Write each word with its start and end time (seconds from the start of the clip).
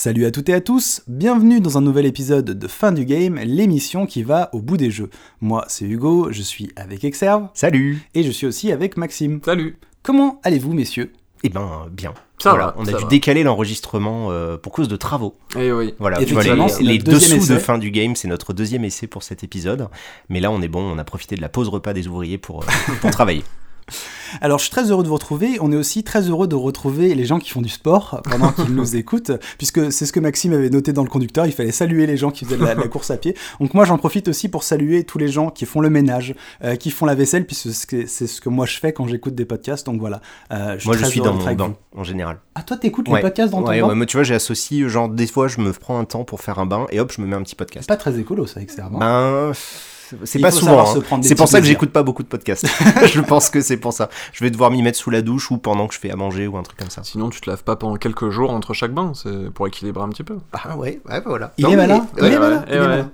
Salut 0.00 0.26
à 0.26 0.30
toutes 0.30 0.48
et 0.48 0.54
à 0.54 0.60
tous, 0.60 1.02
bienvenue 1.08 1.60
dans 1.60 1.76
un 1.76 1.80
nouvel 1.80 2.06
épisode 2.06 2.44
de 2.44 2.68
Fin 2.68 2.92
du 2.92 3.04
Game, 3.04 3.34
l'émission 3.42 4.06
qui 4.06 4.22
va 4.22 4.48
au 4.52 4.60
bout 4.60 4.76
des 4.76 4.92
jeux. 4.92 5.10
Moi 5.40 5.64
c'est 5.66 5.86
Hugo, 5.86 6.28
je 6.30 6.40
suis 6.40 6.70
avec 6.76 7.02
Exerve. 7.02 7.48
Salut 7.52 7.98
Et 8.14 8.22
je 8.22 8.30
suis 8.30 8.46
aussi 8.46 8.70
avec 8.70 8.96
Maxime. 8.96 9.40
Salut 9.44 9.76
Comment 10.04 10.40
allez-vous 10.44 10.72
messieurs? 10.72 11.12
Eh 11.42 11.48
ben 11.48 11.88
bien. 11.90 12.14
Ça 12.38 12.50
Voilà, 12.50 12.66
va, 12.66 12.74
on 12.78 12.82
a 12.82 12.92
ça 12.92 12.98
dû 12.98 13.02
va. 13.02 13.08
décaler 13.08 13.42
l'enregistrement 13.42 14.30
euh, 14.30 14.56
pour 14.56 14.70
cause 14.70 14.86
de 14.86 14.94
travaux. 14.94 15.34
Eh 15.58 15.72
oui. 15.72 15.92
Voilà, 15.98 16.24
tu 16.24 16.32
vois, 16.32 16.44
les, 16.44 16.54
les 16.80 16.98
dessous 16.98 17.52
de 17.52 17.58
fin 17.58 17.76
du 17.78 17.90
game, 17.90 18.14
c'est 18.14 18.28
notre 18.28 18.52
deuxième 18.52 18.84
essai 18.84 19.08
pour 19.08 19.24
cet 19.24 19.42
épisode. 19.42 19.88
Mais 20.28 20.38
là, 20.38 20.52
on 20.52 20.62
est 20.62 20.68
bon, 20.68 20.80
on 20.80 20.98
a 20.98 21.04
profité 21.04 21.34
de 21.34 21.40
la 21.40 21.48
pause 21.48 21.68
repas 21.68 21.92
des 21.92 22.06
ouvriers 22.06 22.38
pour, 22.38 22.62
euh, 22.62 22.66
pour 23.00 23.10
travailler. 23.10 23.42
Alors 24.40 24.58
je 24.58 24.64
suis 24.64 24.70
très 24.70 24.90
heureux 24.90 25.02
de 25.02 25.08
vous 25.08 25.14
retrouver, 25.14 25.58
on 25.60 25.72
est 25.72 25.76
aussi 25.76 26.04
très 26.04 26.20
heureux 26.28 26.46
de 26.46 26.54
retrouver 26.54 27.14
les 27.14 27.24
gens 27.24 27.38
qui 27.38 27.50
font 27.50 27.62
du 27.62 27.68
sport 27.68 28.20
pendant 28.30 28.52
qu'ils 28.52 28.74
nous 28.74 28.96
écoutent, 28.96 29.32
puisque 29.56 29.90
c'est 29.92 30.06
ce 30.06 30.12
que 30.12 30.20
Maxime 30.20 30.52
avait 30.52 30.70
noté 30.70 30.92
dans 30.92 31.02
le 31.02 31.08
conducteur, 31.08 31.46
il 31.46 31.52
fallait 31.52 31.72
saluer 31.72 32.06
les 32.06 32.16
gens 32.16 32.30
qui 32.30 32.44
faisaient 32.44 32.58
de 32.58 32.64
la, 32.64 32.74
de 32.74 32.80
la 32.80 32.88
course 32.88 33.10
à 33.10 33.16
pied. 33.16 33.34
Donc 33.60 33.74
moi 33.74 33.84
j'en 33.84 33.98
profite 33.98 34.28
aussi 34.28 34.48
pour 34.48 34.62
saluer 34.62 35.04
tous 35.04 35.18
les 35.18 35.28
gens 35.28 35.50
qui 35.50 35.64
font 35.66 35.80
le 35.80 35.90
ménage, 35.90 36.34
euh, 36.62 36.76
qui 36.76 36.90
font 36.90 37.06
la 37.06 37.14
vaisselle, 37.14 37.46
puisque 37.46 37.72
c'est 37.72 38.26
ce 38.26 38.40
que- 38.40 38.48
moi 38.48 38.66
je 38.66 38.78
fais 38.78 38.92
quand 38.92 39.06
j'écoute 39.06 39.34
des 39.34 39.44
podcasts, 39.44 39.86
donc 39.86 39.98
voilà. 40.00 40.20
Euh, 40.52 40.74
je 40.74 40.80
suis 40.80 40.88
Moi, 40.88 40.96
je 40.98 41.04
suis 41.06 41.20
dans 41.20 41.34
mon 41.34 41.54
bain, 41.54 41.74
en 41.96 42.04
général. 42.04 42.38
Ah 42.54 42.62
toi 42.62 42.76
t'écoutes 42.76 43.08
Ouais. 43.08 43.16
les 43.16 43.22
podcasts 43.22 43.52
dans 43.52 43.62
ton 43.62 43.68
ouais, 43.68 43.80
bain 43.80 43.88
ouais, 43.88 43.94
moi, 43.94 44.06
tu 44.06 44.16
vois, 44.16 44.24
j'ai 44.24 44.34
associé, 44.34 44.88
genre, 44.88 45.08
des 45.08 45.26
fois, 45.26 45.48
je 45.48 45.60
me 45.60 45.72
prends 45.72 45.98
un 45.98 46.04
temps 46.04 46.24
pour 46.24 46.40
faire 46.40 46.58
un 46.58 46.66
bain 46.66 46.86
et 46.90 47.00
hop, 47.00 47.12
je 47.14 47.20
me 47.22 47.26
mets 47.26 47.36
un 47.36 47.42
petit 47.42 47.54
podcast. 47.54 47.88
Pas 47.88 47.96
très 47.96 48.18
écolo 48.18 48.46
ça. 48.46 48.60
Ben, 48.98 49.52
c'est 50.24 50.38
pas 50.38 50.50
souvent. 50.50 50.80
hein. 50.96 51.20
C'est 51.22 51.34
pour 51.34 51.48
ça 51.48 51.60
que 51.60 51.66
j'écoute 51.66 51.90
pas 51.90 52.02
beaucoup 52.02 52.22
de 52.22 52.28
podcasts. 52.28 52.66
je 53.06 53.20
pense 53.20 53.50
que 53.50 53.60
c'est 53.60 53.76
pour 53.76 53.92
ça. 53.92 54.08
Je 54.32 54.44
vais 54.44 54.50
devoir 54.50 54.70
m'y 54.70 54.82
mettre 54.82 54.98
sous 54.98 55.10
la 55.10 55.22
douche 55.22 55.50
ou 55.50 55.58
pendant 55.58 55.86
que 55.86 55.94
je 55.94 55.98
fais 56.00 56.10
à 56.10 56.16
manger 56.16 56.46
ou 56.46 56.56
un 56.56 56.62
truc 56.62 56.78
comme 56.78 56.90
ça. 56.90 57.02
Sinon, 57.04 57.30
tu 57.30 57.40
te 57.40 57.48
laves 57.50 57.64
pas 57.64 57.76
pendant 57.76 57.96
quelques 57.96 58.30
jours 58.30 58.50
entre 58.50 58.74
chaque 58.74 58.92
bain, 58.92 59.12
c'est 59.14 59.50
pour 59.52 59.66
équilibrer 59.66 60.02
un 60.04 60.08
petit 60.08 60.24
peu. 60.24 60.36
Ah 60.52 60.76
ouais, 60.76 61.00
ouais, 61.08 61.22
voilà. 61.24 61.52
Il 61.58 61.64
Non, 61.64 61.70
est 61.72 61.76
malin, 61.76 62.06
il 62.18 62.24
est 62.26 62.38
malin, 62.38 63.10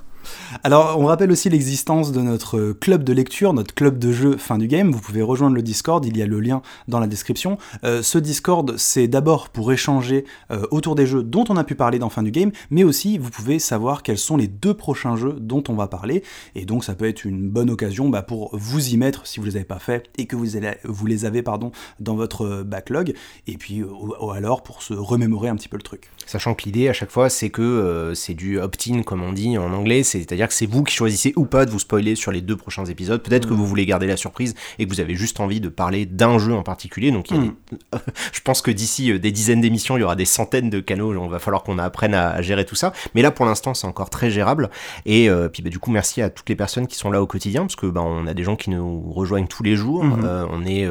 Alors, 0.62 0.98
on 0.98 1.06
rappelle 1.06 1.30
aussi 1.30 1.48
l'existence 1.50 2.12
de 2.12 2.20
notre 2.20 2.72
club 2.72 3.05
de 3.05 3.12
lecture, 3.12 3.53
notre 3.53 3.75
club 3.75 3.98
de 3.98 4.12
jeu 4.12 4.36
fin 4.36 4.58
du 4.58 4.67
game. 4.69 4.91
Vous 4.92 5.00
pouvez 5.00 5.22
rejoindre 5.22 5.56
le 5.56 5.62
Discord, 5.62 6.05
il 6.05 6.17
y 6.17 6.22
a 6.22 6.27
le 6.27 6.41
lien 6.41 6.62
dans 6.89 7.00
la 7.00 7.06
description. 7.06 7.58
Euh, 7.84 8.03
ce 8.03 8.19
Discord, 8.19 8.77
c'est 8.77 9.08
d'abord 9.08 9.48
pour 9.48 9.72
échanger 9.72 10.25
euh, 10.50 10.67
autour 10.70 10.95
des 10.95 11.06
jeux 11.06 11.22
dont 11.22 11.45
on 11.48 11.56
a 11.56 11.64
pu 11.64 11.75
parler 11.75 11.98
dans 11.98 12.08
fin 12.08 12.22
du 12.22 12.30
game, 12.30 12.50
mais 12.70 12.84
aussi 12.84 13.19
vous 13.19 13.30
pouvez 13.30 13.58
savoir 13.58 14.02
quels 14.02 14.19
sont 14.19 14.36
les 14.36 14.48
deux 14.48 14.75
prochains 14.75 15.17
jeux 15.17 15.36
dont 15.41 15.62
on 15.69 15.75
va 15.75 15.86
parler. 15.89 16.22
Et 16.55 16.64
donc, 16.64 16.84
ça 16.84 16.95
peut 16.95 17.06
être 17.08 17.25
une 17.25 17.48
bonne 17.48 17.70
occasion 17.70 18.08
bah, 18.08 18.22
pour 18.22 18.50
vous 18.52 18.89
y 18.89 18.97
mettre 18.97 19.27
si 19.27 19.41
vous 19.41 19.47
les 19.47 19.56
avez 19.56 19.64
pas 19.64 19.78
fait 19.78 20.08
et 20.19 20.27
que 20.27 20.36
vous, 20.36 20.56
allez- 20.56 20.77
vous 20.84 21.06
les 21.06 21.25
avez 21.25 21.42
pardon, 21.42 21.72
dans 22.00 22.14
votre 22.14 22.45
euh, 22.47 22.64
backlog. 22.64 23.14
Et 23.47 23.56
puis, 23.56 23.83
ou, 23.83 24.30
alors 24.30 24.62
pour 24.62 24.83
se 24.83 24.95
remémorer 24.95 25.48
un 25.48 25.56
petit 25.56 25.69
peu 25.69 25.77
le 25.77 25.83
truc. 25.83 26.11
Sachant 26.27 26.55
que 26.55 26.64
l'idée 26.64 26.89
à 26.89 26.92
chaque 26.92 27.11
fois, 27.11 27.28
c'est 27.28 27.50
que 27.50 28.12
c'est 28.14 28.34
du 28.34 28.58
opt-in, 28.61 29.02
comme 29.02 29.22
on 29.22 29.33
dit 29.33 29.58
en 29.58 29.72
anglais, 29.72 30.02
c'est-à-dire 30.20 30.48
que 30.48 30.55
c'est 30.55 30.67
vous 30.67 30.83
qui 30.84 30.95
choisissez 30.95 31.33
ou 31.37 31.45
pas 31.45 31.65
de 31.67 31.70
vous 31.70 31.79
spoiler 31.79 32.15
sur 32.15 32.33
les 32.33 32.41
deux 32.41 32.57
prochains 32.57 32.84
épisodes. 32.84 33.23
Peut-être 33.23 33.48
que 33.48 33.55
vous 33.55 33.67
voulez 33.67 33.87
garder 33.87 34.07
la 34.07 34.17
surprise 34.17 34.55
et 34.79 34.84
que 34.87 34.91
vous 34.91 35.01
avez 35.01 35.15
juste 35.15 35.41
envie 35.41 35.61
de 35.61 35.69
parler 35.69 36.07
d'un 36.07 36.39
jeu 36.39 36.55
en 36.55 36.62
particulier. 36.62 37.11
Donc, 37.11 37.31
il 37.31 37.37
y 37.37 37.39
a 37.39 37.43
Mm. 37.43 37.55
des- 37.73 37.98
je 38.33 38.41
pense 38.41 38.62
que 38.62 38.70
d'ici 38.70 39.11
euh, 39.12 39.19
des 39.19 39.33
dizaines 39.33 39.61
d'émissions, 39.61 39.97
il 39.97 40.01
y 40.01 40.05
aura 40.05 40.17
des 40.17 40.25
centaines 40.25 40.70
de 40.70 40.81
canaux. 40.81 41.15
On 41.17 41.29
va 41.29 41.39
falloir 41.39 41.62
qu'on 41.62 41.79
apprenne 41.79 42.15
à, 42.15 42.31
à 42.31 42.42
gérer 42.42 42.65
tout 42.65 42.75
ça. 42.75 42.92
Mais 43.15 43.23
là, 43.23 43.31
pour 43.31 43.47
l'instant, 43.47 43.75
c'est 43.75 43.87
encore 43.87 44.11
très 44.11 44.31
gérable. 44.31 44.70
Et 45.07 45.29
euh, 45.29 45.48
puis, 45.48 45.62
bah, 45.62 45.70
du 45.70 45.79
coup, 45.79 45.91
merci 45.91 46.23
à 46.23 46.31
toutes 46.31 46.48
les 46.48 46.57
personnes 46.57 46.87
qui 46.87 46.97
sont 46.97 47.11
là 47.11 47.23
au 47.23 47.27
quotidien, 47.27 47.62
parce 47.62 47.77
que 47.77 47.87
bah, 47.87 48.03
on 48.05 48.27
a 48.27 48.35
des 48.35 48.42
gens 48.45 48.57
qui 48.57 48.70
nous 48.70 49.12
rejoignent 49.12 49.47
tous 49.47 49.62
les 49.62 49.77
jours. 49.77 50.05
Mhm. 50.05 50.23
Euh, 50.25 50.47
on 50.51 50.65
est, 50.65 50.87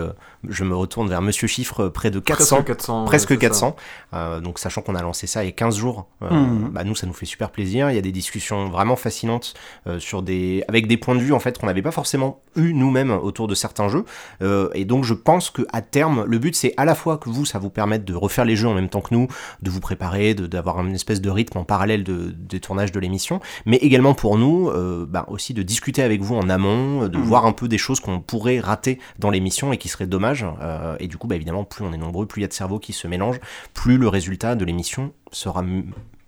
je 0.47 0.63
me 0.63 0.75
retourne 0.75 1.07
vers 1.09 1.21
Monsieur 1.21 1.47
Chiffre, 1.47 1.87
près 1.89 2.11
de 2.11 2.19
400 2.19 2.55
Presque 2.63 2.67
400. 2.67 3.05
presque 3.05 3.29
ouais, 3.29 3.35
c'est 3.35 3.41
400. 3.41 3.75
Euh, 4.13 4.39
donc 4.41 4.59
sachant 4.59 4.81
qu'on 4.81 4.95
a 4.95 5.01
lancé 5.01 5.25
ça 5.27 5.43
il 5.43 5.47
y 5.47 5.49
a 5.49 5.53
15 5.53 5.77
jours, 5.77 6.07
euh, 6.21 6.29
Mhm. 6.31 6.69
bah, 6.71 6.83
nous 6.83 6.95
ça 6.95 7.07
nous 7.07 7.13
fait 7.13 7.25
super 7.25 7.49
plaisir. 7.49 7.89
Il 7.89 7.95
y 7.95 7.97
a 7.97 8.01
des 8.01 8.11
discussions 8.11 8.69
vraiment 8.69 8.95
fascinantes 8.95 9.53
euh, 9.87 9.99
sur 9.99 10.21
des 10.21 10.63
avec 10.67 10.87
des 10.87 10.97
points 10.97 11.15
de 11.15 11.21
vue 11.21 11.33
en 11.33 11.39
fait 11.39 11.57
qu'on 11.57 11.67
n'avait 11.67 11.81
pas 11.81 11.91
forcément 11.91 12.41
eu 12.55 12.73
nous-mêmes 12.73 13.11
autour 13.11 13.47
de 13.47 13.55
certains 13.55 13.87
jeux. 13.89 14.05
Euh, 14.41 14.69
et 14.73 14.85
donc 14.85 15.03
je 15.03 15.13
pense 15.13 15.49
que 15.49 15.61
à 15.71 15.81
terme 15.81 16.23
le 16.27 16.37
but 16.39 16.55
c'est 16.55 16.73
à 16.77 16.85
la 16.85 16.95
fois 16.95 17.17
que 17.17 17.29
vous 17.29 17.45
ça 17.45 17.59
vous 17.59 17.69
permette 17.69 18.05
de 18.05 18.13
refaire 18.15 18.45
les 18.45 18.55
jeux 18.55 18.67
en 18.67 18.73
même 18.73 18.89
temps 18.89 19.01
que 19.01 19.13
nous, 19.13 19.27
de 19.61 19.69
vous 19.69 19.79
préparer, 19.79 20.33
de- 20.33 20.47
d'avoir 20.47 20.79
une 20.81 20.95
espèce 20.95 21.21
de 21.21 21.29
rythme 21.29 21.57
en 21.59 21.63
parallèle 21.63 22.03
de, 22.03 22.33
des 22.37 22.59
tournages 22.59 22.91
de 22.91 22.99
l'émission, 22.99 23.39
mais 23.65 23.77
également 23.77 24.13
pour 24.13 24.37
nous 24.37 24.69
euh, 24.69 25.05
bah, 25.07 25.25
aussi 25.29 25.53
de 25.53 25.61
discuter 25.63 26.01
avec 26.03 26.21
vous 26.21 26.35
en 26.35 26.49
amont, 26.49 27.07
de 27.07 27.17
Mhm. 27.17 27.23
voir 27.23 27.45
un 27.45 27.51
peu 27.53 27.67
des 27.67 27.77
choses 27.77 27.99
qu'on 27.99 28.19
pourrait 28.19 28.59
rater 28.59 28.99
dans 29.19 29.29
l'émission 29.29 29.71
et 29.73 29.77
qui 29.77 29.87
seraient 29.89 30.07
dommages. 30.07 30.32
Euh, 30.41 30.95
et 30.99 31.07
du 31.07 31.17
coup 31.17 31.27
bah, 31.27 31.35
évidemment 31.35 31.63
plus 31.63 31.85
on 31.85 31.93
est 31.93 31.97
nombreux, 31.97 32.25
plus 32.25 32.41
il 32.41 32.43
y 32.43 32.45
a 32.45 32.47
de 32.47 32.53
cerveaux 32.53 32.79
qui 32.79 32.93
se 32.93 33.07
mélangent, 33.07 33.39
plus 33.73 33.97
le 33.97 34.07
résultat 34.07 34.55
de 34.55 34.65
l'émission 34.65 35.13
sera 35.31 35.63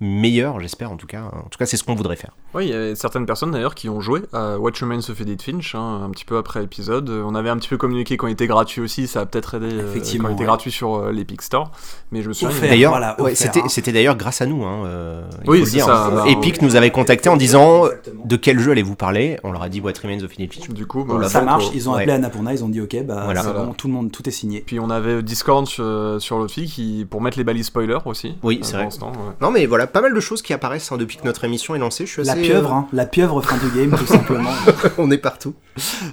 meilleur, 0.01 0.59
j'espère 0.59 0.91
en 0.91 0.97
tout 0.97 1.07
cas. 1.07 1.23
En 1.31 1.47
tout 1.49 1.57
cas, 1.57 1.65
c'est 1.65 1.77
ce 1.77 1.83
qu'on 1.83 1.95
voudrait 1.95 2.15
faire. 2.15 2.31
Oui, 2.53 2.67
il 2.67 2.69
y 2.69 2.73
a 2.73 2.95
certaines 2.95 3.25
personnes 3.25 3.51
d'ailleurs 3.51 3.75
qui 3.75 3.87
ont 3.89 4.01
joué 4.01 4.21
à 4.33 4.57
What 4.59 4.71
Remains 4.81 4.99
of 5.09 5.21
Edith 5.21 5.41
Finch, 5.41 5.73
hein, 5.75 6.01
un 6.03 6.09
petit 6.09 6.25
peu 6.25 6.37
après 6.37 6.59
l'épisode. 6.61 7.09
Euh, 7.09 7.23
On 7.25 7.35
avait 7.35 7.49
un 7.49 7.57
petit 7.57 7.69
peu 7.69 7.77
communiqué 7.77 8.17
quand 8.17 8.27
il 8.27 8.33
était 8.33 8.47
gratuit 8.47 8.81
aussi, 8.81 9.07
ça 9.07 9.21
a 9.21 9.25
peut-être 9.25 9.55
aidé 9.55 9.67
euh, 9.73 9.89
Effectivement, 9.89 10.27
quand 10.27 10.31
il 10.31 10.33
était 10.35 10.41
ouais. 10.43 10.47
gratuit 10.47 10.71
sur 10.71 10.95
euh, 10.95 11.11
l'Epic 11.11 11.41
Store. 11.41 11.71
Mais 12.11 12.21
je 12.21 12.27
me 12.29 12.33
souviens. 12.33 12.49
Offert. 12.55 12.69
D'ailleurs, 12.69 12.91
voilà, 12.91 13.15
ouais, 13.19 13.31
offert, 13.31 13.37
c'était, 13.37 13.61
hein. 13.61 13.69
c'était 13.69 13.91
d'ailleurs 13.93 14.15
grâce 14.17 14.41
à 14.41 14.45
nous. 14.45 14.63
Hein, 14.65 14.85
euh, 14.85 15.23
Oui, 15.47 15.65
c'est 15.65 15.71
dire. 15.77 15.85
ça, 15.85 16.11
bah, 16.11 16.25
Epic 16.27 16.61
nous 16.61 16.75
avait 16.75 16.91
contacté 16.91 17.29
en 17.29 17.37
disant 17.37 17.85
Exactement. 17.85 18.23
de 18.25 18.35
quel 18.35 18.59
jeu 18.59 18.71
allez-vous 18.71 18.95
parler. 18.95 19.39
On 19.43 19.51
leur 19.51 19.63
a 19.63 19.69
dit 19.69 19.79
What 19.81 19.93
Remains 20.03 20.23
of 20.23 20.31
Edith 20.37 20.53
Finch. 20.55 20.69
Du 20.69 20.85
coup, 20.85 21.03
bah, 21.05 21.27
ça 21.29 21.41
marche, 21.41 21.65
ils 21.73 21.89
ont 21.89 21.93
ouais. 21.93 22.01
appelé 22.01 22.13
Annapurna, 22.13 22.53
ils 22.53 22.63
ont 22.63 22.69
dit 22.69 22.81
ok, 22.81 23.03
bah 23.05 23.21
Voilà. 23.25 23.41
c'est 23.41 23.47
Voilà. 23.49 23.65
bon, 23.65 23.73
tout 23.73 23.87
le 23.87 23.93
monde, 23.93 24.11
tout 24.11 24.27
est 24.27 24.31
signé. 24.31 24.61
Puis 24.65 24.79
on 24.79 24.89
avait 24.89 25.23
Discord 25.23 25.65
sur, 25.67 26.17
sur 26.19 26.37
l'autre 26.37 26.53
fil 26.53 26.69
qui, 26.69 27.05
pour 27.09 27.21
mettre 27.21 27.37
les 27.37 27.43
balises 27.43 27.67
spoilers 27.67 27.99
aussi. 28.05 28.35
Oui, 28.43 28.59
c'est 28.61 28.73
vrai. 28.77 28.85
ouais. 28.85 29.09
Non, 29.41 29.51
mais 29.51 29.65
voilà, 29.65 29.84
pas 29.87 30.01
mal 30.01 30.13
de 30.13 30.19
choses 30.19 30.41
qui 30.41 30.53
apparaissent 30.53 30.91
hein, 30.91 30.97
depuis 30.97 31.17
que 31.17 31.23
notre 31.23 31.43
émission 31.43 31.75
est 31.75 31.79
lancée. 31.79 32.05
Je 32.05 32.11
suis 32.11 32.23
La 32.23 32.35
pieuvre, 32.35 32.73
hein, 32.73 32.87
la 32.93 33.05
pieuvre 33.05 33.41
fin 33.41 33.57
du 33.57 33.69
game, 33.75 33.97
tout 33.97 34.05
simplement. 34.05 34.51
euh, 34.67 34.89
on 34.97 35.11
est 35.11 35.17
partout. 35.17 35.53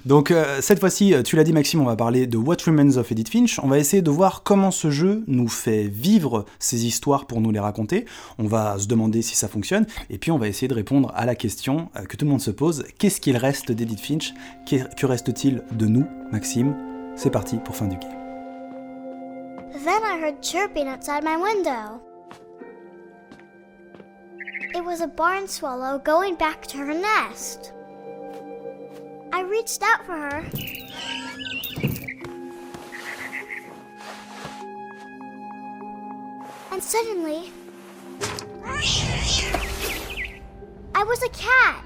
Donc 0.05 0.31
euh, 0.31 0.59
cette 0.61 0.81
fois-ci, 0.81 1.15
euh, 1.15 1.23
tu 1.23 1.37
l'as 1.37 1.45
dit 1.45 1.53
Maxime, 1.53 1.81
on 1.81 1.85
va 1.85 1.97
parler 1.97 2.27
de 2.27 2.37
What 2.37 2.57
Remains 2.67 2.97
of 2.97 3.11
Edith 3.13 3.29
Finch. 3.29 3.59
On 3.63 3.69
va 3.69 3.79
essayer 3.79 4.03
de 4.03 4.11
voir 4.11 4.43
comment 4.43 4.71
ce 4.71 4.91
jeu 4.91 5.23
nous 5.27 5.49
fait 5.49 5.85
vivre 5.85 6.45
ces 6.59 6.87
histoires 6.87 7.27
pour 7.27 7.41
nous 7.41 7.51
les 7.51 7.61
raconter. 7.61 8.05
On 8.39 8.47
va 8.47 8.79
se 8.79 8.87
demander 8.87 9.23
si 9.23 9.37
ça 9.37 9.49
fonctionne, 9.49 9.87
et 10.11 10.19
puis 10.19 10.31
on 10.31 10.39
va 10.39 10.49
essayer 10.49 10.69
de 10.69 10.75
répondre 10.75 11.13
à 11.15 11.27
la 11.27 11.35
question 11.35 11.89
euh, 11.97 12.05
que 12.05 12.17
tout 12.17 12.25
le 12.25 12.31
monde 12.31 12.41
se 12.41 12.51
pose 12.51 12.85
qu'est-ce 12.99 13.21
qu'il 13.21 13.37
reste 13.37 13.73
d'Edith 13.73 14.01
Finch? 14.01 14.35
Que 14.69 15.07
reste-t-il 15.07 15.63
de 15.73 15.87
nous, 15.87 16.07
Maxime? 16.33 16.75
C'est 17.17 17.31
parti 17.31 17.57
pour 17.65 17.77
fin 17.77 17.87
du 17.87 17.97
game. 17.97 18.11
Then 19.85 20.03
I 20.05 20.19
heard 20.23 20.43
chirping 20.43 20.87
outside 20.89 21.25
my 21.25 21.37
window. 21.37 22.01
It 24.75 24.83
was 24.83 25.03
a 25.03 25.07
barn 25.07 25.49
swallow 25.49 25.99
going 25.99 26.35
back 26.35 26.63
to 26.69 26.79
her 26.79 26.95
nest. 26.95 27.73
I 29.31 29.43
reached 29.43 29.83
out 29.83 30.07
for 30.07 30.15
her. 30.15 30.45
And 36.73 36.83
suddenly, 36.83 37.51
I 40.95 41.05
was 41.05 41.23
a 41.23 41.29
cat. 41.29 41.85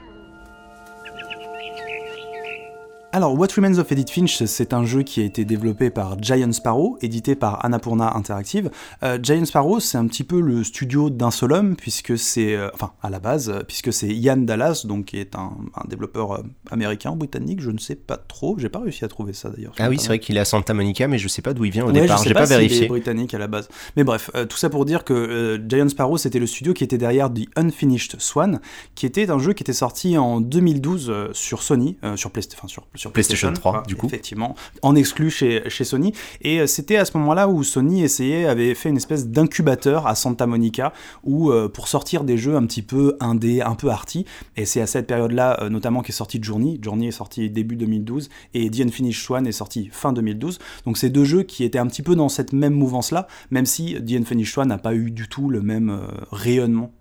Alors, 3.17 3.33
What 3.39 3.47
Remains 3.57 3.79
of 3.79 3.91
Edith 3.91 4.11
Finch, 4.11 4.45
c'est 4.45 4.75
un 4.75 4.85
jeu 4.85 5.03
qui 5.03 5.23
a 5.23 5.25
été 5.25 5.47
développé 5.47 5.89
par 5.89 6.23
Giant 6.23 6.53
Sparrow, 6.53 6.99
édité 7.01 7.35
par 7.35 7.65
Annapurna 7.65 8.15
Interactive. 8.15 8.71
Euh, 9.03 9.19
Giant 9.23 9.47
Sparrow, 9.47 9.81
c'est 9.81 9.97
un 9.97 10.07
petit 10.07 10.23
peu 10.23 10.39
le 10.39 10.63
studio 10.63 11.09
d'un 11.09 11.31
seul 11.31 11.53
homme, 11.53 11.77
puisque 11.77 12.19
c'est, 12.19 12.55
euh, 12.55 12.69
enfin, 12.75 12.93
à 13.03 13.09
la 13.09 13.19
base, 13.19 13.63
puisque 13.69 13.91
c'est 13.91 14.09
Ian 14.09 14.37
Dallas, 14.37 14.83
donc 14.85 15.07
qui 15.07 15.17
est 15.19 15.35
un, 15.35 15.51
un 15.75 15.89
développeur 15.89 16.33
euh, 16.33 16.43
américain 16.71 17.13
britannique, 17.17 17.63
je 17.63 17.71
ne 17.71 17.79
sais 17.79 17.95
pas 17.95 18.19
trop, 18.19 18.59
j'ai 18.59 18.69
pas 18.69 18.81
réussi 18.81 19.03
à 19.03 19.09
trouver 19.09 19.33
ça 19.33 19.49
d'ailleurs. 19.49 19.73
Ah 19.79 19.89
oui, 19.89 19.97
c'est 19.99 20.09
vrai 20.09 20.19
qu'il 20.19 20.37
est 20.37 20.41
à 20.41 20.45
Santa 20.45 20.75
Monica, 20.75 21.09
mais 21.09 21.17
je 21.17 21.29
sais 21.29 21.41
pas 21.41 21.55
d'où 21.55 21.65
il 21.65 21.71
vient 21.73 21.85
au 21.85 21.93
Ouais, 21.93 22.03
départ. 22.03 22.23
J'ai 22.23 22.35
pas, 22.35 22.43
est 22.43 22.47
vérifié. 22.49 22.87
britannique 22.87 23.33
à 23.33 23.39
la 23.39 23.47
base. 23.47 23.69
Mais 23.97 24.05
bref, 24.05 24.31
euh, 24.35 24.45
tout 24.45 24.59
ça 24.59 24.69
pour 24.69 24.85
dire 24.85 25.05
que 25.05 25.59
Giant 25.67 25.89
Sparrow, 25.89 26.19
c'était 26.19 26.39
le 26.39 26.47
studio 26.47 26.75
qui 26.75 26.85
était 26.85 26.99
derrière 26.99 27.33
The 27.33 27.47
Unfinished 27.57 28.17
Swan, 28.21 28.61
qui 28.95 29.07
était 29.07 29.31
un 29.31 29.39
jeu 29.39 29.55
qui 29.55 29.63
était 29.63 29.73
sorti 29.73 30.19
en 30.19 30.43
2012 30.43 31.09
euh, 31.09 31.29
sur 31.33 31.63
Sony, 31.63 31.97
sur, 32.17 32.29
Playsta- 32.31 32.57
enfin, 32.59 32.69
sur, 32.69 32.87
sur 32.95 33.06
PlayStation 33.13 33.53
3, 33.53 33.85
du 33.87 33.97
coup. 33.97 34.07
Effectivement, 34.07 34.55
en 34.83 34.95
exclu 34.95 35.31
chez, 35.31 35.69
chez 35.69 35.85
Sony. 35.85 36.13
Et 36.41 36.61
euh, 36.61 36.67
c'était 36.67 36.97
à 36.97 37.05
ce 37.05 37.17
moment-là 37.19 37.49
où 37.49 37.63
Sony 37.63 38.03
essayait, 38.03 38.47
avait 38.47 38.75
fait 38.75 38.89
une 38.89 38.97
espèce 38.97 39.29
d'incubateur 39.29 40.07
à 40.07 40.15
Santa 40.15 40.47
Monica, 40.47 40.93
où 41.25 41.51
euh, 41.51 41.69
pour 41.69 41.89
sortir 41.89 42.25
des 42.25 42.39
jeux 42.39 42.57
un 42.57 42.67
petit 42.67 42.83
peu 42.83 43.17
indé, 43.21 43.63
un 43.63 43.75
peu 43.75 43.91
arty. 43.91 44.25
Et 44.57 44.65
c'est 44.65 44.81
à 44.81 44.87
cette 44.87 45.07
période-là, 45.07 45.59
euh, 45.63 45.69
notamment, 45.69 46.03
qu'est 46.03 46.13
sorti 46.13 46.39
Journey. 46.43 46.79
Journey 46.83 47.09
est 47.09 47.13
sorti 47.13 47.51
début 47.51 47.77
2012 47.77 48.29
et 48.55 48.71
The 48.71 48.81
Unfinished 48.81 49.23
Swan 49.23 49.47
est 49.47 49.53
sorti 49.53 49.89
fin 49.93 50.13
2012. 50.13 50.59
Donc 50.85 50.99
c'est 50.99 51.11
deux 51.11 51.25
jeux 51.25 51.43
qui 51.43 51.65
étaient 51.65 51.79
un 51.79 51.87
petit 51.87 52.03
peu 52.03 52.15
dans 52.15 52.29
cette 52.29 52.53
même 52.53 52.75
mouvance-là, 52.75 53.27
même 53.51 53.67
si 53.67 53.95
The 53.95 54.13
Unfinished 54.13 54.53
Swan 54.53 54.69
n'a 54.69 54.79
pas 54.79 54.95
eu 54.95 55.11
du 55.11 55.29
tout 55.29 55.49
le 55.51 55.63
même 55.63 55.91
euh, 55.91 56.07
rayonnement 56.31 56.93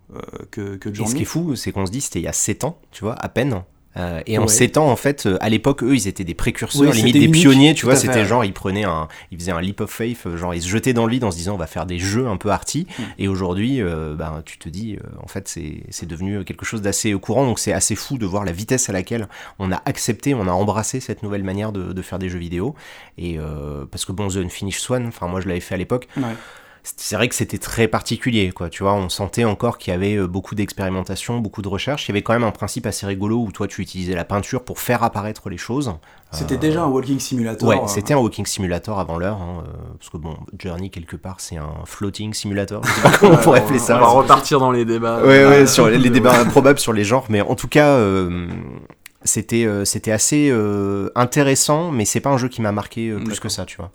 que, 0.50 0.78
Et 0.86 0.94
Journey. 0.94 1.10
ce 1.10 1.16
qui 1.16 1.22
est 1.22 1.26
fou, 1.26 1.56
c'est 1.56 1.72
qu'on 1.72 1.84
se 1.84 1.90
dit 1.90 2.00
c'était 2.00 2.20
il 2.20 2.24
y 2.24 2.28
a 2.28 2.32
7 2.32 2.64
ans, 2.64 2.78
tu 2.92 3.04
vois, 3.04 3.14
à 3.14 3.28
peine. 3.28 3.62
Euh, 3.96 4.20
et 4.26 4.38
en. 4.38 4.46
7 4.46 4.78
ans, 4.78 4.90
en 4.90 4.96
fait, 4.96 5.26
euh, 5.26 5.36
à 5.40 5.48
l'époque, 5.48 5.82
eux, 5.82 5.94
ils 5.94 6.08
étaient 6.08 6.24
des 6.24 6.34
précurseurs, 6.34 6.82
Oui, 6.82 6.96
limite 6.96 7.14
des 7.14 7.24
unique, 7.24 7.42
pionniers, 7.42 7.74
tu 7.74 7.86
vois. 7.86 7.96
C'était 7.96 8.24
genre, 8.24 8.44
ils 8.44 8.52
prenaient 8.52 8.84
un, 8.84 9.08
ils 9.30 9.38
faisaient 9.38 9.52
un 9.52 9.60
leap 9.60 9.80
of 9.80 9.90
faith, 9.90 10.26
euh, 10.26 10.36
genre 10.36 10.54
ils 10.54 10.62
se 10.62 10.68
jetaient 10.68 10.92
dans 10.92 11.06
le 11.06 11.12
vide 11.12 11.24
en 11.24 11.30
se 11.30 11.36
disant, 11.36 11.54
on 11.54 11.58
va 11.58 11.66
faire 11.66 11.86
des 11.86 11.98
jeux 11.98 12.26
un 12.28 12.36
peu 12.36 12.50
arty. 12.50 12.86
Mm. 12.98 13.02
Et 13.18 13.28
aujourd'hui, 13.28 13.82
euh, 13.82 14.14
ben, 14.14 14.42
tu 14.44 14.58
te 14.58 14.68
dis, 14.68 14.96
euh, 14.96 15.06
en 15.22 15.28
fait, 15.28 15.48
c'est 15.48 15.82
c'est 15.90 16.06
devenu 16.06 16.44
quelque 16.44 16.64
chose 16.64 16.82
d'assez 16.82 17.12
courant. 17.14 17.46
Donc 17.46 17.58
c'est 17.58 17.72
assez 17.72 17.94
fou 17.94 18.18
de 18.18 18.26
voir 18.26 18.44
la 18.44 18.52
vitesse 18.52 18.88
à 18.88 18.92
laquelle 18.92 19.28
on 19.58 19.72
a 19.72 19.82
accepté, 19.84 20.34
on 20.34 20.46
a 20.48 20.52
embrassé 20.52 21.00
cette 21.00 21.22
nouvelle 21.22 21.44
manière 21.44 21.72
de, 21.72 21.92
de 21.92 22.02
faire 22.02 22.18
des 22.18 22.28
jeux 22.28 22.38
vidéo. 22.38 22.74
Et 23.18 23.38
euh, 23.38 23.84
parce 23.90 24.04
que 24.04 24.12
bon, 24.12 24.28
The 24.28 24.36
Unfinished 24.36 24.80
Swan, 24.80 25.06
enfin 25.06 25.26
moi 25.26 25.40
je 25.40 25.48
l'avais 25.48 25.60
fait 25.60 25.74
à 25.74 25.78
l'époque. 25.78 26.08
Ouais. 26.16 26.22
C'est 26.96 27.16
vrai 27.16 27.28
que 27.28 27.34
c'était 27.34 27.58
très 27.58 27.88
particulier, 27.88 28.52
quoi. 28.52 28.70
Tu 28.70 28.84
vois, 28.84 28.94
on 28.94 29.08
sentait 29.08 29.42
encore 29.42 29.76
qu'il 29.76 29.92
y 29.92 29.96
avait 29.96 30.14
euh, 30.14 30.28
beaucoup 30.28 30.54
d'expérimentation, 30.54 31.40
beaucoup 31.40 31.60
de 31.60 31.66
recherche. 31.66 32.06
Il 32.06 32.10
y 32.10 32.12
avait 32.12 32.22
quand 32.22 32.32
même 32.32 32.44
un 32.44 32.52
principe 32.52 32.86
assez 32.86 33.06
rigolo 33.06 33.38
où 33.38 33.50
toi 33.50 33.66
tu 33.66 33.82
utilisais 33.82 34.14
la 34.14 34.24
peinture 34.24 34.62
pour 34.62 34.78
faire 34.78 35.02
apparaître 35.02 35.50
les 35.50 35.56
choses. 35.56 35.92
C'était 36.30 36.56
déjà 36.56 36.84
un 36.84 36.86
walking 36.86 37.18
simulator. 37.18 37.68
Ouais, 37.68 37.76
euh, 37.78 37.86
c'était 37.88 38.14
un 38.14 38.18
walking 38.18 38.46
simulator 38.46 39.00
avant 39.00 39.18
l'heure, 39.18 39.40
hein, 39.40 39.64
euh, 39.66 39.72
parce 39.98 40.10
que 40.10 40.16
bon, 40.16 40.36
Journey 40.58 40.90
quelque 40.90 41.16
part 41.16 41.40
c'est 41.40 41.56
un 41.56 41.72
floating 41.86 42.34
simulator. 42.34 42.82
Je 42.84 42.92
sais 42.92 43.00
pas 43.00 43.18
comment 43.18 43.34
on 43.34 43.38
pourrait 43.38 43.60
appeler 43.60 43.78
ça. 43.78 43.96
On 43.96 44.00
va 44.00 44.06
repartir 44.06 44.60
dans 44.60 44.70
les 44.70 44.84
débats. 44.84 45.22
Ouais, 45.22 45.44
ouais, 45.44 45.66
sur 45.66 45.88
les, 45.88 45.98
les 45.98 46.10
débats 46.10 46.38
improbables 46.38 46.78
sur 46.78 46.92
les 46.92 47.04
genres, 47.04 47.24
mais 47.28 47.40
en 47.40 47.54
tout 47.54 47.68
cas, 47.68 47.88
euh, 47.94 48.48
c'était 49.24 49.64
euh, 49.64 49.84
c'était 49.84 50.12
assez 50.12 50.48
euh, 50.50 51.10
intéressant, 51.14 51.90
mais 51.90 52.04
c'est 52.04 52.20
pas 52.20 52.30
un 52.30 52.38
jeu 52.38 52.48
qui 52.48 52.60
m'a 52.60 52.72
marqué 52.72 53.08
euh, 53.08 53.18
plus 53.18 53.40
que 53.40 53.48
ça, 53.48 53.64
tu 53.64 53.76
vois. 53.76 53.90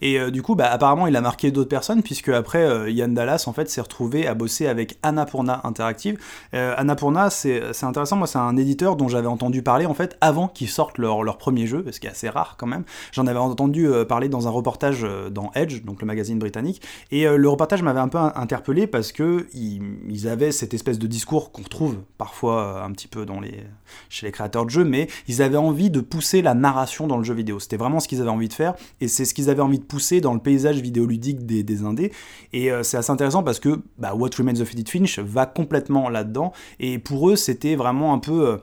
Et 0.00 0.18
euh, 0.18 0.30
du 0.30 0.42
coup, 0.42 0.54
bah, 0.54 0.70
apparemment, 0.70 1.06
il 1.06 1.16
a 1.16 1.20
marqué 1.20 1.50
d'autres 1.50 1.68
personnes, 1.68 2.02
puisque 2.02 2.28
après, 2.28 2.64
euh, 2.64 2.90
Yann 2.90 3.14
Dallas, 3.14 3.44
en 3.46 3.52
fait, 3.52 3.68
s'est 3.68 3.80
retrouvé 3.80 4.26
à 4.26 4.34
bosser 4.34 4.66
avec 4.66 4.98
Annapurna 5.02 5.60
Interactive. 5.64 6.18
Euh, 6.54 6.74
Annapurna, 6.76 7.30
c'est 7.30 7.62
intéressant, 7.82 8.16
moi, 8.16 8.26
c'est 8.26 8.38
un 8.38 8.56
éditeur 8.56 8.96
dont 8.96 9.08
j'avais 9.08 9.26
entendu 9.26 9.62
parler, 9.62 9.86
en 9.86 9.94
fait, 9.94 10.16
avant 10.20 10.48
qu'ils 10.48 10.68
sortent 10.68 10.98
leur, 10.98 11.22
leur 11.22 11.38
premier 11.38 11.66
jeu, 11.66 11.84
ce 11.90 12.00
qui 12.00 12.06
est 12.06 12.10
assez 12.10 12.28
rare 12.28 12.56
quand 12.58 12.66
même. 12.66 12.84
J'en 13.12 13.26
avais 13.26 13.38
entendu 13.38 13.86
euh, 13.86 14.04
parler 14.04 14.28
dans 14.28 14.46
un 14.46 14.50
reportage 14.50 15.04
euh, 15.04 15.30
dans 15.30 15.50
Edge, 15.54 15.82
donc 15.84 16.00
le 16.00 16.06
magazine 16.06 16.38
britannique, 16.38 16.80
et 17.10 17.26
le 17.26 17.48
reportage 17.48 17.82
m'avait 17.82 18.00
un 18.00 18.08
peu 18.08 18.18
in- 18.18 18.32
interpellé 18.36 18.86
parce 18.86 19.12
que 19.12 19.46
ils, 19.54 19.82
ils 20.08 20.28
avaient 20.28 20.52
cette 20.52 20.74
espèce 20.74 20.98
de 20.98 21.06
discours 21.06 21.52
qu'on 21.52 21.62
retrouve 21.62 21.96
parfois 22.18 22.82
un 22.84 22.90
petit 22.92 23.08
peu 23.08 23.26
dans 23.26 23.40
les, 23.40 23.64
chez 24.08 24.26
les 24.26 24.32
créateurs 24.32 24.64
de 24.64 24.70
jeux, 24.70 24.84
mais 24.84 25.08
ils 25.28 25.42
avaient 25.42 25.56
envie 25.56 25.90
de 25.90 26.00
pousser 26.00 26.42
la 26.42 26.54
narration 26.54 27.06
dans 27.06 27.16
le 27.18 27.24
jeu 27.24 27.34
vidéo. 27.34 27.58
C'était 27.58 27.76
vraiment 27.76 28.00
ce 28.00 28.08
qu'ils 28.08 28.20
avaient 28.20 28.30
envie 28.30 28.48
de 28.48 28.54
faire, 28.54 28.74
et 29.00 29.08
c'est 29.08 29.24
ce 29.24 29.34
qu'ils 29.34 29.50
avaient 29.50 29.62
envie 29.64 29.80
de 29.80 29.84
pousser 29.84 30.20
dans 30.20 30.34
le 30.34 30.40
paysage 30.40 30.80
vidéoludique 30.80 31.44
des, 31.46 31.62
des 31.62 31.82
indés. 31.82 32.12
Et 32.52 32.70
euh, 32.70 32.82
c'est 32.82 32.96
assez 32.96 33.10
intéressant 33.10 33.42
parce 33.42 33.58
que 33.58 33.80
bah, 33.98 34.14
What 34.14 34.30
Remains 34.38 34.60
of 34.60 34.72
Edith 34.72 34.90
Finch 34.90 35.18
va 35.18 35.46
complètement 35.46 36.08
là-dedans, 36.08 36.52
et 36.78 36.98
pour 36.98 37.30
eux, 37.30 37.36
c'était 37.36 37.74
vraiment 37.74 38.12
un 38.12 38.18
peu... 38.18 38.48
euh, 38.48 38.56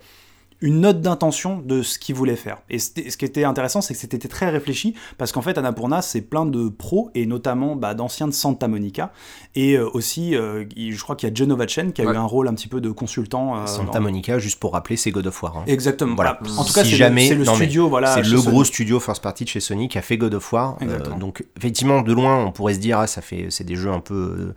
une 0.62 0.82
note 0.82 1.02
d'intention 1.02 1.60
de 1.66 1.82
ce 1.82 1.98
qu'ils 1.98 2.14
voulaient 2.16 2.36
faire. 2.36 2.58
Et 2.70 2.78
ce 2.80 2.92
qui 3.18 3.26
était 3.26 3.44
intéressant, 3.44 3.82
c'est 3.82 3.94
que 3.96 4.00
c'était 4.00 4.20
très 4.28 4.50
réfléchi, 4.50 4.94
parce 5.18 5.32
qu'en 5.32 5.42
fait, 5.42 5.58
Annapurna, 5.58 6.02
c'est 6.02 6.22
plein 6.22 6.46
de 6.46 6.70
pros, 6.70 7.10
et 7.16 7.26
notamment 7.26 7.76
bah, 7.76 7.94
d'anciens 7.96 8.28
de 8.28 8.34
Santa 8.34 8.68
Monica, 8.68 9.12
et 9.56 9.74
euh, 9.78 9.90
aussi, 9.94 10.36
euh, 10.36 10.66
je 10.78 11.02
crois 11.02 11.16
qu'il 11.16 11.28
y 11.28 11.32
a 11.32 11.36
Genova 11.36 11.66
Chen 11.68 11.92
qui 11.94 12.02
a 12.02 12.06
Ouais. 12.06 12.14
eu 12.14 12.18
un 12.18 12.24
rôle 12.24 12.48
un 12.48 12.54
petit 12.54 12.68
peu 12.68 12.80
de 12.82 12.92
consultant. 12.92 13.58
euh, 13.58 13.66
Santa 13.66 13.94
dans- 13.98 14.02
Monica, 14.02 14.38
juste 14.40 14.60
pour 14.60 14.74
rappeler, 14.74 14.98
c'est 14.98 15.12
God 15.12 15.28
of 15.28 15.42
War. 15.44 15.58
hein. 15.58 15.64
Exactement. 15.68 16.16
Voilà. 16.16 16.40
En 16.58 16.64
tout 16.64 16.74
cas, 16.74 16.84
Si 16.84 16.92
c'est 16.92 16.96
jamais- 16.98 17.24
le, 17.24 17.28
c'est 17.30 17.36
le 17.36 17.44
non, 17.46 17.56
studio, 17.56 17.90
voilà. 17.90 18.14
c'est 18.14 18.22
le 18.22 18.38
Sony. 18.38 18.44
gros 18.46 18.64
studio 18.64 19.00
first 19.00 19.22
party 19.24 19.44
de 19.46 19.50
chez 19.50 19.60
Sony 19.60 19.88
qui 19.90 19.98
a 19.98 20.02
fait 20.02 20.18
God 20.18 20.34
of 20.36 20.54
War. 20.54 20.78
Euh, 20.84 21.00
donc 21.20 21.44
effectivement, 21.58 22.02
de 22.02 22.14
loin, 22.14 22.46
on 22.46 22.52
pourrait 22.52 22.76
se 22.76 22.80
dire, 22.80 23.00
ah, 23.00 23.08
ça 23.08 23.22
fait, 23.22 23.48
c'est 23.50 23.64
des 23.64 23.76
jeux 23.76 23.92
un 23.92 24.00
peu 24.00 24.54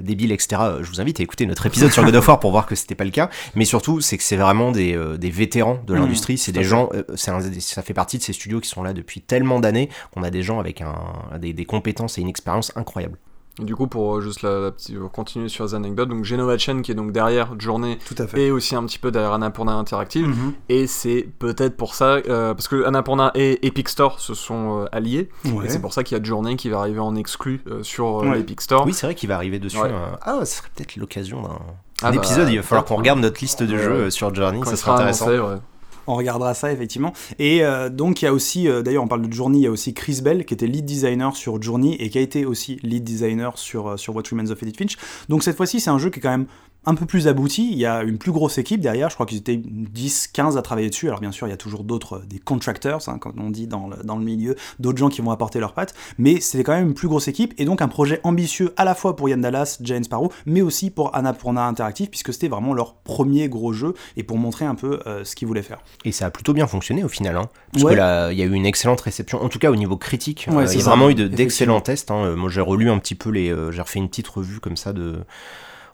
débiles, 0.00 0.32
etc. 0.32 0.60
Je 0.82 0.88
vous 0.90 1.00
invite 1.00 1.20
à 1.20 1.22
écouter 1.22 1.46
notre 1.46 1.64
épisode 1.66 1.90
sur 1.90 2.04
God 2.04 2.14
of 2.16 2.28
War 2.28 2.38
pour 2.40 2.50
voir 2.50 2.66
que 2.66 2.74
c'était 2.74 2.94
pas 2.94 3.04
le 3.04 3.10
cas. 3.10 3.30
Mais 3.54 3.64
surtout, 3.64 4.00
c'est 4.00 4.16
que 4.18 4.22
c'est 4.22 4.36
vraiment 4.36 4.70
des, 4.72 4.96
des 5.22 5.30
vétérans 5.30 5.78
de 5.86 5.94
Mmh, 5.94 5.96
l'industrie. 5.98 6.36
c'est 6.38 6.52
des 6.52 6.64
gens, 6.64 6.88
euh, 6.92 7.02
un- 7.08 7.60
ça 7.60 7.82
fait 7.82 7.94
partie 7.94 8.18
de 8.18 8.22
ces 8.22 8.32
studios 8.34 8.60
qui 8.60 8.68
sont 8.68 8.82
là 8.82 8.92
depuis 8.92 9.20
tellement 9.22 9.58
d'années 9.60 9.88
qu'on 10.12 10.22
a 10.22 10.30
des 10.30 10.42
gens 10.42 10.58
avec 10.60 10.80
un, 10.82 10.94
des, 11.40 11.52
des 11.54 11.64
compétences 11.64 12.18
et 12.18 12.20
une 12.20 12.28
expérience 12.28 12.72
incroyable. 12.76 13.18
Et 13.60 13.64
Du 13.64 13.76
coup, 13.76 13.86
pour 13.86 14.16
euh, 14.16 14.20
juste 14.22 14.40
la, 14.40 14.58
la 14.60 14.70
petite- 14.70 14.98
pour 14.98 15.12
continuer 15.12 15.50
sur 15.50 15.66
les 15.66 15.74
anecdotes, 15.74 16.08
donc 16.08 16.24
Genova 16.24 16.56
Chen 16.56 16.80
qui 16.80 16.90
est 16.90 16.94
donc 16.94 17.12
derrière 17.12 17.54
Journée 17.60 17.98
Tout 18.08 18.14
à 18.16 18.26
fait. 18.26 18.46
et 18.46 18.50
aussi 18.50 18.74
un 18.74 18.82
petit 18.86 18.98
peu 18.98 19.10
derrière 19.10 19.32
Annapurna 19.34 19.74
Interactive. 19.74 20.26
Mhm. 20.26 20.54
Et 20.70 20.86
c'est 20.86 21.28
peut-être 21.38 21.76
pour 21.76 21.94
ça, 21.94 22.14
euh, 22.28 22.54
parce 22.54 22.66
que 22.66 22.82
Annapurna 22.86 23.30
et 23.34 23.66
Epic 23.66 23.90
Store 23.90 24.20
se 24.20 24.32
sont 24.32 24.80
euh, 24.80 24.84
alliés. 24.90 25.28
Ouais. 25.44 25.66
Et 25.66 25.68
c'est 25.68 25.82
pour 25.82 25.92
ça 25.92 26.02
qu'il 26.02 26.16
y 26.16 26.20
a 26.20 26.24
Journey 26.24 26.56
qui 26.56 26.70
va 26.70 26.78
arriver 26.78 27.00
en 27.00 27.14
exclu 27.14 27.60
euh, 27.66 27.82
sur 27.82 28.20
euh, 28.22 28.30
Ouais. 28.30 28.38
l'Epic 28.38 28.62
Store. 28.62 28.86
Oui, 28.86 28.94
c'est 28.94 29.06
vrai 29.06 29.14
qu'il 29.14 29.28
va 29.28 29.34
arriver 29.36 29.58
dessus. 29.58 29.76
Ouais. 29.76 29.90
un- 29.90 30.18
Ah, 30.22 30.38
ce 30.46 30.56
serait 30.56 30.68
peut-être 30.74 30.96
l'occasion 30.96 31.42
d'un 31.42 31.58
Ah 32.02 32.08
un 32.08 32.10
bah, 32.12 32.16
épisode. 32.16 32.48
Il 32.50 32.56
va 32.56 32.62
falloir 32.62 32.84
qu'on 32.84 32.96
regarde 32.96 33.20
notre 33.20 33.40
liste 33.40 33.62
de 33.62 33.74
Ouais, 33.76 33.82
jeux 33.82 33.90
ouais. 33.92 33.96
euh, 34.06 34.10
sur 34.10 34.34
Journey. 34.34 34.60
Quand 34.60 34.70
ça 34.70 34.76
sera 34.76 34.92
sera 34.92 34.94
intéressant. 34.96 35.28
annoncé, 35.28 35.54
ouais. 35.54 35.60
On 36.08 36.16
regardera 36.16 36.52
ça 36.54 36.72
effectivement. 36.72 37.12
Et 37.38 37.64
euh, 37.64 37.88
donc 37.88 38.22
il 38.22 38.24
y 38.24 38.28
a 38.28 38.32
aussi, 38.32 38.68
euh, 38.68 38.82
d'ailleurs 38.82 39.04
on 39.04 39.08
parle 39.08 39.22
de 39.28 39.32
Journey, 39.32 39.58
il 39.58 39.62
y 39.62 39.66
a 39.68 39.70
aussi 39.70 39.94
Chris 39.94 40.20
Bell 40.20 40.44
qui 40.44 40.52
était 40.52 40.66
lead 40.66 40.84
designer 40.84 41.36
sur 41.36 41.62
Journey 41.62 41.94
et 42.00 42.10
qui 42.10 42.18
a 42.18 42.20
été 42.20 42.44
aussi 42.44 42.80
lead 42.82 43.04
designer 43.04 43.56
sur, 43.56 43.90
euh, 43.90 43.96
sur 43.96 44.16
What 44.16 44.24
Remains 44.32 44.50
of 44.50 44.60
Edith 44.64 44.78
Finch. 44.78 44.96
Donc 45.28 45.44
cette 45.44 45.56
fois-ci 45.56 45.78
c'est 45.78 45.90
un 45.90 45.98
jeu 45.98 46.10
qui 46.10 46.18
est 46.18 46.22
quand 46.22 46.30
même 46.30 46.46
un 46.84 46.94
peu 46.96 47.06
plus 47.06 47.28
abouti, 47.28 47.70
il 47.70 47.78
y 47.78 47.86
a 47.86 48.02
une 48.02 48.18
plus 48.18 48.32
grosse 48.32 48.58
équipe 48.58 48.80
derrière, 48.80 49.08
je 49.08 49.14
crois 49.14 49.24
qu'ils 49.26 49.38
étaient 49.38 49.56
10, 49.62 50.28
15 50.32 50.56
à 50.56 50.62
travailler 50.62 50.90
dessus, 50.90 51.06
alors 51.06 51.20
bien 51.20 51.30
sûr 51.30 51.46
il 51.46 51.50
y 51.50 51.52
a 51.52 51.56
toujours 51.56 51.84
d'autres, 51.84 52.16
euh, 52.16 52.24
des 52.28 52.38
contractors, 52.40 53.08
hein, 53.08 53.18
comme 53.18 53.34
on 53.38 53.50
dit 53.50 53.68
dans 53.68 53.86
le, 53.88 53.96
dans 54.02 54.16
le 54.16 54.24
milieu, 54.24 54.56
d'autres 54.80 54.98
gens 54.98 55.08
qui 55.08 55.20
vont 55.22 55.30
apporter 55.30 55.60
leurs 55.60 55.74
pattes, 55.74 55.94
mais 56.18 56.40
c'était 56.40 56.64
quand 56.64 56.72
même 56.72 56.88
une 56.88 56.94
plus 56.94 57.06
grosse 57.06 57.28
équipe, 57.28 57.54
et 57.58 57.64
donc 57.64 57.82
un 57.82 57.88
projet 57.88 58.20
ambitieux 58.24 58.72
à 58.76 58.84
la 58.84 58.94
fois 58.96 59.14
pour 59.14 59.28
Yann 59.28 59.40
Dallas, 59.40 59.78
Jane 59.80 60.02
Sparrow, 60.02 60.32
mais 60.44 60.60
aussi 60.60 60.90
pour 60.90 61.14
Annapurna 61.14 61.66
Interactive, 61.66 62.08
puisque 62.10 62.32
c'était 62.32 62.48
vraiment 62.48 62.74
leur 62.74 62.94
premier 62.94 63.48
gros 63.48 63.72
jeu, 63.72 63.94
et 64.16 64.24
pour 64.24 64.38
montrer 64.38 64.64
un 64.64 64.74
peu 64.74 64.98
euh, 65.06 65.24
ce 65.24 65.36
qu'ils 65.36 65.46
voulaient 65.46 65.62
faire. 65.62 65.78
Et 66.04 66.10
ça 66.10 66.26
a 66.26 66.30
plutôt 66.30 66.52
bien 66.52 66.66
fonctionné 66.66 67.04
au 67.04 67.08
final, 67.08 67.36
hein, 67.36 67.48
parce 67.72 67.84
Ouais. 67.84 67.92
que 67.92 67.96
là, 67.96 68.32
il 68.32 68.38
y 68.38 68.42
a 68.42 68.44
eu 68.46 68.52
une 68.54 68.66
excellente 68.66 69.00
réception, 69.02 69.40
en 69.40 69.48
tout 69.48 69.58
cas 69.60 69.70
au 69.70 69.76
niveau 69.76 69.96
critique. 69.96 70.46
Ouais, 70.50 70.64
euh, 70.64 70.66
c'est 70.66 70.74
il 70.74 70.78
y 70.78 70.80
a 70.80 70.84
ça, 70.84 70.90
vraiment 70.90 71.10
eu 71.10 71.14
de- 71.14 71.28
d'excellents 71.28 71.80
tests. 71.80 72.10
hein. 72.10 72.34
Moi, 72.34 72.50
j'ai 72.50 72.60
relu 72.60 72.90
un 72.90 72.98
petit 72.98 73.14
peu 73.14 73.30
les, 73.30 73.50
euh, 73.50 73.70
j'ai 73.70 73.82
refait 73.82 74.00
une 74.00 74.08
petite 74.08 74.26
revue 74.28 74.58
comme 74.58 74.76
ça 74.76 74.92
de 74.92 75.18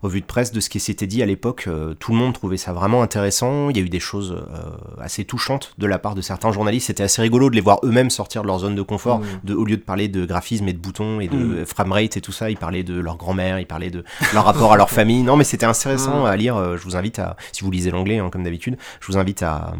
revue 0.03 0.21
de 0.21 0.27
presse 0.27 0.53
de 0.53 0.61
ce 0.61 0.69
qui 0.69 0.81
s'était 0.81 1.06
dit 1.06 1.23
à 1.23 1.27
l'époque. 1.27 1.65
Euh, 1.67 1.95
tout 1.95 2.12
le 2.12 2.19
monde 2.19 2.33
trouvait 2.35 2.56
ça 2.56 2.73
vraiment 2.73 3.03
intéressant. 3.03 3.71
Il 3.71 3.77
y 3.77 3.81
a 3.81 3.83
eu 3.83 3.89
des 3.89 4.00
choses 4.00 4.33
euh, 4.33 4.61
assez 5.00 5.25
touchantes 5.25 5.73
de 5.79 5.87
la 5.87 5.99
part 5.99 6.15
de 6.15 6.21
certains 6.21 6.53
journalistes. 6.53 6.87
C'était 6.89 7.03
assez 7.03 7.21
rigolo 7.23 7.50
de 7.50 7.55
les 7.55 7.61
voir 7.61 7.79
eux-mêmes 7.85 8.11
sortir 8.11 8.43
de 8.43 8.47
leur 8.47 8.59
zone 8.61 8.75
de 8.75 8.83
confort. 8.83 9.19
Mm. 9.21 9.25
De, 9.45 9.55
au 9.55 9.65
lieu 9.65 9.77
de 9.77 9.83
parler 9.83 10.09
de 10.09 10.25
graphisme 10.27 10.69
et 10.69 10.73
de 10.73 10.79
boutons 10.79 11.21
et 11.21 11.29
de 11.29 11.37
Mm. 11.62 11.67
framerate 11.67 12.17
et 12.17 12.21
tout 12.21 12.33
ça, 12.33 12.50
ils 12.50 12.56
parlaient 12.56 12.83
de 12.85 12.99
leur 12.99 13.17
grand-mère, 13.17 13.59
ils 13.59 13.67
parlaient 13.67 13.91
de 13.91 14.05
leur 14.33 14.45
rapport 14.45 14.73
à 14.73 14.77
leur 14.77 14.91
famille. 14.91 15.23
Non, 15.23 15.37
mais 15.37 15.45
c'était 15.45 15.67
intéressant 15.67 16.23
Mm. 16.23 16.27
à 16.27 16.37
lire. 16.37 16.56
Euh, 16.56 16.77
Je 16.77 16.85
vous 16.85 16.97
invite 16.97 17.19
à, 17.19 17.37
si 17.53 17.65
vous 17.65 17.71
lisez 17.71 17.91
l'anglais 17.91 18.19
hein, 18.19 18.31
comme 18.31 18.45
d'habitude, 18.45 18.77
je 19.00 19.06
vous 19.06 19.19
invite 19.19 19.43
à, 19.43 19.75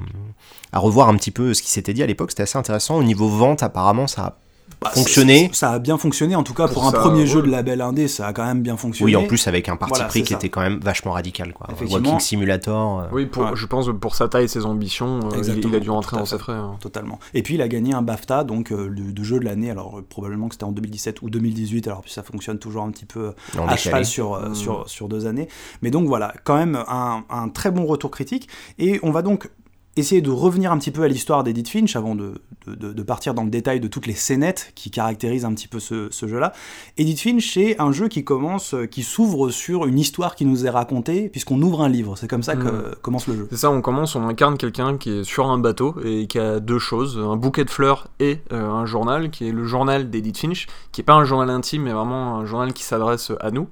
à 0.73 0.79
revoir 0.79 1.09
un 1.09 1.15
petit 1.17 1.31
peu 1.31 1.55
ce 1.55 1.63
qui 1.63 1.71
s'était 1.71 1.95
dit 1.95 2.03
à 2.03 2.07
l'époque. 2.07 2.31
C'était 2.31 2.43
assez 2.43 2.59
intéressant. 2.59 2.97
Au 2.97 3.03
niveau 3.05 3.29
vente, 3.29 3.63
apparemment, 3.63 4.07
ça 4.07 4.23
a 4.23 4.37
Bah, 4.81 4.91
fonctionné. 4.95 5.51
Ça 5.53 5.73
a 5.73 5.79
bien 5.81 5.99
fonctionné, 5.99 6.37
en 6.37 6.45
tout 6.45 6.55
cas 6.55 6.67
pour, 6.67 6.75
Pour 6.75 6.85
un 6.87 6.91
ça, 6.93 6.99
premier 7.01 7.21
ouais. 7.23 7.27
jeu 7.27 7.43
de 7.43 7.51
label 7.51 7.81
indé, 7.81 8.07
ça 8.07 8.29
a 8.29 8.33
quand 8.33 8.45
même 8.45 8.63
bien 8.63 8.77
fonctionné. 8.77 9.17
Oui, 9.17 9.17
en 9.17 9.27
plus 9.27 9.49
avec 9.49 9.69
un 9.69 9.77
parti 9.77 9.95
Voilà, 9.95 10.05
pris 10.09 10.23
qui 10.23 10.29
ça. 10.31 10.37
était 10.37 10.51
quand 10.51 10.61
même 10.61 10.79
vachement 10.81 11.13
radical. 11.13 11.53
Quoi. 11.53 11.67
Walking 11.91 12.21
Simulator. 12.21 13.01
euh, 13.01 13.05
Oui, 13.11 13.27
pour, 13.27 13.43
Ouais. 13.43 13.51
je 13.55 13.67
pense 13.67 13.89
pour 14.01 14.15
sa 14.15 14.29
taille 14.29 14.45
et 14.45 14.49
ses 14.49 14.67
ambitions, 14.67 15.19
euh, 15.33 15.43
il, 15.43 15.75
a 15.75 15.81
dû 15.81 15.91
rentrer 15.91 16.17
dans 16.17 16.25
ses 16.27 16.39
frais. 16.39 16.53
hein. 16.53 16.77
Totalement. 16.81 17.19
Et 17.35 17.43
puis 17.43 17.55
il 17.55 17.63
a 17.63 17.67
gagné 17.69 17.93
un 17.93 18.03
BAFTA, 18.03 18.45
donc 18.45 18.71
euh, 18.71 18.89
le, 18.89 19.13
de 19.13 19.23
jeu 19.25 19.41
de 19.41 19.45
l'année, 19.45 19.71
alors 19.71 19.99
euh, 19.99 20.07
probablement 20.09 20.47
que 20.49 20.55
c'était 20.55 20.65
en 20.65 20.73
2017 20.73 21.23
ou 21.23 21.31
2018, 21.31 21.89
alors 21.89 22.03
puis 22.03 22.13
ça 22.13 22.23
fonctionne 22.23 22.59
toujours 22.61 22.85
un 22.85 22.91
petit 22.91 23.07
peu 23.07 23.33
à 23.67 23.77
cheval 23.77 24.05
sur, 24.07 24.35
euh, 24.35 24.51
Mm. 24.51 24.55
sur, 24.55 24.89
sur 24.89 25.09
deux 25.09 25.27
années. 25.27 25.49
Mais 25.83 25.91
donc 25.91 26.07
voilà, 26.07 26.33
quand 26.45 26.57
même 26.57 26.77
un, 26.87 27.25
un 27.31 27.49
très 27.49 27.71
bon 27.73 27.85
retour 27.85 28.11
critique. 28.13 28.49
Et 28.79 29.01
on 29.03 29.11
va 29.11 29.23
donc 29.23 29.51
essayer 29.99 30.21
de 30.21 30.31
revenir 30.31 30.73
un 30.73 30.79
petit 30.79 30.91
peu 30.91 31.03
à 31.03 31.09
l'histoire 31.09 31.45
d'Edith 31.45 31.69
Finch 31.69 31.97
avant 31.97 32.15
de, 32.15 32.35
de- 32.67 32.75
de- 32.75 32.93
de 32.93 33.03
partir 33.03 33.35
dans 33.35 33.45
le 33.45 33.51
détail 33.51 33.81
de 33.81 33.89
toutes 33.89 34.07
les 34.07 34.15
scénettes 34.15 34.73
qui 34.75 34.91
caractérisent 34.91 35.45
un 35.45 35.53
petit 35.55 35.69
peu 35.69 35.81
ce, 35.81 36.09
ce 36.11 36.27
jeu-là. 36.27 36.53
Edith 36.97 37.21
Finch, 37.21 37.53
c'est 37.55 37.81
un 37.81 37.93
jeu 37.93 38.09
qui 38.09 38.25
commence, 38.25 38.75
euh, 38.75 38.87
qui 38.87 39.03
s'ouvre 39.03 39.51
sur 39.51 39.87
une 39.87 39.99
histoire 39.99 40.35
qui 40.37 40.45
nous 40.45 40.67
est 40.67 40.71
racontée, 40.71 41.29
puisqu'on 41.29 41.61
ouvre 41.63 41.83
un 41.83 41.89
livre. 41.89 42.17
C'est 42.17 42.29
comme 42.29 42.43
ça 42.43 42.57
que 42.57 42.69
Mm. 42.69 42.95
commence 43.03 43.27
le 43.27 43.35
jeu. 43.37 43.49
C'est 43.51 43.57
ça, 43.59 43.71
on 43.71 43.81
commence, 43.83 44.15
on 44.17 44.27
incarne 44.27 44.57
quelqu'un 44.59 44.97
qui 44.97 45.11
est 45.11 45.25
sur 45.25 45.47
un 45.51 45.59
bateau 45.59 45.95
et 46.05 46.27
qui 46.27 46.39
a 46.39 46.61
deux 46.61 46.79
choses, 46.79 47.19
un 47.19 47.37
bouquet 47.37 47.65
de 47.65 47.71
fleurs 47.71 48.09
et 48.21 48.39
euh, 48.53 48.69
un 48.71 48.87
journal, 48.87 49.31
qui 49.31 49.49
est 49.49 49.53
le 49.53 49.65
journal 49.65 50.11
d'Edith 50.11 50.39
Finch, 50.39 50.67
qui 50.93 51.01
est 51.01 51.05
pas 51.05 51.15
un 51.15 51.25
journal 51.25 51.51
intime, 51.51 51.83
mais 51.83 51.93
vraiment 51.93 52.37
un 52.37 52.45
journal 52.45 52.73
qui 52.73 52.83
s'adresse 52.85 53.33
à 53.41 53.51
nous. 53.51 53.69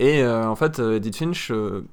Et 0.00 0.22
euh, 0.22 0.48
en 0.48 0.56
fait, 0.56 0.80
Edith 0.80 1.16
Finch 1.16 1.50
euh, 1.52 1.84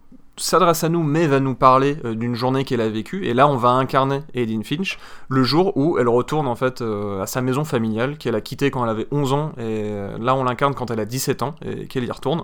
s'adresse 0.41 0.83
à 0.83 0.89
nous, 0.89 1.03
mais 1.03 1.27
va 1.27 1.39
nous 1.39 1.55
parler 1.55 1.97
euh, 2.05 2.15
d'une 2.15 2.35
journée 2.35 2.63
qu'elle 2.63 2.81
a 2.81 2.89
vécue. 2.89 3.25
Et 3.25 3.33
là, 3.33 3.47
on 3.47 3.57
va 3.57 3.69
incarner 3.69 4.21
Edith 4.33 4.65
Finch 4.65 4.99
le 5.29 5.43
jour 5.43 5.75
où 5.77 5.97
elle 5.97 6.09
retourne 6.09 6.47
en 6.47 6.55
fait 6.55 6.81
euh, 6.81 7.21
à 7.21 7.27
sa 7.27 7.41
maison 7.41 7.63
familiale 7.63 8.17
qu'elle 8.17 8.35
a 8.35 8.41
quittée 8.41 8.71
quand 8.71 8.83
elle 8.83 8.89
avait 8.89 9.07
11 9.11 9.33
ans. 9.33 9.51
Et 9.57 9.61
euh, 9.61 10.17
là, 10.19 10.35
on 10.35 10.43
l'incarne 10.43 10.73
quand 10.73 10.91
elle 10.91 10.99
a 10.99 11.05
17 11.05 11.43
ans 11.43 11.55
et 11.65 11.87
qu'elle 11.87 12.03
y 12.03 12.11
retourne. 12.11 12.43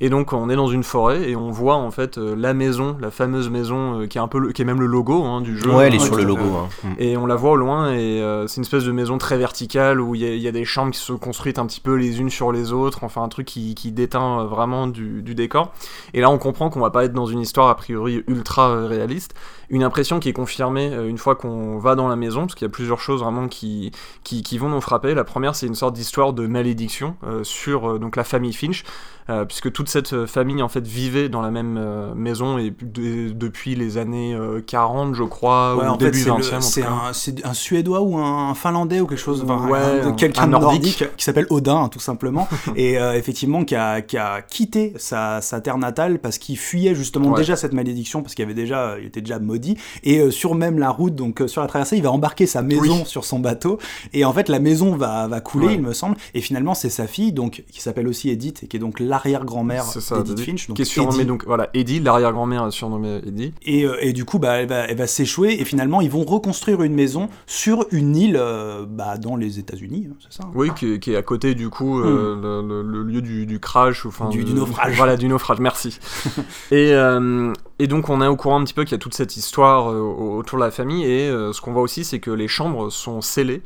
Et 0.00 0.08
donc 0.10 0.32
on 0.32 0.48
est 0.50 0.56
dans 0.56 0.68
une 0.68 0.82
forêt 0.82 1.28
et 1.30 1.36
on 1.36 1.50
voit 1.50 1.76
en 1.76 1.90
fait 1.90 2.18
euh, 2.18 2.34
la 2.36 2.54
maison, 2.54 2.96
la 3.00 3.10
fameuse 3.10 3.48
maison 3.50 4.00
euh, 4.00 4.06
qui 4.06 4.18
est 4.18 4.20
un 4.20 4.28
peu 4.28 4.38
le- 4.38 4.52
qui 4.52 4.62
est 4.62 4.64
même 4.64 4.80
le 4.80 4.86
logo 4.86 5.22
hein, 5.24 5.40
du 5.40 5.58
jeu. 5.58 5.70
Ouais, 5.74 5.86
elle 5.86 5.94
est 5.94 5.98
hein, 6.00 6.04
sur 6.04 6.16
le 6.16 6.22
euh, 6.22 6.26
logo. 6.26 6.42
hein. 6.56 6.68
Mm. 6.82 6.88
Et 6.98 7.16
on 7.16 7.26
la 7.26 7.36
voit 7.36 7.52
au 7.52 7.56
loin 7.56 7.92
et 7.92 8.20
c'est 8.46 8.56
une 8.56 8.62
espèce 8.64 8.84
de 8.84 8.92
maison 8.92 9.18
très 9.18 9.36
verticale 9.38 10.00
où 10.00 10.14
il 10.14 10.20
y, 10.22 10.24
a- 10.26 10.34
il 10.34 10.40
y 10.42 10.48
a 10.48 10.52
des 10.52 10.64
chambres 10.64 10.92
qui 10.92 10.98
se 11.00 11.12
construisent 11.12 11.58
un 11.58 11.66
petit 11.66 11.80
peu 11.80 11.94
les 11.94 12.20
unes 12.20 12.30
sur 12.30 12.52
les 12.52 12.72
autres, 12.72 13.04
enfin 13.04 13.22
un 13.22 13.28
truc 13.28 13.46
qui, 13.46 13.74
qui 13.74 13.92
déteint 13.92 14.44
vraiment 14.44 14.86
du, 14.86 15.22
du 15.22 15.34
décor. 15.34 15.72
Et 16.12 16.20
là 16.20 16.30
on 16.30 16.38
comprend 16.38 16.70
qu'on 16.70 16.80
va 16.80 16.90
pas 16.90 17.04
être 17.04 17.12
dans 17.14 17.26
une 17.26 17.40
histoire 17.40 17.68
a 17.68 17.76
priori 17.76 18.22
ultra 18.26 18.86
réaliste. 18.86 19.34
Une 19.70 19.82
impression 19.82 20.20
qui 20.20 20.28
est 20.28 20.32
confirmée 20.34 20.92
une 21.08 21.16
fois 21.18 21.36
qu'on 21.36 21.78
va 21.78 21.94
dans 21.94 22.06
la 22.08 22.16
maison, 22.16 22.42
parce 22.42 22.54
qu'il 22.54 22.66
y 22.66 22.70
a 22.70 22.72
plusieurs 22.72 23.00
choses 23.00 23.22
vraiment 23.22 23.48
qui, 23.48 23.92
qui, 24.22 24.42
qui 24.42 24.58
vont 24.58 24.68
nous 24.68 24.80
frapper. 24.80 25.14
La 25.14 25.24
première, 25.24 25.54
c'est 25.56 25.66
une 25.66 25.74
sorte 25.74 25.94
d'histoire 25.94 26.32
de 26.34 26.46
malédiction 26.46 27.16
euh, 27.26 27.42
sur 27.44 27.92
euh, 27.92 27.98
donc 27.98 28.16
la 28.16 28.24
famille 28.24 28.52
Finch, 28.52 28.84
euh, 29.30 29.46
puisque 29.46 29.72
toute 29.84 29.92
cette 29.92 30.12
euh, 30.14 30.26
famille 30.26 30.62
en 30.62 30.68
fait 30.68 30.86
vivait 30.86 31.28
dans 31.28 31.42
la 31.42 31.50
même 31.50 31.76
euh, 31.78 32.14
maison 32.14 32.58
et 32.58 32.70
de- 32.82 33.30
depuis 33.32 33.74
les 33.74 33.98
années 33.98 34.34
euh, 34.34 34.60
40, 34.66 35.14
je 35.14 35.22
crois, 35.24 35.76
Ouais, 35.76 35.84
ou 35.84 35.88
en 35.88 35.98
fait, 35.98 36.06
début 36.06 36.24
le- 36.24 36.30
20e. 36.32 36.34
en 36.56 36.60
tout 36.60 36.70
c'est 37.12 37.44
un, 37.44 37.52
Suédois 37.54 38.00
ou 38.00 38.16
un 38.18 38.54
Finlandais 38.54 39.00
ou 39.00 39.06
quelque 39.06 39.18
chose, 39.18 39.44
enfin, 39.46 39.68
Ouais, 39.68 39.78
un- 39.78 40.08
un- 40.08 40.12
quelqu'un 40.12 40.46
nordique. 40.46 41.00
nordique 41.00 41.16
qui 41.16 41.24
s'appelle 41.24 41.46
Odin, 41.50 41.88
tout 41.88 42.00
simplement, 42.00 42.48
et 42.76 42.98
euh, 42.98 43.12
effectivement 43.14 43.64
qui 43.64 43.74
a, 43.74 44.00
qui 44.00 44.16
a 44.16 44.40
quitté 44.42 44.94
sa, 44.96 45.40
sa 45.40 45.60
terre 45.60 45.78
natale 45.78 46.18
parce 46.18 46.38
qu'il 46.38 46.56
fuyait 46.58 46.94
justement 46.94 47.30
Ouais. 47.30 47.38
déjà 47.40 47.56
cette 47.56 47.72
malédiction, 47.74 48.22
parce 48.22 48.34
qu'il 48.34 48.44
avait 48.44 48.54
déjà, 48.54 48.96
il 49.00 49.06
était 49.06 49.20
déjà 49.20 49.38
maudit, 49.38 49.76
et 50.02 50.18
euh, 50.20 50.30
sur 50.30 50.54
même 50.54 50.78
la 50.78 50.90
route, 50.90 51.14
donc 51.14 51.40
euh, 51.42 51.46
sur 51.48 51.60
la 51.60 51.66
traversée, 51.68 51.96
il 51.96 52.02
va 52.02 52.10
embarquer 52.12 52.46
sa 52.46 52.62
maison 52.62 52.98
Oui. 53.00 53.06
sur 53.06 53.24
son 53.24 53.38
bateau, 53.38 53.78
et 54.12 54.24
en 54.24 54.32
fait 54.32 54.48
la 54.48 54.60
maison 54.60 54.96
va, 54.96 55.28
va 55.28 55.40
couler, 55.40 55.74
il 55.74 55.82
me 55.82 55.92
semble, 55.92 56.16
et 56.32 56.40
finalement 56.40 56.74
c'est 56.74 56.90
sa 56.90 57.06
fille, 57.06 57.32
donc 57.32 57.64
qui 57.70 57.80
s'appelle 57.82 58.08
aussi 58.08 58.30
Edith, 58.30 58.62
et 58.62 58.66
qui 58.66 58.76
est 58.76 58.80
donc 58.80 59.00
l'arrière-grand-mère 59.00 59.73
C'est 59.82 60.00
ça, 60.00 60.16
d'Edith 60.18 60.32
Eddie, 60.38 60.44
Finch, 60.50 60.66
donc 60.68 60.76
qui 60.76 60.82
est 60.82 60.84
surnommée 60.84 61.16
Eddie. 61.18 61.26
donc 61.26 61.44
voilà 61.46 61.68
Eddie, 61.74 62.00
l'arrière-grand-mère 62.00 62.66
est 62.66 62.70
surnommée 62.70 63.20
Eddie. 63.26 63.52
Et, 63.62 63.84
euh, 63.84 63.96
et 64.00 64.12
du 64.12 64.24
coup, 64.24 64.38
bah, 64.38 64.54
elle 64.60 64.68
va, 64.68 64.80
elle 64.88 64.96
va 64.96 65.06
s'échouer 65.06 65.60
et 65.60 65.64
finalement, 65.64 66.00
ils 66.00 66.10
vont 66.10 66.24
reconstruire 66.24 66.82
une 66.82 66.94
maison 66.94 67.28
sur 67.46 67.86
une 67.90 68.14
île 68.16 68.36
euh, 68.38 68.84
bah, 68.88 69.16
dans 69.18 69.36
les 69.36 69.58
États-Unis, 69.58 70.08
hein, 70.10 70.16
c'est 70.20 70.32
ça 70.36 70.44
hein 70.46 70.50
Oui, 70.54 70.70
qui, 70.76 70.92
est- 70.94 70.98
qui 70.98 71.12
est 71.12 71.16
à 71.16 71.22
côté 71.22 71.54
du 71.54 71.68
coup 71.70 72.00
euh, 72.00 72.36
le, 72.40 72.66
le- 72.66 72.82
le 72.82 73.02
lieu 73.02 73.22
du, 73.22 73.46
du 73.46 73.58
crash, 73.60 74.04
ou, 74.04 74.08
enfin 74.08 74.26
Hmm. 74.26 74.30
Du- 74.30 74.44
du 74.44 74.52
naufrage. 74.54 74.96
Voilà, 74.96 75.16
du 75.16 75.28
naufrage. 75.28 75.58
Merci. 75.60 75.98
et, 76.70 76.92
euh, 76.92 77.52
et 77.78 77.86
donc 77.86 78.08
on 78.08 78.20
est 78.22 78.26
au 78.26 78.36
courant 78.36 78.60
un 78.60 78.64
petit 78.64 78.74
peu 78.74 78.84
qu'il 78.84 78.92
y 78.92 78.94
a 78.94 78.98
toute 78.98 79.14
cette 79.14 79.36
histoire 79.36 79.90
euh, 79.90 80.00
autour 80.00 80.58
de 80.58 80.64
la 80.64 80.70
famille 80.70 81.04
et 81.04 81.28
euh, 81.28 81.52
ce 81.52 81.60
qu'on 81.60 81.72
voit 81.72 81.82
aussi 81.82 82.04
c'est 82.04 82.20
que 82.20 82.30
les 82.30 82.48
chambres 82.48 82.90
sont 82.90 83.20
scellées. 83.20 83.62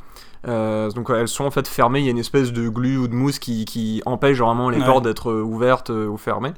Euh, 0.47 0.91
donc 0.91 1.11
elles 1.11 1.29
sont 1.29 1.45
en 1.45 1.51
fait 1.51 1.67
fermées, 1.67 2.01
il 2.01 2.05
y 2.05 2.09
a 2.09 2.13
une 2.13 2.19
espèce 2.19 2.53
de 2.53 2.69
glu 2.69 2.97
ou 2.97 3.09
de 3.09 3.15
mousse 3.15 3.39
qui, 3.39 3.65
qui 3.65 4.03
empêche 4.07 4.39
vraiment 4.39 4.71
les 4.71 4.79
Ouais. 4.79 4.85
portes 4.87 5.05
d'être 5.05 5.33
ouvertes 5.33 5.91
ou 5.91 6.17
fermées. 6.17 6.53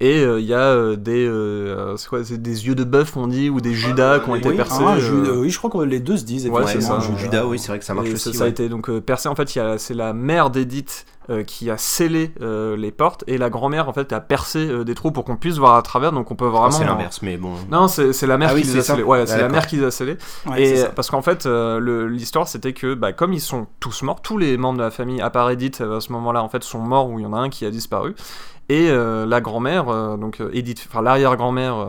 Et 0.00 0.18
euh, 0.24 0.40
il 0.40 0.46
y 0.46 0.52
a 0.54 0.58
euh, 0.58 0.96
des, 0.96 1.24
euh, 1.26 1.96
c'est 1.96 2.08
quoi, 2.08 2.24
c'est 2.24 2.42
des 2.42 2.66
yeux 2.66 2.74
de 2.74 2.82
bœuf 2.84 3.16
on 3.16 3.28
dit 3.28 3.48
ou 3.48 3.60
des 3.60 3.74
judas 3.74 4.18
qui 4.18 4.28
ont 4.28 4.34
été 4.34 4.48
oui, 4.48 4.56
percés. 4.56 4.82
ah, 4.84 4.96
euh, 4.96 5.26
euh, 5.36 5.40
oui, 5.40 5.50
je 5.50 5.58
crois 5.58 5.70
que 5.70 5.78
les 5.78 6.00
deux 6.00 6.16
se 6.16 6.24
disent. 6.24 6.48
Ouais, 6.48 6.62
c'est 6.66 6.80
ça. 6.80 6.94
Euh, 6.94 7.16
Judas, 7.16 7.46
oui, 7.46 7.58
c'est 7.58 7.68
vrai 7.68 7.78
que 7.78 7.84
ça 7.84 7.94
marche 7.94 8.08
et 8.08 8.12
aussi. 8.14 8.32
ça, 8.32 8.38
ça 8.40 8.44
a 8.44 8.48
été 8.48 8.68
donc 8.68 8.90
euh, 8.90 9.00
percé. 9.00 9.28
En 9.28 9.34
fait, 9.36 9.48
c'est 9.78 9.94
la 9.94 10.12
mère 10.12 10.50
d'Edith 10.50 11.06
euh, 11.30 11.42
qui 11.44 11.70
a 11.70 11.78
scellé 11.78 12.32
euh, 12.42 12.76
les 12.76 12.90
portes 12.90 13.24
et 13.28 13.38
la 13.38 13.48
grand-mère 13.48 13.88
en 13.88 13.92
fait 13.94 14.12
a 14.12 14.20
percé 14.20 14.58
euh, 14.58 14.84
des 14.84 14.94
trous 14.94 15.10
pour 15.12 15.24
qu'on 15.24 15.36
puisse 15.36 15.56
voir 15.58 15.76
à 15.76 15.82
travers. 15.82 16.10
Donc 16.12 16.30
on 16.30 16.34
peut 16.34 16.44
Enfin, 16.48 16.58
vraiment. 16.58 16.70
c'est 16.72 16.84
l'inverse, 16.84 17.20
mais 17.22 17.36
bon. 17.36 17.52
Non, 17.70 17.86
c'est 17.88 18.26
la 18.26 18.36
mère 18.36 18.48
Ah 18.50 18.54
oui, 18.54 18.62
qui 18.62 18.68
les 18.68 18.78
a 18.78 18.82
scellés. 18.82 19.02
Ouais, 19.04 19.20
Ah, 19.22 19.26
c'est 19.26 19.40
la 19.40 19.48
mère 19.48 19.66
qui 19.68 19.76
les 19.76 19.84
a 19.84 19.90
scellés. 19.92 20.16
ouais, 20.50 20.62
et 20.62 20.84
parce 20.94 21.08
qu'en 21.08 21.22
fait, 21.22 21.46
euh, 21.46 22.08
l'histoire 22.10 22.48
c'était 22.48 22.72
que 22.72 22.94
bah, 22.94 23.12
comme 23.12 23.32
ils 23.32 23.40
sont 23.40 23.68
tous 23.80 24.02
morts, 24.02 24.20
tous 24.20 24.38
les 24.38 24.56
membres 24.58 24.78
de 24.78 24.82
la 24.82 24.90
famille, 24.90 25.20
à 25.22 25.30
part 25.30 25.48
Edith 25.50 25.80
euh, 25.80 25.98
à 25.98 26.00
ce 26.00 26.12
moment-là, 26.12 26.42
en 26.42 26.48
fait, 26.48 26.62
sont 26.64 26.80
morts 26.80 27.08
ou 27.08 27.20
il 27.20 27.22
y 27.22 27.26
en 27.26 27.32
a 27.32 27.38
un 27.38 27.48
qui 27.48 27.64
a 27.64 27.70
disparu. 27.70 28.14
Et 28.68 28.88
euh, 28.88 29.26
la 29.26 29.40
grand-mère, 29.40 29.88
euh, 29.88 30.16
donc 30.16 30.40
euh, 30.40 30.50
Edith, 30.54 30.86
enfin 30.88 31.02
l'arrière-grand-mère, 31.02 31.86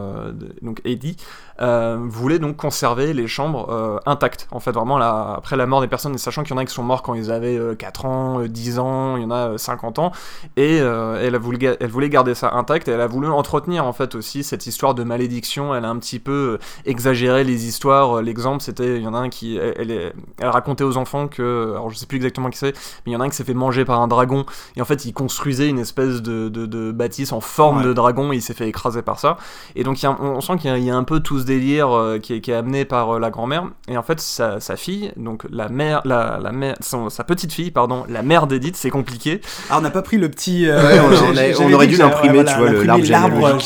donc 0.61 0.81
Eddie, 0.83 1.15
euh, 1.61 1.97
voulait 2.01 2.39
donc 2.39 2.57
conserver 2.57 3.13
les 3.13 3.27
chambres 3.27 3.69
euh, 3.69 3.97
intactes. 4.05 4.47
En 4.51 4.59
fait, 4.59 4.71
vraiment, 4.71 4.97
là, 4.97 5.35
après 5.37 5.55
la 5.55 5.65
mort 5.65 5.81
des 5.81 5.87
personnes, 5.87 6.13
et 6.15 6.17
sachant 6.17 6.43
qu'il 6.43 6.51
y 6.51 6.53
en 6.53 6.57
a 6.61 6.65
qui 6.65 6.73
sont 6.73 6.83
morts 6.83 7.01
quand 7.01 7.13
ils 7.13 7.31
avaient 7.31 7.57
euh, 7.57 7.75
4 7.75 8.05
ans, 8.05 8.39
euh, 8.41 8.47
10 8.49 8.79
ans, 8.79 9.15
il 9.17 9.23
y 9.23 9.25
en 9.25 9.31
a 9.31 9.49
euh, 9.51 9.57
50 9.57 9.99
ans, 9.99 10.11
et 10.57 10.77
elle, 10.77 11.35
a 11.35 11.37
voulu, 11.37 11.57
ga- 11.57 11.77
elle 11.79 11.89
voulait 11.89 12.09
garder 12.09 12.35
ça 12.35 12.51
intact, 12.53 12.87
et 12.87 12.91
elle 12.91 13.01
a 13.01 13.07
voulu 13.07 13.27
entretenir 13.29 13.85
en 13.85 13.93
fait 13.93 14.15
aussi 14.15 14.43
cette 14.43 14.67
histoire 14.67 14.93
de 14.95 15.03
malédiction. 15.03 15.73
Elle 15.75 15.85
a 15.85 15.89
un 15.89 15.97
petit 15.97 16.19
peu 16.19 16.59
exagéré 16.85 17.43
les 17.43 17.65
histoires. 17.67 18.21
L'exemple, 18.21 18.61
c'était, 18.61 18.97
il 18.97 19.03
y 19.03 19.07
en 19.07 19.13
a 19.13 19.17
un 19.19 19.29
qui, 19.29 19.57
elle, 19.57 19.73
elle, 19.77 19.91
est- 19.91 20.13
elle 20.39 20.49
racontait 20.49 20.83
aux 20.83 20.97
enfants 20.97 21.27
que, 21.27 21.71
alors 21.71 21.89
je 21.89 21.95
sais 21.97 22.05
plus 22.05 22.17
exactement 22.17 22.49
qui 22.49 22.57
c'est, 22.57 22.73
mais 23.05 23.11
il 23.11 23.13
y 23.13 23.15
en 23.15 23.21
a 23.21 23.25
un 23.25 23.29
qui 23.29 23.35
s'est 23.35 23.43
fait 23.43 23.53
manger 23.53 23.85
par 23.85 24.01
un 24.01 24.07
dragon, 24.07 24.45
et 24.75 24.81
en 24.81 24.85
fait, 24.85 25.05
il 25.05 25.13
construisait 25.13 25.69
une 25.69 25.79
espèce 25.79 26.21
de, 26.21 26.49
de, 26.49 26.65
de 26.65 26.91
bâtisse 26.91 27.31
en 27.31 27.39
forme 27.41 27.77
Ouais. 27.79 27.83
de 27.83 27.93
dragon, 27.93 28.31
et 28.31 28.37
il 28.37 28.41
s'est 28.41 28.53
fait 28.53 28.67
écraser 28.69 29.01
par 29.01 29.19
ça. 29.19 29.37
Et 29.75 29.83
donc, 29.83 30.03
a- 30.03 30.17
on, 30.21 30.35
on 30.37 30.41
sent 30.41 30.57
qu'il 30.57 30.75
y, 30.77 30.83
y 30.83 30.89
a 30.89 30.95
un 30.95 31.03
peu 31.03 31.19
tout 31.19 31.44
ce 31.45 31.51
délire 31.51 31.91
euh, 31.95 32.17
qui, 32.19 32.33
est, 32.33 32.41
qui 32.41 32.51
est 32.51 32.55
amené 32.55 32.85
par 32.85 33.15
euh, 33.15 33.19
la 33.19 33.29
grand-mère, 33.29 33.65
et 33.87 33.97
en 33.97 34.03
fait, 34.03 34.19
sa, 34.19 34.59
sa 34.59 34.75
fille, 34.75 35.11
donc 35.17 35.43
la 35.51 35.69
mère, 35.69 36.01
la, 36.05 36.39
la 36.41 36.51
mère, 36.51 36.75
son- 36.81 37.09
sa 37.09 37.23
petite 37.23 37.53
fille, 37.53 37.71
pardon, 37.71 38.03
la 38.09 38.21
mère 38.23 38.47
d'Edith, 38.47 38.75
c'est 38.75 38.89
compliqué. 38.89 39.41
Ah, 39.69 39.77
on 39.77 39.81
n'a 39.81 39.91
pas 39.91 40.01
pris 40.01 40.17
le 40.17 40.29
petit. 40.29 40.67
euh, 40.67 40.81
Ouais, 40.81 40.99
on- 40.99 41.73
aurait 41.73 41.87
dû 41.87 41.97
l'imprimer, 41.97 42.33
voilà, 42.43 42.51
tu 42.53 42.57
vois, 42.59 42.69
le- 42.69 42.83
l'imprimer 42.83 43.07
l'arbre 43.09 43.57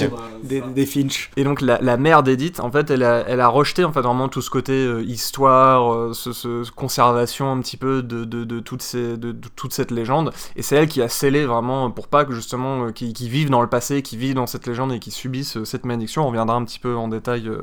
des, 0.44 0.62
des 0.62 0.86
Finch. 0.86 1.32
Et 1.38 1.44
donc 1.44 1.62
la, 1.62 1.80
la 1.82 1.98
mère 1.98 2.24
d'Edith, 2.24 2.60
en 2.60 2.72
fait, 2.72 2.90
elle 2.92 3.04
a, 3.04 3.24
elle 3.28 3.42
a 3.42 3.48
rejeté 3.48 3.84
en 3.84 3.92
fait 3.92 4.02
vraiment 4.02 4.30
tout 4.30 4.42
ce 4.42 4.50
côté 4.50 4.72
euh, 4.74 5.02
histoire, 5.04 5.94
euh, 5.94 6.14
ce, 6.14 6.32
ce- 6.32 6.70
conservation 6.72 7.52
un 7.52 7.60
petit 7.60 7.78
peu 7.78 8.02
de, 8.02 8.24
de, 8.26 8.44
de 8.46 8.60
toutes 8.60 8.82
ces, 8.82 9.18
de, 9.18 9.32
de 9.32 9.48
toute 9.56 9.74
cette 9.74 9.92
légende. 9.92 10.32
Et 10.56 10.62
c'est 10.62 10.76
elle 10.76 10.88
qui 10.88 11.02
a 11.02 11.10
scellé 11.10 11.46
vraiment 11.46 11.92
pour 11.92 12.08
pas 12.08 12.26
que 12.26 12.34
justement 12.34 12.86
euh, 12.86 12.92
qu'ils 12.92 13.14
qu'ils 13.14 13.30
vivent 13.30 13.50
dans 13.50 13.62
le 13.62 13.68
passé, 13.68 14.02
qu'ils 14.02 14.20
vivent 14.20 14.36
dans 14.36 14.48
cette 14.48 14.66
légende 14.68 14.94
et 14.94 15.00
qu'ils 15.00 15.14
subissent 15.14 15.58
euh, 15.58 15.66
cette 15.66 15.86
malédiction. 15.86 16.24
On 16.24 16.28
reviendra 16.28 16.56
un 16.56 16.64
petit 16.64 16.80
peu 16.80 16.96
en 16.96 17.08
détail 17.10 17.48
euh, 17.48 17.62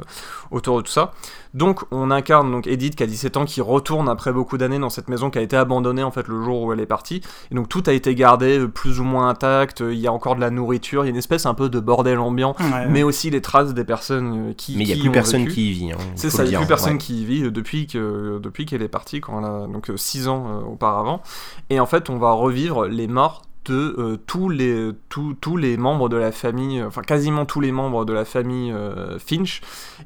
autour 0.50 0.76
de 0.78 0.82
tout 0.82 0.92
ça. 0.92 1.12
Donc 1.54 1.84
on 1.90 2.10
incarne 2.10 2.50
donc 2.52 2.66
Edith 2.66 2.96
qui 2.96 3.02
a 3.02 3.06
17 3.06 3.36
ans, 3.38 3.44
qui 3.46 3.60
retourne 3.62 4.08
après 4.10 4.30
beaucoup 4.32 4.58
d'années 4.58 4.78
dans 4.78 4.90
cette 4.90 5.08
maison 5.08 5.30
qui 5.30 5.38
a 5.38 5.42
été 5.42 5.56
abandonnée 5.56 6.02
en 6.02 6.10
fait 6.10 6.28
le 6.28 6.42
jour 6.42 6.62
où 6.62 6.72
elle 6.72 6.80
est 6.80 6.86
partie. 6.86 7.22
Et 7.50 7.54
donc 7.54 7.68
tout 7.70 7.82
a 7.86 7.92
été 7.92 8.14
gardé 8.14 8.58
euh, 8.58 8.68
plus 8.68 9.00
ou 9.00 9.04
moins 9.04 9.28
intact. 9.30 9.80
Il 9.80 9.98
y 9.98 10.06
a 10.06 10.12
encore 10.12 10.36
de 10.36 10.40
la 10.40 10.50
nourriture, 10.50 11.04
il 11.04 11.06
y 11.06 11.08
a 11.08 11.10
une 11.10 11.16
espèce 11.16 11.46
un 11.46 11.54
peu 11.54 11.68
de 11.70 11.80
bordel 11.80 12.18
ambiant 12.18 12.54
Ouais. 12.60 12.86
mais 12.88 13.02
aussi 13.02 13.30
les 13.30 13.40
traces 13.40 13.72
des 13.74 13.84
personnes 13.84 14.50
euh, 14.50 14.52
qui 14.54 14.76
Mais 14.76 14.84
il 14.84 14.86
n'y 14.88 14.92
a 14.92 15.02
plus 15.02 15.10
personne 15.10 15.42
vécu. 15.42 15.54
qui 15.54 15.70
y 15.70 15.72
vit. 15.72 15.92
hein, 15.92 15.96
c'est 16.14 16.28
ça 16.30 16.44
il 16.44 16.48
n'y 16.48 16.54
a 16.56 16.58
dire, 16.58 16.60
plus 16.60 16.68
personne 16.68 16.92
ouais. 16.94 16.98
qui 16.98 17.22
y 17.22 17.24
vit 17.24 17.44
euh, 17.44 17.50
depuis 17.50 17.86
que 17.86 18.38
depuis 18.42 18.66
qu'elle 18.66 18.82
est 18.82 18.88
partie 18.88 19.20
quand 19.20 19.38
elle 19.38 19.44
a 19.46 19.66
donc 19.66 19.90
6 19.94 20.28
ans 20.28 20.46
euh, 20.48 20.60
auparavant 20.72 21.22
et 21.70 21.80
en 21.80 21.86
fait 21.86 22.10
on 22.10 22.18
va 22.18 22.32
revivre 22.32 22.86
les 22.86 23.06
morts 23.08 23.42
de 23.66 23.94
euh, 23.98 24.16
tous 24.26 24.48
les 24.48 24.90
tous, 25.08 25.34
tous 25.40 25.56
les 25.56 25.76
membres 25.76 26.08
de 26.08 26.16
la 26.16 26.32
famille 26.32 26.82
enfin 26.82 27.02
quasiment 27.02 27.44
tous 27.44 27.60
les 27.60 27.72
membres 27.72 28.04
de 28.04 28.12
la 28.12 28.24
famille 28.24 28.72
euh, 28.72 29.18
Finch. 29.18 29.60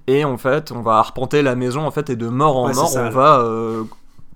Et 0.06 0.24
en 0.24 0.36
fait 0.36 0.72
on 0.72 0.82
va 0.82 0.96
arpenter 0.98 1.42
la 1.42 1.54
maison 1.54 1.86
en 1.86 1.90
fait 1.90 2.10
et 2.10 2.16
de 2.16 2.28
mort 2.28 2.56
en 2.56 2.68
Ouais, 2.68 2.74
mort 2.74 2.92
on 2.96 3.10
va 3.10 3.40
euh, 3.40 3.84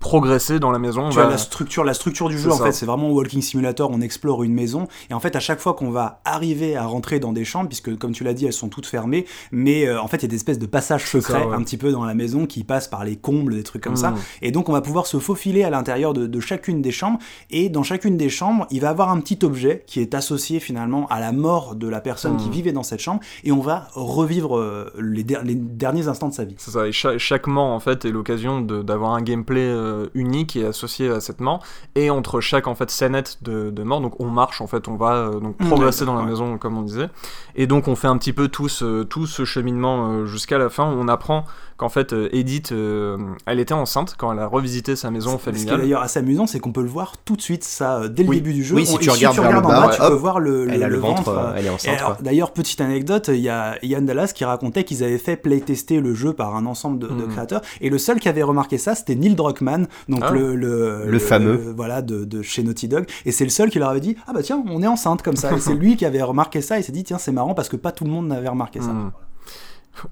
progresser 0.09 0.59
dans 0.59 0.69
la 0.71 0.77
maison 0.77 1.05
on 1.05 1.09
Tu 1.09 1.15
vois, 1.15 1.27
la 1.27 1.37
structure, 1.39 1.83
la 1.83 1.95
structure 1.95 2.29
du 2.29 2.37
jeu, 2.37 2.51
en 2.51 2.55
ça. 2.57 2.65
fait, 2.65 2.71
c'est 2.73 2.85
vraiment 2.85 3.09
Walking 3.09 3.41
Simulator. 3.41 3.89
On 3.91 4.01
explore 4.01 4.43
une 4.43 4.53
maison. 4.53 4.87
Et 5.09 5.15
en 5.15 5.19
fait, 5.19 5.35
à 5.35 5.39
chaque 5.39 5.59
fois 5.59 5.73
qu'on 5.73 5.89
va 5.89 6.21
arriver 6.25 6.75
à 6.75 6.85
rentrer 6.85 7.19
dans 7.19 7.33
des 7.33 7.43
chambres, 7.43 7.67
puisque, 7.69 7.97
comme 7.97 8.11
tu 8.11 8.23
l'as 8.23 8.35
dit, 8.35 8.45
elles 8.45 8.53
sont 8.53 8.69
toutes 8.69 8.85
fermées, 8.85 9.25
mais 9.51 9.87
euh, 9.87 9.99
en 9.99 10.07
fait, 10.07 10.17
il 10.17 10.21
y 10.23 10.25
a 10.25 10.29
des 10.29 10.35
espèces 10.35 10.59
de 10.59 10.67
passages 10.67 11.05
secrets, 11.09 11.39
ça, 11.41 11.47
ouais. 11.47 11.55
un 11.55 11.63
petit 11.63 11.77
peu 11.77 11.91
dans 11.91 12.05
la 12.05 12.13
maison, 12.13 12.45
qui 12.45 12.63
passent 12.63 12.87
par 12.87 13.03
les 13.03 13.15
combles, 13.15 13.55
des 13.55 13.63
trucs 13.63 13.81
comme 13.83 13.95
ça. 13.95 14.11
Mm. 14.11 14.17
Et 14.43 14.51
donc, 14.51 14.69
on 14.69 14.73
va 14.73 14.81
pouvoir 14.81 15.07
se 15.07 15.17
faufiler 15.17 15.63
à 15.63 15.71
l'intérieur 15.71 16.13
de, 16.13 16.27
de 16.27 16.39
chacune 16.39 16.83
des 16.83 16.91
chambres. 16.91 17.17
Et 17.49 17.69
dans 17.69 17.81
chacune 17.81 18.15
des 18.15 18.29
chambres, 18.29 18.67
il 18.69 18.81
va 18.81 18.89
avoir 18.89 19.09
un 19.09 19.19
petit 19.19 19.39
objet 19.43 19.83
qui 19.87 20.01
est 20.01 20.13
associé 20.13 20.59
finalement 20.59 21.07
à 21.07 21.19
la 21.19 21.31
mort 21.31 21.75
de 21.75 21.87
la 21.87 21.99
personne 21.99 22.37
qui 22.37 22.49
Mm. 22.49 22.51
vivait 22.51 22.71
dans 22.73 22.83
cette 22.83 22.99
chambre. 23.01 23.21
Et 23.43 23.51
on 23.51 23.59
va 23.61 23.87
revivre 23.95 24.57
euh, 24.59 24.93
les, 24.99 25.23
der- 25.23 25.43
les 25.43 25.55
derniers 25.55 26.07
instants 26.07 26.29
de 26.29 26.33
sa 26.35 26.45
vie. 26.45 26.53
C'est 26.59 26.69
ça, 26.71 26.87
et 26.87 26.91
cha- 26.91 27.17
chaque 27.17 27.47
mort 27.47 27.71
en 27.71 27.79
fait 27.79 28.05
est 28.05 28.11
l'occasion 28.11 28.61
d'avoir 28.61 29.11
un 29.15 29.21
gameplay 29.23 29.61
euh, 29.65 29.94
unique 30.13 30.55
et 30.55 30.65
associé 30.65 31.09
à 31.09 31.19
cette 31.19 31.41
mort. 31.41 31.63
Et 31.95 32.09
entre 32.09 32.39
chaque 32.39 32.67
en 32.67 32.75
fait 32.75 32.89
scénette 32.91 33.39
de, 33.41 33.71
de 33.71 33.83
mort, 33.83 34.01
donc 34.01 34.19
on 34.19 34.27
marche 34.29 34.61
en 34.61 34.67
fait, 34.67 34.87
on 34.87 34.95
va 34.95 35.15
euh, 35.15 35.39
donc 35.39 35.55
Mm, 35.59 35.67
progresser 35.67 36.05
dans 36.05 36.15
la 36.15 36.21
ouais. 36.21 36.29
maison 36.29 36.57
comme 36.57 36.77
on 36.77 36.81
disait. 36.81 37.09
Et 37.55 37.67
donc 37.67 37.87
on 37.87 37.95
fait 37.95 38.07
un 38.07 38.17
petit 38.17 38.33
peu 38.33 38.47
tout 38.47 38.67
ce, 38.67 39.03
tout 39.03 39.25
ce 39.25 39.45
cheminement 39.45 40.09
euh, 40.11 40.25
jusqu'à 40.25 40.57
la 40.57 40.69
fin. 40.69 40.83
On 40.85 41.07
apprend 41.07 41.45
qu'en 41.77 41.89
fait 41.89 42.13
euh, 42.13 42.29
Edith, 42.31 42.71
euh, 42.71 43.17
elle 43.45 43.59
était 43.59 43.73
enceinte 43.73 44.15
quand 44.17 44.31
elle 44.31 44.39
a 44.39 44.47
revisité 44.47 44.95
sa 44.95 45.11
maison 45.11 45.31
Ce 45.31 45.35
qui 45.43 45.49
est 45.49 45.53
familiale. 45.53 45.77
d'ailleurs 45.81 46.01
assez 46.01 46.19
amusant, 46.19 46.47
c'est 46.47 46.59
qu'on 46.59 46.71
peut 46.71 46.81
le 46.81 46.87
voir 46.87 47.17
tout 47.25 47.35
de 47.35 47.41
suite, 47.41 47.63
ça, 47.65 47.97
euh, 47.97 48.07
dès 48.07 48.23
le 48.23 48.29
Oui. 48.29 48.35
début 48.37 48.53
du 48.53 48.63
jeu. 48.63 48.75
Oui, 48.75 48.85
si 48.85 48.95
On- 48.95 48.97
tu 48.97 49.09
regardes 49.09 49.35
vers 49.37 49.51
le 49.51 49.57
en 49.57 49.61
bas, 49.61 49.89
tu 49.93 50.01
hop, 50.01 50.07
peux 50.09 50.13
voir 50.15 50.39
le, 50.39 50.67
Elle 50.69 50.83
a 50.83 50.87
le 50.87 50.97
ventre, 50.97 51.23
ventre, 51.23 51.37
euh, 51.37 51.53
elle 51.57 51.65
est 51.65 51.69
enceinte. 51.69 52.21
D'ailleurs, 52.21 52.51
petite 52.51 52.79
anecdote, 52.81 53.29
il 53.33 53.41
y 53.41 53.49
a 53.49 53.77
Yann 53.83 54.05
Dallas 54.05 54.31
qui 54.33 54.45
racontait 54.45 54.83
qu'ils 54.85 55.03
avaient 55.03 55.17
fait 55.17 55.35
playtester 55.35 55.99
le 55.99 56.13
jeu 56.13 56.31
par 56.33 56.55
un 56.55 56.65
ensemble 56.65 56.97
de, 56.99 57.07
de 57.07 57.13
Mhm. 57.25 57.27
créateurs, 57.29 57.61
et 57.81 57.89
le 57.89 57.97
seul 57.97 58.19
qui 58.19 58.29
avait 58.29 58.43
remarqué 58.43 58.77
ça, 58.77 58.95
c'était 58.95 59.15
Neil 59.15 59.35
Druckmann, 59.35 59.87
donc 60.07 60.21
Ah. 60.23 60.31
le, 60.31 60.55
le, 60.55 61.05
Le 61.07 61.19
fameux. 61.19 61.73
voilà, 61.75 62.01
de, 62.01 62.23
de 62.25 62.41
chez 62.41 62.63
Naughty 62.63 62.87
Dog, 62.87 63.05
et 63.25 63.31
c'est 63.31 63.43
le 63.43 63.49
seul 63.49 63.69
qui 63.69 63.79
leur 63.79 63.89
avait 63.89 63.99
dit, 63.99 64.15
ah 64.27 64.33
bah 64.33 64.41
tiens, 64.43 64.63
on 64.69 64.81
est 64.81 64.87
enceinte 64.87 65.21
comme 65.23 65.35
ça, 65.35 65.51
et 65.53 65.59
c'est 65.59 65.73
lui 65.75 65.97
qui 65.97 66.05
avait 66.05 66.21
remarqué 66.21 66.61
ça, 66.61 66.79
et 66.79 66.81
s'est 66.83 66.91
dit, 66.93 67.03
tiens, 67.03 67.17
c'est 67.17 67.31
marrant 67.33 67.53
parce 67.53 67.67
que 67.69 67.75
pas 67.75 67.91
tout 67.91 68.05
le 68.05 68.11
monde 68.11 68.27
n'avait 68.27 68.47
remarqué 68.49 68.79
ça. 68.79 68.87
Mm. 68.93 69.11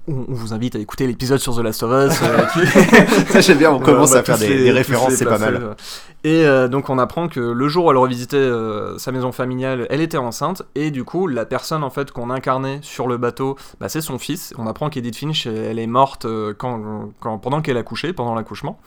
On, 0.08 0.24
on 0.28 0.34
vous 0.34 0.52
invite 0.54 0.76
à 0.76 0.78
écouter 0.78 1.06
l'épisode 1.06 1.38
sur 1.38 1.54
The 1.56 1.60
Last 1.60 1.82
of 1.82 1.90
Us. 2.12 2.20
euh, 2.22 2.44
qui- 3.32 3.42
j'aime 3.42 3.58
bien, 3.58 3.70
on 3.72 3.78
commence 3.80 4.14
à 4.14 4.22
faire 4.22 4.38
des, 4.38 4.48
les- 4.48 4.64
des 4.64 4.70
tous 4.70 4.76
références, 4.76 5.14
c'est 5.14 5.24
pas 5.24 5.38
mal. 5.38 5.76
Et 6.26 6.46
euh, 6.46 6.68
donc 6.68 6.88
on 6.88 6.98
apprend 6.98 7.28
que 7.28 7.40
le 7.40 7.68
jour 7.68 7.84
où 7.84 7.90
elle 7.90 7.98
revisitait 7.98 8.36
euh, 8.38 8.96
sa 8.96 9.12
maison 9.12 9.30
familiale, 9.30 9.86
elle 9.90 10.00
était 10.00 10.16
enceinte 10.16 10.62
et 10.74 10.90
du 10.90 11.04
coup 11.04 11.26
la 11.26 11.44
personne 11.44 11.82
en 11.84 11.90
fait 11.90 12.12
qu'on 12.12 12.30
incarnait 12.30 12.78
sur 12.80 13.06
le 13.08 13.18
bateau, 13.18 13.56
bah, 13.78 13.90
c'est 13.90 14.00
son 14.00 14.18
fils. 14.18 14.54
On 14.56 14.66
apprend 14.66 14.88
qu'Edith 14.88 15.16
Finch 15.16 15.46
elle 15.46 15.78
est 15.78 15.86
morte 15.86 16.26
quand, 16.56 17.10
quand- 17.20 17.38
pendant 17.38 17.60
qu'elle 17.60 17.76
accouchait, 17.76 18.14
pendant 18.14 18.34
l'accouchement. 18.34 18.80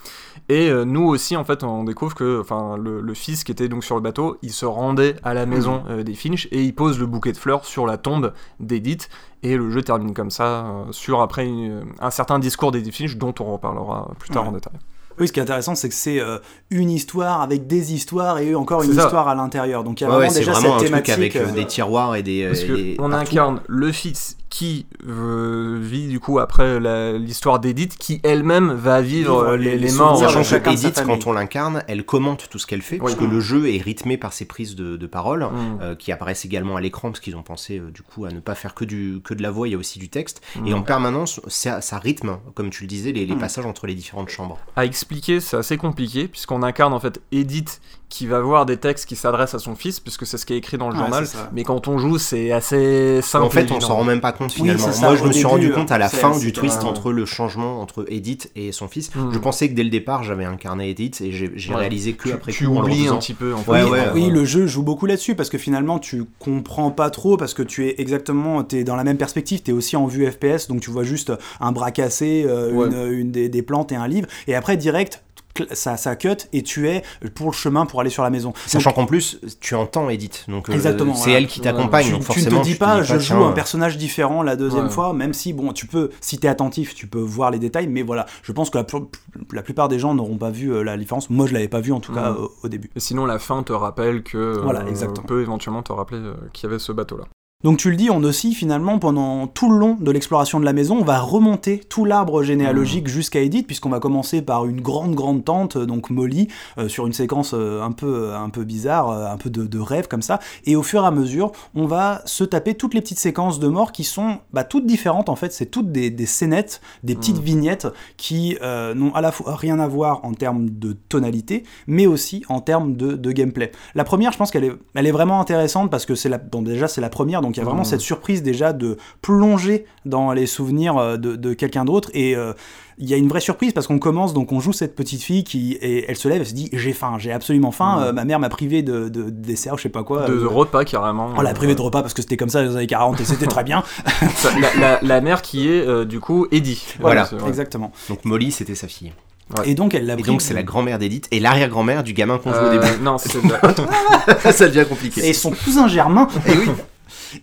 Et 0.49 0.71
nous 0.85 1.03
aussi 1.03 1.35
en 1.35 1.43
fait 1.43 1.63
on 1.63 1.83
découvre 1.83 2.15
que 2.15 2.41
enfin 2.41 2.75
le, 2.75 3.01
le 3.01 3.13
fils 3.13 3.43
qui 3.43 3.51
était 3.51 3.67
donc 3.67 3.83
sur 3.83 3.95
le 3.95 4.01
bateau, 4.01 4.37
il 4.41 4.51
se 4.51 4.65
rendait 4.65 5.15
à 5.23 5.35
la 5.35 5.45
maison 5.45 5.83
euh, 5.89 6.01
des 6.03 6.15
Finch 6.15 6.47
et 6.51 6.63
il 6.63 6.73
pose 6.73 6.97
le 6.99 7.05
bouquet 7.05 7.33
de 7.33 7.37
fleurs 7.37 7.65
sur 7.65 7.85
la 7.85 7.97
tombe 7.97 8.33
d'Edith. 8.59 9.09
Et 9.43 9.55
le 9.55 9.69
jeu 9.71 9.81
termine 9.83 10.13
comme 10.13 10.31
ça 10.31 10.65
euh, 10.65 10.83
sur 10.91 11.21
après 11.21 11.45
une- 11.45 11.85
un 11.99 12.09
certain 12.11 12.39
discours 12.39 12.71
d'Edith 12.71 12.95
Finch 12.95 13.15
dont 13.17 13.33
on 13.39 13.51
reparlera 13.53 14.11
plus 14.19 14.29
tard 14.29 14.43
Ouais. 14.43 14.49
en 14.49 14.53
détail. 14.53 14.73
Oui, 15.19 15.27
ce 15.27 15.33
qui 15.33 15.39
est 15.39 15.43
intéressant, 15.43 15.73
c'est 15.73 15.89
que 15.89 15.95
c'est 15.95 16.19
euh, 16.19 16.37
une 16.69 16.91
histoire 16.91 17.41
avec 17.41 17.65
des 17.65 17.91
histoires 17.91 18.37
et 18.37 18.53
encore 18.53 18.83
une 18.83 18.91
histoire 18.91 19.27
à 19.27 19.33
l'intérieur. 19.33 19.83
Donc 19.83 19.99
il 19.99 20.03
y 20.03 20.07
a 20.07 20.09
Ouais, 20.11 20.15
vraiment 20.17 20.33
déjà 20.33 20.51
vraiment 20.51 20.75
un 20.75 20.79
cette 20.79 20.91
truc 20.91 21.03
thématique. 21.05 21.35
avec 21.35 21.49
euh, 21.49 21.51
des 21.53 21.65
tiroirs 21.65 22.15
et 22.15 22.21
des. 22.23 22.45
Parce 22.45 22.63
que 22.63 22.73
des- 22.73 22.95
on 22.99 23.09
partout. 23.09 23.15
incarne 23.31 23.61
le 23.67 23.91
fils 23.91 24.37
qui 24.49 24.85
euh, 25.07 25.77
vit 25.81 26.07
du 26.07 26.19
coup 26.19 26.39
après 26.39 26.79
l'histoire 27.19 27.59
d'Edith, 27.59 27.97
qui 27.97 28.21
elle-même 28.23 28.71
va 28.71 29.01
vivre 29.01 29.55
les- 29.55 29.71
les, 29.71 29.87
les 29.87 29.91
morts. 29.91 30.17
Sachant 30.19 30.41
de 30.41 30.63
que 30.63 30.69
Edith, 30.69 31.01
quand 31.05 31.27
on 31.27 31.33
l'incarne, 31.33 31.83
elle 31.87 32.05
commente 32.05 32.47
tout 32.49 32.57
ce 32.59 32.65
qu'elle 32.67 32.81
fait, 32.81 32.99
Oui. 33.01 33.13
puisque 33.13 33.29
le 33.29 33.39
jeu 33.39 33.73
est 33.73 33.81
rythmé 33.81 34.17
par 34.17 34.33
ses 34.33 34.45
prises 34.45 34.75
de, 34.75 34.95
de 34.97 35.07
parole, 35.07 35.43
Mm. 35.45 35.79
euh, 35.81 35.95
qui 35.95 36.11
apparaissent 36.11 36.45
également 36.45 36.75
à 36.77 36.81
l'écran, 36.81 37.09
parce 37.09 37.19
qu'ils 37.19 37.35
ont 37.35 37.43
pensé 37.43 37.79
euh, 37.79 37.91
du 37.91 38.03
coup 38.03 38.25
à 38.25 38.31
ne 38.31 38.39
pas 38.39 38.55
faire 38.55 38.73
que, 38.75 38.85
du, 38.85 39.19
que 39.27 39.33
de 39.35 39.43
la 39.43 39.51
voix, 39.51 39.67
il 39.67 39.71
y 39.71 39.75
a 39.75 39.77
aussi 39.77 39.99
du 39.99 40.09
texte. 40.09 40.41
Mm. 40.55 40.67
Et 40.67 40.73
en 40.73 40.81
permanence, 40.81 41.39
ça, 41.47 41.81
ça 41.81 41.99
rythme, 41.99 42.37
comme 42.55 42.69
tu 42.71 42.83
le 42.83 42.87
disais, 42.87 43.11
les, 43.11 43.25
les 43.25 43.35
Mm. 43.35 43.39
passages 43.39 43.65
entre 43.65 43.85
les 43.87 43.93
différentes 43.95 44.29
chambres. 44.29 44.57
À 44.75 44.85
expliquer, 44.85 45.39
c'est 45.39 45.57
assez 45.57 45.77
compliqué, 45.77 46.27
puisqu'on 46.27 46.63
incarne 46.63 46.93
en 46.93 46.99
fait 46.99 47.21
Edith 47.31 47.81
qui 48.09 48.25
va 48.25 48.39
voir 48.39 48.65
des 48.65 48.77
textes 48.77 49.05
qui 49.05 49.17
s'adressent 49.17 49.53
à 49.53 49.59
son 49.59 49.75
fils, 49.75 49.99
puisque 49.99 50.25
c'est 50.25 50.37
ce 50.37 50.45
qui 50.45 50.53
est 50.53 50.57
écrit 50.57 50.77
dans 50.77 50.89
le 50.89 50.95
journal. 50.95 51.27
Mais 51.51 51.65
quand 51.65 51.89
on 51.89 51.97
joue, 51.97 52.17
c'est 52.17 52.53
assez 52.53 53.21
simple. 53.21 53.43
en 53.45 53.49
fait, 53.49 53.69
on 53.69 53.81
s'en 53.81 53.95
rend 53.97 54.05
même 54.05 54.21
pas 54.21 54.31
compte 54.31 54.53
finalement. 54.53 54.87
Moi, 55.01 55.17
je 55.17 55.25
me 55.25 55.33
suis 55.33 55.45
rendu 55.45 55.71
compte 55.73 55.91
à 55.91 55.97
la 55.97 56.07
fin 56.07 56.37
du 56.39 56.53
twist 56.53 56.83
entre 56.85 57.11
le 57.11 57.25
changement 57.25 57.81
entre 57.81 58.05
Edith 58.07 58.49
et 58.55 58.71
son 58.71 58.87
fils. 58.87 59.13
Mm. 59.13 59.33
Je 59.33 59.39
pensais 59.39 59.67
que 59.67 59.73
dès 59.73 59.83
le 59.83 59.89
départ, 59.89 60.23
j'avais 60.23 60.45
incarné 60.45 60.89
Edith 60.89 61.19
et 61.19 61.33
j'ai 61.33 61.47
Ouais. 61.69 61.75
réalisé 61.75 62.13
que 62.13 62.29
Tu, 62.29 62.33
après 62.33 62.53
tu 62.53 62.65
coup, 62.65 62.77
oublies 62.77 63.09
un 63.09 63.17
petit 63.17 63.33
peu. 63.33 63.53
En 63.53 63.57
fait. 63.57 63.71
Ouais, 63.71 63.83
oui, 63.83 63.89
ouais, 63.89 64.07
oui, 64.13 64.21
ouais. 64.27 64.29
le 64.29 64.45
jeu 64.45 64.67
joue 64.67 64.83
beaucoup 64.83 65.05
là-dessus 65.05 65.35
parce 65.35 65.49
que 65.49 65.57
finalement 65.57 65.99
tu 65.99 66.23
comprends 66.39 66.91
pas 66.91 67.09
trop 67.09 67.35
parce 67.35 67.53
que 67.53 67.61
tu 67.63 67.87
es 67.87 67.95
exactement 67.99 68.63
t'es 68.63 68.85
dans 68.85 68.95
la 68.95 69.03
même 69.03 69.16
perspective, 69.17 69.61
tu 69.63 69.71
es 69.71 69.73
aussi 69.73 69.95
en 69.95 70.05
vue 70.07 70.29
FPS 70.31 70.67
donc 70.67 70.81
tu 70.81 70.89
vois 70.91 71.03
juste 71.03 71.31
un 71.59 71.71
bras 71.71 71.91
cassé, 71.91 72.45
euh, 72.47 72.71
Ouais. 72.71 72.87
une, 72.87 73.11
une 73.19 73.31
des, 73.31 73.49
des 73.49 73.61
plantes 73.61 73.91
et 73.91 73.95
un 73.95 74.07
livre 74.07 74.27
et 74.47 74.55
après 74.55 74.77
direct 74.77 75.23
ça, 75.71 75.97
ça 75.97 76.15
cut 76.15 76.35
et 76.53 76.61
tu 76.61 76.87
es 76.87 77.01
pour 77.33 77.47
le 77.47 77.51
chemin 77.51 77.87
pour 77.87 77.99
aller 77.99 78.11
sur 78.11 78.21
la 78.21 78.29
maison. 78.29 78.53
Sachant 78.67 78.91
qu'en 78.91 79.07
plus, 79.07 79.39
tu 79.59 79.73
entends 79.73 80.07
Edith, 80.07 80.45
donc 80.47 80.69
euh, 80.69 80.73
Exactement, 80.73 81.15
c'est 81.15 81.31
voilà. 81.31 81.37
elle 81.39 81.47
qui 81.47 81.61
t'accompagne, 81.61 82.05
tu, 82.05 82.11
donc 82.11 82.29
tu 82.29 82.41
ne 82.45 82.49
te 82.51 82.61
dis 82.63 82.75
pas, 82.75 83.01
je 83.01 83.17
joue 83.17 83.43
un 83.43 83.53
personnage 83.53 83.97
différent 83.97 84.43
la 84.43 84.55
deuxième 84.55 84.83
Ouais. 84.85 84.91
fois, 84.91 85.13
même 85.13 85.33
si, 85.33 85.53
bon, 85.53 85.73
tu 85.73 85.87
peux, 85.87 86.11
si 86.21 86.37
t'es 86.37 86.47
attentif, 86.47 86.93
tu 86.93 87.07
peux 87.07 87.17
voir 87.19 87.49
les 87.49 87.57
détails, 87.57 87.87
mais 87.87 88.03
voilà, 88.03 88.27
je 88.43 88.51
pense 88.51 88.69
que 88.69 88.77
la, 88.77 88.83
pl- 88.83 89.05
la 89.51 89.63
plupart 89.63 89.87
des 89.87 89.97
gens 89.97 90.13
n'auront 90.13 90.37
pas 90.37 90.51
vu 90.51 90.71
euh, 90.71 90.83
la 90.83 90.95
différence. 90.95 91.31
Moi, 91.31 91.47
je 91.47 91.53
l'avais 91.53 91.67
pas 91.69 91.81
vu 91.81 91.91
en 91.91 92.01
tout 92.01 92.13
cas 92.13 92.33
Mhm. 92.33 92.37
au, 92.37 92.51
au 92.63 92.67
début. 92.69 92.91
Et 92.95 92.99
sinon, 92.99 93.25
la 93.25 93.39
fin 93.39 93.63
te 93.63 93.73
rappelle 93.73 94.21
que. 94.21 94.37
euh, 94.37 94.61
Voilà, 94.61 94.87
exactement. 94.87 95.25
peut 95.25 95.41
éventuellement 95.41 95.81
te 95.81 95.91
rappeler 95.91 96.19
euh, 96.19 96.35
qu'il 96.53 96.69
y 96.69 96.71
avait 96.71 96.77
ce 96.77 96.91
bateau-là. 96.91 97.23
Donc 97.63 97.79
tu 97.79 97.89
le 97.89 97.95
dis, 97.95 98.11
on 98.11 98.23
aussi 98.23 98.53
finalement 98.53 98.99
pendant 98.99 99.47
tout 99.47 99.71
le 99.71 99.79
long 99.79 99.95
de 99.99 100.11
l'exploration 100.11 100.59
de 100.59 100.65
la 100.65 100.73
maison, 100.73 100.99
on 100.99 101.03
va 101.03 101.19
remonter 101.19 101.79
tout 101.79 102.05
l'arbre 102.05 102.43
généalogique 102.43 103.07
jusqu'à 103.07 103.41
Edith, 103.41 103.65
puisqu'on 103.65 103.89
va 103.89 103.99
commencer 103.99 104.43
par 104.43 104.67
une 104.67 104.79
grande 104.79 105.15
grande 105.15 105.43
tante, 105.43 105.75
euh, 105.75 105.87
donc 105.87 106.11
Molly, 106.11 106.49
euh, 106.77 106.87
sur 106.87 107.07
une 107.07 107.13
séquence 107.13 107.55
euh, 107.55 107.81
un 107.81 107.91
peu 107.91 108.35
un 108.35 108.49
peu 108.51 108.63
bizarre, 108.63 109.09
euh, 109.09 109.25
un 109.25 109.37
peu 109.37 109.49
de, 109.49 109.65
de 109.65 109.79
rêve 109.79 110.07
comme 110.07 110.21
ça. 110.21 110.37
Et 110.65 110.75
au 110.75 110.83
fur 110.83 111.03
et 111.03 111.07
à 111.07 111.09
mesure, 111.09 111.51
on 111.73 111.87
va 111.87 112.21
se 112.25 112.43
taper 112.43 112.75
toutes 112.75 112.93
les 112.93 113.01
petites 113.01 113.17
séquences 113.17 113.57
de 113.59 113.67
mort 113.67 113.91
qui 113.91 114.03
sont 114.03 114.37
bah, 114.53 114.63
toutes 114.63 114.85
différentes 114.85 115.27
en 115.27 115.35
fait. 115.35 115.51
C'est 115.51 115.65
toutes 115.65 115.91
des, 115.91 116.11
des 116.11 116.27
scénettes, 116.27 116.79
des 117.03 117.15
petites 117.15 117.37
Mhm. 117.37 117.43
vignettes 117.43 117.87
qui 118.17 118.55
n'ont 118.61 119.15
à 119.15 119.21
la 119.21 119.31
fois 119.31 119.55
rien 119.55 119.79
à 119.79 119.87
voir 119.87 120.23
en 120.23 120.35
termes 120.35 120.69
de 120.69 120.93
tonalité, 120.93 121.63
mais 121.87 122.05
aussi 122.05 122.43
en 122.49 122.61
termes 122.61 122.95
de, 122.95 123.13
de 123.13 123.31
gameplay. 123.31 123.71
La 123.95 124.03
première, 124.03 124.31
je 124.31 124.37
pense 124.37 124.51
qu'elle 124.51 124.63
est, 124.65 124.73
elle 124.93 125.07
est 125.07 125.11
vraiment 125.11 125.39
intéressante 125.41 125.89
parce 125.89 126.05
que 126.05 126.13
c'est 126.13 126.29
la, 126.29 126.37
bon 126.37 126.61
déjà 126.61 126.87
c'est 126.87 127.01
la 127.01 127.09
première, 127.09 127.41
donc 127.41 127.56
il 127.57 127.59
y 127.59 127.61
a 127.61 127.65
vraiment 127.65 127.83
cette 127.83 128.01
surprise 128.01 128.41
déjà 128.43 128.73
de 128.73 128.97
plonger 129.21 129.85
dans 130.05 130.31
les 130.31 130.45
souvenirs 130.47 130.97
euh, 130.97 131.17
de, 131.17 131.35
de 131.35 131.53
quelqu'un 131.53 131.85
d'autre 131.85 132.09
et 132.13 132.35
euh, 132.35 132.53
il 132.99 133.07
y 133.07 133.13
a 133.13 133.17
une 133.17 133.27
vraie 133.27 133.41
surprise 133.41 133.73
parce 133.73 133.85
qu'on 133.85 133.99
commence, 133.99 134.33
donc 134.33 134.51
on 134.51 134.59
joue 134.59 134.73
cette 134.73 134.95
petite 134.95 135.21
fille 135.21 135.43
qui, 135.43 135.73
et 135.81 136.05
elle 136.09 136.15
se 136.15 136.27
lève, 136.27 136.41
elle 136.41 136.47
se 136.47 136.53
dit 136.55 136.69
j'ai 136.73 136.93
faim, 136.93 137.17
j'ai 137.19 137.31
absolument 137.31 137.71
faim, 137.71 137.97
Mhm. 137.97 138.03
euh, 138.05 138.11
ma 138.13 138.25
mère 138.25 138.39
m'a 138.39 138.49
privé 138.49 138.81
de, 138.81 139.07
de, 139.09 139.29
dessert, 139.29 139.77
je 139.77 139.83
sais 139.83 139.89
pas 139.89 140.03
quoi. 140.03 140.25
de, 140.27 140.33
euh, 140.33 140.41
de 140.41 140.45
repas 140.47 140.83
carrément. 140.83 141.29
on 141.37 141.41
l'a 141.41 141.53
privé 141.53 141.75
de 141.75 141.81
repas 141.81 142.01
parce 142.01 142.13
que 142.15 142.21
c'était 142.23 142.37
comme 142.37 142.49
ça 142.49 142.63
dans 142.63 142.69
les 142.71 142.75
années 142.75 142.87
40 142.87 143.19
et 143.21 143.25
c'était 143.25 143.45
très 143.45 143.63
bien. 143.63 143.83
la, 144.61 144.79
la- 144.79 144.99
la 145.01 145.21
mère 145.21 145.41
qui 145.43 145.67
est 145.69 145.85
euh, 145.87 146.05
du 146.05 146.19
coup 146.19 146.47
Eddie. 146.51 146.83
Voilà. 146.99 147.29
Exactement. 147.47 147.91
Donc 148.09 148.25
Molly, 148.25 148.51
c'était 148.51 148.75
sa 148.75 148.87
fille. 148.87 149.13
Ouais. 149.57 149.69
Et 149.69 149.75
donc 149.75 149.93
elle 149.93 150.05
l'a 150.05 150.15
Et 150.15 150.23
donc 150.23 150.41
c'est 150.41 150.53
la 150.53 150.63
grand-mère 150.63 150.99
d'Edith 150.99 151.27
et 151.31 151.39
l'arrière-grand-mère 151.39 152.03
du 152.03 152.11
gamin 152.13 152.37
qu'on 152.37 152.51
joue 152.51 152.65
au 152.65 152.69
début. 152.69 153.01
non, 153.01 153.17
c'est 153.17 153.31
ça 154.51 154.67
devient 154.67 154.85
compliqué. 154.89 155.25
Et 155.25 155.33
son 155.33 155.51
cousin 155.51 155.87
germain. 155.87 156.27
Et 156.47 156.51
oui. 156.51 156.65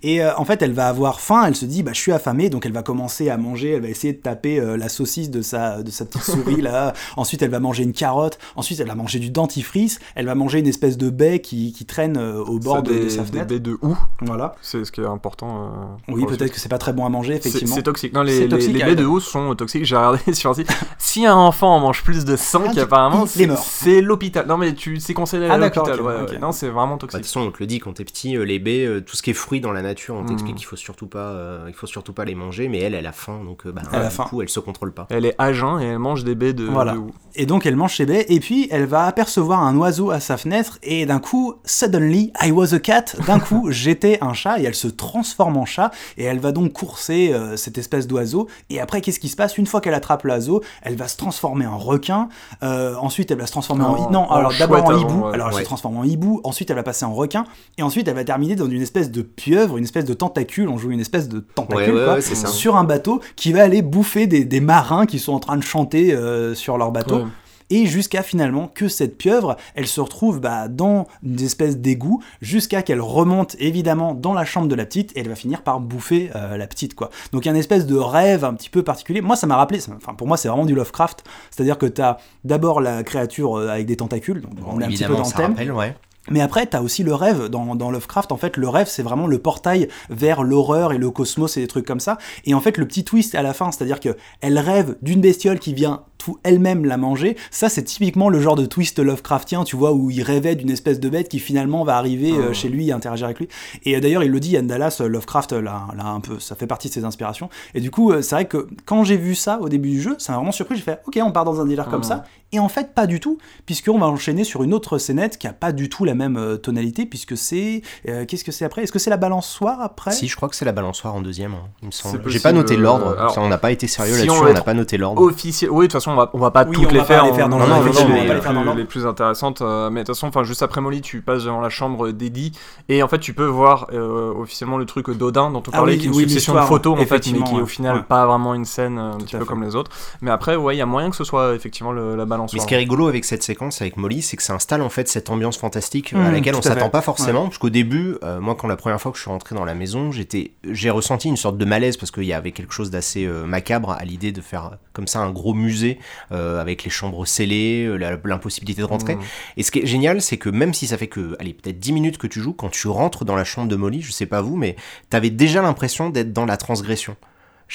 Et 0.02 0.22
euh, 0.22 0.34
en 0.36 0.44
fait, 0.44 0.62
elle 0.62 0.72
va 0.72 0.88
avoir 0.88 1.20
faim, 1.20 1.44
elle 1.46 1.54
se 1.56 1.64
dit, 1.64 1.82
bah, 1.82 1.92
je 1.94 1.98
suis 2.00 2.12
affamée, 2.12 2.50
donc 2.50 2.66
elle 2.66 2.72
va 2.72 2.82
commencer 2.82 3.30
à 3.30 3.36
manger, 3.36 3.70
elle 3.72 3.82
va 3.82 3.88
essayer 3.88 4.12
de 4.12 4.18
taper 4.20 4.58
euh, 4.60 4.76
la 4.76 4.88
saucisse 4.88 5.30
de 5.30 5.42
sa, 5.42 5.82
de 5.82 5.90
sa 5.90 6.04
petite 6.04 6.22
souris, 6.22 6.60
là. 6.60 6.92
Ensuite, 7.16 7.42
elle 7.42 7.50
va 7.50 7.60
manger 7.60 7.82
une 7.84 7.92
carotte, 7.92 8.38
ensuite, 8.56 8.80
elle 8.80 8.88
va 8.88 8.94
manger 8.94 9.18
du 9.18 9.30
dentifrice, 9.30 9.98
elle 10.14 10.26
va 10.26 10.34
manger 10.34 10.58
une 10.58 10.66
espèce 10.66 10.96
de 10.98 11.10
baie 11.10 11.40
qui, 11.40 11.72
qui 11.72 11.84
traîne 11.86 12.16
euh, 12.16 12.42
au 12.44 12.58
bord 12.58 12.82
de, 12.82 12.92
de 12.92 12.98
des, 13.04 13.10
sa 13.10 13.22
des 13.22 13.26
fenêtre. 13.30 13.46
baies 13.48 13.60
de 13.60 13.78
houx. 13.82 13.96
Voilà. 14.20 14.54
C'est 14.62 14.84
ce 14.84 14.92
qui 14.92 15.00
est 15.00 15.06
important. 15.06 15.70
euh, 16.08 16.12
Oui, 16.12 16.24
peut-être 16.26 16.52
que 16.52 16.60
c'est 16.60 16.68
pas 16.68 16.78
très 16.78 16.92
bon 16.92 17.04
à 17.06 17.08
manger, 17.08 17.38
C'est 17.40 17.48
effectivement. 17.48 17.74
c'est 17.76 17.82
toxique. 17.82 18.12
Non, 18.14 18.22
les, 18.22 18.40
les- 18.40 18.48
toxique, 18.48 18.74
les 18.74 18.82
ah, 18.82 18.86
baies 18.86 18.96
de 18.96 19.04
houx 19.04 19.20
sont 19.20 19.54
toxiques. 19.54 19.84
J'ai 19.84 19.96
regardé 19.96 20.32
sur. 20.34 20.54
Si 20.98 21.26
un 21.26 21.34
enfant 21.36 21.76
en 21.76 21.80
mange 21.80 22.02
plus 22.02 22.24
de 22.24 22.36
5, 22.36 22.72
Ah, 22.76 22.80
apparemment, 22.82 23.26
c'est 23.26 23.46
mort. 23.46 23.58
c'est 23.58 24.00
l'hôpital. 24.00 24.46
Non, 24.46 24.56
mais 24.56 24.74
tu 24.74 24.98
c'est 25.00 25.14
conseillé 25.14 25.46
Ah, 25.48 25.54
à 25.54 25.58
d'accord, 25.58 25.86
l'hôpital. 25.86 26.04
ok, 26.06 26.12
ouais, 26.12 26.22
ok. 26.24 26.30
ouais. 26.32 26.38
Non, 26.38 26.52
c'est 26.52 26.68
vraiment 26.68 26.94
Bah, 26.94 26.94
De 26.96 27.00
toxique. 27.02 27.20
toute 27.20 27.26
façon, 27.26 27.40
on 27.40 27.50
te 27.50 27.58
le 27.60 27.66
dit 27.66 27.78
quand 27.78 27.92
t'es 27.94 28.04
petit, 28.04 28.36
euh, 28.36 28.44
les 28.44 28.58
baies, 28.58 28.84
euh, 28.86 29.00
tout 29.00 29.16
ce 29.16 29.22
qui 29.22 29.30
est 29.30 29.34
fruit 29.34 29.60
dans 29.60 29.72
la 29.74 29.82
nature, 29.82 30.14
on 30.14 30.24
t'explique 30.24 30.54
Mm. 30.54 30.58
qu'il 30.58 30.66
faut 30.66 30.76
surtout 30.76 31.06
pas, 31.06 31.18
euh, 31.30 31.64
il 31.68 31.74
faut 31.74 31.86
surtout 31.86 32.12
pas 32.12 32.24
les 32.24 32.34
manger. 32.34 32.68
Mais 32.68 32.78
elle, 32.80 32.94
elle 32.94 33.06
a 33.06 33.12
faim, 33.12 33.40
donc 33.44 33.66
euh, 33.66 33.72
bah, 33.72 33.82
Elle 33.92 34.00
a 34.02 34.08
du 34.08 34.14
faim. 34.14 34.24
coup, 34.28 34.40
elle 34.42 34.48
se 34.48 34.60
contrôle 34.60 34.92
pas. 34.94 35.06
Elle 35.10 35.26
est 35.26 35.34
à 35.38 35.52
jeun 35.52 35.80
et 35.80 35.84
elle 35.86 35.98
mange 35.98 36.24
des 36.24 36.34
baies 36.34 36.52
de, 36.54 36.64
Voilà. 36.64 36.94
de. 36.94 37.00
Et 37.36 37.46
donc 37.46 37.66
elle 37.66 37.74
mange 37.76 37.92
chez 37.92 38.06
Bay, 38.06 38.24
et 38.28 38.38
puis 38.40 38.68
elle 38.70 38.86
va 38.86 39.04
apercevoir 39.06 39.60
un 39.60 39.76
oiseau 39.76 40.10
à 40.12 40.20
sa 40.20 40.36
fenêtre, 40.36 40.78
et 40.84 41.04
d'un 41.04 41.18
coup, 41.18 41.54
suddenly, 41.64 42.32
I 42.40 42.52
was 42.52 42.72
a 42.74 42.78
cat, 42.78 43.04
d'un 43.26 43.40
coup, 43.40 43.66
j'étais 43.70 44.18
un 44.22 44.32
chat, 44.34 44.60
et 44.60 44.64
elle 44.64 44.74
se 44.76 44.86
transforme 44.88 45.56
en 45.56 45.64
chat, 45.64 45.90
et 46.16 46.22
elle 46.24 46.38
va 46.38 46.52
donc 46.52 46.72
courser 46.72 47.32
euh, 47.32 47.56
cette 47.56 47.76
espèce 47.76 48.06
d'oiseau, 48.06 48.46
et 48.70 48.80
après, 48.80 49.00
qu'est-ce 49.00 49.18
qui 49.18 49.28
se 49.28 49.34
passe? 49.36 49.58
Une 49.58 49.66
fois 49.66 49.80
qu'elle 49.80 49.94
attrape 49.94 50.22
l'oiseau, 50.22 50.62
elle 50.82 50.94
va 50.96 51.08
se 51.08 51.16
transformer 51.16 51.66
en 51.66 51.76
requin, 51.78 52.28
euh, 52.62 52.94
ensuite 53.00 53.30
elle 53.32 53.38
va 53.38 53.46
se 53.46 53.52
transformer 53.52 53.84
en... 53.84 53.94
En- 53.94 54.10
non, 54.10 54.20
en 54.30 54.34
alors 54.34 54.52
d'abord 54.58 54.84
en 54.84 54.96
hibou, 54.96 55.24
ouais. 55.26 55.34
alors 55.34 55.48
elle 55.48 55.54
Ouais. 55.54 55.60
se 55.62 55.66
transforme 55.66 55.96
en 55.96 56.04
hibou, 56.04 56.40
ensuite 56.44 56.70
elle 56.70 56.76
va 56.76 56.82
passer 56.84 57.04
en 57.04 57.14
requin, 57.14 57.44
et 57.78 57.82
ensuite 57.82 58.06
elle 58.06 58.14
va 58.14 58.22
terminer 58.24 58.54
dans 58.54 58.68
une 58.68 58.82
espèce 58.82 59.10
de 59.10 59.22
pieuvre, 59.22 59.63
une 59.78 59.84
espèce 59.84 60.04
de 60.04 60.14
tentacule, 60.14 60.68
on 60.68 60.78
joue 60.78 60.90
une 60.90 61.00
espèce 61.00 61.28
de 61.28 61.40
tentacule, 61.40 61.94
Ouais, 61.94 62.04
quoi, 62.04 62.20
sur 62.20 62.76
un 62.76 62.84
bateau, 62.84 63.20
qui 63.36 63.52
va 63.52 63.62
aller 63.62 63.82
bouffer 63.82 64.26
des, 64.26 64.44
des 64.44 64.60
marins 64.60 65.06
qui 65.06 65.18
sont 65.18 65.32
en 65.32 65.40
train 65.40 65.56
de 65.56 65.62
chanter 65.62 66.12
euh, 66.14 66.54
sur 66.54 66.78
leur 66.78 66.90
bateau 66.92 67.16
Ouais. 67.16 67.24
et 67.70 67.86
jusqu'à 67.86 68.22
finalement 68.22 68.68
que 68.68 68.88
cette 68.88 69.16
pieuvre, 69.16 69.56
elle 69.74 69.86
se 69.86 70.00
retrouve 70.00 70.38
bah, 70.40 70.68
dans 70.68 71.06
une 71.24 71.40
espèce 71.40 71.78
d'égout, 71.78 72.22
jusqu'à 72.42 72.82
qu'elle 72.82 73.00
remonte 73.00 73.56
évidemment 73.58 74.14
dans 74.14 74.34
la 74.34 74.44
chambre 74.44 74.68
de 74.68 74.74
la 74.74 74.84
petite, 74.84 75.16
et 75.16 75.20
elle 75.20 75.28
va 75.28 75.34
finir 75.34 75.62
par 75.62 75.80
bouffer 75.80 76.30
euh, 76.36 76.56
la 76.58 76.66
petite, 76.66 76.94
quoi. 76.94 77.10
Donc 77.32 77.44
il 77.44 77.46
y 77.46 77.48
a 77.48 77.52
une 77.52 77.58
espèce 77.58 77.86
de 77.86 77.96
rêve 77.96 78.44
un 78.44 78.52
petit 78.54 78.68
peu 78.70 78.82
particulier. 78.82 79.20
Moi, 79.22 79.34
ça 79.36 79.46
m'a 79.46 79.56
rappelé, 79.56 79.80
enfin 79.96 80.12
pour 80.14 80.26
moi, 80.28 80.36
c'est 80.36 80.48
vraiment 80.48 80.66
du 80.66 80.74
Lovecraft, 80.74 81.24
c'est-à-dire 81.50 81.78
que 81.78 81.86
t'as 81.86 82.18
d'abord 82.44 82.80
la 82.82 83.02
créature 83.02 83.58
euh, 83.58 83.68
avec 83.68 83.86
des 83.86 83.96
tentacules, 83.96 84.40
donc 84.42 84.52
on 84.66 84.80
est 84.80 84.84
un 84.84 84.88
petit 84.88 85.04
peu 85.04 85.12
dans 85.14 85.20
le 85.20 85.24
ça 85.24 85.36
thème. 85.38 85.52
rappelle, 85.52 85.72
ouais. 85.72 85.96
Mais 86.30 86.40
après, 86.40 86.66
t'as 86.66 86.80
aussi 86.80 87.02
le 87.02 87.14
rêve 87.14 87.48
dans, 87.48 87.90
Lovecraft. 87.90 88.32
En 88.32 88.36
fait, 88.36 88.56
le 88.56 88.68
rêve, 88.68 88.88
c'est 88.88 89.02
vraiment 89.02 89.26
le 89.26 89.38
portail 89.38 89.88
vers 90.08 90.42
l'horreur 90.42 90.92
et 90.92 90.98
le 90.98 91.10
cosmos 91.10 91.56
et 91.56 91.60
des 91.60 91.68
trucs 91.68 91.86
comme 91.86 92.00
ça. 92.00 92.18
Et 92.44 92.54
en 92.54 92.60
fait, 92.60 92.78
le 92.78 92.86
petit 92.86 93.04
twist 93.04 93.34
à 93.34 93.42
la 93.42 93.52
fin, 93.52 93.70
c'est-à-dire 93.72 94.00
que 94.00 94.16
elle 94.40 94.58
rêve 94.58 94.96
d'une 95.02 95.20
bestiole 95.20 95.58
qui 95.58 95.74
vient 95.74 96.04
fou 96.22 96.38
elle-même 96.42 96.84
la 96.86 96.96
manger. 96.96 97.36
Ça, 97.50 97.68
c'est 97.68 97.82
typiquement 97.82 98.30
le 98.30 98.40
genre 98.40 98.56
de 98.56 98.64
twist 98.64 98.98
Lovecraftien, 98.98 99.64
tu 99.64 99.76
vois, 99.76 99.92
où 99.92 100.10
il 100.10 100.22
rêvait 100.22 100.54
d'une 100.54 100.70
espèce 100.70 100.98
de 100.98 101.08
bête 101.10 101.28
qui 101.28 101.38
finalement 101.38 101.84
va 101.84 101.96
arriver 101.98 102.32
euh, 102.32 102.48
Oh. 102.50 102.54
chez 102.54 102.68
lui 102.70 102.88
et 102.88 102.92
interagir 102.92 103.26
avec 103.26 103.38
lui. 103.40 103.48
Et 103.84 103.94
euh, 103.96 104.00
d'ailleurs, 104.00 104.22
il 104.22 104.30
le 104.30 104.40
dit, 104.40 104.52
Ian 104.52 104.62
Dallas, 104.62 104.98
euh, 105.02 105.08
Lovecraft, 105.08 105.52
là, 105.52 105.88
là, 105.96 106.06
un 106.06 106.20
peu, 106.20 106.38
ça 106.40 106.54
fait 106.54 106.66
partie 106.66 106.88
de 106.88 106.94
ses 106.94 107.04
inspirations. 107.04 107.50
Et 107.74 107.80
du 107.80 107.90
coup, 107.90 108.10
euh, 108.10 108.22
c'est 108.22 108.34
vrai 108.36 108.44
que 108.46 108.68
quand 108.86 109.04
j'ai 109.04 109.16
vu 109.18 109.34
ça 109.34 109.58
au 109.60 109.68
début 109.68 109.90
du 109.90 110.00
jeu, 110.00 110.14
ça 110.18 110.32
m'a 110.32 110.38
vraiment 110.38 110.52
surpris. 110.52 110.76
J'ai 110.76 110.82
fait, 110.82 111.00
ok, 111.06 111.18
on 111.22 111.30
part 111.32 111.44
dans 111.44 111.60
un 111.60 111.66
délire 111.66 111.88
comme 111.88 112.00
Mm. 112.00 112.04
ça. 112.04 112.24
Et 112.52 112.58
en 112.60 112.68
fait, 112.68 112.94
pas 112.94 113.06
du 113.06 113.18
tout, 113.20 113.36
puisqu'on 113.66 113.98
va 113.98 114.06
enchaîner 114.06 114.44
sur 114.44 114.62
une 114.62 114.72
autre 114.72 114.96
scénette 114.98 115.36
qui 115.38 115.46
a 115.48 115.52
pas 115.52 115.72
du 115.72 115.88
tout 115.88 116.04
la 116.04 116.14
même 116.14 116.36
euh, 116.36 116.56
tonalité, 116.56 117.04
puisque 117.04 117.36
c'est. 117.36 117.82
euh, 118.08 118.24
Qu'est-ce 118.24 118.44
que 118.44 118.52
c'est 118.52 118.64
après? 118.64 118.84
Est-ce 118.84 118.92
que 118.92 118.98
c'est 119.00 119.10
la 119.10 119.16
balançoire 119.16 119.80
après? 119.80 120.12
Si, 120.12 120.28
je 120.28 120.36
crois 120.36 120.48
que 120.48 120.54
c'est 120.56 120.64
la 120.64 120.72
balançoire 120.72 121.14
en 121.14 121.20
deuxième, 121.20 121.52
hein, 121.54 121.64
il 121.82 121.86
me 121.86 121.90
semble. 121.92 122.22
J'ai 122.30 122.38
pas 122.40 122.52
noté 122.52 122.76
l'ordre, 122.76 123.16
on 123.36 123.48
n'a 123.48 123.58
pas 123.58 123.72
été 123.72 123.88
sérieux 123.88 124.14
si 124.14 124.20
là-dessus, 124.26 124.44
on 124.44 124.52
n'a 124.52 124.60
pas 124.62 124.74
noté 124.74 124.96
l'ordre. 124.96 125.20
officiel. 125.22 125.70
Oui, 125.70 125.80
de 125.80 125.82
toute 125.86 125.92
façon, 125.94 126.13
on 126.14 126.16
va, 126.16 126.30
on 126.32 126.38
va 126.38 126.50
pas 126.50 126.64
Oui, 126.64 126.74
toutes 126.74 126.86
on 126.86 126.90
les 126.90 126.98
va 126.98 127.04
pas 127.04 127.06
faire. 127.06 127.24
les 127.24 127.30
dans 127.30 127.58
les, 127.58 127.66
pas 127.66 128.34
les 128.34 128.40
faire 128.40 128.52
dans 128.54 128.62
plus- 128.72 128.74
les 128.76 128.84
plus 128.84 129.06
intéressantes. 129.06 129.60
euh, 129.62 129.90
mais 129.90 130.00
de 130.00 130.06
toute 130.06 130.14
façon, 130.14 130.28
enfin, 130.28 130.44
juste 130.44 130.62
après 130.62 130.80
Molly, 130.80 131.00
tu 131.02 131.20
passes 131.20 131.44
devant 131.44 131.60
la 131.60 131.68
chambre 131.68 132.10
d'Eddie 132.10 132.52
et 132.88 133.02
en 133.02 133.08
fait, 133.08 133.18
tu 133.18 133.34
peux 133.34 133.44
voir 133.46 133.86
euh, 133.92 134.32
officiellement 134.34 134.78
le 134.78 134.86
truc 134.86 135.10
d'Odin 135.10 135.50
dont 135.50 135.58
on 135.66 135.70
Ah 135.72 135.76
parlait, 135.78 135.92
oui, 135.94 135.98
qui 135.98 136.04
est 136.06 136.08
une 136.08 136.14
oui, 136.16 136.22
succession 136.22 136.54
de 136.54 136.58
l'histoire, 136.58 136.68
photos 136.68 136.94
en 136.94 137.04
fait, 137.06 137.26
mais 137.32 137.42
qui 137.42 137.54
est 137.56 137.60
au 137.60 137.66
final 137.66 137.96
Ouais. 137.96 138.02
pas 138.08 138.26
vraiment 138.26 138.54
une 138.54 138.64
scène 138.64 138.98
euh, 138.98 139.10
un 139.12 139.18
Tout 139.18 139.24
petit 139.26 139.36
peu 139.36 139.40
fait. 139.40 139.46
comme 139.46 139.62
les 139.64 139.76
autres. 139.76 139.90
Mais 140.22 140.30
après, 140.30 140.56
ouais, 140.56 140.74
il 140.74 140.78
y 140.78 140.82
a 140.82 140.86
moyen 140.86 141.10
que 141.10 141.16
ce 141.16 141.24
soit 141.24 141.54
effectivement 141.54 141.92
le- 141.92 142.16
la 142.16 142.24
balance. 142.24 142.52
Mais 142.54 142.60
ce 142.60 142.66
qui 142.66 142.74
est 142.74 142.78
rigolo 142.78 143.08
avec 143.08 143.24
cette 143.24 143.42
séquence 143.42 143.80
avec 143.82 143.96
Molly, 143.96 144.22
c'est 144.22 144.36
que 144.36 144.42
ça 144.42 144.54
installe 144.54 144.82
en 144.82 144.88
fait 144.88 145.08
cette 145.08 145.30
ambiance 145.30 145.56
fantastique 145.58 146.12
à 146.12 146.18
Mmh, 146.18 146.32
laquelle 146.32 146.54
on 146.54 146.58
à 146.60 146.62
s'attend 146.62 146.90
pas 146.90 147.02
forcément. 147.02 147.44
Parce 147.44 147.58
qu'au 147.58 147.70
début, 147.70 148.16
moi, 148.40 148.54
quand 148.54 148.68
la 148.68 148.76
première 148.76 149.00
fois 149.00 149.10
que 149.12 149.16
je 149.18 149.22
suis 149.22 149.30
rentré 149.30 149.54
dans 149.54 149.64
la 149.64 149.74
maison, 149.74 150.10
j'étais, 150.12 150.52
j'ai 150.70 150.90
ressenti 150.90 151.28
une 151.28 151.36
sorte 151.36 151.56
de 151.58 151.64
malaise 151.64 151.96
parce 151.96 152.10
qu'il 152.10 152.24
y 152.24 152.32
avait 152.32 152.52
quelque 152.52 152.72
chose 152.72 152.90
d'assez 152.90 153.26
macabre 153.26 153.90
à 153.92 154.04
l'idée 154.04 154.32
de 154.32 154.40
faire 154.40 154.72
comme 154.92 155.06
ça 155.06 155.20
un 155.20 155.30
gros 155.30 155.54
musée 155.54 155.93
euh, 156.32 156.60
avec 156.60 156.84
les 156.84 156.90
chambres 156.90 157.26
scellées, 157.26 157.84
euh, 157.86 158.18
l'impossibilité 158.24 158.80
de 158.80 158.86
rentrer. 158.86 159.16
Mmh. 159.16 159.20
Et 159.56 159.62
ce 159.62 159.70
qui 159.70 159.80
est 159.80 159.86
génial, 159.86 160.22
c'est 160.22 160.36
que 160.36 160.48
même 160.48 160.74
si 160.74 160.86
ça 160.86 160.98
fait 160.98 161.08
que, 161.08 161.36
allez, 161.38 161.54
peut-être 161.54 161.78
10 161.78 161.92
minutes 161.92 162.18
que 162.18 162.26
tu 162.26 162.40
joues, 162.40 162.52
quand 162.52 162.70
tu 162.70 162.88
rentres 162.88 163.24
dans 163.24 163.36
la 163.36 163.44
chambre 163.44 163.68
de 163.68 163.76
Molly, 163.76 164.02
je 164.02 164.12
sais 164.12 164.26
pas 164.26 164.40
vous, 164.40 164.56
mais 164.56 164.76
t'avais 165.10 165.30
déjà 165.30 165.62
l'impression 165.62 166.10
d'être 166.10 166.32
dans 166.32 166.46
la 166.46 166.56
transgression. 166.56 167.16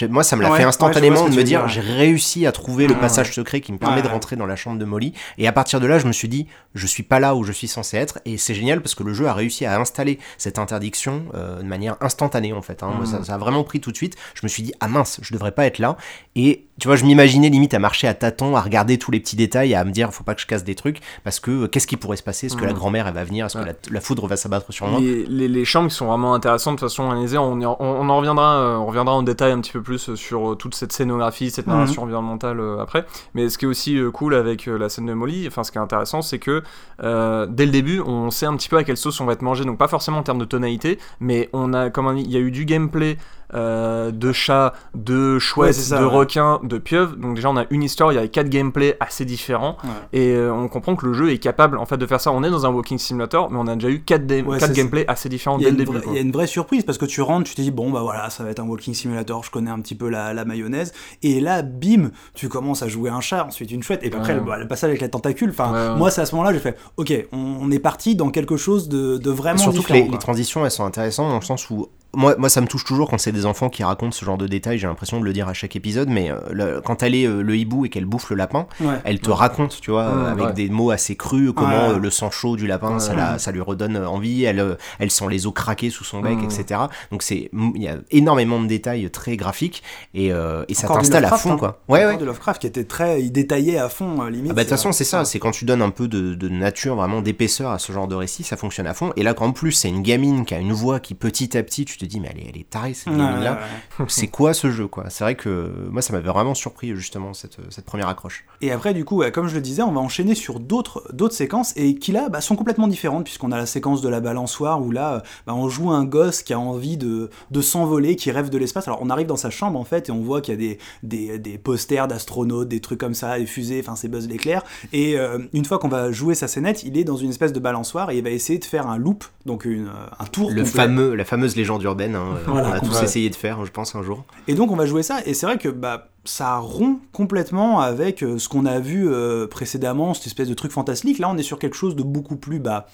Moi, 0.10 0.24
ça 0.24 0.36
me 0.36 0.42
l'a 0.44 0.52
Ouais, 0.52 0.58
fait 0.58 0.64
instantanément 0.64 1.28
de 1.28 1.36
me 1.36 1.44
dire, 1.44 1.68
j'ai 1.68 1.82
réussi 1.82 2.46
à 2.46 2.52
trouver 2.52 2.88
le 2.88 2.94
Ouais, 2.94 3.00
passage 3.00 3.34
secret 3.34 3.60
qui 3.60 3.74
me 3.74 3.78
permet 3.78 3.98
Ouais, 3.98 4.02
de 4.04 4.08
rentrer 4.08 4.36
dans 4.36 4.46
la 4.46 4.56
chambre 4.56 4.78
de 4.80 4.86
Molly. 4.86 5.14
Et 5.38 5.48
à 5.48 5.52
partir 5.52 5.80
de 5.80 5.88
là, 5.88 6.00
je 6.00 6.08
me 6.08 6.12
suis 6.14 6.28
dit, 6.30 6.48
je 6.76 6.88
suis 6.88 7.04
pas 7.04 7.20
là 7.20 7.36
où 7.36 7.44
je 7.44 7.52
suis 7.52 7.68
censé 7.68 7.98
être. 7.98 8.20
Et 8.26 8.38
c'est 8.38 8.54
génial 8.54 8.82
parce 8.82 8.96
que 8.96 9.04
le 9.04 9.14
jeu 9.14 9.28
a 9.28 9.34
réussi 9.34 9.66
à 9.66 9.80
installer 9.80 10.20
cette 10.38 10.58
interdiction 10.60 11.24
euh, 11.36 11.58
de 11.62 11.68
manière 11.68 11.98
instantanée, 12.02 12.54
en 12.54 12.62
fait. 12.62 12.84
hein. 12.84 12.88
Moi, 12.92 13.00
Mhm. 13.00 13.06
ça, 13.06 13.24
ça 13.24 13.34
a 13.36 13.38
vraiment 13.38 13.64
pris 13.64 13.80
tout 13.82 13.92
de 13.92 13.98
suite. 13.98 14.16
Je 14.36 14.42
me 14.44 14.48
suis 14.48 14.64
dit, 14.64 14.74
ah 14.80 14.88
mince, 14.88 15.20
je 15.22 15.34
devrais 15.34 15.52
pas 15.52 15.66
être 15.66 15.80
là. 15.80 15.98
Et 16.36 16.66
tu 16.80 16.88
vois, 16.88 16.96
je 16.96 17.04
m'imaginais 17.04 17.50
limite 17.50 17.74
à 17.74 17.80
marcher 17.80 18.08
à 18.08 18.14
tâtons, 18.14 18.56
à 18.56 18.62
regarder 18.62 18.98
tous 18.98 19.12
les 19.12 19.20
petits 19.20 19.36
détails, 19.36 19.76
à 19.76 19.84
me 19.84 19.92
dire, 19.92 20.14
faut 20.14 20.24
pas 20.24 20.34
que 20.36 20.42
je 20.42 20.48
casse 20.48 20.64
des 20.64 20.76
trucs 20.76 21.00
parce 21.26 21.40
que 21.42 21.52
euh, 21.52 21.68
qu'est-ce 21.68 21.88
qui 21.88 21.98
pourrait 21.98 22.16
se 22.16 22.24
passer? 22.24 22.46
Est-ce 22.48 22.56
que 22.56 22.64
la 22.64 22.72
Mhm. 22.72 22.78
grand-mère, 22.78 23.08
elle 23.08 23.14
va 23.16 23.24
venir? 23.26 23.48
Est-ce 23.48 23.58
que 23.58 23.66
la, 23.66 23.74
la 23.92 24.02
foudre 24.02 24.28
va 24.28 24.38
s'abattre 24.38 24.72
sur 24.72 24.88
moi? 24.88 25.00
Les, 25.02 25.26
les, 25.26 25.48
les 25.50 25.66
chambres 25.66 25.90
qui 25.90 25.96
sont 25.96 26.06
vraiment 26.06 26.34
intéressantes 26.34 26.76
de 26.76 26.80
toute 26.80 26.90
façon 26.90 27.04
on, 27.04 27.26
y- 27.60 27.66
on, 27.66 27.82
on 27.82 28.10
en 28.10 28.18
reviendra, 28.18 28.56
euh, 28.60 28.76
on 28.78 28.86
reviendra 28.86 29.14
en 29.16 29.24
détail 29.24 29.52
un 29.52 29.60
petit 29.60 29.72
peu 29.74 29.79
plus 29.82 30.10
euh, 30.10 30.16
sur 30.16 30.52
euh, 30.52 30.56
toute 30.56 30.76
cette 30.76 30.92
scénographie, 30.92 31.50
cette 31.52 31.68
Mhm. 31.68 31.74
narration 31.74 32.04
environnementale 32.04 32.60
euh, 32.60 32.80
après. 32.82 33.06
Mais 33.34 33.50
ce 33.50 33.58
qui 33.58 33.66
est 33.66 33.68
aussi 33.68 34.00
cool 34.14 34.34
avec 34.36 34.66
la 34.66 34.90
scène 34.90 35.06
de 35.06 35.14
Molly, 35.14 35.46
enfin 35.48 35.64
ce 35.64 35.72
qui 35.72 35.78
est 35.78 35.82
intéressant, 35.82 36.22
c'est 36.22 36.40
que 36.40 36.64
dès 37.02 37.66
le 37.66 37.72
début, 37.72 38.02
on 38.02 38.32
sait 38.32 38.46
un 38.46 38.56
petit 38.56 38.70
peu 38.70 38.78
à 38.78 38.84
quelle 38.84 38.98
sauce 38.98 39.20
on 39.22 39.26
va 39.26 39.34
être 39.34 39.42
mangé, 39.42 39.66
donc 39.66 39.78
pas 39.78 39.88
forcément 39.88 40.18
en 40.20 40.24
termes 40.24 40.40
de 40.40 40.46
tonalité, 40.46 41.00
mais 41.20 41.50
on 41.54 41.74
a, 41.74 41.90
comme 41.90 42.18
il 42.18 42.30
y 42.30 42.38
a 42.38 42.40
eu 42.40 42.52
du 42.52 42.66
gameplay 42.66 43.18
euh, 43.54 44.12
de 44.12 44.32
chats, 44.32 44.74
de 44.96 45.40
chouettes, 45.40 45.74
ça, 45.74 46.00
de 46.00 46.06
ouais. 46.06 46.12
requins, 46.12 46.60
de 46.64 46.78
pieuvres. 46.78 47.16
Donc 47.16 47.36
déjà 47.36 47.50
on 47.50 47.58
a 47.58 47.66
une 47.70 47.84
histoire, 47.84 48.12
il 48.12 48.16
y 48.16 48.20
a 48.20 48.28
quatre 48.28 48.50
gameplays 48.50 48.98
assez 49.00 49.26
différents 49.26 49.78
Ouais. 49.84 49.90
et 50.20 50.34
euh, 50.36 50.54
on 50.54 50.68
comprend 50.68 50.96
que 50.96 51.06
le 51.06 51.14
jeu 51.14 51.32
est 51.32 51.38
capable 51.40 51.78
en 51.78 51.86
fait 51.86 51.98
de 51.98 52.06
faire 52.06 52.22
ça. 52.22 52.32
On 52.32 52.44
est 52.44 52.50
dans 52.50 52.66
un 52.66 52.70
walking 52.70 52.98
simulator, 52.98 53.50
mais 53.52 53.58
on 53.60 53.68
a 53.68 53.76
déjà 53.76 53.90
eu 53.90 54.02
quatre, 54.02 54.26
quatre 54.60 54.74
gameplays 54.74 55.06
assez 55.08 55.30
différents 55.30 55.58
dès 55.58 55.66
le 55.66 55.72
une 55.72 55.78
début. 55.78 55.98
il 56.08 56.14
y 56.14 56.18
a 56.18 56.22
une 56.22 56.32
vraie 56.32 56.48
surprise 56.48 56.84
parce 56.84 56.98
que 56.98 57.06
tu 57.06 57.22
rentres, 57.22 57.50
tu 57.50 57.56
te 57.56 57.62
dis 57.62 57.72
bon 57.72 57.92
bah 57.92 58.02
voilà, 58.02 58.30
ça 58.30 58.44
va 58.44 58.50
être 58.52 58.60
un 58.60 58.68
walking 58.68 58.94
simulator, 58.94 59.44
je 59.44 59.52
connais 59.52 59.72
un 59.72 59.80
petit 59.80 59.96
peu 59.96 60.10
la, 60.10 60.34
la 60.34 60.46
mayonnaise, 60.46 60.94
et 61.24 61.40
là 61.40 61.62
bim, 61.62 62.12
tu 62.34 62.50
commences 62.50 62.84
à 62.84 62.88
jouer 62.88 63.10
un 63.10 63.22
chat, 63.22 63.46
ensuite 63.46 63.72
une 63.72 63.84
chouette, 63.84 64.02
et 64.04 64.10
puis 64.10 64.20
après 64.20 64.34
Ouais. 64.34 64.40
le, 64.40 64.46
bah, 64.46 64.58
le 64.58 64.68
passage 64.68 64.90
avec 64.90 65.02
la 65.02 65.10
tentacule. 65.10 65.50
Enfin, 65.50 65.96
moi 65.96 66.12
c'est 66.12 66.22
à 66.22 66.26
ce 66.26 66.36
moment-là 66.36 66.54
j'ai 66.54 66.60
fait 66.60 66.78
ok, 66.98 67.14
on, 67.32 67.58
on 67.62 67.72
est 67.72 67.80
parti 67.80 68.16
dans 68.16 68.30
quelque 68.30 68.58
chose 68.58 68.90
de, 68.90 69.18
de 69.18 69.32
vraiment 69.32 69.58
Surtout 69.58 69.82
que 69.82 69.94
les, 69.94 70.04
les 70.08 70.18
transitions, 70.20 70.64
elles 70.66 70.72
sont 70.72 70.86
intéressantes 70.86 71.30
dans 71.30 71.40
le 71.40 71.46
sens 71.46 71.70
où. 71.70 71.88
Moi, 72.16 72.36
moi, 72.40 72.50
ça 72.50 72.60
me 72.60 72.66
touche 72.66 72.84
toujours 72.86 73.08
quand 73.08 73.20
c'est 73.20 73.32
des 73.32 73.46
enfants 73.46 73.70
qui 73.70 73.84
racontent 73.84 74.12
ce 74.12 74.26
genre 74.26 74.38
de 74.40 74.48
détails. 74.48 74.80
J'ai 74.80 74.88
l'impression 74.88 75.20
de 75.20 75.26
le 75.26 75.32
dire 75.32 75.48
à 75.48 75.54
chaque 75.54 75.76
épisode, 75.76 76.10
mais 76.10 76.32
euh, 76.32 76.38
le- 76.52 76.82
quand 76.82 77.04
elle 77.04 77.14
est 77.14 77.28
euh, 77.28 77.44
le 77.44 77.56
hibou 77.56 77.86
et 77.86 77.90
qu'elle 77.90 78.06
bouffe 78.06 78.32
le 78.32 78.36
lapin, 78.36 78.66
Ouais. 78.82 78.96
elle 79.04 79.20
te 79.20 79.30
raconte, 79.30 79.80
tu 79.80 79.92
vois, 79.92 80.08
Ouais, 80.08 80.14
euh, 80.24 80.32
avec 80.32 80.46
ouais. 80.48 80.54
des 80.54 80.70
mots 80.70 80.90
assez 80.90 81.16
crus, 81.16 81.52
comment 81.56 81.70
Ouais. 81.90 81.96
euh, 81.96 82.00
le 82.00 82.10
sang 82.10 82.32
chaud 82.32 82.56
du 82.56 82.66
lapin, 82.66 82.94
Ouais. 82.94 83.00
ça, 83.00 83.14
la- 83.14 83.38
ça 83.38 83.52
lui 83.52 83.62
redonne 83.62 83.96
envie. 83.96 84.44
Elle, 84.44 84.60
euh, 84.60 84.74
elle 84.98 85.12
sent 85.12 85.26
les 85.30 85.46
os 85.46 85.54
craquer 85.54 85.92
sous 85.92 86.04
son 86.04 86.22
bec, 86.22 86.40
etc. 86.44 86.82
Donc 87.12 87.22
c'est, 87.22 87.52
il 87.76 87.82
y 87.84 87.88
a 87.88 87.98
énormément 88.10 88.60
de 88.60 88.66
détails 88.66 89.08
très 89.12 89.38
graphiques 89.38 89.84
et, 90.16 90.34
euh, 90.34 90.66
et 90.68 90.74
ça 90.74 90.88
t'installe 90.88 91.26
à 91.26 91.38
fond, 91.38 91.54
hein. 91.54 91.58
quoi. 91.58 91.80
Ouais, 91.90 92.08
ouais. 92.08 92.18
de 92.18 92.26
Lovecraft 92.26 92.60
qui 92.62 92.68
était 92.68 92.86
très, 92.86 93.22
il 93.22 93.32
détaillait 93.32 93.78
à 93.78 93.88
fond 93.88 94.24
euh, 94.24 94.32
limite. 94.32 94.50
Ah 94.52 94.56
bah, 94.56 94.64
de 94.64 94.68
toute 94.70 94.78
façon, 94.78 94.92
c'est 94.92 95.04
ça, 95.04 95.26
c'est 95.26 95.38
quand 95.38 95.52
tu 95.52 95.64
donnes 95.66 95.84
un 95.84 95.92
peu 95.92 96.08
de, 96.08 96.34
de 96.34 96.50
nature, 96.50 96.96
vraiment 96.96 97.22
d'épaisseur 97.22 97.70
à 97.70 97.78
ce 97.78 97.92
genre 97.92 98.08
de 98.08 98.16
récit, 98.16 98.42
ça 98.44 98.58
fonctionne 98.58 98.88
à 98.88 98.96
fond. 98.96 99.14
Et 99.16 99.22
là, 99.22 99.36
qu'en 99.36 99.52
plus, 99.52 99.74
c'est 99.74 99.90
une 99.90 100.02
gamine 100.02 100.44
qui 100.44 100.56
a 100.56 100.60
une 100.60 100.74
voix 100.74 101.00
qui 101.00 101.14
petit 101.14 101.56
à 101.56 101.62
petit, 101.62 101.86
tu 101.86 101.99
te 102.00 102.06
dis, 102.06 102.20
mais 102.20 102.30
elle 102.32 102.40
est, 102.40 102.50
elle 102.50 102.58
est 102.58 102.70
tarée 102.70 102.94
cette 102.94 103.14
ouais, 103.14 103.20
ouais. 103.20 104.06
C'est 104.08 104.28
quoi 104.40 104.54
ce 104.54 104.72
jeu, 104.72 104.88
quoi? 104.88 105.06
C'est 105.10 105.24
vrai 105.24 105.36
que 105.36 105.72
moi, 105.92 106.02
ça 106.02 106.14
m'avait 106.14 106.30
vraiment 106.30 106.56
surpris, 106.56 106.96
justement, 106.96 107.34
cette, 107.34 107.58
cette 107.70 107.86
première 107.86 108.08
accroche. 108.08 108.46
Et 108.62 108.72
après, 108.72 108.94
du 108.94 109.06
coup, 109.06 109.24
comme 109.34 109.48
je 109.48 109.56
le 109.56 109.62
disais, 109.62 109.82
on 109.82 109.92
va 109.92 110.02
enchaîner 110.02 110.36
sur 110.36 110.60
d'autres 110.60 111.04
d'autres 111.14 111.36
séquences 111.36 111.74
et 111.76 111.96
qui 111.96 112.12
là 112.12 112.30
bah, 112.30 112.42
sont 112.42 112.56
complètement 112.56 112.88
différentes, 112.88 113.24
puisqu'on 113.24 113.52
a 113.52 113.58
la 113.58 113.66
séquence 113.66 114.02
de 114.02 114.10
la 114.10 114.20
balançoire 114.20 114.82
où 114.82 114.92
là, 114.92 115.16
euh, 115.16 115.20
bah, 115.48 115.54
on 115.54 115.70
joue 115.70 115.92
un 115.92 116.06
gosse 116.06 116.42
qui 116.42 116.54
a 116.54 116.60
envie 116.60 116.98
de, 116.98 117.30
de 117.52 117.62
s'envoler, 117.62 118.16
qui 118.16 118.32
rêve 118.32 118.50
de 118.50 118.58
l'espace. 118.58 118.88
Alors, 118.88 119.00
on 119.02 119.10
arrive 119.10 119.28
dans 119.28 119.36
sa 119.36 119.50
chambre 119.50 119.80
en 119.80 119.84
fait 119.84 120.10
et 120.10 120.12
on 120.12 120.22
voit 120.22 120.42
qu'il 120.42 120.54
y 120.54 120.58
a 120.58 120.60
des, 120.60 120.78
des, 121.04 121.40
des 121.40 121.58
posters 121.58 122.08
d'astronautes, 122.08 122.68
des 122.68 122.80
trucs 122.80 123.00
comme 123.00 123.14
ça, 123.14 123.38
des 123.38 123.46
fusées, 123.46 123.82
enfin, 123.84 123.96
c'est 123.96 124.08
Buzz 124.08 124.28
l'éclair. 124.28 124.64
Et 124.94 125.18
euh, 125.18 125.40
une 125.54 125.66
fois 125.66 125.80
qu'on 125.80 125.90
va 125.90 126.12
jouer 126.12 126.36
sa 126.36 126.48
scénette, 126.48 126.84
il 126.84 126.98
est 126.98 127.04
dans 127.04 127.18
une 127.18 127.30
espèce 127.30 127.54
de 127.54 127.60
balançoire 127.60 128.12
et 128.12 128.18
il 128.18 128.24
va 128.24 128.30
essayer 128.30 128.60
de 128.60 128.66
faire 128.66 128.88
un 128.88 128.98
loop, 128.98 129.26
donc 129.46 129.66
une, 129.66 129.88
euh, 129.88 130.08
un 130.20 130.26
tour. 130.26 130.50
Le 130.50 130.64
complet. 130.64 130.66
fameux, 130.66 131.16
la 131.16 131.26
fameuse 131.26 131.56
légende 131.56 131.82
urbaine, 131.90 132.16
hein, 132.16 132.36
euh, 132.38 132.44
Voilà, 132.48 132.70
on 132.70 132.72
a 132.74 132.80
tous 132.80 133.04
essayé 133.04 133.30
de 133.30 133.36
faire, 133.36 133.66
je 133.66 133.72
pense, 133.72 133.96
un 133.96 134.02
jour. 134.04 134.24
Et 134.48 134.54
donc 134.56 134.72
on 134.72 134.76
va 134.76 134.86
jouer 134.86 135.04
ça, 135.04 135.20
et 135.26 135.34
c'est 135.34 135.46
vrai 135.46 135.58
que 135.58 135.70
bah, 135.70 136.10
ça 136.26 136.58
rompt 136.58 137.02
complètement 137.12 137.80
avec 137.82 138.24
euh, 138.24 138.38
ce 138.40 138.48
qu'on 138.50 138.66
a 138.66 138.80
vu 138.80 139.08
euh, 139.10 139.48
précédemment, 139.48 140.14
cette 140.14 140.28
espèce 140.28 140.48
de 140.50 140.54
truc 140.54 140.72
fantastique. 140.72 141.20
Là 141.20 141.30
on 141.30 141.38
est 141.38 141.44
sur 141.44 141.60
quelque 141.60 141.76
chose 141.76 141.96
de 141.96 142.04
beaucoup 142.04 142.36
plus 142.38 142.60
bah, 142.60 142.88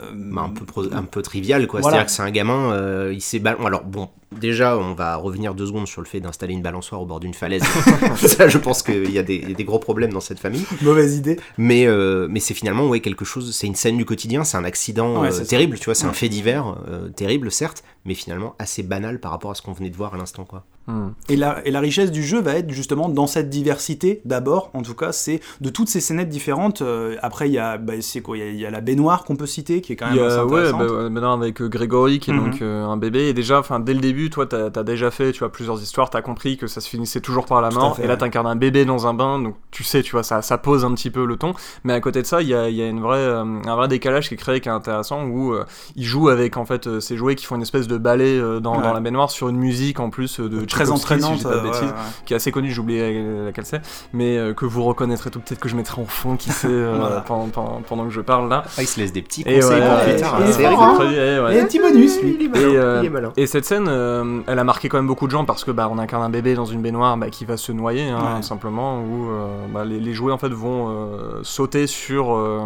euh, 0.00 0.10
Bah, 0.14 0.42
un, 0.42 0.50
peu 0.50 0.64
un 0.92 1.02
peu 1.02 1.22
trivial, 1.22 1.66
quoi. 1.66 1.80
Voilà. 1.80 1.96
C'est-à-dire 1.96 2.06
que 2.06 2.12
c'est 2.12 2.22
un 2.22 2.30
gamin, 2.30 2.72
euh, 2.72 3.10
il 3.12 3.20
s'est 3.20 3.38
bal- 3.40 3.56
Alors, 3.64 3.84
bon, 3.84 4.08
déjà, 4.40 4.76
on 4.78 4.94
va 4.94 5.16
revenir 5.16 5.54
deux 5.54 5.66
secondes 5.66 5.86
sur 5.86 6.00
le 6.00 6.06
fait 6.06 6.20
d'installer 6.20 6.54
une 6.54 6.62
balançoire 6.62 7.00
au 7.02 7.06
bord 7.06 7.20
d'une 7.20 7.34
falaise. 7.34 7.62
ça, 8.16 8.48
je 8.48 8.58
pense 8.58 8.82
qu'il 8.82 9.10
y, 9.10 9.18
a 9.18 9.22
des- 9.22 9.36
il 9.36 9.48
y 9.48 9.52
a 9.52 9.56
des 9.56 9.64
gros 9.64 9.78
problèmes 9.78 10.12
dans 10.12 10.20
cette 10.20 10.38
famille. 10.38 10.64
mauvaise 10.82 11.16
idée. 11.16 11.38
Mais, 11.58 11.86
euh, 11.86 12.26
mais 12.30 12.40
c'est 12.40 12.54
finalement 12.54 12.88
ouais, 12.88 13.00
quelque 13.00 13.24
chose, 13.24 13.54
c'est 13.54 13.66
une 13.66 13.74
scène 13.74 13.96
du 13.96 14.04
quotidien, 14.04 14.44
c'est 14.44 14.56
un 14.56 14.64
accident 14.64 15.20
Ouais, 15.22 15.32
euh, 15.32 15.44
terrible, 15.44 15.78
tu 15.78 15.86
vois, 15.86 15.94
c'est 15.94 16.06
un 16.06 16.12
fait 16.12 16.28
divers, 16.28 16.76
euh, 16.88 17.08
terrible 17.08 17.50
certes, 17.50 17.82
mais 18.04 18.14
finalement 18.14 18.54
assez 18.58 18.82
banal 18.82 19.20
par 19.20 19.30
rapport 19.30 19.50
à 19.50 19.54
ce 19.54 19.62
qu'on 19.62 19.72
venait 19.72 19.90
de 19.90 19.96
voir 19.96 20.14
à 20.14 20.16
l'instant. 20.18 20.44
quoi. 20.44 20.64
Hmm. 20.88 21.10
Et 21.28 21.36
la, 21.36 21.64
et 21.64 21.70
la 21.70 21.78
richesse 21.78 22.10
du 22.10 22.24
jeu 22.24 22.40
va 22.40 22.54
être 22.54 22.70
justement 22.72 23.08
dans 23.08 23.28
cette 23.28 23.48
diversité, 23.48 24.20
d'abord, 24.24 24.70
en 24.74 24.82
tout 24.82 24.94
cas, 24.94 25.12
c'est 25.12 25.40
de 25.60 25.70
toutes 25.70 25.88
ces 25.88 26.00
scénettes 26.00 26.28
différentes. 26.28 26.82
euh, 26.82 27.14
après, 27.22 27.48
il 27.48 27.52
y 27.52 27.58
a, 27.58 27.78
bah, 27.78 27.92
c'est 28.00 28.20
quoi, 28.20 28.36
il 28.36 28.40
y 28.40 28.42
a, 28.42 28.50
il 28.50 28.58
y 28.58 28.66
a 28.66 28.70
la 28.70 28.80
baignoire 28.80 29.22
qu'on 29.24 29.36
peut 29.36 29.46
citer, 29.46 29.80
qui 29.80 29.92
est 29.92 29.96
quand 29.96 30.06
même 30.08 30.16
y 30.16 30.20
assez 30.20 30.36
a, 30.38 30.44
ouais, 30.44 30.60
intéressante. 30.66 30.80
bah, 30.88 31.02
ouais, 31.04 31.10
maintenant 31.10 31.34
avec 31.40 31.62
Grégory 31.62 32.18
qui 32.18 32.30
est 32.30 32.34
Mhm. 32.34 32.50
donc 32.50 32.62
euh, 32.62 32.84
un 32.84 32.96
bébé 32.96 33.28
et 33.28 33.32
déjà, 33.34 33.60
enfin 33.60 33.78
dès 33.78 33.94
le 33.94 34.00
début, 34.00 34.21
toi 34.30 34.46
t'as 34.46 34.66
as 34.74 34.82
déjà 34.82 35.10
fait, 35.10 35.32
tu 35.32 35.40
vois, 35.40 35.50
plusieurs 35.52 35.80
histoires, 35.82 36.10
t'as 36.10 36.22
compris 36.22 36.56
que 36.56 36.66
ça 36.66 36.80
se 36.80 36.88
finissait 36.88 37.20
toujours 37.20 37.46
par 37.46 37.60
la 37.60 37.70
mort 37.70 37.96
fait, 37.96 38.04
et 38.04 38.06
là 38.06 38.14
ouais. 38.14 38.18
t'incarnes 38.18 38.46
un 38.46 38.56
bébé 38.56 38.84
dans 38.84 39.06
un 39.06 39.14
bain, 39.14 39.38
donc 39.40 39.56
tu 39.70 39.84
sais, 39.84 40.02
tu 40.02 40.12
vois, 40.12 40.22
ça, 40.22 40.42
ça 40.42 40.58
pose 40.58 40.84
un 40.84 40.92
petit 40.94 41.10
peu 41.10 41.24
le 41.24 41.36
ton. 41.36 41.54
Mais 41.84 41.92
à 41.92 42.00
côté 42.00 42.22
de 42.22 42.26
ça, 42.26 42.42
il 42.42 42.48
y 42.48 42.54
a, 42.54 42.68
il 42.68 42.74
y 42.76 42.82
a 42.82 42.86
une 42.88 43.00
vraie, 43.00 43.18
euh, 43.18 43.42
un 43.42 43.76
vrai 43.76 43.88
décalage 43.88 44.28
qui 44.28 44.34
est 44.34 44.38
créé, 44.38 44.60
qui 44.60 44.68
est 44.68 44.72
intéressant 44.72 45.24
où 45.24 45.52
euh, 45.54 45.64
il 45.96 46.04
joue 46.04 46.28
avec 46.28 46.56
en 46.56 46.64
fait 46.64 46.86
euh, 46.86 47.00
ces 47.00 47.16
jouets 47.16 47.34
qui 47.34 47.44
font 47.46 47.56
une 47.56 47.62
espèce 47.62 47.86
de 47.88 47.98
ballet 47.98 48.38
euh, 48.38 48.60
dans, 48.60 48.76
Ouais. 48.76 48.82
dans 48.82 48.92
la 48.94 49.00
baignoire 49.00 49.30
sur 49.30 49.48
une 49.48 49.58
musique 49.58 50.00
en 50.00 50.08
plus 50.10 50.40
euh, 50.40 50.48
de 50.48 50.64
très 50.64 50.86
si 50.86 50.90
entraînante. 50.90 51.36
dis 51.38 51.42
pas 51.44 51.50
de 51.50 51.54
euh, 51.56 51.62
ouais, 51.62 51.70
bêtises 51.70 51.82
ouais. 51.88 51.94
qui 52.24 52.32
est 52.32 52.36
assez 52.36 52.50
connue, 52.52 52.70
j'ai 52.70 52.80
oublié 52.80 53.22
laquelle 53.44 53.66
c'est, 53.66 53.82
mais 54.14 54.38
euh, 54.38 54.54
que 54.54 54.64
vous 54.64 54.82
reconnaîtrez 54.84 55.30
tout, 55.30 55.40
peut-être 55.40 55.60
que 55.60 55.68
je 55.68 55.76
mettrai 55.76 56.00
en 56.00 56.06
fond, 56.06 56.36
qui 56.36 56.50
sait, 56.50 56.68
euh, 56.68 56.96
Voilà. 56.98 57.20
pendant, 57.20 57.48
pendant, 57.48 57.82
pendant 57.86 58.04
que 58.04 58.10
je 58.10 58.20
parle 58.20 58.48
là. 58.48 58.62
Ah, 58.78 58.82
il 58.82 58.86
se 58.86 58.98
laisse 59.00 59.12
des 59.12 59.20
petits 59.22 59.42
Et 59.46 59.60
conseils 59.60 59.80
ouais, 59.80 59.88
pour 59.88 59.98
plus 60.04 60.16
tard, 60.16 60.36
il 60.40 60.44
hein, 60.44 60.52
c'est 60.52 60.66
hein. 60.66 61.62
Un 61.62 61.64
petit 61.66 61.78
bonus, 61.78 62.20
lui. 62.22 62.36
Il 62.40 62.46
est 62.46 62.48
malin, 62.48 62.68
Et, 62.68 62.76
euh, 62.76 63.00
il 63.02 63.06
est 63.06 63.10
malin. 63.10 63.32
Et 63.36 63.46
cette 63.46 63.64
scène, 63.64 63.86
euh, 64.12 64.40
elle 64.46 64.58
a 64.58 64.64
marqué 64.64 64.88
quand 64.88 64.98
même 64.98 65.06
beaucoup 65.06 65.26
de 65.26 65.32
gens 65.32 65.44
parce 65.44 65.64
que 65.64 65.70
bah, 65.70 65.88
on 65.90 65.98
incarne 65.98 66.22
un 66.22 66.30
bébé 66.30 66.54
dans 66.54 66.64
une 66.66 66.82
baignoire 66.82 67.16
bah, 67.16 67.30
qui 67.30 67.44
va 67.44 67.56
se 67.56 67.72
noyer, 67.72 68.08
hein, 68.08 68.36
Ouais. 68.36 68.42
simplement, 68.42 69.00
où 69.02 69.30
euh, 69.30 69.66
bah, 69.72 69.84
les, 69.84 69.98
les 70.00 70.12
jouets 70.14 70.32
en 70.32 70.38
fait 70.38 70.48
vont 70.52 70.88
euh, 70.90 71.40
sauter 71.42 71.86
sur. 71.86 72.34
euh, 72.34 72.64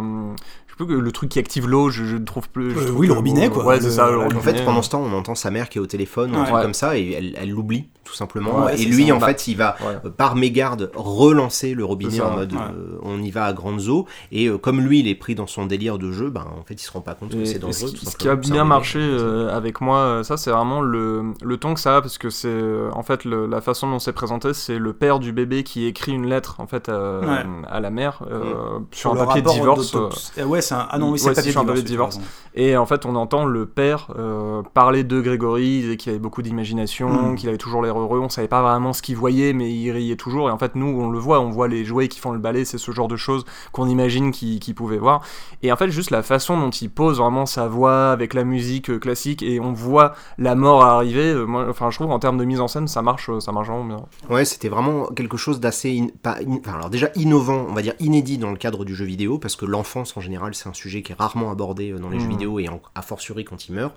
le 0.79 1.11
truc 1.11 1.29
qui 1.31 1.39
active 1.39 1.67
l'eau, 1.67 1.89
je, 1.89 2.03
ne 2.03 2.23
trouve 2.23 2.49
plus. 2.49 2.69
je 2.71 2.85
trouve 2.85 2.99
oui, 2.99 3.07
le 3.07 3.13
robinet, 3.13 3.49
quoi. 3.49 3.65
Ouais, 3.65 3.77
Le- 3.77 3.81
c'est 3.81 3.89
ça. 3.91 4.11
le 4.11 4.19
En 4.19 4.29
fait, 4.41 4.63
pendant 4.63 4.83
ce 4.83 4.91
temps, 4.91 5.01
on 5.01 5.11
entend 5.17 5.33
sa 5.33 5.49
mère 5.49 5.69
qui 5.69 5.79
est 5.79 5.81
au 5.81 5.87
téléphone, 5.87 6.35
ou 6.35 6.37
un 6.37 6.43
truc 6.43 6.55
Ouais. 6.55 6.61
comme 6.61 6.75
ça, 6.75 6.95
et 6.97 7.33
elle 7.35 7.49
l'oublie, 7.49 7.87
tout 8.07 8.13
simplement. 8.13 8.63
Ouais, 8.65 8.79
et 8.81 8.85
lui, 8.85 9.07
ça. 9.07 9.15
en 9.15 9.19
fait, 9.19 9.47
il 9.47 9.57
va 9.57 9.75
ouais. 9.81 9.97
euh, 10.05 10.09
par 10.09 10.35
mégarde 10.35 10.89
relancer 10.95 11.73
le 11.73 11.83
robinet 11.83 12.17
ça, 12.17 12.29
en 12.29 12.35
mode 12.35 12.53
ouais. 12.53 12.59
euh, 12.59 12.97
on 13.03 13.21
y 13.21 13.31
va 13.31 13.45
à 13.45 13.53
grandes 13.53 13.87
eaux. 13.89 14.05
Et 14.31 14.47
euh, 14.47 14.57
comme 14.57 14.79
lui, 14.79 14.99
il 15.01 15.07
est 15.07 15.15
pris 15.15 15.35
dans 15.35 15.47
son 15.47 15.65
délire 15.65 15.97
de 15.97 16.11
jeu, 16.11 16.29
ben 16.29 16.45
en 16.59 16.63
fait, 16.63 16.75
il 16.75 16.79
se 16.85 16.91
rend 16.91 17.01
pas 17.01 17.13
compte 17.15 17.31
que 17.31 17.43
c'est 17.45 17.59
dangereux. 17.59 17.73
ce, 17.89 17.93
tout 17.93 17.99
qui, 17.99 18.05
ce 18.05 18.15
qui 18.15 18.29
a 18.29 18.35
bien 18.35 18.63
marché 18.63 18.99
euh, 19.01 19.55
avec 19.55 19.81
moi, 19.81 20.21
ça 20.23 20.37
c'est 20.37 20.51
vraiment 20.51 20.81
le, 20.81 21.33
le 21.43 21.57
ton 21.57 21.73
que 21.73 21.79
ça 21.79 21.97
a 21.97 22.01
parce 22.01 22.17
que 22.17 22.29
c'est 22.29 22.61
en 22.93 23.03
fait 23.03 23.25
le- 23.25 23.45
la 23.47 23.59
façon 23.61 23.89
dont 23.89 23.99
c'est 23.99 24.13
présenté, 24.13 24.53
c'est 24.53 24.77
le 24.79 24.93
père 24.93 25.19
du 25.19 25.31
bébé 25.33 25.63
qui 25.63 25.85
écrit 25.85 26.13
une 26.13 26.27
lettre 26.27 26.55
en 26.59 26.67
fait 26.67 26.87
à, 26.89 27.19
Ouais. 27.19 27.45
à 27.69 27.79
la 27.79 27.89
mère 27.89 28.23
euh, 28.31 28.79
sur 28.91 29.13
le 29.13 29.21
un 29.21 29.25
papier 29.25 29.41
de 29.41 29.49
divorce. 29.49 29.95
euh. 29.95 30.09
Eh 30.37 30.43
ouais, 30.43 30.61
c'est 30.61 30.75
un... 30.75 30.87
Ah 30.89 30.97
non, 30.97 31.11
oui, 31.11 31.19
c'est 31.19 31.41
sur 31.51 31.61
un 31.61 31.65
papier 31.65 31.81
de 31.83 31.87
divorce. 31.87 32.19
Et 32.55 32.77
en 32.77 32.85
fait, 32.85 33.05
on 33.05 33.15
entend 33.15 33.45
le 33.45 33.65
père 33.65 34.07
parler 34.73 35.03
de 35.03 35.19
Grégory, 35.21 35.95
qu'il 35.97 36.11
avait 36.11 36.19
beaucoup 36.19 36.41
d'imagination, 36.41 37.07
Mm. 37.31 37.35
qu'il 37.35 37.49
avait 37.49 37.57
toujours 37.57 37.81
l'air 37.81 37.96
heureux. 37.99 38.19
On 38.19 38.29
savait 38.29 38.47
pas 38.47 38.61
vraiment 38.61 38.93
ce 38.93 39.01
qu'il 39.01 39.15
voyait, 39.15 39.53
mais 39.53 39.71
il 39.71 39.91
riait 39.91 40.15
toujours. 40.15 40.49
Et 40.49 40.51
en 40.51 40.57
fait, 40.57 40.75
nous, 40.75 40.87
on 40.87 41.09
le 41.09 41.19
voit, 41.19 41.39
on 41.39 41.49
voit 41.49 41.67
les 41.67 41.85
jouets 41.85 42.07
qui 42.07 42.19
font 42.19 42.31
le 42.31 42.39
ballet, 42.39 42.65
c'est 42.65 42.77
ce 42.77 42.91
genre 42.91 43.07
de 43.07 43.15
choses 43.15 43.45
qu'on 43.71 43.87
imagine 43.87 44.31
qu'il 44.31 44.59
qu'il 44.59 44.75
pouvait 44.75 44.97
voir. 44.97 45.21
Et 45.63 45.71
en 45.71 45.75
fait, 45.75 45.89
juste 45.89 46.11
la 46.11 46.23
façon 46.23 46.57
dont 46.59 46.69
il 46.69 46.89
pose 46.89 47.17
vraiment 47.19 47.45
sa 47.45 47.67
voix 47.67 48.11
avec 48.11 48.33
la 48.33 48.43
musique 48.43 48.89
euh, 48.89 48.99
classique 48.99 49.41
et 49.43 49.59
on 49.59 49.73
voit 49.73 50.13
la 50.37 50.55
mort 50.55 50.83
arriver. 50.83 51.31
euh, 51.31 51.45
moi, 51.45 51.65
enfin, 51.69 51.89
je 51.91 51.97
trouve 51.97 52.11
en 52.11 52.19
termes 52.19 52.37
de 52.37 52.45
mise 52.45 52.59
en 52.59 52.67
scène, 52.67 52.87
ça 52.87 53.01
marche, 53.01 53.29
euh, 53.29 53.39
ça 53.39 53.51
marche 53.51 53.67
vraiment 53.67 53.85
bien. 53.85 54.05
Ouais, 54.29 54.45
c'était 54.45 54.69
vraiment 54.69 55.05
quelque 55.07 55.37
chose 55.37 55.59
d'assez, 55.59 55.99
in- 55.99 56.07
pas 56.21 56.37
in- 56.45 56.57
enfin, 56.59 56.73
alors 56.77 56.89
déjà 56.89 57.09
innovant, 57.15 57.65
on 57.69 57.73
va 57.73 57.81
dire 57.81 57.93
inédit 57.99 58.37
dans 58.37 58.51
le 58.51 58.57
cadre 58.57 58.85
du 58.85 58.95
jeu 58.95 59.05
vidéo, 59.05 59.37
parce 59.39 59.55
que 59.55 59.65
l'enfance 59.65 60.15
en 60.17 60.21
général, 60.21 60.53
c'est 60.55 60.67
un 60.69 60.73
sujet 60.73 61.01
qui 61.01 61.11
est 61.11 61.15
rarement 61.15 61.51
abordé 61.51 61.91
dans 61.91 62.09
les 62.09 62.19
jeux 62.19 62.25
Mhm. 62.25 62.31
vidéo 62.31 62.59
et 62.59 62.69
en, 62.69 62.81
a 62.95 63.01
fortiori 63.01 63.45
quand 63.45 63.67
il 63.67 63.73
meurt. 63.75 63.93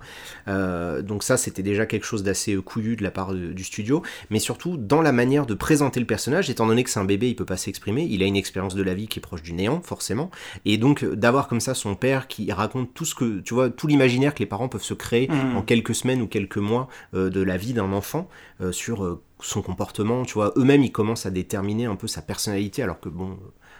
Euh, 0.47 1.01
donc 1.01 1.23
ça, 1.23 1.37
c'était 1.37 1.63
déjà 1.63 1.85
quelque 1.85 2.05
chose 2.05 2.23
d'assez 2.23 2.55
couillu 2.57 2.95
de 2.95 3.03
la 3.03 3.11
part 3.11 3.33
de- 3.33 3.51
du 3.53 3.63
studio, 3.63 3.90
mais 4.29 4.39
surtout 4.39 4.77
dans 4.77 5.01
la 5.01 5.11
manière 5.11 5.45
de 5.45 5.53
présenter 5.53 5.99
le 5.99 6.05
personnage, 6.05 6.49
étant 6.49 6.67
donné 6.67 6.83
que 6.83 6.89
c'est 6.89 6.99
un 6.99 7.05
bébé, 7.05 7.29
il 7.29 7.35
peut 7.35 7.45
pas 7.45 7.57
s'exprimer, 7.57 8.07
il 8.09 8.23
a 8.23 8.25
une 8.25 8.35
expérience 8.35 8.75
de 8.75 8.83
la 8.83 8.93
vie 8.93 9.07
qui 9.07 9.19
est 9.19 9.21
proche 9.21 9.41
du 9.41 9.53
néant, 9.53 9.81
forcément, 9.81 10.29
et 10.65 10.77
donc 10.77 11.03
euh, 11.03 11.15
d'avoir 11.15 11.47
comme 11.47 11.59
ça 11.59 11.73
son 11.73 11.95
père 11.95 12.27
qui 12.27 12.51
raconte 12.51 12.93
tout 12.93 13.05
ce 13.05 13.15
que, 13.15 13.39
tu 13.39 13.53
vois, 13.53 13.69
tout 13.69 13.87
l'imaginaire 13.87 14.33
que 14.33 14.39
les 14.39 14.45
parents 14.45 14.69
peuvent 14.69 14.83
se 14.83 14.93
créer 14.93 15.27
Mhm. 15.29 15.57
en 15.57 15.61
quelques 15.61 15.95
semaines 15.95 16.21
ou 16.21 16.27
quelques 16.27 16.57
mois 16.57 16.87
euh, 17.13 17.29
de 17.29 17.41
la 17.41 17.57
vie 17.57 17.73
d'un 17.73 17.91
enfant 17.93 18.29
euh, 18.61 18.71
sur 18.71 19.19
son 19.41 19.61
comportement, 19.61 20.23
tu 20.23 20.33
vois, 20.33 20.53
eux-mêmes 20.55 20.83
ils 20.83 20.91
commencent 20.91 21.25
à 21.25 21.31
déterminer 21.31 21.85
un 21.85 21.95
peu 21.95 22.07
sa 22.07 22.21
personnalité 22.21 22.83
alors 22.83 22.99
que 22.99 23.09
bon 23.09 23.37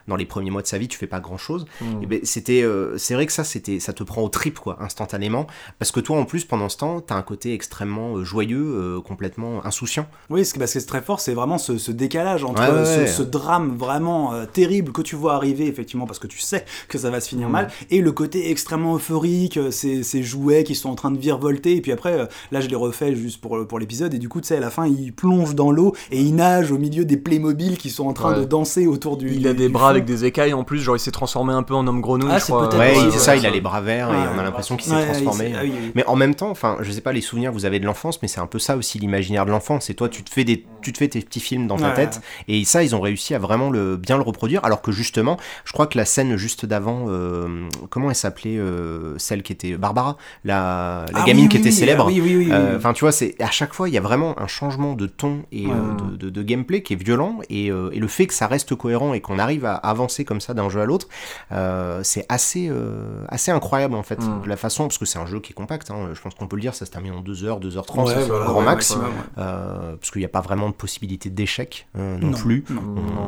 dans 0.08 0.16
les 0.16 0.26
premiers 0.26 0.52
mois 0.52 0.62
de 0.62 0.68
sa 0.68 0.78
vie 0.78 0.88
tu 0.88 0.98
fais 0.98 1.08
pas 1.08 1.20
grand 1.20 1.38
chose 1.38 1.66
Mm. 1.82 2.04
et 2.04 2.06
ben 2.06 2.20
c'était 2.24 2.62
euh, 2.64 2.98
c'est 2.98 3.14
vrai 3.14 3.26
que 3.26 3.32
ça 3.34 3.44
c'était 3.44 3.80
ça 3.80 3.94
te 3.94 4.04
prend 4.04 4.22
au 4.22 4.30
trip 4.30 4.60
quoi 4.60 4.78
instantanément 4.82 5.48
parce 5.80 5.92
que 5.92 6.00
toi 6.00 6.18
en 6.18 6.26
plus 6.26 6.46
pendant 6.46 6.70
ce 6.70 6.78
temps 6.78 7.02
t'as 7.02 7.16
un 7.16 7.22
côté 7.22 7.54
extrêmement 7.54 8.18
euh, 8.18 8.24
joyeux 8.24 8.64
euh, 8.98 9.02
complètement 9.02 9.66
insouciant 9.66 10.08
Oui, 10.30 10.46
ce 10.46 10.54
qui 10.54 10.60
parce 10.60 10.74
que 10.74 10.80
c'est 10.80 10.86
très 10.86 11.02
fort, 11.02 11.20
c'est 11.20 11.34
vraiment 11.34 11.58
ce, 11.58 11.78
ce 11.78 11.92
décalage 11.92 12.44
entre 12.44 12.62
Ouais, 12.62 12.70
ouais, 12.80 12.86
ce, 12.86 13.00
ouais. 13.02 13.08
ce 13.08 13.24
drame 13.24 13.76
vraiment 13.78 14.34
euh, 14.34 14.46
terrible 14.46 14.92
que 14.92 15.02
tu 15.02 15.16
vois 15.16 15.34
arriver, 15.36 15.68
effectivement, 15.68 16.06
parce 16.06 16.20
que 16.20 16.28
tu 16.28 16.40
sais 16.40 16.66
que 16.88 16.98
ça 16.98 17.10
va 17.10 17.20
se 17.20 17.30
finir 17.30 17.50
Mm. 17.50 17.52
mal, 17.52 17.72
et 17.90 18.02
le 18.02 18.12
côté 18.12 18.52
extrêmement 18.52 18.96
euphorique, 18.96 19.60
ces, 19.72 20.04
ces 20.04 20.24
jouets 20.24 20.64
qui 20.64 20.76
sont 20.76 20.90
en 20.90 20.96
train 20.96 21.12
de 21.12 21.18
virevolter, 21.18 21.76
et 21.78 21.82
puis 21.82 21.92
après, 21.92 22.28
là 22.52 22.62
je 22.62 22.68
l'ai 22.68 22.76
refait 22.76 23.16
juste 23.16 23.42
pour, 23.42 23.66
pour 23.68 23.80
l'épisode, 23.80 24.14
et 24.14 24.20
du 24.20 24.30
coup, 24.30 24.42
tu 24.42 24.48
sais, 24.48 24.58
à 24.58 24.60
la 24.60 24.70
fin, 24.70 24.86
il 24.88 25.14
plonge 25.14 25.56
dans 25.56 25.72
l'eau 25.72 25.94
et 26.12 26.22
il 26.22 26.36
nage 26.36 26.72
au 26.72 26.78
milieu 26.78 27.06
des 27.06 27.18
Playmobil 27.18 27.78
qui 27.78 27.90
sont 27.90 28.08
en 28.08 28.14
train 28.14 28.34
Ouais. 28.34 28.40
de 28.42 28.46
danser 28.46 28.88
autour 28.88 29.18
du. 29.18 29.34
Il 29.34 29.48
a 29.48 29.54
des 29.54 29.68
du 29.68 29.74
bras. 29.74 29.90
Avec 29.91 30.06
des 30.06 30.25
écailles 30.25 30.54
en 30.54 30.63
plus, 30.63 30.80
genre 30.80 30.95
il 30.95 30.99
s'est 30.99 31.12
transformé 31.12 31.54
un 31.54 31.63
peu 31.63 31.73
en 31.75 31.86
homme 31.88 32.01
grenouille. 32.01 32.30
Ah, 32.32 32.39
je 32.39 32.45
c'est 32.45 32.51
crois. 32.51 32.69
peut-être 32.69 32.80
ouais, 32.80 32.89
Ouais, 32.91 32.95
c'est 33.12 33.17
ouais, 33.17 33.23
ça 33.23 33.36
il 33.36 33.45
a 33.45 33.49
les 33.49 33.62
bras 33.62 33.82
verts 33.82 34.10
et 34.10 34.15
Ouais, 34.15 34.23
on 34.36 34.39
a 34.39 34.43
l'impression 34.43 34.75
qu'il 34.77 34.91
s'est 34.91 34.95
Ouais, 34.97 35.06
transformé 35.06 35.54
ah 35.56 35.63
mais 35.95 36.06
en 36.08 36.15
même 36.15 36.36
temps, 36.36 36.49
enfin, 36.49 36.77
je 36.82 36.91
sais 36.91 37.01
pas 37.01 37.13
les 37.13 37.21
souvenirs 37.21 37.51
que 37.51 37.56
vous 37.56 37.65
avez 37.65 37.80
de 37.80 37.86
l'enfance, 37.86 38.21
mais 38.21 38.27
c'est 38.27 38.39
un 38.39 38.47
peu 38.47 38.60
ça 38.60 38.75
aussi 38.77 38.99
l'imaginaire 38.99 39.45
de 39.45 39.51
l'enfance. 39.51 39.86
C'est 39.86 39.93
toi, 39.93 40.10
tu 40.10 40.23
te 40.23 40.30
fais 40.30 40.43
des, 40.43 40.65
tu 40.82 40.91
te 40.93 40.97
fais 40.97 41.08
tes 41.08 41.19
petits 41.21 41.39
films 41.39 41.67
dans 41.67 41.77
ta 41.77 41.89
Ouais. 41.89 41.93
tête, 41.95 42.21
et 42.47 42.63
ça, 42.65 42.84
ils 42.84 42.95
ont 42.95 43.01
réussi 43.01 43.34
à 43.36 43.39
vraiment 43.39 43.69
le 43.69 43.97
bien 43.97 44.17
le 44.17 44.23
reproduire. 44.23 44.63
Alors 44.65 44.82
que 44.82 44.91
justement, 44.91 45.38
je 45.65 45.73
crois 45.73 45.88
que 45.88 45.97
la 45.97 46.06
scène 46.06 46.36
juste 46.38 46.65
d'avant, 46.65 47.06
euh, 47.10 47.67
comment 47.89 48.10
elle 48.10 48.15
s'appelait, 48.15 48.58
euh, 48.58 49.17
celle 49.17 49.43
qui 49.43 49.51
était 49.54 49.77
Barbara, 49.77 50.17
la, 50.45 51.06
la 51.13 51.19
Ah 51.21 51.23
gamine 51.25 51.43
oui, 51.45 51.49
qui 51.49 51.58
oui, 51.58 51.62
était 51.62 51.69
oui, 51.69 51.75
célèbre. 51.75 52.04
ah 52.06 52.08
Oui, 52.12 52.21
oui, 52.23 52.36
oui. 52.38 52.47
Euh. 52.51 52.77
Enfin, 52.77 52.93
tu 52.93 53.01
vois, 53.04 53.12
c'est 53.12 53.36
à 53.41 53.51
chaque 53.51 53.73
fois, 53.73 53.89
il 53.89 53.93
y 53.95 53.97
a 53.97 54.01
vraiment 54.01 54.39
un 54.39 54.47
changement 54.47 54.93
de 54.93 55.06
ton 55.08 55.43
et 55.51 55.67
Ouais. 55.67 55.73
euh, 55.73 56.12
de, 56.12 56.15
de- 56.17 56.30
de 56.30 56.43
gameplay 56.43 56.82
qui 56.82 56.93
est 56.93 57.04
violent, 57.04 57.39
et, 57.49 57.71
euh, 57.71 57.89
et 57.93 57.99
le 57.99 58.08
fait 58.08 58.25
que 58.27 58.34
ça 58.34 58.47
reste 58.47 58.75
cohérent 58.75 59.13
et 59.13 59.21
qu'on 59.21 59.38
arrive 59.39 59.65
à 59.65 59.73
avancer 59.84 60.26
comme 60.26 60.41
ça 60.41 60.54
d'un 60.54 60.70
jeu 60.70 60.82
à 60.82 60.86
l'autre, 60.86 61.08
euh, 61.52 62.02
c'est 62.04 62.26
assez, 62.30 62.67
euh, 62.70 63.24
assez 63.30 63.52
incroyable 63.52 63.96
en 63.96 64.04
fait, 64.04 64.20
Mm. 64.22 64.41
de 64.44 64.50
la 64.50 64.58
façon, 64.58 64.84
parce 64.84 64.98
que 64.98 65.06
c'est 65.06 65.20
un 65.20 65.26
jeu 65.26 65.39
qui 65.39 65.52
est 65.52 65.56
compact. 65.56 65.89
hein, 65.91 66.10
je 66.13 66.22
pense 66.22 66.34
qu'on 66.36 66.48
peut 66.48 66.56
le 66.56 66.62
dire, 66.62 66.74
ça 66.76 66.86
se 66.86 66.91
termine 66.91 67.13
en 67.13 67.22
2h, 67.22 67.60
2h30, 67.60 68.08
Ouais, 68.08 68.13
voilà, 68.26 68.46
grand 68.46 68.60
ouais, 68.60 68.65
max, 68.65 68.91
ouais. 68.96 69.02
euh, 69.38 69.96
parce 70.00 70.12
qu'il 70.12 70.20
n'y 70.20 70.26
a 70.26 70.30
pas 70.30 70.41
vraiment 70.41 70.70
de 70.70 70.74
possibilité 70.74 71.30
d'échec 71.30 71.88
euh, 71.98 72.17
non, 72.17 72.28
Non, 72.30 72.38
plus. 72.38 72.63
non. 72.70 72.82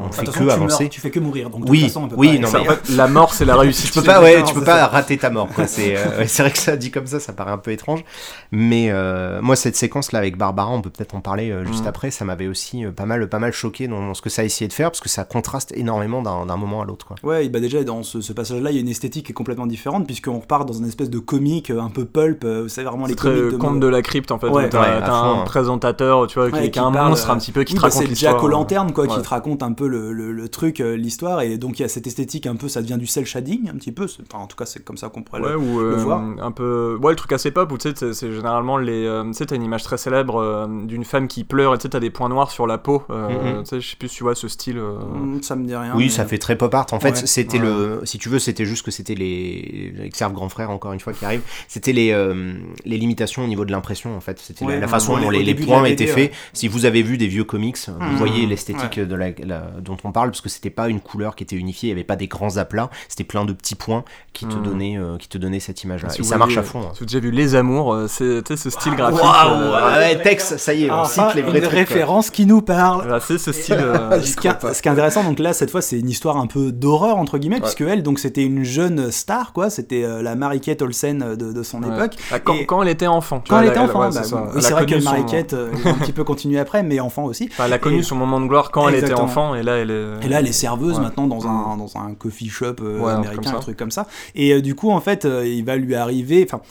On, 0.04 0.08
on 0.08 0.12
fait 0.12 0.20
façon, 0.26 0.32
que 0.32 0.38
tu 0.40 0.44
meurs, 0.44 0.54
avancer. 0.56 0.90
tu 0.90 1.02
fais 1.02 1.12
que 1.12 1.20
mourir, 1.20 1.50
donc 1.50 1.66
de 1.66 1.70
Oui, 1.72 1.80
toute 1.82 1.88
façon, 1.90 2.04
on 2.04 2.08
peut 2.10 2.16
oui, 2.18 2.36
pas- 2.36 2.42
non, 2.42 2.48
Ça, 2.48 2.60
mais- 2.60 2.70
en 2.70 2.72
fait, 2.76 2.90
la 2.96 3.08
mort, 3.08 3.34
c'est 3.34 3.46
la 3.46 3.56
réussite. 3.58 3.92
Tu 3.92 4.00
peux 4.00 4.06
pas, 4.06 4.22
ouais, 4.22 4.42
tu 4.42 4.48
c'est 4.48 4.54
peux 4.54 4.64
pas 4.64 4.88
rater 4.88 5.18
ta 5.18 5.30
mort. 5.30 5.48
C'est 5.68 5.96
euh, 5.98 6.26
vrai 6.40 6.52
que 6.52 6.58
ça 6.58 6.76
dit 6.78 6.92
comme 6.92 7.08
ça, 7.08 7.20
ça 7.20 7.34
paraît 7.34 7.52
un 7.52 7.58
peu 7.58 7.72
étrange. 7.72 8.04
Mais 8.52 8.88
euh, 8.92 9.42
moi, 9.42 9.56
cette 9.56 9.76
séquence 9.76 10.12
là 10.12 10.20
avec 10.20 10.38
Barbara, 10.38 10.70
on 10.72 10.82
peut 10.82 10.90
peut-être 10.90 11.16
en 11.16 11.22
parler 11.22 11.52
euh, 11.52 11.66
juste 11.66 11.82
Mhm. 11.82 11.88
après. 11.88 12.12
Ça 12.12 12.26
m'avait 12.26 12.48
aussi 12.48 12.86
euh, 12.86 12.92
pas 12.92 13.06
mal, 13.06 13.28
pas 13.28 13.40
mal 13.40 13.52
choqué 13.54 13.88
dans, 13.88 14.00
dans 14.06 14.14
ce 14.14 14.22
que 14.22 14.30
ça 14.30 14.42
a 14.42 14.46
essayé 14.46 14.68
de 14.68 14.74
faire, 14.74 14.90
parce 14.92 15.00
que 15.02 15.10
ça 15.10 15.24
contraste 15.24 15.72
énormément 15.76 16.22
d'un 16.46 16.58
moment 16.58 16.82
à 16.82 16.86
l'autre. 16.86 17.06
quoi. 17.06 17.16
Ouais, 17.24 17.48
bah 17.50 17.60
déjà 17.60 17.84
dans 17.84 18.04
ce, 18.04 18.22
ce 18.22 18.34
passage-là, 18.34 18.72
il 18.72 18.76
y 18.76 18.78
a 18.78 18.82
une 18.82 18.88
esthétique 18.90 19.26
qui 19.28 19.32
est 19.32 19.36
complètement 19.36 19.68
différente 19.68 20.06
puisqu'on 20.06 20.40
repart 20.40 20.68
dans 20.68 20.74
une 20.74 20.86
espèce 20.88 21.10
de 21.10 21.20
comique 21.20 21.70
euh, 21.70 21.80
un 21.82 21.90
peu 21.90 22.06
pulp, 22.06 22.44
euh, 22.44 22.64
vous 22.64 22.70
savez 22.70 22.88
vraiment 22.88 23.06
les 23.06 23.12
C'est 23.12 23.18
très 23.18 23.30
comiques 23.34 23.52
de 23.54 23.58
conte 23.58 23.80
de 23.80 23.88
la 23.88 24.02
crypte 24.02 24.32
en 24.32 24.40
fait. 24.40 24.48
Ouais. 24.50 24.70
T'as 24.70 24.82
Ouais, 24.82 25.04
un 25.10 25.44
présentateur, 25.46 26.28
tu 26.28 26.40
vois, 26.40 26.52
qui 26.52 26.58
est 26.58 26.72
qui 26.72 26.80
un 26.80 26.92
parle, 26.92 27.10
monstre 27.10 27.30
euh, 27.30 27.34
un 27.34 27.38
petit 27.38 27.52
peu 27.52 27.64
qui 27.64 27.74
oui, 27.74 27.78
te 27.78 27.82
bah, 27.82 27.88
raconte 27.88 28.02
c'est 28.04 28.08
l'histoire. 28.10 28.34
Jack 28.34 28.44
O'Lantern 28.44 28.92
quoi, 28.94 29.08
qui 29.08 29.22
te 29.22 29.30
raconte 29.30 29.64
un 29.64 29.74
peu 29.74 29.88
le, 29.88 30.12
le- 30.14 30.32
le 30.32 30.50
truc, 30.50 30.80
euh, 30.82 30.96
l'histoire, 30.96 31.42
et 31.42 31.58
donc 31.58 31.80
il 31.80 31.84
y 31.84 31.86
a 31.86 31.90
cette 31.90 32.08
esthétique 32.08 32.46
un 32.48 32.56
peu, 32.56 32.68
ça 32.68 32.82
devient 32.82 32.98
du 32.98 33.08
cel 33.08 33.26
shading 33.26 33.70
un 33.70 33.74
petit 33.76 33.92
peu, 33.92 34.08
c'est- 34.08 34.24
enfin, 34.32 34.44
en 34.44 34.48
tout 34.48 34.56
cas 34.58 34.66
c'est 34.66 34.84
comme 34.84 34.98
ça 34.98 35.10
qu'on 35.10 35.24
pourrait 35.24 35.42
Ouais, 35.42 35.52
le... 35.52 35.58
ou 35.58 35.80
le 35.80 35.94
euh, 35.94 36.04
voir. 36.04 36.22
un 36.42 36.52
peu. 36.52 36.98
Ouais, 37.02 37.12
le 37.12 37.16
truc 37.16 37.32
assez 37.32 37.52
pop 37.52 37.72
où 37.72 37.78
tu 37.78 37.90
sais, 37.90 37.96
c'est- 37.96 38.14
c'est 38.14 38.32
généralement 38.32 38.78
les. 38.78 39.06
euh, 39.06 39.24
tu 39.26 39.34
sais, 39.34 39.46
t'as 39.46 39.56
une 39.56 39.64
image 39.64 39.84
très 39.84 39.98
célèbre 39.98 40.38
euh, 40.42 40.68
d'une 40.86 41.04
femme 41.06 41.28
qui 41.28 41.44
pleure 41.44 41.74
et 41.74 41.78
tu 41.78 41.84
sais, 41.84 41.90
t'as 41.90 42.00
des 42.00 42.10
points 42.10 42.30
noirs 42.30 42.52
sur 42.52 42.68
la 42.68 42.78
peau. 42.78 43.04
euh, 43.10 43.30
Mhm. 43.58 43.64
Tu 43.64 43.70
sais, 43.70 43.82
je 43.82 43.90
sais 43.92 43.96
plus 43.98 44.10
si 44.10 44.18
tu 44.18 44.24
vois 44.24 44.36
ce 44.36 44.48
style. 44.48 44.78
euh, 44.78 44.94
Mm, 45.14 45.42
Ça 45.42 45.56
me 45.56 45.66
dit 45.66 45.76
rien. 45.76 45.94
Oui, 45.96 46.10
ça 46.10 46.26
fait 46.26 46.33
très 46.40 46.58
pop 46.58 46.74
art. 46.74 46.86
En 46.92 47.00
fait, 47.00 47.12
Ouais. 47.12 47.26
c'était 47.26 47.60
Ouais. 47.60 47.66
le, 47.66 48.02
si 48.06 48.18
tu 48.18 48.30
veux, 48.30 48.40
c'était 48.40 48.66
juste 48.66 48.86
que 48.86 48.92
c'était 48.92 49.16
les, 49.16 49.94
les 49.96 50.10
serve 50.14 50.34
grand 50.34 50.50
frère 50.50 50.70
encore 50.70 50.94
une 50.94 51.00
fois 51.00 51.14
qui 51.14 51.26
arrive. 51.26 51.42
C'était 51.68 51.94
les, 51.94 52.12
euh, 52.12 52.54
les 52.86 52.98
limitations 52.98 53.44
au 53.44 53.48
niveau 53.48 53.66
de 53.66 53.72
l'impression 53.72 54.16
en 54.16 54.22
fait. 54.22 54.40
C'était 54.40 54.66
la- 54.66 54.72
Ouais, 54.72 54.80
la, 54.80 54.86
ouais, 54.86 54.92
façon 54.92 55.16
ouais, 55.16 55.22
dont 55.22 55.30
les, 55.30 55.54
points 55.56 55.84
étaient 55.86 56.08
faits. 56.08 56.32
Si 56.54 56.68
vous 56.68 56.86
avez 56.86 57.02
vu 57.04 57.18
des 57.18 57.28
vieux 57.28 57.44
comics, 57.44 57.78
vous 57.88 57.94
Mhm. 58.04 58.16
voyez 58.18 58.46
l'esthétique 58.46 59.00
de 59.00 59.16
la, 59.16 59.30
la- 59.44 59.72
dont 59.82 59.98
on 60.04 60.12
parle 60.12 60.30
parce 60.32 60.42
que 60.42 60.50
c'était 60.50 60.70
pas 60.70 60.90
une 60.90 61.00
couleur 61.00 61.36
qui 61.36 61.44
était 61.44 61.56
unifiée. 61.56 61.88
Il 61.88 61.92
y 61.92 61.96
avait 61.96 62.04
pas 62.04 62.16
des 62.16 62.28
grands 62.28 62.58
aplats. 62.58 62.90
C'était 63.08 63.24
plein 63.24 63.46
de 63.46 63.54
petits 63.54 63.76
points 63.76 64.04
qui 64.34 64.46
te 64.46 64.56
Mhm. 64.56 64.64
donnaient, 64.64 64.98
euh, 64.98 65.18
qui 65.18 65.28
te 65.28 65.38
donnaient 65.38 65.60
cette 65.60 65.84
image-là. 65.84 66.10
si 66.10 66.20
Et 66.20 66.24
vous 66.24 66.30
ça 66.30 66.38
marche 66.38 66.58
à 66.58 66.64
fond. 66.64 66.80
hein. 66.82 66.92
Si 66.94 67.00
vous 67.00 67.04
avez 67.04 67.06
déjà 67.06 67.20
vu 67.20 67.32
Les 67.32 67.56
Amours, 67.56 67.94
euh, 67.94 68.08
c'est 68.08 68.56
ce 68.56 68.70
style 68.70 68.96
graphique. 68.96 69.22
Waouh, 69.22 69.54
euh, 69.54 70.00
ouais, 70.00 70.22
Tex, 70.22 70.58
ça 70.58 70.74
y 70.74 70.86
est, 70.86 70.92
on 70.92 70.96
Enfin, 71.02 71.28
cite 71.28 71.36
les 71.36 71.42
vrais 71.42 71.52
une 71.60 71.64
trucs. 71.66 71.70
quoi. 71.72 71.80
référence 71.80 72.30
qui 72.30 72.46
nous 72.46 72.62
parle. 72.62 73.04
voilà, 73.04 73.20
c'est 73.20 73.38
ce 73.38 73.52
style. 73.52 73.76
ce, 74.24 74.36
qui 74.38 74.48
est, 74.48 74.74
ce 74.74 74.82
qui 74.82 74.88
est 74.88 74.92
intéressant, 74.92 75.24
donc 75.24 75.40
là, 75.40 75.54
cette 75.54 75.70
fois, 75.72 75.82
c'est 75.82 76.00
une 76.00 76.10
histoire 76.10 76.23
un 76.32 76.48
peu 76.48 76.72
d'horreur, 76.72 77.18
entre 77.18 77.38
guillemets, 77.38 77.56
Ouais. 77.58 77.62
puisque 77.62 77.82
elle, 77.82 78.04
donc, 78.04 78.20
c'était 78.20 78.44
une 78.44 78.64
jeune 78.64 79.12
star, 79.12 79.54
quoi, 79.54 79.70
c'était 79.70 80.04
euh, 80.04 80.22
la 80.22 80.36
Marie-Kate 80.36 80.82
Olsen 80.82 81.36
de, 81.38 81.52
de 81.54 81.64
son 81.64 81.84
ouais. 81.84 81.96
époque. 81.96 82.14
Ah, 82.32 82.40
quand, 82.40 82.54
Et- 82.56 82.66
quand 82.66 82.82
elle 82.82 82.90
était 82.90 83.08
enfant. 83.08 83.40
tu 83.40 83.50
Quand 83.50 83.56
vois, 83.58 83.64
elle 83.66 83.70
était 83.72 83.80
a- 83.80 83.84
enfant, 83.84 84.00
ouais, 84.02 84.10
bah, 84.14 84.22
c'est 84.24 84.34
oui, 84.36 84.66
a 84.66 84.70
vrai 84.72 84.86
que 84.86 84.90
connu 84.92 85.02
son- 85.02 85.10
Marie-Kate 85.12 85.54
euh, 85.54 85.72
un 85.86 85.94
petit 85.96 86.12
peu 86.14 86.24
continué 86.24 86.60
après, 86.60 86.84
mais 86.84 87.00
enfant 87.00 87.26
aussi. 87.26 87.50
Enfin, 87.52 87.66
elle 87.68 87.74
a 87.74 87.80
connu 87.80 88.00
Et- 88.00 88.04
son 88.04 88.16
moment 88.16 88.40
de 88.42 88.48
gloire 88.48 88.72
quand 88.72 88.88
elle 88.90 88.96
était 88.96 89.14
enfant, 89.14 89.56
et 89.56 89.64
là, 89.64 89.78
elle 89.78 89.92
est. 89.92 90.26
Et 90.26 90.30
là, 90.30 90.40
elle 90.40 90.48
est 90.48 90.52
serveuse 90.54 90.98
Ouais. 90.98 91.04
maintenant 91.04 91.28
dans 91.28 91.46
un, 91.48 91.78
dans 91.78 91.98
un 91.98 92.14
coffee 92.14 92.50
shop 92.50 92.76
euh, 92.82 93.06
américain, 93.06 93.54
un 93.56 93.60
truc 93.60 93.78
comme 93.78 93.92
ça. 93.92 94.08
Et 94.36 94.54
euh, 94.54 94.62
du 94.62 94.76
coup, 94.76 94.90
en 94.92 95.02
fait, 95.02 95.26
euh, 95.26 95.46
il 95.48 95.66
va 95.66 95.76
lui 95.76 95.96
arriver. 95.96 96.46
Enfin, 96.48 96.62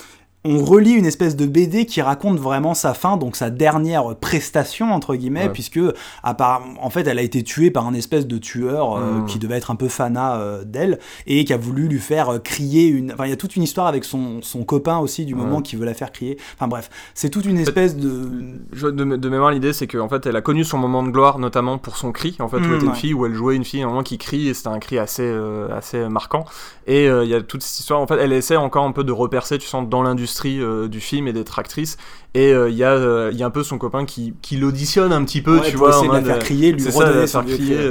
on 0.44 0.64
relit 0.64 0.92
une 0.94 1.07
espèce 1.07 1.37
de 1.37 1.46
BD 1.46 1.87
qui 1.87 2.02
raconte 2.02 2.38
vraiment 2.40 2.74
sa 2.74 2.94
fin, 2.94 3.16
donc 3.16 3.37
sa 3.37 3.48
dernière 3.50 4.16
prestation 4.16 4.92
entre 4.92 5.14
guillemets, 5.14 5.44
Ouais. 5.44 5.48
puisque 5.50 5.78
à 6.24 6.35
part, 6.35 6.62
en 6.81 6.90
fait, 6.90 7.07
elle 7.07 7.18
a 7.20 7.22
été 7.22 7.44
tuée 7.44 7.70
par 7.70 7.87
un 7.87 7.94
espèce 7.94 8.26
de 8.26 8.38
tueur 8.38 8.96
euh, 8.96 9.18
Mm. 9.20 9.26
qui 9.26 9.38
devait 9.38 9.57
être 9.57 9.70
un 9.70 9.76
peu 9.76 9.87
fanat 9.88 10.37
euh, 10.38 10.64
d'elle 10.64 10.98
et 11.28 11.44
qui 11.44 11.52
a 11.52 11.57
voulu 11.57 11.87
lui 11.87 12.00
faire 12.00 12.28
euh, 12.31 12.38
crier 12.40 12.87
une. 12.88 13.12
Enfin, 13.12 13.26
il 13.26 13.31
y 13.31 13.33
a 13.33 13.37
toute 13.37 13.55
une 13.55 13.62
histoire 13.62 13.87
avec 13.87 14.02
son, 14.05 14.42
son 14.42 14.64
copain 14.64 14.98
aussi 14.98 15.24
du 15.24 15.35
Ouais. 15.35 15.40
moment 15.40 15.62
qui 15.62 15.76
veut 15.76 15.85
la 15.87 15.94
faire 15.94 16.11
crier. 16.11 16.37
Enfin 16.57 16.66
bref, 16.66 16.90
c'est 17.14 17.31
toute 17.31 17.44
une 17.44 17.59
espèce 17.59 17.96
de. 17.96 18.28
Je- 18.72 18.88
de, 18.88 19.05
de 19.16 19.28
mémoire, 19.28 19.52
l'idée 19.52 19.72
c'est 19.72 19.87
qu'en 19.87 20.09
fait, 20.09 20.26
elle 20.26 20.35
a 20.35 20.40
connu 20.40 20.64
son 20.64 20.76
moment 20.78 21.05
de 21.05 21.11
gloire, 21.11 21.38
notamment 21.38 21.78
pour 21.78 21.96
son 21.96 22.11
cri. 22.11 22.37
En 22.40 22.48
fait, 22.48 22.57
où 22.57 22.64
elle 22.64 22.74
était 22.74 22.87
une 22.87 22.94
fille, 22.94 23.14
où 23.14 23.26
elle 23.26 23.35
jouait 23.35 23.55
une 23.55 23.64
fille, 23.64 23.83
à 23.83 23.85
un 23.85 23.88
moment 23.90 24.02
qui 24.02 24.18
crie, 24.18 24.48
et 24.48 24.55
c'était 24.55 24.68
un 24.70 24.81
cri 24.81 24.98
assez, 24.98 25.33
assez 25.72 26.09
marquant. 26.09 26.46
Et 26.88 27.07
il 27.07 27.28
y 27.28 27.35
a 27.35 27.40
toute 27.42 27.62
cette 27.62 27.78
histoire. 27.78 28.00
En 28.00 28.09
fait, 28.09 28.16
elle 28.20 28.33
essaie 28.33 28.57
encore 28.57 28.85
un 28.85 28.92
peu 28.92 29.05
de 29.05 29.12
repercer, 29.12 29.57
tu 29.59 29.68
sens, 29.68 29.88
dans 29.88 30.02
l'industrie 30.02 30.32
euh, 30.47 30.88
du 30.88 31.01
film 31.01 31.29
et 31.29 31.33
d'être 31.33 31.59
actrice. 31.59 31.97
Et 32.35 32.53
euh, 32.53 32.71
il 32.71 32.77
y, 32.77 32.85
a, 32.85 32.90
euh, 32.92 33.31
y 33.35 33.42
a 33.42 33.47
un 33.47 33.51
peu 33.51 33.62
son 33.62 33.77
copain 33.79 34.05
qui, 34.07 34.35
qui 34.42 34.57
l'auditionne 34.57 35.12
un 35.12 35.23
petit 35.25 35.42
peu, 35.42 35.59
Ouais, 35.59 35.71
tu 35.71 35.77
vois. 35.77 35.90
essayer 35.90 36.09
en 36.09 36.12
de 36.21 36.27
la 36.29 36.35
faire 36.35 36.38
crier, 36.42 36.73
lui 36.73 36.81
ça, 36.81 37.12
de 37.12 37.18
la 37.21 37.27
faire 37.27 37.45
crier, 37.45 37.77
cri. 37.77 37.87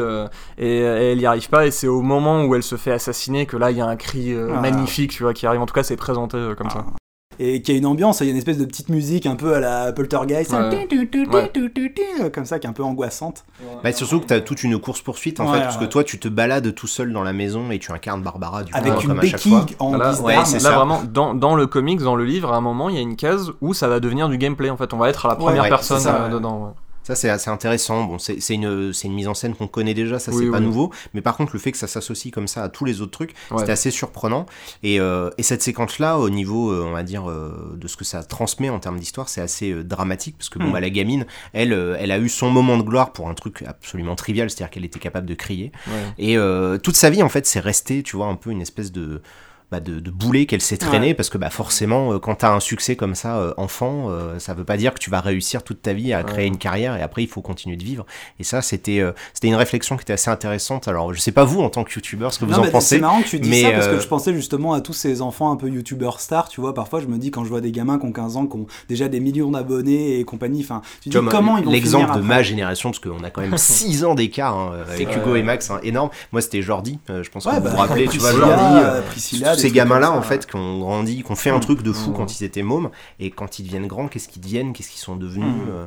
et, 0.57 0.65
et 0.67 1.11
elle 1.11 1.17
n'y 1.19 1.25
arrive 1.25 1.49
pas. 1.49 1.67
Et 1.67 1.71
c'est 1.71 1.87
au 1.87 2.01
moment 2.01 2.43
où 2.45 2.55
elle 2.55 2.63
se 2.63 2.75
fait 2.75 2.91
assassiner 2.91 3.45
que 3.45 3.57
là, 3.57 3.69
il 3.71 3.77
y 3.77 3.81
a 3.81 3.85
un 3.85 3.95
cri 3.95 4.33
Ah. 4.35 4.59
magnifique, 4.59 5.11
tu 5.11 5.23
vois, 5.23 5.33
qui 5.33 5.45
arrive. 5.45 5.61
En 5.61 5.65
tout 5.65 5.73
cas, 5.75 5.83
c'est 5.83 5.95
présenté 5.97 6.37
comme 6.57 6.69
ça. 6.69 6.85
Et 7.39 7.61
qui 7.61 7.71
a 7.71 7.75
une 7.75 7.85
ambiance, 7.85 8.19
il 8.19 8.25
y 8.25 8.29
a 8.29 8.31
une 8.31 8.37
espèce 8.37 8.57
de 8.59 8.65
petite 8.65 8.89
musique 8.89 9.25
un 9.25 9.35
peu 9.35 9.55
à 9.55 9.59
la 9.59 9.91
Poltergeist, 9.93 10.53
hein, 10.53 10.69
Ouais. 10.69 10.85
tu, 10.87 11.09
tu, 11.09 11.09
tu, 11.09 11.27
tu, 11.53 11.71
tu, 11.73 11.93
tu, 11.93 12.29
comme 12.31 12.45
ça, 12.45 12.59
qui 12.59 12.67
est 12.67 12.69
un 12.69 12.73
peu 12.73 12.83
angoissante. 12.83 13.45
Bah, 13.83 13.91
surtout 13.93 14.19
que 14.19 14.25
t'as 14.25 14.41
toute 14.41 14.63
une 14.63 14.77
course 14.79 15.01
poursuite 15.01 15.39
en 15.39 15.45
Ouais, 15.51 15.57
fait, 15.57 15.63
parce 15.63 15.77
que 15.77 15.85
toi 15.85 16.03
tu 16.03 16.19
te 16.19 16.27
balades 16.27 16.75
tout 16.75 16.87
seul 16.87 17.11
dans 17.13 17.23
la 17.23 17.33
maison 17.33 17.71
et 17.71 17.79
tu 17.79 17.91
incarnes 17.91 18.21
Barbara 18.21 18.63
du 18.63 18.71
coup, 18.73 18.77
Avec 18.77 18.93
hein, 18.93 18.97
une 19.01 19.07
comme 19.07 19.19
à 19.19 19.21
chaque 19.23 19.31
béquille 19.33 19.51
fois. 19.51 19.65
en 19.79 20.13
c'est 20.45 20.53
Là 20.57 20.59
ça. 20.59 20.71
vraiment, 20.75 21.01
dans, 21.03 21.33
dans 21.33 21.55
le 21.55 21.65
comics, 21.67 22.01
dans 22.01 22.15
le 22.15 22.25
livre, 22.25 22.51
à 22.53 22.57
un 22.57 22.61
moment, 22.61 22.89
il 22.89 22.95
y 22.95 22.99
a 22.99 23.01
une 23.01 23.15
case 23.15 23.51
où 23.61 23.73
ça 23.73 23.87
va 23.87 23.99
devenir 23.99 24.29
du 24.29 24.37
gameplay. 24.37 24.69
En 24.69 24.77
fait, 24.77 24.93
on 24.93 24.97
va 24.97 25.09
être 25.09 25.25
à 25.25 25.29
la 25.29 25.35
première 25.35 25.63
ouais, 25.63 25.69
personne 25.69 25.99
ça, 25.99 26.15
euh, 26.15 26.27
ouais. 26.27 26.33
dedans. 26.33 26.75
Ça 27.11 27.15
c'est 27.15 27.29
assez 27.29 27.49
intéressant. 27.49 28.05
Bon, 28.05 28.17
c'est 28.19 28.53
une, 28.53 28.93
mise 29.05 29.27
en 29.27 29.33
scène 29.33 29.53
qu'on 29.53 29.67
connaît 29.67 29.93
déjà, 29.93 30.17
ça 30.17 30.31
Oui, 30.31 30.45
c'est 30.45 30.51
pas 30.51 30.59
oui. 30.59 30.63
nouveau. 30.65 30.91
Mais 31.13 31.21
par 31.21 31.35
contre, 31.35 31.51
le 31.53 31.59
fait 31.59 31.71
que 31.73 31.77
ça 31.77 31.87
s'associe 31.87 32.31
comme 32.33 32.47
ça 32.47 32.63
à 32.63 32.69
tous 32.69 32.85
les 32.85 33.01
autres 33.01 33.11
trucs, 33.11 33.33
Ouais. 33.51 33.59
c'était 33.59 33.73
assez 33.73 33.91
surprenant. 33.91 34.45
Et, 34.83 34.99
euh, 35.01 35.29
et 35.37 35.43
cette 35.43 35.61
séquence-là, 35.61 36.17
au 36.19 36.29
niveau, 36.29 36.71
euh, 36.71 36.85
on 36.87 36.91
va 36.91 37.03
dire, 37.03 37.29
euh, 37.29 37.75
de 37.75 37.87
ce 37.89 37.97
que 37.97 38.05
ça 38.05 38.23
transmet 38.23 38.69
en 38.69 38.79
termes 38.79 38.97
d'histoire, 38.99 39.27
c'est 39.27 39.41
assez 39.41 39.83
dramatique 39.83 40.35
parce 40.37 40.47
que 40.49 40.59
bon, 40.59 40.67
Mm. 40.69 40.71
bah, 40.71 40.79
la 40.79 40.89
gamine, 40.89 41.25
elle, 41.53 41.73
elle 41.99 42.11
a 42.11 42.19
eu 42.19 42.29
son 42.29 42.49
moment 42.49 42.77
de 42.77 42.83
gloire 42.83 43.11
pour 43.11 43.27
un 43.29 43.33
truc 43.33 43.63
absolument 43.67 44.15
trivial, 44.15 44.49
c'est-à-dire 44.49 44.69
qu'elle 44.69 44.85
était 44.85 44.99
capable 44.99 45.27
de 45.27 45.33
crier. 45.33 45.71
Ouais. 45.87 46.13
Et 46.17 46.79
toute 46.81 46.95
sa 46.95 47.09
vie, 47.09 47.23
en 47.23 47.29
fait, 47.29 47.45
c'est 47.45 47.59
resté, 47.59 48.03
tu 48.03 48.15
vois, 48.15 48.27
un 48.27 48.35
peu 48.35 48.51
une 48.51 48.61
espèce 48.61 48.91
de 48.93 49.21
bah, 49.71 49.79
de, 49.79 49.99
de 49.99 50.11
boulet 50.11 50.45
qu'elle 50.45 50.61
s'est 50.61 50.77
traînée 50.77 51.07
Ouais. 51.07 51.13
parce 51.13 51.29
que 51.29 51.37
bah 51.37 51.49
forcément 51.49 52.13
euh, 52.13 52.19
quand 52.19 52.35
t'as 52.35 52.51
un 52.53 52.59
succès 52.59 52.95
comme 52.95 53.15
ça 53.15 53.37
euh, 53.37 53.53
enfant 53.57 54.07
euh, 54.09 54.37
ça 54.39 54.53
veut 54.53 54.65
pas 54.65 54.77
dire 54.77 54.93
que 54.93 54.99
tu 54.99 55.09
vas 55.09 55.21
réussir 55.21 55.63
toute 55.63 55.81
ta 55.81 55.93
vie 55.93 56.13
à 56.13 56.23
créer 56.23 56.41
Ouais. 56.41 56.47
une 56.47 56.57
carrière 56.57 56.95
et 56.97 57.01
après 57.01 57.23
il 57.23 57.27
faut 57.27 57.41
continuer 57.41 57.77
de 57.77 57.83
vivre 57.83 58.05
et 58.39 58.43
ça 58.43 58.61
c'était 58.61 58.99
euh, 58.99 59.11
c'était 59.33 59.47
une 59.47 59.55
réflexion 59.55 59.95
qui 59.97 60.03
était 60.03 60.13
assez 60.13 60.29
intéressante 60.29 60.87
alors 60.87 61.13
je 61.13 61.19
sais 61.19 61.31
pas 61.31 61.43
vous 61.43 61.61
en 61.61 61.69
tant 61.69 61.83
que 61.83 61.93
youtubeur 61.93 62.33
ce 62.33 62.39
que 62.39 62.45
vous 62.45 62.53
en 62.59 62.67
pensez 62.69 62.95
C'est 62.95 62.99
marrant 63.01 63.21
que 63.21 63.27
tu 63.27 63.39
dis 63.39 63.49
mais, 63.49 63.61
ça 63.63 63.71
parce 63.71 63.87
que 63.87 63.93
euh, 63.93 63.99
je 64.01 64.07
pensais 64.07 64.33
justement 64.33 64.73
à 64.73 64.81
tous 64.81 64.93
ces 64.93 65.21
enfants 65.21 65.51
un 65.51 65.55
peu 65.55 65.69
youtubeurs 65.69 66.19
stars, 66.19 66.49
tu 66.49 66.59
vois. 66.61 66.73
Parfois, 66.73 66.99
je 66.99 67.07
me 67.07 67.17
dis 67.17 67.31
quand 67.31 67.43
je 67.43 67.49
vois 67.49 67.61
des 67.61 67.71
gamins 67.71 67.97
qui 67.99 68.05
ont 68.05 68.11
15 68.11 68.37
ans, 68.37 68.45
qui 68.47 68.57
ont 68.57 68.65
déjà 68.89 69.07
des 69.07 69.19
millions 69.19 69.51
d'abonnés 69.51 70.19
et 70.19 70.23
compagnie, 70.25 70.61
enfin, 70.61 70.81
tu 71.01 71.09
dis 71.09 71.15
tu 71.15 71.21
vois, 71.21 71.31
comment 71.31 71.57
ils 71.57 71.63
vont 71.65 71.71
l'exemple 71.71 72.05
de 72.07 72.09
après 72.11 72.21
ma 72.21 72.43
génération 72.43 72.91
parce 72.91 72.99
qu'on 72.99 73.23
a 73.23 73.29
quand 73.29 73.41
même 73.41 73.57
6 73.57 74.03
ans 74.05 74.15
d'écart 74.15 74.57
hein, 74.57 74.73
avec 74.93 75.07
Ouais. 75.09 75.17
Hugo 75.17 75.35
et 75.35 75.43
Max 75.43 75.69
hein, 75.71 75.79
énorme 75.83 76.09
moi 76.31 76.41
c'était 76.41 76.61
Jordi 76.61 76.99
euh, 77.09 77.23
je 77.23 77.29
pense 77.31 77.45
que 77.45 77.49
Ouais, 77.49 77.59
vous 77.59 77.67
vous 77.69 77.75
bah, 77.75 77.81
rappelez 77.83 78.07
tu 78.07 78.17
vois 78.19 78.31
Jordi 78.31 78.51
euh, 78.51 78.83
euh, 78.83 79.01
Priscilla, 79.01 79.55
ces 79.61 79.67
trucs 79.67 79.75
gamins 79.75 79.99
là 79.99 80.07
comme 80.07 80.17
en 80.17 80.21
fait 80.21 80.45
qui 80.45 80.55
ont 80.55 80.79
grandi 80.79 81.23
qui 81.23 81.31
ont 81.31 81.35
fait 81.35 81.49
un 81.49 81.57
Mm. 81.57 81.61
truc 81.61 81.81
de 81.83 81.91
fou 81.91 82.11
Mm. 82.11 82.13
quand 82.13 82.39
ils 82.39 82.43
étaient 82.43 82.63
mômes 82.63 82.89
et 83.19 83.29
quand 83.31 83.59
ils 83.59 83.63
deviennent 83.63 83.87
grands 83.87 84.07
qu'est-ce 84.07 84.27
qu'ils 84.27 84.41
deviennent 84.41 84.73
qu'est-ce 84.73 84.89
qu'ils 84.89 84.99
sont 85.01 85.15
devenus 85.15 85.45
Mm. 85.45 85.69
euh, 85.71 85.85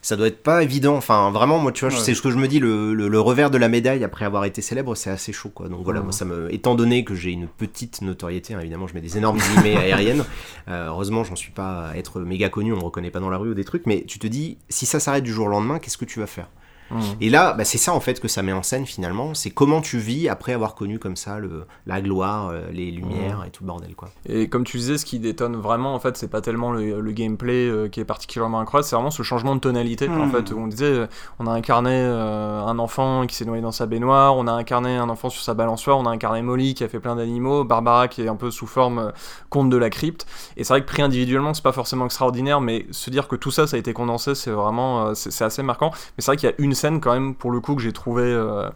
ça 0.00 0.14
doit 0.14 0.28
être 0.28 0.44
pas 0.44 0.62
évident 0.62 0.94
enfin 0.96 1.32
vraiment 1.32 1.58
moi 1.58 1.72
tu 1.72 1.84
vois 1.84 1.92
Ouais. 1.92 2.00
c'est 2.00 2.14
ce 2.14 2.22
que 2.22 2.30
je 2.30 2.36
me 2.36 2.46
dis 2.46 2.60
le, 2.60 2.94
le- 2.94 3.08
le 3.08 3.20
revers 3.20 3.50
de 3.50 3.58
la 3.58 3.68
médaille 3.68 4.04
après 4.04 4.24
avoir 4.24 4.44
été 4.44 4.62
célèbre 4.62 4.94
c'est 4.94 5.10
assez 5.10 5.32
chaud 5.32 5.48
quoi 5.52 5.68
donc 5.68 5.80
voilà 5.82 6.00
moi 6.02 6.12
ça 6.12 6.24
me 6.24 6.54
étant 6.54 6.76
donné 6.76 7.02
que 7.02 7.16
j'ai 7.16 7.32
une 7.32 7.48
petite 7.48 8.00
notoriété 8.02 8.54
hein, 8.54 8.60
évidemment 8.60 8.86
je 8.86 8.94
mets 8.94 9.00
des 9.00 9.18
énormes 9.18 9.38
guillemets 9.38 9.76
aériennes 9.84 10.24
euh, 10.68 10.86
heureusement 10.86 11.24
j'en 11.24 11.34
suis 11.36 11.50
pas 11.50 11.88
à 11.88 11.96
être 11.96 12.20
méga 12.20 12.48
connu 12.48 12.72
on 12.72 12.76
me 12.76 12.82
reconnaît 12.84 13.10
pas 13.10 13.18
dans 13.20 13.28
la 13.30 13.38
rue 13.38 13.50
ou 13.50 13.54
des 13.54 13.64
trucs 13.64 13.86
mais 13.86 14.04
tu 14.06 14.20
te 14.20 14.28
dis 14.28 14.56
si 14.68 14.86
ça 14.86 15.00
s'arrête 15.00 15.24
du 15.24 15.32
jour 15.32 15.46
au 15.46 15.50
lendemain 15.50 15.80
qu'est-ce 15.80 15.98
que 15.98 16.04
tu 16.04 16.20
vas 16.20 16.28
faire? 16.28 16.48
Mmh. 16.90 17.00
et 17.20 17.30
là, 17.30 17.52
bah, 17.52 17.64
c'est 17.64 17.78
ça 17.78 17.92
en 17.92 18.00
fait 18.00 18.20
que 18.20 18.28
ça 18.28 18.42
met 18.42 18.52
en 18.52 18.62
scène 18.62 18.86
finalement. 18.86 19.34
C'est 19.34 19.50
comment 19.50 19.80
tu 19.80 19.98
vis 19.98 20.28
après 20.28 20.52
avoir 20.52 20.74
connu 20.74 20.98
comme 20.98 21.16
ça 21.16 21.38
le, 21.38 21.66
la 21.86 22.00
gloire, 22.00 22.48
euh, 22.48 22.62
les 22.72 22.90
lumières 22.90 23.44
et 23.46 23.50
tout 23.50 23.62
le 23.62 23.68
bordel 23.68 23.94
quoi. 23.94 24.08
Et 24.28 24.48
comme 24.48 24.64
tu 24.64 24.78
disais, 24.78 24.98
ce 24.98 25.04
qui 25.04 25.18
détonne 25.18 25.56
vraiment, 25.56 25.94
en 25.94 26.00
fait, 26.00 26.16
c'est 26.16 26.28
pas 26.28 26.40
tellement 26.40 26.72
le, 26.72 27.00
le 27.00 27.12
gameplay 27.12 27.68
euh, 27.68 27.88
qui 27.88 28.00
est 28.00 28.04
particulièrement 28.04 28.60
incroyable, 28.60 28.86
c'est 28.88 28.96
vraiment 28.96 29.10
ce 29.10 29.22
changement 29.22 29.54
de 29.54 29.60
tonalité. 29.60 30.08
En 30.08 30.28
fait, 30.28 30.52
où 30.52 30.58
on 30.58 30.66
disait, 30.66 30.84
euh, 30.86 31.06
on 31.38 31.46
a 31.46 31.52
incarné 31.52 31.90
euh, 31.92 32.62
un 32.64 32.78
enfant 32.78 33.26
qui 33.26 33.34
s'est 33.34 33.44
noyé 33.44 33.62
dans 33.62 33.72
sa 33.72 33.86
baignoire, 33.86 34.36
on 34.36 34.46
a 34.46 34.52
incarné 34.52 34.96
un 34.96 35.08
enfant 35.08 35.28
sur 35.28 35.42
sa 35.42 35.54
balançoire, 35.54 35.98
on 35.98 36.06
a 36.06 36.10
incarné 36.10 36.42
Molly 36.42 36.74
qui 36.74 36.84
a 36.84 36.88
fait 36.88 37.00
plein 37.00 37.16
d'animaux, 37.16 37.64
Barbara 37.64 38.08
qui 38.08 38.22
est 38.22 38.28
un 38.28 38.36
peu 38.36 38.50
sous 38.50 38.66
forme 38.66 38.98
euh, 38.98 39.10
conte 39.50 39.70
de 39.70 39.76
la 39.76 39.90
crypte. 39.90 40.26
Et 40.56 40.64
c'est 40.64 40.72
vrai 40.72 40.80
que 40.80 40.86
pris 40.86 41.02
individuellement, 41.02 41.54
c'est 41.54 41.62
pas 41.62 41.72
forcément 41.72 42.06
extraordinaire, 42.06 42.60
mais 42.60 42.86
se 42.90 43.10
dire 43.10 43.28
que 43.28 43.36
tout 43.36 43.50
ça, 43.50 43.66
ça 43.66 43.76
a 43.76 43.78
été 43.78 43.92
condensé, 43.92 44.34
c'est 44.34 44.50
vraiment, 44.50 45.14
c'est 45.14 45.44
assez 45.44 45.62
marquant. 45.62 45.90
Mais 45.92 46.22
c'est 46.22 46.26
vrai 46.26 46.36
qu'il 46.36 46.48
y 46.48 46.52
a 46.52 46.54
une 46.58 46.74
scène 46.78 47.00
quand 47.00 47.12
même, 47.12 47.34
pour 47.34 47.50
le 47.50 47.60
coup, 47.60 47.74
que 47.74 47.82
j'ai 47.82 47.92
trouvé 47.92 48.22
euh, 48.24 48.68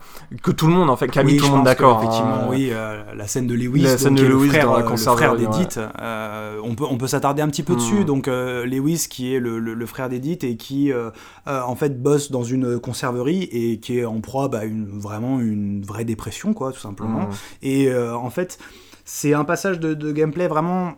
que 0.42 0.50
tout 0.50 0.66
le 0.66 0.72
monde, 0.74 0.90
en 0.90 0.96
fait, 0.96 1.08
qui 1.08 1.18
a 1.18 1.22
mis 1.22 1.32
Oui, 1.32 1.38
tout 1.38 1.46
le 1.46 1.52
monde 1.52 1.64
d'accord. 1.64 1.98
Effectivement, 2.02 2.34
hein. 2.42 2.46
oui, 2.50 2.68
euh, 2.72 3.02
la 3.16 3.26
scène 3.26 3.46
de 3.46 3.54
Lewis, 3.54 3.80
La 3.82 3.90
donc, 3.92 3.98
scène 4.00 4.14
de 4.16 4.22
le 4.22 4.28
Lewis 4.28 4.48
frère, 4.48 4.66
dans 4.66 4.72
la 4.72 4.78
euh, 4.80 4.82
le 4.82 4.88
conserverie, 4.88 5.24
frère 5.24 5.50
d'Edith. 5.50 5.80
euh, 6.00 6.58
on 6.62 6.74
peut 6.74 6.84
on 6.90 6.98
peut 6.98 7.06
s'attarder 7.06 7.40
un 7.42 7.48
petit 7.48 7.62
peu 7.62 7.72
Hmm. 7.72 7.76
dessus. 7.76 8.04
Donc 8.04 8.28
euh, 8.28 8.66
Lewis, 8.66 9.06
qui 9.08 9.34
est 9.34 9.38
le, 9.40 9.58
le- 9.58 9.74
le 9.74 9.86
frère 9.86 10.08
d'Edith 10.08 10.44
et 10.44 10.56
qui 10.56 10.92
en 11.46 11.74
fait 11.76 12.02
bosse 12.02 12.30
dans 12.30 12.42
une 12.44 12.78
conserverie 12.78 13.44
et 13.52 13.78
qui 13.78 13.98
est 13.98 14.04
en 14.04 14.20
proie 14.20 14.50
à 14.54 14.64
une 14.64 14.86
vraiment 14.98 15.40
une 15.40 15.82
vraie 15.82 16.04
dépression, 16.04 16.52
quoi, 16.54 16.72
tout 16.72 16.80
simplement. 16.80 17.20
Mmh. 17.20 17.30
Et 17.62 17.94
en 17.94 18.30
fait, 18.30 18.58
c'est 19.04 19.34
un 19.34 19.44
passage 19.44 19.80
de, 19.80 19.94
de 19.94 20.12
gameplay 20.12 20.48
vraiment 20.48 20.94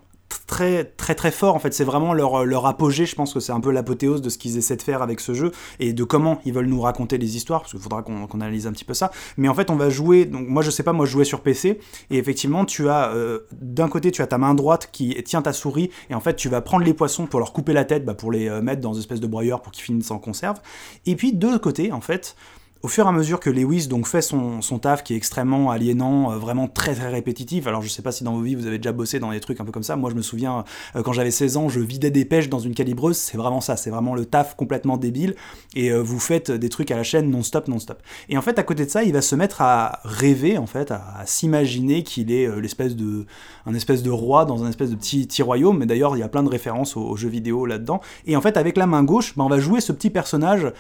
très 0.46 0.84
très 0.84 1.14
très 1.14 1.30
fort 1.30 1.54
en 1.54 1.58
fait. 1.58 1.72
C'est 1.74 1.84
vraiment 1.84 2.12
leur, 2.12 2.44
leur 2.44 2.66
apogée. 2.66 3.06
Je 3.06 3.14
pense 3.14 3.34
que 3.34 3.40
c'est 3.40 3.52
un 3.52 3.60
peu 3.60 3.70
l'apothéose 3.70 4.22
de 4.22 4.28
ce 4.28 4.38
qu'ils 4.38 4.56
essaient 4.56 4.76
de 4.76 4.82
faire 4.82 5.02
avec 5.02 5.20
ce 5.20 5.34
jeu 5.34 5.52
et 5.80 5.92
de 5.92 6.04
comment 6.04 6.40
ils 6.44 6.52
veulent 6.52 6.66
nous 6.66 6.80
raconter 6.80 7.18
les 7.18 7.36
histoires 7.36 7.60
parce 7.60 7.72
qu'il 7.72 7.80
faudra 7.80 8.02
qu'on 8.02 8.26
qu'on 8.26 8.40
analyse 8.40 8.66
un 8.66 8.72
petit 8.72 8.84
peu 8.84 8.94
ça. 8.94 9.10
Mais 9.36 9.48
en 9.48 9.54
fait 9.54 9.70
on 9.70 9.76
va 9.76 9.90
jouer 9.90 10.24
donc 10.24 10.48
moi 10.48 10.62
je 10.62 10.70
sais 10.70 10.82
pas 10.82 10.92
moi 10.92 11.06
je 11.06 11.12
jouais 11.12 11.24
sur 11.24 11.40
PC 11.40 11.78
et 12.10 12.18
effectivement 12.18 12.64
tu 12.64 12.88
as 12.88 13.10
euh, 13.10 13.40
d'un 13.52 13.88
côté 13.88 14.10
tu 14.10 14.22
as 14.22 14.26
ta 14.26 14.38
main 14.38 14.54
droite 14.54 14.90
qui 14.92 15.14
tient 15.24 15.42
ta 15.42 15.52
souris 15.52 15.90
et 16.10 16.14
en 16.14 16.20
fait 16.20 16.36
tu 16.36 16.48
vas 16.48 16.60
prendre 16.60 16.84
les 16.84 16.94
poissons 16.94 17.26
pour 17.26 17.40
leur 17.40 17.52
couper 17.52 17.72
la 17.72 17.84
tête 17.84 18.04
bah, 18.04 18.14
pour 18.14 18.32
les 18.32 18.48
euh, 18.48 18.62
mettre 18.62 18.80
dans 18.80 18.92
une 18.92 19.00
espèce 19.00 19.20
de 19.20 19.26
broyeur 19.26 19.62
pour 19.62 19.72
qu'ils 19.72 19.84
finissent 19.84 20.10
en 20.10 20.18
conserve. 20.18 20.58
Et 21.06 21.16
puis 21.16 21.32
de 21.32 21.46
l'autre 21.46 21.60
côté 21.60 21.92
en 21.92 22.00
fait 22.00 22.36
au 22.84 22.88
fur 22.88 23.06
et 23.06 23.08
à 23.08 23.12
mesure 23.12 23.40
que 23.40 23.48
Lewis 23.48 23.86
donc 23.86 24.06
fait 24.06 24.20
son, 24.20 24.60
son 24.60 24.78
taf 24.78 25.02
qui 25.02 25.14
est 25.14 25.16
extrêmement 25.16 25.70
aliénant, 25.70 26.32
euh, 26.32 26.36
vraiment 26.36 26.68
très 26.68 26.94
très 26.94 27.08
répétitif, 27.08 27.66
alors 27.66 27.80
je 27.80 27.88
sais 27.88 28.02
pas 28.02 28.12
si 28.12 28.24
dans 28.24 28.34
vos 28.34 28.42
vies 28.42 28.56
vous 28.56 28.66
avez 28.66 28.76
déjà 28.76 28.92
bossé 28.92 29.18
dans 29.18 29.30
des 29.30 29.40
trucs 29.40 29.58
un 29.58 29.64
peu 29.64 29.72
comme 29.72 29.82
ça, 29.82 29.96
moi 29.96 30.10
je 30.10 30.14
me 30.14 30.20
souviens 30.20 30.64
euh, 30.94 31.02
quand 31.02 31.14
j'avais 31.14 31.30
16 31.30 31.56
ans 31.56 31.70
je 31.70 31.80
vidais 31.80 32.10
des 32.10 32.26
pêches 32.26 32.50
dans 32.50 32.58
une 32.58 32.74
calibreuse, 32.74 33.16
c'est 33.16 33.38
vraiment 33.38 33.62
ça, 33.62 33.78
c'est 33.78 33.88
vraiment 33.88 34.14
le 34.14 34.26
taf 34.26 34.54
complètement 34.54 34.98
débile. 34.98 35.34
Et 35.74 35.92
euh, 35.92 36.02
vous 36.02 36.20
faites 36.20 36.50
des 36.50 36.68
trucs 36.68 36.90
à 36.90 36.96
la 36.96 37.04
chaîne 37.04 37.30
non-stop 37.30 37.68
non-stop. 37.68 38.02
Et 38.28 38.36
en 38.36 38.42
fait 38.42 38.58
à 38.58 38.62
côté 38.62 38.84
de 38.84 38.90
ça 38.90 39.02
il 39.02 39.14
va 39.14 39.22
se 39.22 39.34
mettre 39.34 39.62
à 39.62 40.00
rêver 40.04 40.58
en 40.58 40.66
fait, 40.66 40.90
à, 40.90 41.22
s'imaginer 41.24 42.02
qu'il 42.02 42.30
est 42.30 42.46
l'espèce 42.60 42.96
de, 42.96 43.24
un 43.64 43.72
espèce 43.72 44.02
de 44.02 44.10
roi 44.10 44.44
dans 44.44 44.62
un 44.62 44.68
espèce 44.68 44.90
de 44.90 44.96
petit, 44.96 45.26
petit 45.26 45.42
royaume, 45.42 45.78
mais 45.78 45.86
d'ailleurs 45.86 46.18
il 46.18 46.20
y 46.20 46.22
a 46.22 46.28
plein 46.28 46.42
de 46.42 46.50
références 46.50 46.98
aux, 46.98 47.16
jeux 47.16 47.30
vidéo 47.30 47.64
là-dedans, 47.64 48.02
et 48.26 48.36
en 48.36 48.42
fait 48.42 48.58
avec 48.58 48.76
la 48.76 48.86
main 48.86 49.04
gauche 49.04 49.34
bah, 49.38 49.44
on 49.44 49.48
va 49.48 49.58
jouer 49.58 49.80
ce 49.80 49.92
petit 49.92 50.10
personnage 50.10 50.70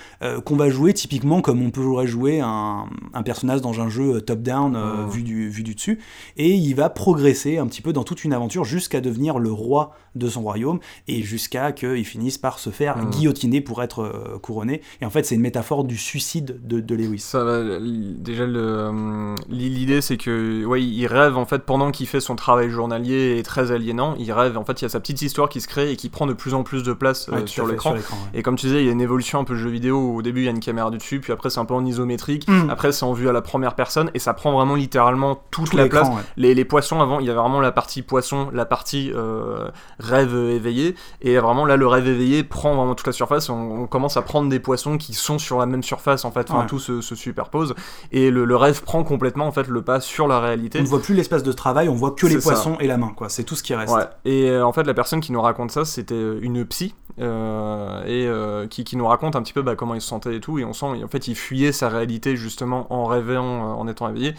qu'on 0.44 0.56
va 0.56 0.68
jouer 0.68 0.92
typiquement 0.92 1.40
comme 1.40 1.62
on 1.62 1.70
pourrait 1.94 2.06
jouer 2.08 2.40
un, 2.40 2.86
un 3.12 3.22
personnage 3.22 3.60
dans 3.60 3.80
un 3.80 3.88
jeu 3.88 4.20
top-down 4.20 4.74
euh, 4.74 5.04
Oh. 5.04 5.08
vu, 5.08 5.22
du, 5.22 5.48
vu 5.48 5.62
du 5.62 5.74
dessus, 5.76 6.00
et 6.36 6.52
il 6.54 6.74
va 6.74 6.88
progresser 6.90 7.58
un 7.58 7.66
petit 7.68 7.82
peu 7.82 7.92
dans 7.92 8.02
toute 8.04 8.24
une 8.24 8.32
aventure 8.32 8.64
jusqu'à 8.64 9.00
devenir 9.00 9.38
le 9.38 9.52
roi 9.52 9.92
de 10.16 10.28
son 10.28 10.42
royaume, 10.42 10.80
et 11.08 11.22
jusqu'à 11.22 11.70
qu'il 11.72 12.04
finisse 12.04 12.36
par 12.38 12.58
se 12.58 12.70
faire 12.70 12.96
Mm. 12.98 13.10
guillotiner 13.10 13.60
pour 13.60 13.82
être 13.82 14.00
euh, 14.02 14.38
couronné. 14.38 14.80
Et 15.00 15.04
en 15.06 15.10
fait 15.10 15.24
c'est 15.24 15.34
une 15.36 15.40
métaphore 15.40 15.84
du 15.84 15.96
suicide 15.96 16.60
de, 16.64 16.80
de 16.80 16.94
Lewis. 16.96 17.20
Ça 17.20 17.44
déjà 17.80 18.42
euh, 18.44 19.34
l'idée 19.48 20.00
c'est 20.00 20.16
que 20.16 20.64
ouais, 20.64 20.82
il 20.82 21.06
rêve 21.06 21.36
en 21.36 21.44
fait 21.46 21.60
pendant 21.64 21.90
qu'il 21.90 22.06
fait 22.06 22.20
son 22.20 22.34
travail 22.36 22.70
journalier 22.70 23.36
et 23.38 23.42
très 23.42 23.70
aliénant, 23.72 24.14
il 24.18 24.32
rêve 24.32 24.56
en 24.58 24.64
fait 24.64 24.80
il 24.80 24.84
y 24.84 24.86
a 24.86 24.88
sa 24.88 25.00
petite 25.00 25.22
histoire 25.22 25.48
qui 25.48 25.60
se 25.60 25.68
crée 25.68 25.92
et 25.92 25.96
qui 25.96 26.08
prend 26.08 26.26
de 26.26 26.32
plus 26.32 26.54
en 26.54 26.62
plus 26.64 26.82
de 26.82 26.92
place 26.92 27.28
euh, 27.28 27.40
Ouais, 27.40 27.46
sur 27.46 27.66
l'écran. 27.66 27.92
ouais. 27.94 28.00
Et 28.34 28.42
comme 28.42 28.56
tu 28.56 28.66
disais, 28.66 28.80
il 28.82 28.86
y 28.86 28.88
a 28.88 28.92
une 28.92 29.00
évolution 29.00 29.38
un 29.40 29.44
peu 29.44 29.54
jeu 29.56 29.70
vidéo 29.70 29.96
où 29.98 30.16
au 30.18 30.22
début 30.22 30.42
il 30.42 30.44
y 30.44 30.48
a 30.48 30.52
une 30.52 30.60
caméra 30.60 30.90
du 30.90 30.98
dessus, 30.98 31.20
puis 31.20 31.32
après 31.32 31.50
c'est 31.50 31.60
un 31.60 31.64
peu 31.64 31.73
en 31.74 31.84
isométrique, 31.84 32.48
Mm. 32.48 32.70
après 32.70 32.92
c'est 32.92 33.04
en 33.04 33.12
vue 33.12 33.28
à 33.28 33.32
la 33.32 33.42
première 33.42 33.74
personne 33.74 34.10
et 34.14 34.18
ça 34.18 34.34
prend 34.34 34.52
vraiment 34.52 34.74
littéralement 34.74 35.42
toute 35.50 35.70
Tout 35.70 35.76
la 35.76 35.88
place. 35.88 36.08
ouais. 36.08 36.14
Les, 36.36 36.54
les 36.54 36.64
poissons 36.64 37.00
avant, 37.00 37.20
il 37.20 37.26
y 37.26 37.30
avait 37.30 37.38
vraiment 37.38 37.60
la 37.60 37.72
partie 37.72 38.02
poisson, 38.02 38.48
la 38.52 38.64
partie 38.64 39.10
euh, 39.14 39.68
rêve 39.98 40.34
éveillé, 40.34 40.94
et 41.22 41.38
vraiment 41.38 41.64
là 41.66 41.76
le 41.76 41.86
rêve 41.86 42.06
éveillé 42.08 42.44
prend 42.44 42.74
vraiment 42.74 42.94
toute 42.94 43.06
la 43.06 43.12
surface. 43.12 43.48
On, 43.48 43.82
on 43.82 43.86
commence 43.86 44.16
à 44.16 44.22
prendre 44.22 44.48
des 44.48 44.60
poissons 44.60 44.98
qui 44.98 45.14
sont 45.14 45.38
sur 45.38 45.58
la 45.58 45.66
même 45.66 45.82
surface 45.82 46.24
en 46.24 46.30
fait, 46.30 46.50
enfin 46.50 46.60
Ouais. 46.60 46.66
tout 46.66 46.78
se, 46.78 47.00
se 47.00 47.14
superpose, 47.14 47.74
et 48.12 48.30
le, 48.30 48.44
le 48.44 48.56
rêve 48.56 48.82
prend 48.82 49.02
complètement 49.04 49.46
en 49.46 49.52
fait 49.52 49.68
le 49.68 49.82
pas 49.82 50.00
sur 50.00 50.26
la 50.28 50.40
réalité. 50.40 50.78
On 50.78 50.82
ne 50.82 50.88
voit 50.88 51.02
plus 51.02 51.14
l'espace 51.14 51.42
de 51.42 51.52
travail, 51.52 51.88
on 51.88 51.94
voit 51.94 52.12
que 52.12 52.26
les 52.26 52.40
ça. 52.40 52.50
poissons 52.50 52.76
et 52.80 52.86
la 52.86 52.96
main, 52.96 53.12
quoi. 53.16 53.28
C'est 53.28 53.44
tout 53.44 53.54
ce 53.56 53.62
qui 53.62 53.74
reste. 53.74 53.94
Ouais. 53.94 54.04
Et 54.24 54.48
euh, 54.50 54.64
en 54.64 54.72
fait, 54.72 54.84
la 54.84 54.94
personne 54.94 55.20
qui 55.20 55.32
nous 55.32 55.40
raconte 55.42 55.70
ça, 55.70 55.84
c'était 55.84 56.38
une 56.40 56.64
psy, 56.64 56.94
euh, 57.20 58.02
et 58.04 58.26
euh, 58.26 58.66
qui, 58.66 58.84
qui 58.84 58.96
nous 58.96 59.06
raconte 59.06 59.36
un 59.36 59.42
petit 59.42 59.52
peu 59.52 59.62
bah, 59.62 59.76
comment 59.76 59.94
il 59.94 60.00
se 60.00 60.08
sentait 60.08 60.36
et 60.36 60.40
tout. 60.40 60.58
Et 60.58 60.64
on 60.64 60.72
sent, 60.72 60.86
en 61.04 61.08
fait, 61.08 61.28
il 61.28 61.34
fuyait 61.36 61.72
sa 61.72 61.88
réalité 61.88 62.36
justement 62.36 62.92
en 62.92 63.06
rêvant, 63.06 63.70
euh, 63.70 63.74
en 63.74 63.86
étant 63.88 64.08
éveillé. 64.08 64.34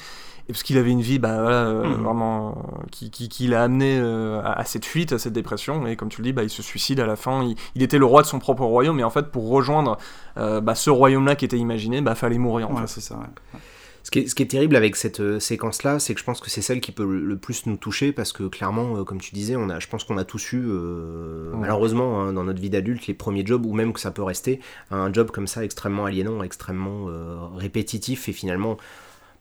Et 0.48 0.54
parce 0.54 0.62
qu'il 0.62 0.78
avait 0.78 0.92
une 0.92 1.02
vie, 1.02 1.18
bah 1.18 1.42
voilà, 1.42 1.66
Mhm. 1.66 2.04
vraiment, 2.04 2.56
qui, 2.92 3.10
qui, 3.10 3.30
qui 3.30 3.48
l'a 3.48 3.64
amené 3.64 3.98
à, 4.44 4.52
à 4.52 4.64
cette 4.64 4.86
fuite, 4.86 5.12
à 5.12 5.18
cette 5.18 5.34
dépression. 5.34 5.88
Et 5.88 5.96
comme 5.96 6.10
tu 6.10 6.22
le 6.22 6.26
dis, 6.26 6.34
bah, 6.34 6.44
il 6.44 6.52
se 6.52 6.62
suicide 6.62 7.00
à 7.00 7.08
la 7.08 7.16
fin. 7.16 7.44
Il, 7.44 7.56
il 7.74 7.82
était 7.82 7.98
le 7.98 8.06
roi 8.06 8.22
de 8.22 8.28
son 8.28 8.38
propre 8.38 8.64
royaume, 8.64 8.98
mais 8.98 9.04
en 9.04 9.10
fait, 9.10 9.32
pour 9.32 9.50
rejoindre 9.50 9.98
bah, 10.36 10.76
ce 10.76 10.92
royaume-là 10.92 11.36
qui 11.36 11.46
était 11.46 11.58
imaginé, 11.58 12.02
bah 12.02 12.14
fallait 12.14 12.38
mourir. 12.38 12.70
En 12.70 12.76
Ouais, 12.76 12.82
fait. 12.82 12.88
c'est 12.88 13.02
ça. 13.02 13.16
ouais. 13.16 13.60
Ce 14.06 14.12
qui, 14.12 14.20
est, 14.20 14.28
ce 14.28 14.36
qui 14.36 14.44
est 14.44 14.46
terrible 14.46 14.76
avec 14.76 14.96
cette 14.96 15.20
euh, 15.20 15.40
séquence-là, 15.40 15.98
c'est 15.98 16.14
que 16.14 16.20
je 16.20 16.26
pense 16.26 16.40
que 16.40 16.52
c'est 16.52 16.62
celle 16.62 16.80
qui 16.80 16.92
peut 16.92 17.04
le, 17.04 17.36
plus 17.38 17.66
nous 17.66 17.76
toucher 17.76 18.12
parce 18.12 18.34
que 18.34 18.44
clairement, 18.44 18.98
euh, 18.98 19.04
comme 19.04 19.20
tu 19.20 19.34
disais, 19.34 19.56
on 19.56 19.68
a, 19.68 19.80
je 19.80 19.88
pense 19.88 20.04
qu'on 20.04 20.20
a 20.20 20.24
tous 20.24 20.54
eu, 20.54 20.64
euh, 20.64 21.50
Ouais. 21.54 21.62
malheureusement, 21.62 22.22
hein, 22.22 22.32
dans 22.32 22.44
notre 22.44 22.62
vie 22.62 22.70
d'adulte, 22.70 23.08
les 23.08 23.16
premiers 23.16 23.44
jobs 23.44 23.66
ou 23.66 23.74
même 23.74 23.94
que 23.94 24.00
ça 24.00 24.12
peut 24.12 24.22
rester, 24.22 24.60
un 24.92 25.12
job 25.12 25.32
comme 25.32 25.48
ça 25.48 25.64
extrêmement 25.64 26.06
aliénant, 26.06 26.44
extrêmement 26.44 27.08
euh, 27.10 27.48
répétitif 27.56 28.30
et 28.30 28.32
finalement 28.32 28.78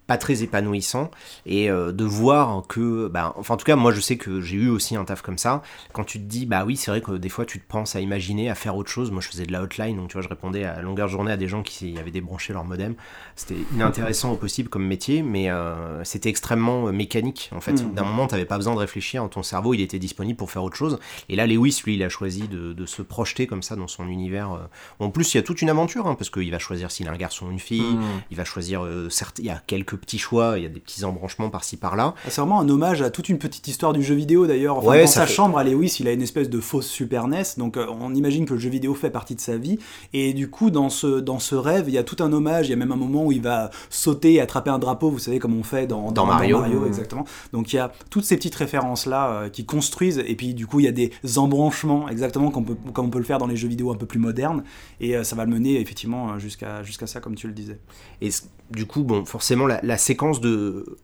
pas 0.06 0.18
très 0.18 0.42
épanouissant 0.42 1.10
et 1.46 1.70
euh, 1.70 1.92
de 1.92 2.04
voir 2.04 2.66
que 2.66 3.08
bah, 3.08 3.32
enfin 3.36 3.54
en 3.54 3.56
tout 3.56 3.64
cas 3.64 3.76
moi 3.76 3.92
je 3.92 4.00
sais 4.00 4.16
que 4.16 4.40
j'ai 4.40 4.56
eu 4.56 4.68
aussi 4.68 4.96
un 4.96 5.04
taf 5.04 5.22
comme 5.22 5.38
ça. 5.38 5.62
Quand 5.92 6.04
tu 6.04 6.18
te 6.18 6.24
dis 6.24 6.46
bah 6.46 6.64
oui 6.64 6.76
c'est 6.76 6.90
vrai 6.90 7.00
que 7.00 7.12
des 7.12 7.28
fois 7.28 7.46
tu 7.46 7.60
te 7.60 7.66
penses 7.66 7.96
à 7.96 8.00
imaginer 8.00 8.50
à 8.50 8.54
faire 8.54 8.76
autre 8.76 8.90
chose. 8.90 9.10
Moi 9.10 9.20
je 9.20 9.28
faisais 9.28 9.46
de 9.46 9.52
la 9.52 9.62
hotline 9.62 9.96
donc 9.96 10.08
tu 10.08 10.14
vois 10.14 10.22
je 10.22 10.28
répondais 10.28 10.64
à 10.64 10.82
longueur 10.82 11.06
de 11.06 11.12
journée 11.12 11.32
à 11.32 11.36
des 11.36 11.48
gens 11.48 11.62
qui 11.62 11.98
avaient 11.98 12.10
débranché 12.10 12.52
leur 12.52 12.64
modem. 12.64 12.94
C'était 13.36 13.56
inintéressant 13.72 14.32
au 14.32 14.36
possible 14.36 14.68
comme 14.68 14.86
métier 14.86 15.22
mais 15.22 15.50
euh, 15.50 16.04
c'était 16.04 16.28
extrêmement 16.28 16.88
euh, 16.88 16.92
mécanique 16.92 17.50
en 17.54 17.60
fait. 17.60 17.72
Mhm. 17.72 17.94
d'un 17.94 18.04
moment 18.04 18.26
t'avais 18.26 18.44
pas 18.44 18.56
besoin 18.56 18.74
de 18.74 18.80
réfléchir 18.80 19.28
ton 19.30 19.42
cerveau 19.42 19.74
il 19.74 19.80
était 19.80 19.98
disponible 19.98 20.36
pour 20.36 20.50
faire 20.50 20.64
autre 20.64 20.76
chose. 20.76 20.98
Et 21.28 21.36
là 21.36 21.46
Lewis 21.46 21.82
lui 21.84 21.94
il 21.94 22.02
a 22.02 22.08
choisi 22.08 22.48
de, 22.48 22.72
de 22.72 22.86
se 22.86 23.02
projeter 23.02 23.46
comme 23.46 23.62
ça 23.62 23.76
dans 23.76 23.88
son 23.88 24.08
univers 24.08 24.68
en 24.98 25.10
plus 25.10 25.34
il 25.34 25.38
y 25.38 25.40
a 25.40 25.42
toute 25.42 25.62
une 25.62 25.70
aventure 25.70 26.06
hein, 26.06 26.14
parce 26.14 26.30
qu'il 26.30 26.50
va 26.50 26.58
choisir 26.58 26.90
s'il 26.90 27.08
a 27.08 27.12
un 27.12 27.16
garçon 27.16 27.46
ou 27.46 27.50
une 27.50 27.58
fille. 27.58 27.94
Mm. 27.94 28.22
il 28.30 28.36
va 28.36 28.44
choisir 28.44 28.84
euh, 28.84 29.08
certes 29.10 29.38
il 29.38 29.46
y 29.46 29.50
a 29.50 29.62
quelques 29.66 29.93
petits 29.96 30.18
choix 30.18 30.54
il 30.59 30.62
y 30.62 30.66
a 30.66 30.68
des 30.68 30.80
petits 30.80 31.04
embranchements 31.04 31.50
par-ci 31.50 31.76
par-là 31.76 32.14
C'est 32.28 32.40
vraiment 32.40 32.61
un 32.61 32.68
hommage 32.68 33.02
à 33.02 33.11
toute 33.11 33.28
une 33.28 33.38
petite 33.38 33.66
histoire 33.68 33.92
du 33.92 34.03
jeu 34.03 34.14
vidéo 34.14 34.47
d'ailleurs. 34.47 34.78
Enfin, 34.78 34.88
Ouais, 34.88 35.01
dans 35.03 35.07
sa 35.07 35.26
fait- 35.26 35.32
chambre 35.32 35.59
à 35.59 35.64
Lewis, 35.64 35.97
il 36.01 36.09
a 36.09 36.12
une 36.12 36.22
espèce 36.22 36.49
de 36.51 36.61
fausse 36.61 36.86
Super 36.86 37.28
NES, 37.28 37.42
donc 37.59 37.76
euh, 37.76 37.86
on 38.01 38.14
imagine 38.14 38.47
que 38.47 38.55
le 38.55 38.61
jeu 38.61 38.70
vidéo 38.70 38.95
fait 38.95 39.11
partie 39.11 39.34
de 39.34 39.40
sa 39.40 39.57
vie. 39.57 39.78
Et 40.12 40.32
du 40.32 40.49
coup, 40.51 40.70
dans 40.70 40.88
ce, 40.90 41.20
dans 41.20 41.38
ce 41.38 41.55
rêve, 41.55 41.84
il 41.88 41.95
y 41.95 41.99
a 41.99 42.05
tout 42.05 42.16
un 42.22 42.32
hommage. 42.32 42.66
Il 42.68 42.70
y 42.70 42.72
a 42.72 42.76
même 42.76 42.92
un 42.92 42.97
moment 42.97 43.24
où 43.24 43.32
il 43.32 43.42
va 43.42 43.70
sauter 43.90 44.34
et 44.34 44.40
attraper 44.40 44.70
un 44.70 44.78
drapeau, 44.78 45.11
vous 45.11 45.18
savez, 45.18 45.38
comme 45.38 45.59
on 45.59 45.62
fait 45.62 45.86
dans, 45.86 46.12
Dans 46.12 46.26
Mario. 46.26 46.61
Mmh. 46.61 46.86
exactement. 46.86 47.24
Donc 47.53 47.72
il 47.72 47.76
y 47.76 47.78
a 47.78 47.92
toutes 48.11 48.24
ces 48.24 48.36
petites 48.36 48.55
références-là 48.55 49.30
euh, 49.30 49.49
qui 49.49 49.64
construisent. 49.64 50.22
Et 50.26 50.34
puis 50.36 50.55
du 50.55 50.66
coup, 50.66 50.80
il 50.80 50.84
y 50.86 50.88
a 50.88 50.92
des 50.92 51.11
embranchements, 51.36 52.09
exactement 52.09 52.51
comme 52.51 52.62
on 52.64 52.66
peut, 52.74 52.76
comme 52.92 53.07
on 53.07 53.11
peut 53.11 53.18
le 53.18 53.24
faire 53.24 53.38
dans 53.38 53.47
les 53.47 53.57
jeux 53.57 53.68
vidéo 53.68 53.92
un 53.92 53.97
peu 53.97 54.07
plus 54.07 54.18
modernes. 54.18 54.64
Et 55.01 55.16
euh, 55.16 55.24
ça 55.24 55.36
va 55.36 55.45
le 55.45 55.51
mener 55.51 55.80
effectivement 55.80 56.38
jusqu'à 56.38 56.82
jusqu'à 56.82 57.07
ça, 57.07 57.20
comme 57.20 57.34
tu 57.34 57.47
le 57.47 57.53
disais. 57.53 57.78
Et 58.20 58.30
du 58.70 58.86
coup, 58.86 59.03
bon, 59.05 59.24
forcément, 59.24 59.66
la, 59.66 59.80
la 59.85 59.99
séquence 59.99 60.41
de. 60.41 60.99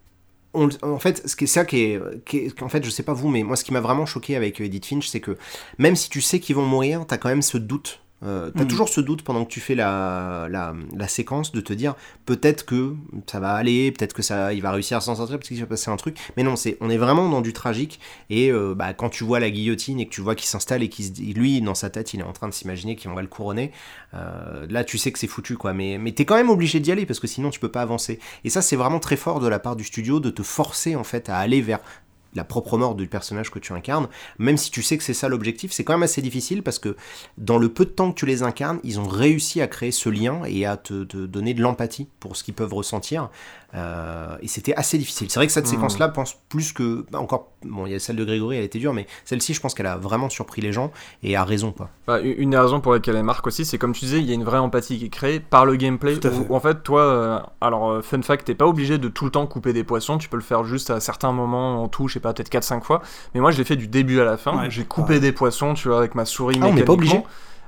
en 0.54 0.98
fait, 0.98 1.28
ce 1.28 1.36
qui 1.36 1.44
est 1.44 1.46
ça 1.46 1.64
qui 1.64 1.82
est, 1.82 2.58
qu'en 2.58 2.68
fait, 2.68 2.84
je 2.84 2.90
sais 2.90 3.02
pas 3.02 3.12
vous, 3.12 3.28
mais 3.28 3.42
moi, 3.42 3.56
ce 3.56 3.64
qui 3.64 3.72
m'a 3.72 3.80
vraiment 3.80 4.06
choqué 4.06 4.36
avec 4.36 4.60
Edith 4.60 4.86
Finch, 4.86 5.08
c'est 5.08 5.20
que 5.20 5.36
même 5.78 5.96
si 5.96 6.10
tu 6.10 6.20
sais 6.20 6.40
qu'ils 6.40 6.56
vont 6.56 6.66
mourir, 6.66 7.04
t'as 7.06 7.18
quand 7.18 7.28
même 7.28 7.42
ce 7.42 7.58
doute. 7.58 8.00
Euh, 8.22 8.50
t'as 8.50 8.64
Mhm. 8.64 8.68
toujours 8.68 8.88
ce 8.90 9.00
doute 9.00 9.22
pendant 9.22 9.44
que 9.46 9.50
tu 9.50 9.60
fais 9.60 9.74
la, 9.74 10.46
la, 10.50 10.74
la 10.94 11.08
séquence 11.08 11.52
de 11.52 11.60
te 11.62 11.72
dire 11.72 11.94
peut-être 12.26 12.66
que 12.66 12.94
ça 13.26 13.40
va 13.40 13.52
aller, 13.54 13.92
peut-être 13.92 14.12
que 14.12 14.20
ça, 14.22 14.52
il 14.52 14.60
va 14.60 14.70
réussir 14.72 14.98
à 14.98 15.00
s'en 15.00 15.14
sortir 15.16 15.38
parce 15.38 15.48
qu'il 15.48 15.58
va 15.58 15.66
passer 15.66 15.90
un 15.90 15.96
truc. 15.96 16.18
Mais 16.36 16.42
non, 16.42 16.54
c'est, 16.56 16.76
on 16.80 16.90
est 16.90 16.98
vraiment 16.98 17.28
dans 17.30 17.40
du 17.40 17.52
tragique. 17.54 17.98
Et 18.28 18.52
euh, 18.52 18.74
bah, 18.76 18.92
quand 18.92 19.08
tu 19.08 19.24
vois 19.24 19.40
la 19.40 19.50
guillotine 19.50 20.00
et 20.00 20.06
que 20.06 20.10
tu 20.12 20.20
vois 20.20 20.34
qu'il 20.34 20.48
s'installe 20.48 20.82
et 20.82 20.88
qu'il 20.90 21.32
lui, 21.34 21.60
dans 21.62 21.74
sa 21.74 21.88
tête, 21.88 22.12
il 22.12 22.20
est 22.20 22.24
en 22.24 22.32
train 22.32 22.48
de 22.48 22.52
s'imaginer 22.54 22.94
qu'on 22.96 23.14
va 23.14 23.22
le 23.22 23.28
couronner. 23.28 23.72
euh, 24.14 24.66
là, 24.68 24.84
tu 24.84 24.98
sais 24.98 25.12
que 25.12 25.18
c'est 25.18 25.26
foutu, 25.26 25.56
quoi. 25.56 25.72
Mais, 25.72 25.96
mais 25.98 26.12
t'es 26.12 26.24
quand 26.26 26.36
même 26.36 26.50
obligé 26.50 26.78
d'y 26.80 26.92
aller 26.92 27.06
parce 27.06 27.20
que 27.20 27.26
sinon, 27.26 27.50
tu 27.50 27.58
peux 27.60 27.70
pas 27.70 27.82
avancer. 27.82 28.18
Et 28.44 28.50
ça, 28.50 28.60
c'est 28.60 28.76
vraiment 28.76 28.98
très 29.00 29.16
fort 29.16 29.40
de 29.40 29.48
la 29.48 29.58
part 29.58 29.76
du 29.76 29.84
studio 29.84 30.20
de 30.20 30.30
te 30.30 30.42
forcer 30.42 30.94
en 30.96 31.04
fait 31.04 31.28
à 31.30 31.38
aller 31.38 31.62
vers 31.62 31.78
la 32.34 32.44
propre 32.44 32.78
mort 32.78 32.94
du 32.94 33.06
personnage 33.06 33.50
que 33.50 33.58
tu 33.58 33.72
incarnes, 33.72 34.08
même 34.38 34.56
si 34.56 34.70
tu 34.70 34.82
sais 34.82 34.96
que 34.96 35.04
c'est 35.04 35.14
ça 35.14 35.28
l'objectif, 35.28 35.72
c'est 35.72 35.84
quand 35.84 35.94
même 35.94 36.02
assez 36.02 36.22
difficile 36.22 36.62
parce 36.62 36.78
que 36.78 36.96
dans 37.38 37.58
le 37.58 37.68
peu 37.68 37.84
de 37.84 37.90
temps 37.90 38.12
que 38.12 38.18
tu 38.18 38.26
les 38.26 38.42
incarnes, 38.42 38.80
ils 38.84 39.00
ont 39.00 39.08
réussi 39.08 39.60
à 39.60 39.66
créer 39.66 39.90
ce 39.90 40.08
lien 40.08 40.42
et 40.46 40.66
à 40.66 40.76
te, 40.76 41.04
donner 41.04 41.54
de 41.54 41.62
l'empathie 41.62 42.08
pour 42.20 42.36
ce 42.36 42.44
qu'ils 42.44 42.54
peuvent 42.54 42.74
ressentir. 42.74 43.30
Euh, 43.74 44.36
et 44.42 44.48
c'était 44.48 44.74
assez 44.74 44.98
difficile. 44.98 45.30
C'est 45.30 45.38
vrai 45.38 45.46
que 45.46 45.52
cette 45.52 45.66
Mhm. 45.66 45.70
séquence-là 45.72 46.08
pense 46.08 46.36
plus 46.48 46.72
que 46.72 47.04
bah, 47.12 47.20
encore. 47.20 47.48
Bon, 47.64 47.86
il 47.86 47.92
y 47.92 47.94
a 47.94 47.98
celle 48.00 48.16
de 48.16 48.24
Grégory, 48.24 48.56
elle 48.56 48.64
était 48.64 48.78
dure, 48.78 48.92
mais 48.94 49.06
celle-ci, 49.24 49.54
je 49.54 49.60
pense 49.60 49.74
qu'elle 49.74 49.86
a 49.86 49.96
vraiment 49.96 50.28
surpris 50.28 50.60
les 50.62 50.72
gens 50.72 50.90
et 51.22 51.36
a 51.36 51.44
raison, 51.44 51.70
quoi. 51.72 51.88
Bah, 52.06 52.18
une 52.20 52.50
des 52.50 52.58
raisons 52.58 52.80
pour 52.80 52.94
lesquelles 52.94 53.16
elle 53.16 53.22
marque 53.22 53.46
aussi, 53.46 53.64
c'est 53.64 53.78
comme 53.78 53.92
tu 53.92 54.00
disais, 54.06 54.18
il 54.18 54.24
y 54.26 54.30
a 54.32 54.34
une 54.34 54.44
vraie 54.44 54.58
empathie 54.58 54.98
qui 54.98 55.04
est 55.04 55.08
créée 55.10 55.38
par 55.40 55.66
le 55.66 55.76
gameplay. 55.76 56.18
Tout 56.18 56.26
à 56.26 56.30
où- 56.30 56.34
fait. 56.34 56.46
où, 56.48 56.54
en 56.56 56.60
fait, 56.60 56.82
toi, 56.82 57.02
euh, 57.02 57.38
alors, 57.60 57.90
euh, 57.90 58.02
fun 58.02 58.22
fact, 58.22 58.46
t'es 58.46 58.54
pas 58.54 58.66
obligé 58.66 58.98
de 58.98 59.08
tout 59.08 59.24
le 59.24 59.30
temps 59.30 59.46
couper 59.46 59.72
des 59.72 59.84
poissons, 59.84 60.18
tu 60.18 60.28
peux 60.28 60.36
le 60.38 60.42
faire 60.42 60.64
juste 60.64 60.90
à 60.90 60.98
certains 61.00 61.32
moments 61.32 61.82
en 61.82 61.88
tout, 61.88 62.08
je 62.08 62.14
sais 62.14 62.20
pas, 62.20 62.32
peut-être 62.32 62.48
4-5 62.50 62.82
fois. 62.84 63.02
Mais 63.34 63.40
moi, 63.40 63.50
je 63.52 63.58
l'ai 63.58 63.64
fait 63.64 63.76
du 63.76 63.86
début 63.88 64.20
à 64.20 64.24
la 64.24 64.36
fin. 64.36 64.56
Ouais, 64.58 64.70
J'ai 64.70 64.84
coupé 64.84 65.20
des 65.20 65.32
poissons, 65.32 65.74
tu 65.74 65.88
vois, 65.88 65.98
avec 65.98 66.14
ma 66.14 66.24
souris 66.24 66.58
Ah, 66.62 66.66
on 66.66 66.72
n'est 66.74 66.82
pas 66.82 66.92
obligé. 66.94 67.22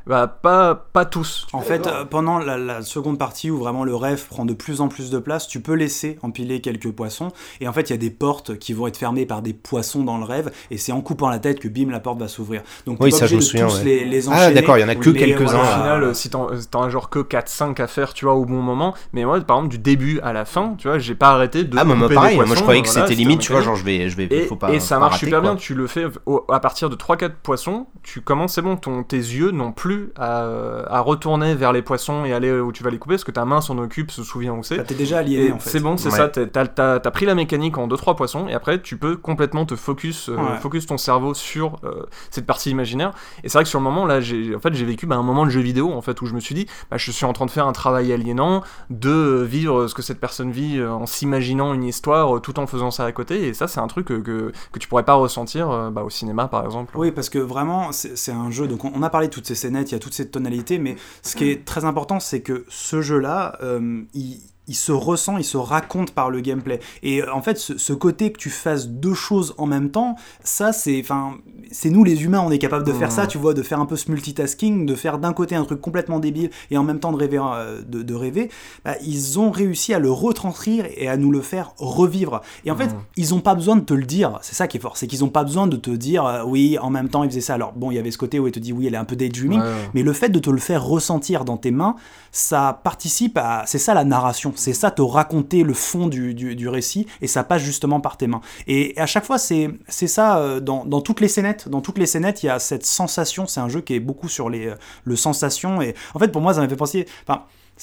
Bah, 0.06 0.26
pas, 0.26 0.74
pas 0.92 1.04
tous. 1.04 1.46
En 1.52 1.60
fait, 1.60 1.86
euh, 1.86 2.04
pendant 2.04 2.38
la, 2.38 2.56
la 2.56 2.82
seconde 2.82 3.18
partie 3.18 3.50
où 3.50 3.58
vraiment 3.58 3.84
le 3.84 3.94
rêve 3.94 4.26
prend 4.28 4.44
de 4.44 4.52
plus 4.52 4.80
en 4.80 4.88
plus 4.88 5.10
de 5.10 5.18
place, 5.18 5.46
tu 5.46 5.60
peux 5.60 5.74
laisser 5.74 6.18
empiler 6.22 6.60
quelques 6.60 6.90
poissons. 6.90 7.28
Et 7.60 7.68
en 7.68 7.72
fait, 7.72 7.88
il 7.88 7.92
y 7.92 7.94
a 7.94 7.98
des 7.98 8.10
portes 8.10 8.58
qui 8.58 8.72
vont 8.72 8.86
être 8.86 8.96
fermées 8.96 9.26
par 9.26 9.42
des 9.42 9.52
poissons 9.52 10.02
dans 10.02 10.18
le 10.18 10.24
rêve. 10.24 10.50
Et 10.70 10.76
c'est 10.78 10.92
en 10.92 11.00
coupant 11.02 11.28
la 11.28 11.38
tête 11.38 11.60
que 11.60 11.68
bim, 11.68 11.90
la 11.90 12.00
porte 12.00 12.18
va 12.18 12.28
s'ouvrir. 12.28 12.62
Donc, 12.86 12.98
Oui, 13.00 13.10
pas 13.10 13.16
ça, 13.16 13.26
je 13.26 13.34
me 13.36 13.40
de 13.40 13.44
souviens, 13.44 13.66
tous 13.68 13.78
ouais. 13.78 13.84
les, 13.84 14.04
les 14.04 14.28
Ah, 14.28 14.50
d'accord, 14.50 14.76
il 14.78 14.80
y 14.80 14.84
en 14.84 14.88
a 14.88 14.94
que 14.96 15.10
quelques-uns. 15.10 15.44
Au 15.44 15.62
voilà. 15.62 15.76
final, 15.76 16.02
euh, 16.04 16.14
si 16.14 16.30
t'en 16.30 16.48
as 16.48 16.88
genre 16.88 17.08
que 17.08 17.20
4-5 17.20 17.80
à 17.80 17.86
faire, 17.86 18.12
tu 18.14 18.24
vois, 18.24 18.34
au 18.34 18.44
bon 18.44 18.60
moment. 18.60 18.94
Mais 19.12 19.24
moi, 19.24 19.40
par 19.40 19.58
exemple, 19.58 19.70
du 19.72 19.78
début 19.78 20.18
à 20.20 20.32
la 20.32 20.44
fin, 20.44 20.74
tu 20.78 20.88
vois, 20.88 20.98
j'ai 20.98 21.14
pas 21.14 21.30
arrêté 21.30 21.64
de. 21.64 21.76
Ah, 21.78 21.84
mais 21.84 21.94
moi, 21.94 22.06
couper 22.08 22.14
pareil, 22.16 22.36
moi 22.36 22.46
je 22.56 22.62
croyais 22.62 22.82
que 22.82 22.88
voilà, 22.88 23.06
c'était 23.06 23.16
limite, 23.18 23.40
tu 23.40 23.52
vois, 23.52 23.60
genre 23.60 23.76
je 23.76 23.84
vais, 23.84 24.08
je 24.08 24.16
vais, 24.16 24.26
Et, 24.30 24.46
faut 24.46 24.56
pas. 24.56 24.72
et 24.72 24.80
ça 24.80 24.98
marche 24.98 25.14
rater, 25.14 25.26
super 25.26 25.40
quoi. 25.40 25.50
bien, 25.50 25.56
tu 25.56 25.74
le 25.74 25.86
fais 25.86 26.06
au- 26.26 26.44
à 26.50 26.58
partir 26.60 26.90
de 26.90 26.96
3-4 26.96 27.34
poissons, 27.42 27.86
tu 28.02 28.20
commences, 28.20 28.54
c'est 28.54 28.62
bon, 28.62 28.76
ton, 28.76 29.02
tes 29.04 29.16
yeux 29.16 29.50
n'ont 29.52 29.72
plus 29.72 29.91
à, 30.16 30.44
à 30.88 31.00
retourner 31.00 31.54
vers 31.54 31.72
les 31.72 31.82
poissons 31.82 32.24
et 32.24 32.32
aller 32.32 32.52
où 32.52 32.72
tu 32.72 32.82
vas 32.82 32.90
les 32.90 32.98
couper, 32.98 33.14
parce 33.14 33.24
que 33.24 33.30
ta 33.30 33.44
main 33.44 33.60
s'en 33.60 33.78
occupe, 33.78 34.10
se 34.10 34.22
souvient 34.22 34.52
où 34.54 34.62
c'est. 34.62 34.76
Bah, 34.76 34.84
T'es 34.84 34.94
déjà 34.94 35.18
aliéné 35.18 35.52
en 35.52 35.58
fait. 35.58 35.70
C'est 35.70 35.80
bon, 35.80 35.96
c'est 35.96 36.10
Ouais. 36.10 36.16
ça, 36.16 36.28
t'as- 36.28 36.46
t'as 36.46 36.66
t'as- 36.66 37.00
t'as 37.00 37.10
pris 37.10 37.26
la 37.26 37.34
mécanique 37.34 37.78
en 37.78 37.86
2-3 37.88 38.16
poissons, 38.16 38.48
et 38.48 38.54
après 38.54 38.80
tu 38.82 38.96
peux 38.96 39.16
complètement 39.16 39.64
te 39.66 39.76
focus, 39.76 40.28
euh, 40.28 40.36
Ouais. 40.36 40.58
focus 40.60 40.86
ton 40.86 40.98
cerveau 40.98 41.34
sur 41.34 41.76
euh, 41.84 42.04
cette 42.30 42.46
partie 42.46 42.70
imaginaire. 42.70 43.12
Et 43.44 43.48
c'est 43.48 43.58
vrai 43.58 43.64
que 43.64 43.70
sur 43.70 43.78
le 43.80 43.84
moment, 43.84 44.06
là, 44.06 44.20
j'ai 44.20 44.54
en 44.54 44.60
fait, 44.60 44.74
j'ai 44.74 44.84
vécu 44.84 45.06
bah, 45.06 45.16
un 45.16 45.22
moment 45.22 45.44
de 45.44 45.50
jeu 45.50 45.60
vidéo, 45.60 45.92
en 45.92 46.00
fait, 46.02 46.20
où 46.22 46.26
je 46.26 46.34
me 46.34 46.40
suis 46.40 46.54
dit, 46.54 46.66
bah, 46.90 46.96
je 46.98 47.10
suis 47.10 47.24
en 47.24 47.32
train 47.32 47.46
de 47.46 47.50
faire 47.50 47.66
un 47.66 47.72
travail 47.72 48.12
aliénant, 48.12 48.62
de 48.90 49.42
vivre 49.48 49.86
ce 49.86 49.94
que 49.94 50.02
cette 50.02 50.20
personne 50.20 50.50
vit 50.50 50.78
euh, 50.78 50.90
en 50.92 51.06
s'imaginant 51.06 51.74
une 51.74 51.84
histoire, 51.84 52.40
tout 52.40 52.58
en 52.58 52.66
faisant 52.66 52.90
ça 52.90 53.04
à 53.04 53.12
côté, 53.12 53.48
et 53.48 53.54
ça, 53.54 53.66
c'est 53.68 53.80
un 53.80 53.86
truc 53.86 54.06
que, 54.06 54.14
que, 54.14 54.52
que 54.72 54.78
tu 54.78 54.88
pourrais 54.88 55.02
pas 55.04 55.14
ressentir 55.14 55.90
bah, 55.92 56.02
au 56.02 56.10
cinéma, 56.10 56.48
par 56.48 56.64
exemple. 56.64 56.92
Oui, 56.96 57.10
parce 57.10 57.28
que 57.28 57.38
vraiment, 57.38 57.92
c'est 57.92 58.16
c'est 58.16 58.32
un 58.32 58.50
jeu. 58.50 58.68
Donc, 58.68 58.84
on, 58.84 58.92
on 58.94 59.02
a 59.02 59.10
parlé 59.10 59.28
de 59.28 59.32
toutes 59.32 59.46
ces 59.46 59.54
il 59.90 59.92
y 59.92 59.96
a 59.96 59.98
toutes 59.98 60.14
ces 60.14 60.28
tonalités, 60.28 60.78
mais 60.78 60.96
ce 61.22 61.36
qui 61.36 61.50
est 61.50 61.64
très 61.64 61.84
important, 61.84 62.20
c'est 62.20 62.40
que 62.40 62.64
ce 62.68 63.00
jeu-là, 63.00 63.58
euh, 63.62 64.02
il, 64.14 64.40
il 64.68 64.74
se 64.76 64.92
ressent, 64.92 65.38
il 65.38 65.44
se 65.44 65.56
raconte 65.56 66.12
par 66.12 66.30
le 66.30 66.40
gameplay. 66.40 66.78
Et 67.02 67.22
euh, 67.22 67.32
en 67.34 67.42
fait, 67.42 67.58
ce, 67.58 67.76
ce 67.78 67.92
côté 67.92 68.30
que 68.32 68.38
tu 68.38 68.48
fasses 68.50 68.88
deux 68.88 69.14
choses 69.14 69.54
en 69.58 69.66
même 69.66 69.90
temps, 69.90 70.14
ça, 70.44 70.72
c'est, 70.72 71.00
enfin, 71.00 71.34
c'est 71.72 71.90
nous 71.90 72.04
les 72.04 72.22
humains, 72.24 72.42
on 72.46 72.50
est 72.50 72.58
capable 72.58 72.86
de 72.86 72.92
faire 72.92 73.10
ça, 73.10 73.26
tu 73.26 73.38
vois, 73.38 73.54
de 73.54 73.62
faire 73.62 73.80
un 73.80 73.86
peu 73.86 73.96
ce 73.96 74.10
multitasking, 74.10 74.86
de 74.86 74.94
faire 74.94 75.18
d'un 75.18 75.32
côté 75.32 75.54
un 75.56 75.64
truc 75.64 75.80
complètement 75.80 76.20
débile 76.20 76.50
et 76.70 76.78
en 76.78 76.84
même 76.84 77.00
temps 77.00 77.10
de 77.12 77.16
rêver, 77.16 77.40
euh, 77.42 77.82
de, 77.86 78.02
de 78.02 78.14
rêver. 78.14 78.50
Bah, 78.84 78.94
ils 79.04 79.38
ont 79.40 79.50
réussi 79.50 79.94
à 79.94 79.98
le 79.98 80.10
retranscrire 80.10 80.86
et 80.96 81.08
à 81.08 81.16
nous 81.16 81.32
le 81.32 81.40
faire 81.40 81.72
revivre. 81.78 82.40
Et 82.64 82.70
en 82.70 82.76
fait, 82.76 82.86
Mhm. 82.86 83.00
ils 83.16 83.34
ont 83.34 83.40
pas 83.40 83.54
besoin 83.54 83.76
de 83.76 83.80
te 83.82 83.94
le 83.94 84.04
dire. 84.04 84.38
C'est 84.42 84.54
ça 84.54 84.68
qui 84.68 84.76
est 84.76 84.80
fort, 84.80 84.96
c'est 84.96 85.06
qu'ils 85.08 85.24
ont 85.24 85.28
pas 85.28 85.44
besoin 85.44 85.66
de 85.66 85.76
te 85.76 85.90
dire, 85.90 86.24
euh, 86.24 86.44
oui, 86.46 86.78
en 86.80 86.90
même 86.90 87.08
temps, 87.08 87.24
il 87.24 87.30
faisait 87.30 87.40
ça. 87.40 87.54
Alors 87.54 87.72
bon, 87.72 87.90
il 87.90 87.94
y 87.94 87.98
avait 87.98 88.10
ce 88.10 88.18
côté 88.18 88.38
où 88.38 88.46
il 88.46 88.52
te 88.52 88.60
dit, 88.60 88.72
oui, 88.72 88.86
elle 88.86 88.94
est 88.94 88.98
un 88.98 89.04
peu 89.04 89.16
daydreaming. 89.16 89.60
Ouais. 89.60 89.66
Mais 89.94 90.02
le 90.02 90.12
fait 90.12 90.28
de 90.28 90.38
te 90.38 90.50
le 90.50 90.58
faire 90.58 90.84
ressentir 90.84 91.44
dans 91.44 91.56
tes 91.56 91.70
mains, 91.72 91.96
ça 92.30 92.80
participe 92.84 93.36
à. 93.38 93.64
C'est 93.66 93.78
ça 93.78 93.94
la 93.94 94.04
narration. 94.04 94.51
C'est 94.56 94.72
ça 94.72 94.90
te 94.90 95.02
raconter 95.02 95.62
le 95.62 95.74
fond 95.74 96.06
du, 96.08 96.68
récit 96.68 97.06
et 97.20 97.26
ça 97.26 97.44
passe 97.44 97.62
justement 97.62 98.00
par 98.00 98.16
tes 98.16 98.26
mains. 98.26 98.40
Et 98.66 98.94
à 98.96 99.06
chaque 99.06 99.24
fois, 99.24 99.38
c'est 99.38 99.78
ça 99.88 100.38
euh, 100.38 100.60
dans, 100.60 101.00
toutes 101.00 101.20
les 101.20 101.28
scénettes. 101.28 101.68
Dans 101.68 101.80
toutes 101.80 101.98
les 101.98 102.06
scénettes, 102.06 102.42
il 102.42 102.46
y 102.46 102.48
a 102.50 102.58
cette 102.58 102.86
sensation. 102.86 103.46
C'est 103.46 103.60
un 103.60 103.68
jeu 103.68 103.80
qui 103.80 103.94
est 103.94 104.00
beaucoup 104.00 104.28
sur 104.28 104.48
les, 104.48 104.68
euh, 104.68 104.74
le 105.04 105.16
sensation. 105.16 105.82
Et 105.82 105.94
en 106.14 106.18
fait, 106.18 106.28
pour 106.28 106.40
moi, 106.40 106.54
ça 106.54 106.60
m'a 106.60 106.68
fait 106.68 106.76
penser. 106.76 107.06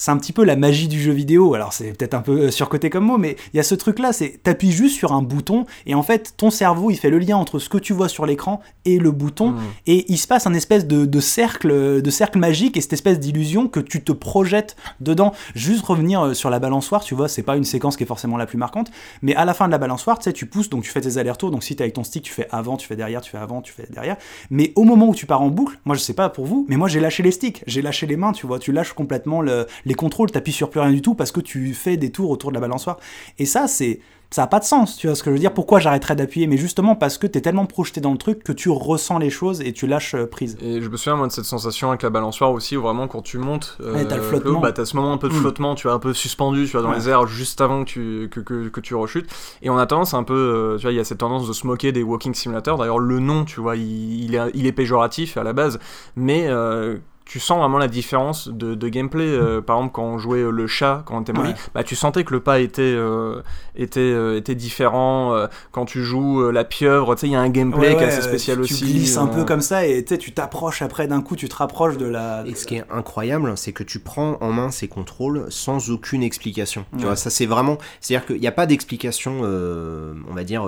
C'est 0.02 0.10
un 0.10 0.16
petit 0.16 0.32
peu 0.32 0.44
la 0.44 0.56
magie 0.56 0.88
du 0.88 0.98
jeu 0.98 1.12
vidéo. 1.12 1.52
Alors 1.54 1.74
c'est 1.74 1.92
peut-être 1.92 2.14
un 2.14 2.22
peu 2.22 2.44
euh, 2.46 2.50
surcoté 2.50 2.88
comme 2.88 3.04
mot, 3.04 3.18
mais 3.18 3.36
il 3.52 3.58
y 3.58 3.60
a 3.60 3.62
ce 3.62 3.74
truc-là, 3.74 4.14
c'est 4.14 4.42
t'appuies 4.42 4.72
juste 4.72 4.96
sur 4.96 5.12
un 5.12 5.20
bouton 5.20 5.66
et 5.84 5.94
en 5.94 6.02
fait 6.02 6.32
ton 6.38 6.48
cerveau 6.50 6.90
il 6.90 6.96
fait 6.96 7.10
le 7.10 7.18
lien 7.18 7.36
entre 7.36 7.58
ce 7.58 7.68
que 7.68 7.76
tu 7.76 7.92
vois 7.92 8.08
sur 8.08 8.24
l'écran 8.24 8.60
et 8.86 8.98
le 8.98 9.10
bouton 9.10 9.50
Mhm. 9.50 9.58
et 9.86 10.10
il 10.10 10.16
se 10.16 10.26
passe 10.26 10.46
un 10.46 10.54
espèce 10.54 10.86
de, 10.86 11.04
de 11.04 11.20
cercle, 11.20 12.00
de 12.00 12.10
cercle 12.10 12.38
magique 12.38 12.76
et 12.78 12.80
cette 12.80 12.94
espèce 12.94 13.20
d'illusion 13.20 13.68
que 13.68 13.80
tu 13.80 14.02
te 14.02 14.12
projettes 14.12 14.74
dedans. 15.00 15.32
Juste 15.54 15.84
revenir 15.84 16.22
euh, 16.26 16.34
sur 16.34 16.48
la 16.48 16.58
balançoire, 16.60 17.02
tu 17.04 17.14
vois, 17.14 17.28
c'est 17.28 17.42
pas 17.42 17.56
une 17.56 17.64
séquence 17.64 17.96
qui 17.98 18.04
est 18.04 18.06
forcément 18.06 18.36
la 18.38 18.46
plus 18.46 18.56
marquante, 18.58 18.90
mais 19.20 19.34
à 19.34 19.44
la 19.44 19.52
fin 19.52 19.66
de 19.66 19.72
la 19.72 19.78
balançoire, 19.78 20.18
tu 20.18 20.24
sais, 20.24 20.32
tu 20.32 20.46
pousses, 20.46 20.70
donc 20.70 20.82
tu 20.84 20.90
fais 20.90 21.00
tes 21.02 21.18
allers-retours. 21.18 21.50
Donc 21.50 21.62
si 21.62 21.76
t'es 21.76 21.82
avec 21.84 21.94
ton 21.94 22.04
stick, 22.04 22.22
tu 22.22 22.32
fais 22.32 22.46
avant, 22.50 22.76
tu 22.78 22.86
fais 22.86 22.96
derrière, 22.96 23.20
tu 23.20 23.30
fais 23.30 23.38
avant, 23.38 23.60
tu 23.60 23.72
fais 23.72 23.86
derrière. 23.90 24.16
Mais 24.50 24.72
au 24.76 24.84
moment 24.84 25.08
où 25.08 25.14
tu 25.14 25.26
pars 25.26 25.42
en 25.42 25.48
boucle, 25.48 25.78
moi 25.84 25.94
je 25.96 26.00
sais 26.00 26.14
pas 26.14 26.28
pour 26.30 26.46
vous, 26.46 26.64
mais 26.68 26.76
moi 26.76 26.88
j'ai 26.88 27.00
lâché 27.00 27.22
les 27.22 27.32
sticks, 27.32 27.62
j'ai 27.66 27.82
lâché 27.82 28.06
les 28.06 28.16
mains, 28.16 28.32
tu 28.32 28.46
vois, 28.46 28.58
tu 28.58 28.72
lâches 28.72 28.92
complètement 28.94 29.42
le- 29.42 29.66
les 29.90 29.94
contrôles, 29.94 30.30
t'appuies 30.30 30.52
sur 30.60 30.70
plus 30.70 30.80
rien 30.80 30.92
du 30.92 31.02
tout 31.02 31.14
parce 31.14 31.32
que 31.32 31.40
tu 31.40 31.74
fais 31.74 31.96
des 31.96 32.10
tours 32.10 32.30
autour 32.30 32.50
de 32.50 32.54
la 32.54 32.60
balançoire. 32.60 32.96
Et 33.38 33.44
ça, 33.46 33.66
c'est 33.68 34.00
ça 34.32 34.44
a 34.44 34.46
pas 34.46 34.60
de 34.60 34.64
sens, 34.64 34.96
tu 34.96 35.08
vois 35.08 35.16
ce 35.16 35.24
que 35.24 35.30
je 35.30 35.32
veux 35.34 35.40
dire? 35.40 35.52
Pourquoi 35.52 35.80
j'arrêterais 35.80 36.14
d'appuyer? 36.14 36.46
Mais 36.46 36.56
justement 36.56 36.94
parce 36.94 37.18
que 37.18 37.26
t'es 37.26 37.40
tellement 37.40 37.66
projeté 37.66 38.00
dans 38.00 38.12
le 38.12 38.16
truc 38.16 38.44
que 38.44 38.52
tu 38.52 38.68
ressens 38.70 39.18
les 39.18 39.28
choses 39.28 39.60
et 39.60 39.72
tu 39.72 39.88
lâches 39.88 40.14
euh, 40.14 40.24
prise. 40.26 40.56
Et 40.62 40.80
je 40.80 40.88
me 40.88 40.96
souviens 40.96 41.16
moi 41.16 41.26
de 41.26 41.32
cette 41.32 41.46
sensation 41.46 41.88
avec 41.88 42.02
la 42.02 42.10
balançoire 42.10 42.52
aussi 42.52 42.76
où 42.76 42.82
vraiment 42.82 43.08
quand 43.08 43.22
tu 43.22 43.38
montes 43.38 43.76
euh, 43.80 43.92
Ouais, 43.96 44.06
t'as 44.06 44.14
le 44.14 44.20
plus 44.22 44.28
flottement. 44.38 44.60
bah, 44.60 44.70
t'as 44.70 44.84
ce 44.84 44.94
moment 44.94 45.12
un 45.12 45.18
peu 45.18 45.28
de 45.28 45.34
Mm. 45.34 45.40
flottement 45.40 45.74
tu 45.74 45.88
vois 45.88 45.94
un 45.96 45.98
peu 45.98 46.14
suspendu 46.14 46.66
tu 46.66 46.70
vois 46.76 46.82
dans 46.82 46.90
Ouais. 46.90 46.98
les 46.98 47.08
airs 47.08 47.26
juste 47.26 47.60
avant 47.60 47.82
que 47.84 47.90
tu 47.90 48.28
que, 48.30 48.38
que, 48.38 48.68
que 48.68 48.80
tu 48.80 48.94
rechutes 48.94 49.28
et 49.62 49.68
on 49.68 49.76
a 49.78 49.86
tendance 49.86 50.14
un 50.14 50.22
peu 50.22 50.34
euh, 50.34 50.76
tu 50.76 50.82
vois 50.82 50.92
il 50.92 50.96
y 50.96 51.00
a 51.00 51.04
cette 51.04 51.18
tendance 51.18 51.48
de 51.48 51.52
se 51.52 51.66
moquer 51.66 51.90
des 51.90 52.04
walking 52.04 52.32
simulators 52.32 52.78
d'ailleurs 52.78 53.00
le 53.00 53.18
nom 53.18 53.44
tu 53.44 53.58
vois 53.60 53.74
il, 53.74 54.22
il 54.26 54.34
est 54.36 54.50
il 54.54 54.64
est 54.64 54.72
péjoratif 54.72 55.38
à 55.38 55.42
la 55.42 55.52
base 55.52 55.80
mais 56.14 56.44
euh, 56.46 56.98
tu 57.30 57.38
sens 57.38 57.60
vraiment 57.60 57.78
la 57.78 57.86
différence 57.86 58.48
de, 58.48 58.74
de 58.74 58.88
gameplay. 58.88 59.24
Euh, 59.28 59.60
par 59.60 59.76
exemple, 59.76 59.92
quand 59.94 60.02
on 60.02 60.18
jouait 60.18 60.40
euh, 60.40 60.50
le 60.50 60.66
chat, 60.66 61.04
quand 61.06 61.16
on 61.16 61.20
était 61.20 61.32
Molly, 61.32 61.50
Ouais. 61.50 61.56
bah, 61.74 61.84
tu 61.84 61.94
sentais 61.94 62.24
que 62.24 62.32
le 62.34 62.40
pas 62.40 62.58
était, 62.58 62.82
euh, 62.82 63.40
était, 63.76 64.00
euh, 64.00 64.36
était 64.36 64.56
différent. 64.56 65.32
euh, 65.34 65.46
quand 65.70 65.84
tu 65.84 66.02
joues 66.02 66.40
euh, 66.42 66.50
la 66.50 66.64
pieuvre, 66.64 67.14
tu 67.14 67.20
sais, 67.20 67.26
il 67.28 67.32
y 67.32 67.36
a 67.36 67.40
un 67.40 67.48
gameplay 67.48 67.90
Ouais, 67.90 67.96
qui 67.96 68.02
est 68.02 68.06
assez 68.08 68.22
spécial 68.22 68.56
tu, 68.56 68.62
aussi. 68.64 68.78
Tu 68.78 68.84
glisses 68.84 69.16
un 69.16 69.28
peu 69.28 69.44
comme 69.44 69.60
ça 69.60 69.86
et 69.86 70.02
tu 70.04 70.08
sais, 70.14 70.18
tu 70.18 70.32
t'approches 70.32 70.82
après 70.82 71.06
d'un 71.06 71.20
coup, 71.22 71.36
tu 71.36 71.48
te 71.48 71.54
rapproches 71.54 71.98
de 71.98 72.06
la. 72.06 72.42
Et 72.46 72.56
ce 72.56 72.66
qui 72.66 72.74
est 72.74 72.84
incroyable, 72.90 73.52
c'est 73.56 73.72
que 73.72 73.84
tu 73.84 74.00
prends 74.00 74.36
en 74.40 74.50
main 74.52 74.72
ces 74.72 74.88
contrôles 74.88 75.46
sans 75.50 75.88
aucune 75.90 76.24
explication. 76.24 76.84
Tu 76.98 77.04
vois, 77.04 77.14
ça 77.14 77.30
c'est 77.30 77.46
vraiment. 77.46 77.78
C'est-à-dire 78.00 78.26
qu'il 78.26 78.40
n'y 78.40 78.48
a 78.48 78.52
pas 78.52 78.66
d'explication, 78.66 79.42
euh, 79.44 80.14
on 80.28 80.34
va 80.34 80.42
dire. 80.42 80.64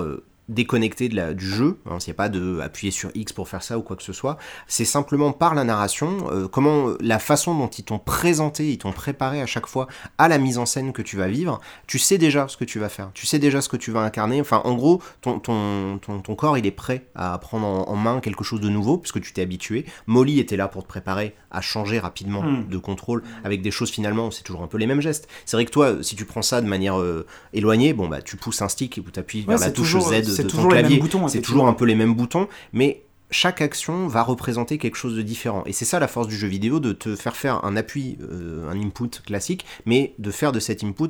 Déconnectée 0.49 1.09
de 1.09 1.15
la, 1.15 1.33
du 1.33 1.45
jeu, 1.47 1.79
hein, 1.85 1.97
il 1.99 2.05
n'y 2.09 2.11
a 2.11 2.15
pas 2.15 2.29
de 2.29 2.59
appuyer 2.61 2.91
sur 2.91 3.09
X 3.15 3.31
pour 3.33 3.47
faire 3.47 3.63
ça 3.63 3.77
ou 3.77 3.81
quoi 3.81 3.95
que 3.95 4.03
ce 4.03 4.13
soit, 4.13 4.37
c'est 4.67 4.85
simplement 4.85 5.31
par 5.31 5.55
la 5.55 5.63
narration, 5.63 6.29
euh, 6.31 6.47
comment 6.47 6.89
euh, 6.89 6.97
la 6.99 7.19
façon 7.19 7.57
dont 7.57 7.67
ils 7.69 7.83
t'ont 7.83 7.99
présenté, 7.99 8.69
ils 8.71 8.77
t'ont 8.77 8.91
préparé 8.91 9.41
à 9.41 9.45
chaque 9.45 9.67
fois 9.67 9.87
à 10.17 10.27
la 10.27 10.37
mise 10.37 10.57
en 10.57 10.65
scène 10.65 10.91
que 10.93 11.01
tu 11.01 11.15
vas 11.17 11.27
vivre, 11.27 11.59
tu 11.87 11.97
sais 11.99 12.17
déjà 12.17 12.47
ce 12.47 12.57
que 12.57 12.65
tu 12.65 12.79
vas 12.79 12.89
faire, 12.89 13.11
tu 13.13 13.25
sais 13.25 13.39
déjà 13.39 13.61
ce 13.61 13.69
que 13.69 13.77
tu 13.77 13.91
vas 13.91 14.01
incarner, 14.01 14.41
enfin 14.41 14.61
en 14.65 14.73
gros, 14.75 15.01
ton, 15.21 15.39
ton, 15.39 15.97
ton, 15.99 16.19
ton 16.19 16.35
corps 16.35 16.57
il 16.57 16.65
est 16.65 16.71
prêt 16.71 17.07
à 17.15 17.37
prendre 17.37 17.65
en, 17.65 17.87
en 17.89 17.95
main 17.95 18.19
quelque 18.19 18.43
chose 18.43 18.59
de 18.61 18.69
nouveau, 18.69 18.97
puisque 18.97 19.21
tu 19.21 19.33
t'es 19.33 19.41
habitué, 19.41 19.85
Molly 20.07 20.39
était 20.39 20.57
là 20.57 20.67
pour 20.67 20.83
te 20.83 20.87
préparer 20.87 21.35
à 21.51 21.61
changer 21.61 21.99
rapidement 21.99 22.43
Mm. 22.43 22.67
de 22.67 22.77
contrôle 22.77 23.21
avec 23.43 23.61
des 23.61 23.69
choses 23.71 23.89
finalement, 23.91 24.31
c'est 24.31 24.43
toujours 24.43 24.63
un 24.63 24.67
peu 24.67 24.77
les 24.77 24.87
mêmes 24.87 25.01
gestes. 25.01 25.27
C'est 25.45 25.55
vrai 25.55 25.65
que 25.65 25.71
toi, 25.71 26.01
si 26.01 26.15
tu 26.15 26.25
prends 26.25 26.41
ça 26.41 26.61
de 26.61 26.67
manière 26.67 26.99
euh, 26.99 27.25
éloignée, 27.53 27.93
bon 27.93 28.07
bah 28.07 28.21
tu 28.21 28.37
pousses 28.37 28.61
un 28.61 28.69
stick 28.69 28.99
ou 29.05 29.11
tu 29.11 29.19
appuies 29.19 29.41
Ouais, 29.41 29.55
vers 29.55 29.59
la 29.59 29.71
touche 29.71 29.91
toujours- 29.93 30.09
Z 30.11 30.21
c'est 30.35 30.43
de 30.43 30.49
ton 30.49 30.67
clavier, 30.67 30.99
toujours 31.41 31.67
un 31.67 31.73
peu 31.73 31.85
les 31.85 31.95
mêmes 31.95 32.13
boutons, 32.13 32.47
mais 32.71 33.03
chaque 33.33 33.61
action 33.61 34.07
va 34.07 34.23
représenter 34.23 34.77
quelque 34.77 34.95
chose 34.95 35.15
de 35.15 35.21
différent. 35.21 35.63
Et 35.65 35.73
c'est 35.73 35.85
ça 35.85 35.99
la 35.99 36.07
force 36.07 36.27
du 36.27 36.37
jeu 36.37 36.47
vidéo, 36.47 36.79
de 36.79 36.93
te 36.93 37.15
faire 37.15 37.35
faire 37.35 37.65
un 37.65 37.75
appui, 37.75 38.17
euh, 38.21 38.69
un 38.69 38.79
input 38.79 39.09
classique, 39.25 39.65
mais 39.85 40.13
de 40.19 40.31
faire 40.31 40.51
de 40.51 40.59
cet 40.59 40.83
input 40.83 41.09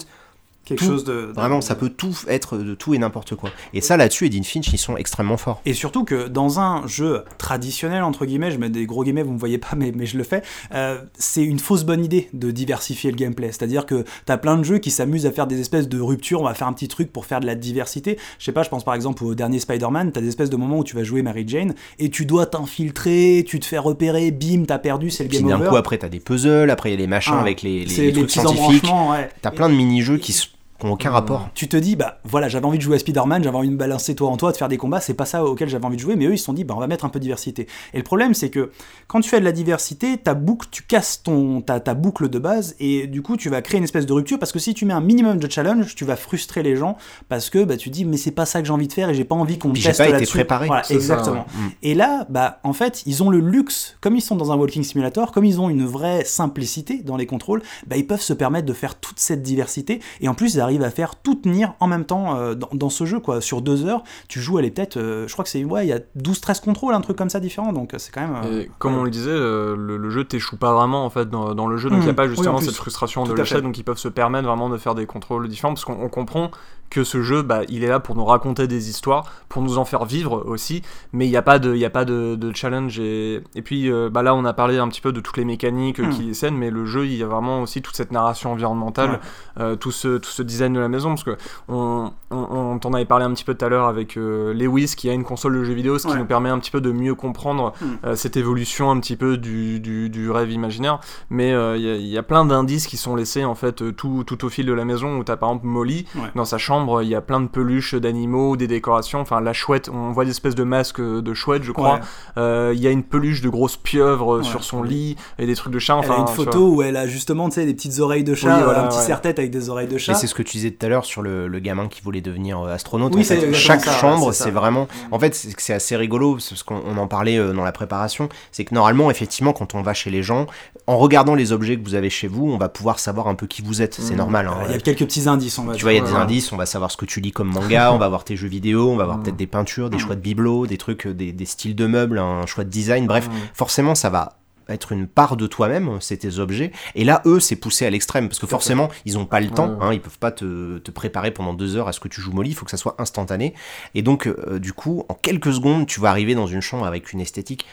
quelque 0.66 0.80
tout, 0.80 0.86
chose 0.86 1.04
de. 1.04 1.32
Vraiment, 1.36 1.62
ça 1.62 1.76
peut 1.76 1.90
tout 1.90 2.16
être 2.28 2.58
de 2.58 2.74
tout 2.76 2.94
et 2.94 2.98
n'importe 2.98 3.36
quoi. 3.36 3.50
Et 3.74 3.82
ça, 3.82 3.98
là-dessus, 3.98 4.26
Edith 4.28 4.46
Finch, 4.46 4.72
ils 4.74 4.78
sont 4.78 4.98
extrêmement 4.98 5.38
forts. 5.38 5.62
Et 5.66 5.74
surtout 5.74 6.04
que 6.04 6.28
dans 6.28 6.60
un 6.60 6.88
jeu 6.88 7.24
traditionnel, 7.38 8.04
entre 8.04 8.26
guillemets, 8.26 8.52
je 8.52 8.58
mets 8.58 8.70
des 8.70 8.86
gros 8.86 9.04
guillemets, 9.04 9.24
vous 9.24 9.34
me 9.34 9.40
voyez 9.40 9.58
pas, 9.58 9.70
mais, 9.78 9.92
mais 9.96 10.06
je 10.06 10.18
le 10.18 10.24
fais, 10.24 10.42
euh, 10.74 10.98
c'est 11.18 11.44
une 11.44 11.60
fausse 11.60 11.84
bonne 11.84 12.04
idée 12.04 12.30
de 12.34 12.52
diversifier 12.52 13.12
le 13.12 13.18
gameplay. 13.18 13.48
C'est-à-dire 13.48 13.86
que 13.86 14.06
t'as 14.26 14.38
plein 14.38 14.58
de 14.58 14.64
jeux 14.64 14.78
qui 14.80 14.92
s'amusent 14.92 15.26
à 15.26 15.32
faire 15.32 15.48
des 15.48 15.60
espèces 15.60 15.88
de 15.90 16.00
ruptures, 16.00 16.42
on 16.42 16.46
va 16.46 16.54
faire 16.54 16.68
un 16.68 16.74
petit 16.74 16.88
truc 16.88 17.12
pour 17.12 17.26
faire 17.26 17.40
de 17.40 17.46
la 17.46 17.56
diversité. 17.56 18.18
Je 18.40 18.46
sais 18.46 18.52
pas, 18.52 18.64
je 18.64 18.70
pense 18.70 18.84
par 18.84 18.94
exemple 18.96 19.24
au 19.24 19.36
dernier 19.36 19.60
Spider-Man, 19.60 20.12
t'as 20.12 20.22
des 20.22 20.28
espèces 20.30 20.50
de 20.50 20.56
moments 20.58 20.80
où 20.80 20.84
tu 20.84 20.96
vas 20.96 21.04
jouer 21.04 21.22
Mary 21.22 21.44
Jane 21.48 21.74
et 22.00 22.10
tu 22.10 22.26
dois 22.26 22.46
t'infiltrer, 22.46 23.44
tu 23.48 23.60
te 23.60 23.66
fais 23.66 23.78
repérer, 23.78 24.32
bim, 24.32 24.64
t'as 24.68 24.80
perdu, 24.80 25.10
c'est 25.10 25.24
le 25.24 25.30
game 25.30 25.48
d'un 25.48 25.60
over. 25.60 25.70
coup, 25.70 25.76
après, 25.76 25.98
t'as 25.98 26.10
des 26.10 26.20
puzzles, 26.20 26.70
après, 26.70 26.90
il 26.90 26.94
y 26.94 26.96
a 26.96 27.00
les 27.00 27.08
machins 27.08 27.34
Ah, 27.38 27.42
avec 27.42 27.62
les, 27.62 27.86
les, 27.86 28.06
les 28.08 28.14
trucs 28.14 28.32
scientifiques. 28.32 28.84
ouais. 28.84 29.30
T'as 29.42 29.52
plein 29.52 29.70
de 29.70 29.76
mini-jeux 29.76 30.18
qui 30.18 30.32
s- 30.32 30.50
qui 30.84 30.90
ont 30.90 30.94
aucun 30.94 31.12
rapport. 31.12 31.50
Tu 31.54 31.68
te 31.68 31.78
dis, 31.78 31.96
bah 31.96 32.20
voilà, 32.24 32.50
j'avais 32.50 32.66
envie 32.66 32.78
de 32.78 32.84
jouer 32.84 32.96
à 32.96 33.00
Spider-Man, 33.00 33.44
j'avais 33.44 33.58
envie 33.58 33.70
de 33.70 33.74
me 33.74 33.78
balancer 33.78 34.16
toi 34.16 34.30
en 34.30 34.38
toi, 34.38 34.52
de 34.52 34.58
faire 34.58 34.68
des 34.68 34.78
combats, 34.78 35.00
c'est 35.00 35.14
pas 35.14 35.26
ça 35.26 35.44
auquel 35.46 35.70
j'avais 35.70 35.86
envie 35.86 35.96
de 35.96 36.02
jouer, 36.02 36.16
mais 36.16 36.26
eux 36.26 36.34
ils 36.34 36.38
se 36.38 36.46
sont 36.46 36.54
dit, 36.54 36.64
bah 36.64 36.74
on 36.76 36.80
va 36.80 36.88
mettre 36.88 37.06
un 37.06 37.10
peu 37.10 37.20
de 37.20 37.24
diversité. 37.24 37.68
Et 37.94 37.98
le 37.98 38.04
problème 38.04 38.34
c'est 38.34 38.50
que 38.50 38.72
quand 39.08 39.22
tu 39.22 39.30
fais 39.30 39.40
de 39.40 39.46
la 39.46 39.52
diversité, 39.52 40.18
ta 40.18 40.34
boucle, 40.34 40.68
tu 40.72 40.84
casses 40.84 41.24
ton, 41.24 41.62
ta, 41.62 41.80
ta 41.80 41.94
boucle 41.94 42.30
de 42.30 42.40
base, 42.40 42.76
et 42.80 43.08
du 43.08 43.22
coup 43.22 43.38
tu 43.38 43.50
vas 43.50 43.62
créer 43.62 43.78
une 43.78 43.84
espèce 43.84 44.06
de 44.06 44.14
rupture, 44.14 44.40
parce 44.40 44.52
que 44.52 44.60
si 44.60 44.74
tu 44.74 44.86
mets 44.86 44.94
un 44.94 45.02
minimum 45.02 45.38
de 45.38 45.50
challenge, 45.50 45.96
tu 45.96 46.06
vas 46.06 46.16
frustrer 46.16 46.64
les 46.64 46.76
gens, 46.76 46.98
parce 47.30 47.50
que 47.50 47.64
bah, 47.64 47.78
tu 47.78 47.90
dis, 47.90 48.06
mais 48.06 48.18
c'est 48.18 48.32
pas 48.32 48.46
ça 48.46 48.62
que 48.62 48.68
j'ai 48.68 48.74
envie 48.74 48.88
de 48.88 48.94
faire, 48.94 49.10
et 49.10 49.14
j'ai 49.14 49.26
pas 49.26 49.36
envie 49.36 49.58
qu'on 49.58 49.70
me 49.70 49.76
teste 49.76 49.98
pas 49.98 50.06
été 50.06 50.14
là-dessus. 50.14 50.38
préparé. 50.38 50.68
Voilà, 50.68 50.84
ça, 50.84 50.94
exactement. 50.94 51.46
Mm. 51.54 51.68
Et 51.84 51.96
là, 51.96 52.26
bah, 52.30 52.60
en 52.64 52.74
fait, 52.74 53.04
ils 53.06 53.24
ont 53.24 53.30
le 53.30 53.40
luxe, 53.40 53.98
comme 54.02 54.16
ils 54.16 54.22
sont 54.22 54.36
dans 54.36 54.52
un 54.52 54.56
walking 54.56 54.84
simulator, 54.84 55.32
comme 55.32 55.46
ils 55.46 55.62
ont 55.62 55.70
une 55.70 55.86
vraie 55.86 56.26
simplicité 56.26 57.02
dans 57.04 57.18
les 57.18 57.26
contrôles, 57.26 57.62
bah, 57.88 57.98
ils 57.98 58.08
peuvent 58.08 58.22
se 58.22 58.34
permettre 58.34 58.66
de 58.66 58.74
faire 58.74 58.96
toute 59.00 59.20
cette 59.20 59.42
diversité. 59.42 60.02
Et 60.22 60.28
en 60.28 60.34
plus, 60.34 60.56
ils 60.56 60.60
arrivent 60.60 60.73
à 60.82 60.90
faire 60.90 61.16
tout 61.16 61.36
tenir 61.36 61.74
en 61.80 61.88
même 61.88 62.06
temps 62.06 62.36
euh, 62.38 62.56
dans, 62.56 62.70
dans 62.74 62.90
ce 62.90 63.06
jeu. 63.06 63.20
Quoi. 63.20 63.42
Sur 63.42 63.62
deux 63.62 63.86
heures, 63.86 64.04
tu 64.28 64.40
joues, 64.40 64.60
elle 64.60 64.66
est 64.66 64.72
peut-être, 64.72 64.98
euh, 64.98 65.28
je 65.28 65.34
crois 65.34 65.44
que 65.44 65.50
c'est, 65.50 65.64
ouais, 65.64 65.86
il 65.86 65.90
y 65.90 65.94
a 65.94 66.00
12-13 66.18 66.64
contrôles, 66.64 66.94
un 66.94 67.02
truc 67.02 67.18
comme 67.18 67.30
ça 67.30 67.40
différent. 67.40 67.74
Donc 67.74 67.94
euh, 67.94 67.98
c'est 68.00 68.12
quand 68.12 68.22
même. 68.22 68.36
Et 68.52 68.70
comme 68.80 68.96
on 68.96 69.04
le 69.04 69.12
disait, 69.12 69.34
le, 69.34 69.76
le 69.98 70.10
jeu 70.10 70.24
t'échoue 70.24 70.58
pas 70.58 70.74
vraiment 70.74 71.06
en 71.06 71.10
fait 71.10 71.30
dans, 71.30 71.54
dans 71.54 71.68
le 71.68 71.78
jeu, 71.78 71.90
donc 71.90 72.00
il 72.00 72.06
n'y 72.06 72.10
a 72.10 72.14
pas 72.14 72.24
Oui, 72.24 72.30
justement 72.30 72.60
cette 72.60 72.76
frustration 72.76 73.24
de 73.24 73.30
Tout 73.30 73.36
l'achat, 73.36 73.62
donc 73.62 73.78
ils 73.78 73.84
peuvent 73.84 73.98
se 73.98 74.08
permettre 74.08 74.48
vraiment 74.48 74.70
de 74.70 74.78
faire 74.78 74.96
des 74.96 75.06
contrôles 75.06 75.48
différents 75.48 75.74
parce 75.74 75.86
qu'on 75.86 76.02
on 76.02 76.10
comprend 76.10 76.52
que 76.94 77.04
ce 77.04 77.22
jeu, 77.22 77.42
bah, 77.42 77.62
il 77.70 77.84
est 77.84 77.88
là 77.88 78.00
pour 78.00 78.16
nous 78.16 78.24
raconter 78.26 78.68
des 78.68 78.90
histoires, 78.90 79.26
pour 79.50 79.62
nous 79.62 79.78
en 79.78 79.86
faire 79.86 80.06
vivre 80.06 80.44
aussi, 80.46 80.82
mais 81.12 81.26
il 81.28 81.30
n'y 81.30 81.38
a 81.38 81.42
pas 81.42 81.60
de, 81.60 81.76
y 81.76 81.86
a 81.86 81.90
pas 81.90 82.06
de, 82.06 82.36
de 82.36 82.56
challenge 82.56 83.00
et, 83.00 83.42
et 83.56 83.62
puis 83.62 83.92
euh, 83.92 84.10
bah 84.10 84.24
là 84.24 84.34
on 84.36 84.46
a 84.46 84.54
parlé 84.54 84.78
un 84.78 84.88
petit 84.88 85.02
peu 85.02 85.12
de 85.12 85.20
toutes 85.20 85.38
les 85.38 85.46
mécaniques 85.46 86.00
euh, 86.00 86.08
Mm. 86.08 86.10
qui 86.12 86.36
scènent, 86.36 86.56
mais 86.58 86.70
le 86.70 86.86
jeu 86.86 87.06
il 87.06 87.16
y 87.16 87.24
a 87.24 87.28
vraiment 87.28 87.62
aussi 87.64 87.82
toute 87.82 87.96
cette 87.96 88.12
narration 88.12 88.52
environnementale, 88.54 89.20
euh, 89.60 89.76
tout 89.76 89.92
ce 89.92 90.18
tout 90.18 90.30
ce 90.30 90.44
design 90.44 90.74
de 90.74 90.80
la 90.80 90.88
maison 90.88 91.10
parce 91.10 91.24
que 91.24 91.38
on, 91.68 92.12
on, 92.32 92.38
on 92.38 92.80
t'en 92.80 92.94
avait 92.94 93.06
parlé 93.06 93.26
un 93.26 93.32
petit 93.34 93.44
peu 93.44 93.54
tout 93.56 93.66
à 93.66 93.70
l'heure 93.70 93.88
avec 93.88 94.18
euh, 94.18 94.54
Lewis 94.54 94.94
qui 94.96 95.10
a 95.10 95.14
une 95.14 95.24
console 95.24 95.58
de 95.58 95.64
jeux 95.64 95.74
vidéo, 95.74 95.98
ce 96.00 96.08
qui 96.08 96.14
Ouais. 96.14 96.20
nous 96.20 96.26
permet 96.26 96.50
un 96.50 96.60
petit 96.60 96.72
peu 96.72 96.82
de 96.82 96.92
mieux 96.92 97.16
comprendre 97.16 97.74
Mm. 97.82 97.86
euh, 98.06 98.16
cette 98.16 98.38
évolution 98.38 98.92
un 98.92 99.00
petit 99.00 99.16
peu 99.16 99.38
du, 99.38 99.80
du, 99.80 100.10
du 100.10 100.30
rêve 100.30 100.52
imaginaire. 100.52 101.00
Mais 101.30 101.50
il 101.50 101.82
y, 101.82 101.90
a- 101.90 101.96
il 101.96 102.08
y 102.08 102.18
a 102.18 102.24
plein 102.24 102.46
d'indices 102.46 102.88
qui 102.88 102.98
sont 102.98 103.16
laissés 103.16 103.46
en 103.46 103.56
fait 103.56 103.96
tout, 103.96 104.24
tout 104.26 104.46
au 104.46 104.50
fil 104.50 104.66
de 104.66 104.74
la 104.74 104.86
maison 104.86 105.18
où 105.18 105.24
t'as 105.24 105.38
par 105.38 105.50
exemple 105.50 105.66
Molly 105.68 106.06
Ouais. 106.16 106.30
dans 106.36 106.46
sa 106.46 106.58
chambre, 106.58 106.83
il 107.02 107.10
y 107.10 107.16
a 107.16 107.22
plein 107.22 107.40
de 107.42 107.48
peluches 107.48 107.96
d'animaux, 107.96 108.56
des 108.58 108.68
décorations. 108.68 109.20
Enfin 109.22 109.42
la 109.42 109.54
chouette, 109.54 109.90
on 109.94 110.12
voit 110.12 110.26
des 110.26 110.32
espèces 110.32 110.56
de 110.56 110.64
masques 110.64 111.02
de 111.02 111.34
chouette, 111.34 111.64
je 111.64 111.72
crois. 111.72 111.96
Ouais. 111.96 112.00
Euh, 112.38 112.72
Il 112.76 112.82
y 112.82 112.88
a 112.88 112.92
une 112.92 113.04
peluche 113.04 113.42
de 113.42 113.50
grosse 113.50 113.78
pieuvre 113.78 114.36
euh, 114.36 114.38
Ouais. 114.40 114.44
sur 114.44 114.64
son 114.64 114.84
lit 114.84 115.16
et 115.40 115.46
des 115.46 115.56
trucs 115.56 115.74
de 115.74 115.80
chat. 115.80 115.94
Elle 115.94 116.00
Enfin 116.10 116.16
a 116.16 116.20
une 116.22 116.28
photo 116.36 116.70
où 116.70 116.82
elle 116.82 116.98
a 116.98 117.08
justement 117.08 117.50
tu 117.50 117.56
sais, 117.56 117.66
des 117.66 117.74
petites 117.74 118.00
oreilles 118.00 118.24
de 118.24 118.36
chat, 118.36 118.58
Oui, 118.58 118.64
voilà, 118.64 118.84
un 118.84 118.88
petit 118.88 118.98
ouais. 118.98 119.04
serre-tête 119.04 119.40
avec 119.40 119.52
des 119.52 119.70
oreilles 119.70 119.88
de 119.88 119.98
chat. 119.98 120.14
Et 120.14 120.16
c'est 120.16 120.28
ce 120.28 120.36
que 120.36 120.44
tu 120.44 120.58
disais 120.58 120.72
tout 120.72 120.86
à 120.86 120.90
l'heure 120.90 121.06
sur 121.06 121.22
le, 121.22 121.48
le 121.48 121.60
gamin 121.60 121.88
qui 121.88 122.02
voulait 122.02 122.22
devenir 122.22 122.60
euh, 122.60 122.74
astronaute. 122.74 123.14
Oui, 123.16 123.22
En 123.22 123.24
fait, 123.24 123.54
chaque 123.54 123.82
ça, 123.86 123.92
chambre, 123.92 124.32
c'est 124.34 124.52
vraiment. 124.52 124.88
En 125.12 125.20
fait, 125.20 125.34
c'est 125.58 125.74
assez 125.74 125.96
rigolo 125.96 126.34
parce 126.34 126.64
qu'on 126.64 126.82
on 126.86 126.98
en 126.98 127.08
parlait 127.08 127.38
euh, 127.38 127.54
dans 127.54 127.64
la 127.64 127.72
préparation. 127.72 128.30
C'est 128.52 128.66
que 128.66 128.74
normalement, 128.76 129.10
effectivement, 129.12 129.54
quand 129.54 129.76
on 129.76 129.82
va 129.82 129.94
chez 129.94 130.10
les 130.10 130.24
gens, 130.24 130.48
en 130.88 130.98
regardant 130.98 131.36
les 131.36 131.52
objets 131.52 131.78
que 131.78 131.84
vous 131.84 131.96
avez 131.96 132.10
chez 132.10 132.28
vous, 132.28 132.50
on 132.52 132.58
va 132.58 132.70
pouvoir 132.70 133.00
savoir 133.00 133.28
un 133.28 133.36
peu 133.36 133.48
qui 133.48 133.62
vous 133.62 133.82
êtes. 133.82 133.94
C'est 133.96 134.14
Mm. 134.14 134.18
normal. 134.18 134.48
hein. 134.48 134.58
Il 134.68 134.72
y 134.72 134.76
a 134.76 134.80
quelques 134.80 135.00
petits 135.06 135.28
indices, 135.28 135.58
on 135.60 135.64
va 135.66 135.74
Tu 135.74 135.78
dire. 135.78 135.86
vois, 135.86 135.94
il 135.94 135.98
y 135.98 136.00
a 136.00 136.04
des 136.04 136.14
indices, 136.16 136.52
on 136.52 136.58
va 136.58 136.66
savoir 136.74 136.92
ce 136.92 136.98
que 136.98 137.06
tu 137.06 137.22
lis 137.22 137.32
comme 137.32 137.48
manga, 137.52 137.92
on 137.94 137.98
va 137.98 138.10
voir 138.10 138.24
tes 138.26 138.36
jeux 138.36 138.48
vidéo, 138.50 138.90
on 138.92 138.96
va 138.98 139.06
voir 139.06 139.18
Mm. 139.18 139.24
peut-être 139.24 139.38
des 139.38 139.48
peintures, 139.48 139.90
des 139.90 139.98
Mm. 139.98 140.00
choix 140.02 140.16
de 140.16 140.22
bibelots, 140.22 140.68
des 140.68 140.78
trucs, 140.78 141.08
euh, 141.08 141.14
des, 141.14 141.32
des 141.32 141.46
styles 141.46 141.76
de 141.76 141.86
meubles, 141.88 142.20
un 142.20 142.46
choix 142.46 142.64
de 142.66 142.70
design. 142.70 143.08
Bref, 143.08 143.28
Mm. 143.30 143.32
forcément, 143.54 143.96
ça 143.96 144.10
va 144.10 144.38
être 144.70 144.94
une 144.94 145.08
part 145.08 145.36
de 145.36 145.46
toi-même, 145.46 145.98
c'est 146.00 146.16
tes 146.18 146.40
objets. 146.40 146.72
Et 146.96 147.04
là, 147.04 147.22
eux, 147.26 147.42
c'est 147.42 147.58
poussé 147.58 147.86
à 147.86 147.90
l'extrême 147.90 148.30
parce 148.30 148.40
que 148.40 148.48
forcément, 148.48 148.90
ils 149.06 149.18
ont 149.18 149.26
pas 149.26 149.42
le 149.42 149.50
temps. 149.50 149.78
Hein, 149.82 149.92
ils 149.94 150.00
peuvent 150.00 150.18
pas 150.20 150.32
te, 150.32 150.78
te 150.78 150.90
préparer 150.90 151.32
pendant 151.32 151.54
deux 151.54 151.76
heures 151.76 151.90
à 151.90 151.92
ce 151.94 152.00
que 152.00 152.08
tu 152.08 152.22
joues 152.22 152.32
Molly. 152.32 152.52
Il 152.52 152.54
faut 152.56 152.64
que 152.64 152.72
ça 152.72 152.78
soit 152.78 152.96
instantané. 152.98 153.54
Et 153.94 154.02
donc, 154.02 154.26
euh, 154.26 154.60
du 154.60 154.72
coup, 154.72 155.04
en 155.10 155.16
quelques 155.16 155.52
secondes, 155.52 155.86
tu 155.86 156.00
vas 156.00 156.10
arriver 156.10 156.34
dans 156.34 156.48
une 156.48 156.62
chambre 156.62 156.86
avec 156.86 157.12
une 157.12 157.20
esthétique 157.20 157.66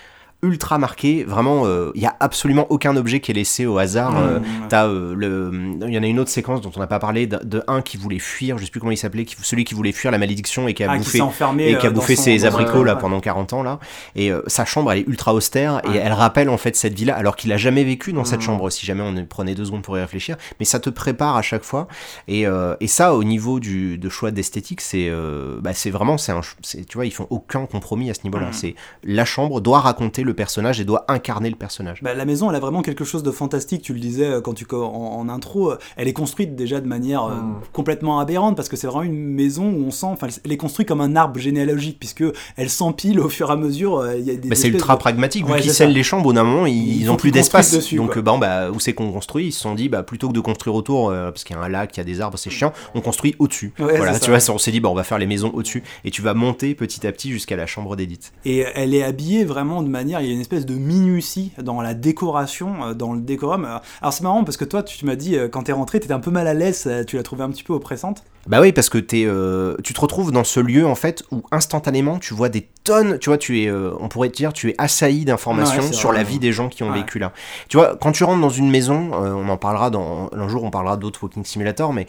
ultra 0.43 0.78
marquée. 0.78 1.24
Vraiment, 1.24 1.66
euh, 1.66 1.91
il 1.95 2.03
y 2.03 2.07
a 2.07 2.16
absolument 2.20 2.66
aucun 2.70 2.97
objet 2.97 3.20
qui 3.20 3.30
est 3.30 3.34
laissé 3.34 3.66
au 3.66 3.78
hasard. 3.78 4.16
Euh, 4.18 4.38
Mm. 4.41 4.45
Euh, 4.72 5.14
le, 5.16 5.51
il 5.88 5.93
y 5.95 5.99
en 5.99 6.03
a 6.03 6.07
une 6.07 6.18
autre 6.20 6.30
séquence 6.30 6.61
dont 6.61 6.70
on 6.74 6.80
n'a 6.80 6.86
pas 6.86 6.99
parlé 6.99 7.26
de, 7.26 7.38
de 7.45 7.62
un 7.66 7.82
qui 7.82 7.97
voulait 7.97 8.18
fuir, 8.18 8.57
je 8.59 8.64
sais 8.64 8.70
plus 8.70 8.80
comment 8.80 8.93
il 8.93 8.97
s'appelait, 8.97 9.26
celui 9.43 9.64
qui 9.64 9.74
voulait 9.74 9.93
fuir 9.93 10.11
la 10.12 10.18
malédiction 10.18 10.68
et 10.68 10.74
qui 10.74 10.82
a 10.84 10.91
Ah, 10.93 10.97
bouffé 10.97 11.18
et 11.59 11.76
qui 11.76 11.86
a 11.86 11.91
euh, 11.91 11.93
bouffé 11.93 12.16
son- 12.16 12.22
ses 12.22 12.45
abricots 12.47 12.84
là 12.84 12.95
ouais. 12.95 13.01
pendant 13.01 13.20
40 13.20 13.53
ans 13.53 13.62
là. 13.62 13.78
Et 14.14 14.30
euh, 14.32 14.43
sa 14.47 14.64
chambre 14.64 14.93
elle 14.93 15.01
est 15.01 15.07
ultra 15.09 15.34
austère 15.34 15.80
et 15.93 15.97
elle 15.97 16.12
rappelle 16.12 16.49
en 16.49 16.57
fait 16.57 16.76
cette 16.76 16.95
vie-là 16.95 17.16
alors 17.16 17.36
qu'il 17.36 17.53
a 17.53 17.57
jamais 17.57 17.84
vécu 17.84 18.12
dans 18.12 18.24
cette 18.24 18.41
Mhm. 18.41 18.47
chambre 18.47 18.70
si 18.70 18.86
jamais 18.86 19.03
on 19.03 19.24
prenait 19.26 19.55
deux 19.55 19.64
secondes 19.66 19.82
pour 19.82 19.99
y 19.99 20.01
réfléchir. 20.01 20.36
Mais 20.59 20.64
ça 20.64 20.80
te 20.80 20.88
prépare 20.91 21.36
à 21.36 21.43
chaque 21.43 21.64
fois 21.64 21.86
et, 22.28 22.47
euh, 22.47 22.74
et 22.80 22.86
ça 22.86 23.14
au 23.14 23.24
niveau 23.24 23.61
du 23.61 23.99
de 23.99 24.09
choix 24.09 24.30
d'esthétique 24.30 24.80
c'est 24.80 25.09
euh, 25.11 25.59
bah, 25.61 25.72
c'est 25.74 25.91
vraiment 25.91 26.16
c'est 26.16 26.32
un 26.32 26.41
tu 26.88 26.95
vois 26.95 27.05
ils 27.07 27.11
font 27.12 27.26
aucun 27.30 27.66
compromis 27.66 28.11
à 28.11 28.14
ce 28.14 28.20
niveau-là. 28.24 28.47
Mhm. 28.47 28.53
C'est 28.53 28.74
la 29.05 29.24
chambre 29.24 29.61
doit 29.61 29.80
raconter 29.80 30.22
le 30.22 30.30
personnage 30.35 30.81
et 30.81 30.85
doit 30.85 31.05
incarner 31.09 31.51
le 31.51 31.57
personnage. 31.57 32.01
Bah, 32.03 32.14
la 32.14 32.24
maison, 32.24 32.51
elle 32.51 32.57
a 32.57 32.61
vraiment 32.61 32.83
quelque 32.83 33.05
chose 33.05 33.22
de 33.22 33.31
fantastique. 33.31 33.83
Tu 33.83 33.93
le 33.95 34.01
disais 34.01 34.24
euh, 34.26 34.41
quand 34.41 34.55
tu 34.55 34.66
en, 34.72 34.76
en 34.78 35.28
intro, 35.28 35.72
euh, 35.72 35.78
elle 35.97 36.09
est 36.09 36.12
construite 36.12 36.55
déjà 36.57 36.81
de 36.81 36.87
manière 36.87 37.24
euh, 37.24 37.35
Mm. 37.41 37.61
complètement 37.72 38.18
aberrante 38.20 38.57
parce 38.57 38.68
que 38.68 38.76
c'est 38.76 38.87
vraiment 38.87 39.03
une 39.03 39.14
maison 39.16 39.64
où 39.72 39.85
on 39.87 39.91
sent, 39.91 40.07
enfin, 40.07 40.28
elle 40.45 40.53
est 40.53 40.57
construite 40.57 40.87
comme 40.89 41.01
un 41.01 41.16
arbre 41.16 41.39
généalogique 41.41 41.97
puisque 41.99 42.24
elle 42.57 42.68
s'empile 42.70 43.20
au 43.20 43.28
fur 43.28 43.49
et 43.49 43.53
à 43.53 43.57
mesure. 43.57 43.99
euh, 43.99 44.16
Il 44.18 44.24
y 44.26 44.31
a 44.31 44.37
des 44.37 44.49
Bah, 44.49 44.55
c'est 44.57 44.68
ultra 44.68 44.95
de- 44.95 45.01
pragmatique, 45.01 45.45
vu 45.47 45.53
Ouais, 45.53 45.61
qu'ils 45.61 45.72
scellent 45.72 45.93
les 45.93 46.03
chambres, 46.03 46.26
au 46.28 46.33
d'un 46.33 46.45
moment, 46.45 46.66
ils, 46.66 46.76
Il 46.76 47.01
ils 47.03 47.07
faut 47.07 47.12
ont 47.12 47.16
plus 47.16 47.31
d'espace. 47.31 47.72
dessus, 47.72 47.97
Donc, 47.97 48.18
bah, 48.18 48.70
où 48.70 48.78
c'est 48.81 48.93
qu'on 48.93 49.11
construit 49.12 49.47
Ils 49.47 49.53
se 49.53 49.61
sont 49.61 49.74
dit, 49.74 49.89
bah, 49.89 50.03
plutôt 50.03 50.28
que 50.28 50.33
de 50.33 50.41
construire 50.41 50.74
autour, 50.76 51.11
euh, 51.11 51.31
parce 51.31 51.45
qu'il 51.45 51.57
y 51.57 51.59
a 51.59 51.62
un 51.62 51.68
lac, 51.68 51.97
il 51.97 51.99
y 51.99 52.01
a 52.01 52.05
des 52.05 52.20
arbres, 52.20 52.39
c'est 52.39 52.51
chiant, 52.51 52.72
on 52.95 53.01
construit 53.01 53.35
au-dessus. 53.39 53.72
Ouais, 53.78 53.97
voilà, 53.97 54.12
c'est 54.14 54.20
tu 54.20 54.31
ça. 54.33 54.39
vois, 54.39 54.55
on 54.55 54.59
s'est 54.59 54.70
dit, 54.70 54.81
bah, 54.81 54.89
on 54.91 54.95
va 54.95 55.05
faire 55.05 55.18
les 55.18 55.26
maisons 55.26 55.51
au-dessus, 55.55 55.83
et 56.05 56.11
tu 56.11 56.22
vas 56.22 56.35
monter 56.35 56.74
petit 56.74 57.07
à 57.07 57.12
petit 57.12 57.31
jusqu'à 57.31 57.57
la 57.57 57.66
chambre 57.66 57.97
d'Edith. 57.97 58.33
Et 58.45 58.64
elle 58.74 58.95
est 58.95 59.03
habillée 59.03 59.45
vraiment 59.45 59.83
de 59.83 59.89
manière, 59.89 60.20
il 60.21 60.29
y 60.29 60.31
a 60.31 60.35
une 60.35 60.41
espèce 60.41 60.66
de 60.66 60.75
minutie 60.75 61.53
dans 61.62 61.81
la 61.81 61.95
décoration, 61.95 62.85
euh, 62.85 62.95
dans 62.95 63.12
le 63.12 63.21
décorum. 63.21 63.64
Euh, 63.64 63.79
Alors 64.01 64.12
c'est 64.12 64.23
marrant 64.23 64.45
parce 64.45 64.57
que 64.57 64.64
toi, 64.64 64.83
tu 64.83 65.05
m'as 65.05 65.16
dit, 65.16 65.37
euh, 65.37 65.49
quand 65.49 65.64
t'es 65.64 65.73
rentré, 65.73 66.01
t'étais 66.01 66.12
un 66.12 66.21
peu 66.21 66.31
mal 66.31 66.47
à 66.47 66.55
l'aise, 66.55 66.89
tu 67.07 67.16
l'as 67.16 67.23
trouvé 67.23 67.43
un 67.43 67.51
petit 67.51 67.64
peu 67.64 67.73
oppressante. 67.73 68.25
Bah 68.47 68.61
oui, 68.61 68.72
parce 68.72 68.88
que 68.88 68.99
t'es, 68.99 69.24
euh, 69.26 69.76
tu 69.84 69.93
te 69.93 70.01
retrouves 70.01 70.32
dans 70.32 70.45
ce 70.45 70.61
lieu 70.61 70.86
en 70.86 70.95
fait 70.95 71.22
où 71.30 71.43
instantanément 71.53 72.18
tu 72.18 72.32
vois 72.34 72.49
des 72.49 72.66
tonnes, 72.84 73.18
tu 73.18 73.28
vois, 73.28 73.36
tu 73.36 73.61
es, 73.62 73.66
euh, 73.68 73.91
on 74.01 74.09
pourrait 74.09 74.30
te 74.30 74.36
dire, 74.36 74.53
tu 74.55 74.70
es 74.70 74.74
assailli 74.78 75.26
d'informations 75.26 75.82
Ouais, 75.82 75.86
c'est 75.88 75.93
sur 75.95 76.09
vrai, 76.09 76.18
la 76.18 76.24
ouais. 76.24 76.30
vie 76.30 76.38
des 76.38 76.51
gens 76.53 76.68
qui 76.70 76.82
ont 76.82 76.91
Ouais. 76.91 77.01
vécu 77.01 77.18
là. 77.18 77.32
Tu 77.68 77.76
vois, 77.76 77.97
quand 78.01 78.11
tu 78.12 78.24
rentres 78.24 78.41
dans 78.41 78.49
une 78.49 78.70
maison, 78.70 79.11
euh, 79.12 79.34
on 79.34 79.49
en 79.51 79.59
parlera 79.59 79.91
dans 79.91 80.30
un 80.34 80.49
jour, 80.49 80.64
on 80.64 80.70
parlera 80.70 80.97
d'autres 80.97 81.22
Walking 81.22 81.45
Simulator, 81.45 81.93
mais 81.93 82.07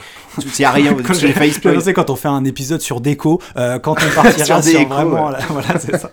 y 0.57 0.63
a 0.63 0.71
rien. 0.71 0.95
Quand 1.05 1.13
j'ai 1.13 1.33
failli 1.33 1.51
spoiler. 1.53 1.93
quand 1.93 2.09
on 2.09 2.15
fait 2.15 2.29
un 2.29 2.45
épisode 2.45 2.79
sur 2.79 3.01
Déco, 3.01 3.41
euh, 3.57 3.79
quand 3.79 3.91
on 4.01 4.15
partira 4.15 4.31
Sur 4.45 4.63
sur, 4.63 4.79
Déco, 4.79 4.93
vraiment, 4.93 5.31
voilà, 5.49 5.77
c'est 5.79 5.97
ça. 5.97 6.09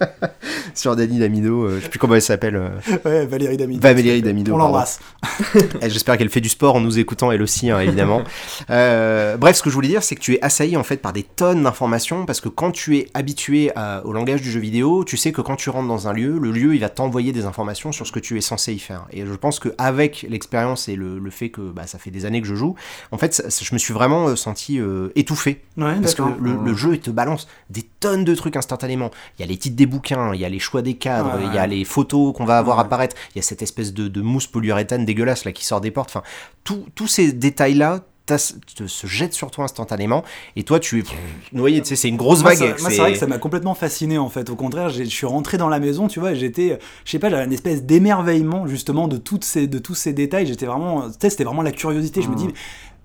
sur 0.75 0.97
Dani 0.97 1.19
Damido, 1.21 1.69
je 1.77 1.81
sais 1.85 1.89
plus 1.89 1.99
comment 2.01 2.17
elle 2.17 2.23
s'appelle. 2.23 2.61
Ouais, 3.05 3.25
Valérie 3.27 3.57
Damido. 3.57 3.81
Valérie 3.81 4.23
Damido, 4.23 4.55
On 4.55 4.59
l'embrasse. 4.59 4.99
Et 5.81 5.89
J'espère 5.89 6.19
qu'elle 6.19 6.31
fait 6.31 6.41
du 6.41 6.49
sport 6.49 6.75
en 6.75 6.81
nous 6.81 6.99
écoutant 6.99 7.31
elle 7.31 7.43
aussi, 7.43 7.71
hein, 7.71 7.79
évidemment. 7.81 8.23
Bref, 8.69 9.57
ce 9.57 9.63
que 9.63 9.71
je 9.71 9.75
voulais 9.75 9.89
dire, 9.89 10.03
c'est 10.09 10.15
que 10.17 10.21
tu 10.23 10.33
es 10.35 10.43
assailli 10.43 10.77
en 10.79 10.83
fait 10.85 10.97
par 10.97 11.13
des 11.13 11.23
tonnes 11.23 11.63
d'informations 11.65 12.25
parce 12.25 12.41
que 12.41 12.49
quand 12.49 12.71
tu 12.73 12.97
es 12.97 13.09
habitué 13.13 13.71
à- 13.77 14.01
au 14.07 14.13
langage 14.15 14.41
du 14.41 14.51
jeu 14.51 14.59
vidéo, 14.59 15.05
tu 15.05 15.19
sais 15.19 15.33
que 15.33 15.43
quand 15.43 15.57
tu 15.57 15.69
rentres 15.69 15.89
dans 15.89 16.09
un 16.09 16.15
lieu, 16.15 16.39
le 16.39 16.51
lieu 16.51 16.75
il 16.75 16.81
va 16.81 16.89
t'envoyer 16.89 17.33
des 17.33 17.45
informations 17.45 17.93
sur 17.93 18.07
ce 18.07 18.13
que 18.13 18.19
tu 18.19 18.39
es 18.39 18.41
censé 18.41 18.73
y 18.73 18.79
faire. 18.79 19.07
Et 19.13 19.27
je 19.27 19.35
pense 19.35 19.61
qu'avec 19.61 20.25
l'expérience 20.31 20.89
et 20.89 20.97
le, 20.97 21.19
le 21.19 21.31
fait 21.31 21.51
que 21.51 21.61
bah, 21.61 21.87
ça 21.87 21.99
fait 21.99 22.11
des 22.11 22.25
années 22.25 22.41
que 22.41 22.47
je 22.49 22.55
joue, 22.55 22.75
en 23.13 23.19
fait, 23.19 23.35
ça- 23.35 23.51
ça- 23.51 23.65
je 23.65 23.75
me 23.75 23.79
suis 23.79 23.93
vraiment 23.93 24.29
euh, 24.29 24.37
senti 24.37 24.81
euh, 24.81 25.11
étouffé 25.15 25.61
Ouais, 25.77 25.95
parce 26.01 26.15
que 26.15 26.23
le, 26.23 26.57
le 26.65 26.75
jeu 26.75 26.95
il 26.95 27.01
te 27.01 27.11
balance 27.11 27.47
des 27.69 27.83
tonnes 28.01 28.25
de 28.25 28.35
trucs 28.35 28.57
instantanément. 28.57 29.11
Il 29.39 29.43
y 29.43 29.45
a 29.45 29.47
les 29.47 29.59
titres 29.59 29.77
des 29.77 29.87
bouquins, 29.87 30.33
il 30.33 30.41
y 30.41 30.45
a 30.45 30.49
les 30.49 30.59
choix 30.59 30.81
des 30.81 30.95
cadres, 30.95 31.35
Ouais, 31.37 31.45
il 31.49 31.55
y 31.55 31.59
a 31.59 31.67
les 31.67 31.85
photos 31.85 32.35
qu'on 32.35 32.47
va 32.47 32.57
avoir 32.59 32.79
Ouais. 32.79 32.85
apparaître, 32.85 33.15
il 33.35 33.39
y 33.39 33.41
a 33.41 33.43
cette 33.43 33.61
espèce 33.61 33.93
de, 33.93 34.09
de 34.09 34.21
mousse 34.23 34.47
polyuréthane 34.47 35.05
dégueulasse 35.05 35.45
là 35.45 35.53
qui 35.53 35.67
sort 35.67 35.81
des 35.83 35.91
portes. 35.91 36.09
Enfin, 36.11 36.23
tout- 36.65 36.87
tous 36.95 37.09
ces 37.09 37.33
détails 37.33 37.75
là 37.75 38.01
se 38.37 39.07
jettent 39.07 39.33
sur 39.33 39.51
toi 39.51 39.65
instantanément 39.65 40.23
et 40.57 40.63
toi 40.65 40.79
tu 40.81 40.99
es 41.01 41.03
noyé. 41.53 41.81
Tu 41.81 41.89
sais, 41.89 41.97
c'est 41.97 42.09
une 42.09 42.17
grosse 42.19 42.43
vague. 42.43 42.59
Moi, 42.81 42.91
c'est 42.91 42.97
vrai 42.99 43.13
que 43.13 43.19
ça 43.19 43.27
m'a 43.27 43.39
complètement 43.39 43.75
fasciné 43.75 44.19
en 44.19 44.29
fait. 44.29 44.51
Au 44.51 44.57
contraire, 44.57 44.91
j'ai- 44.91 45.05
je 45.05 45.11
suis 45.11 45.27
rentré 45.27 45.57
dans 45.57 45.69
la 45.69 45.81
maison, 45.81 46.09
tu 46.09 46.21
vois, 46.21 46.35
j'étais, 46.35 46.79
je 47.05 47.11
sais 47.11 47.19
pas, 47.19 47.31
j'avais 47.31 47.45
une 47.45 47.53
espèce 47.53 47.83
d'émerveillement 47.85 48.67
justement 48.67 49.09
de 49.09 49.17
toutes 49.17 49.45
ces, 49.45 49.67
de 49.67 49.79
tous 49.79 49.95
ces 49.95 50.13
détails. 50.13 50.47
J'étais 50.47 50.67
vraiment, 50.67 51.07
c'était 51.19 51.45
vraiment 51.45 51.63
la 51.63 51.73
curiosité. 51.73 52.21
Je 52.23 52.29
me 52.29 52.35
dis. 52.37 52.49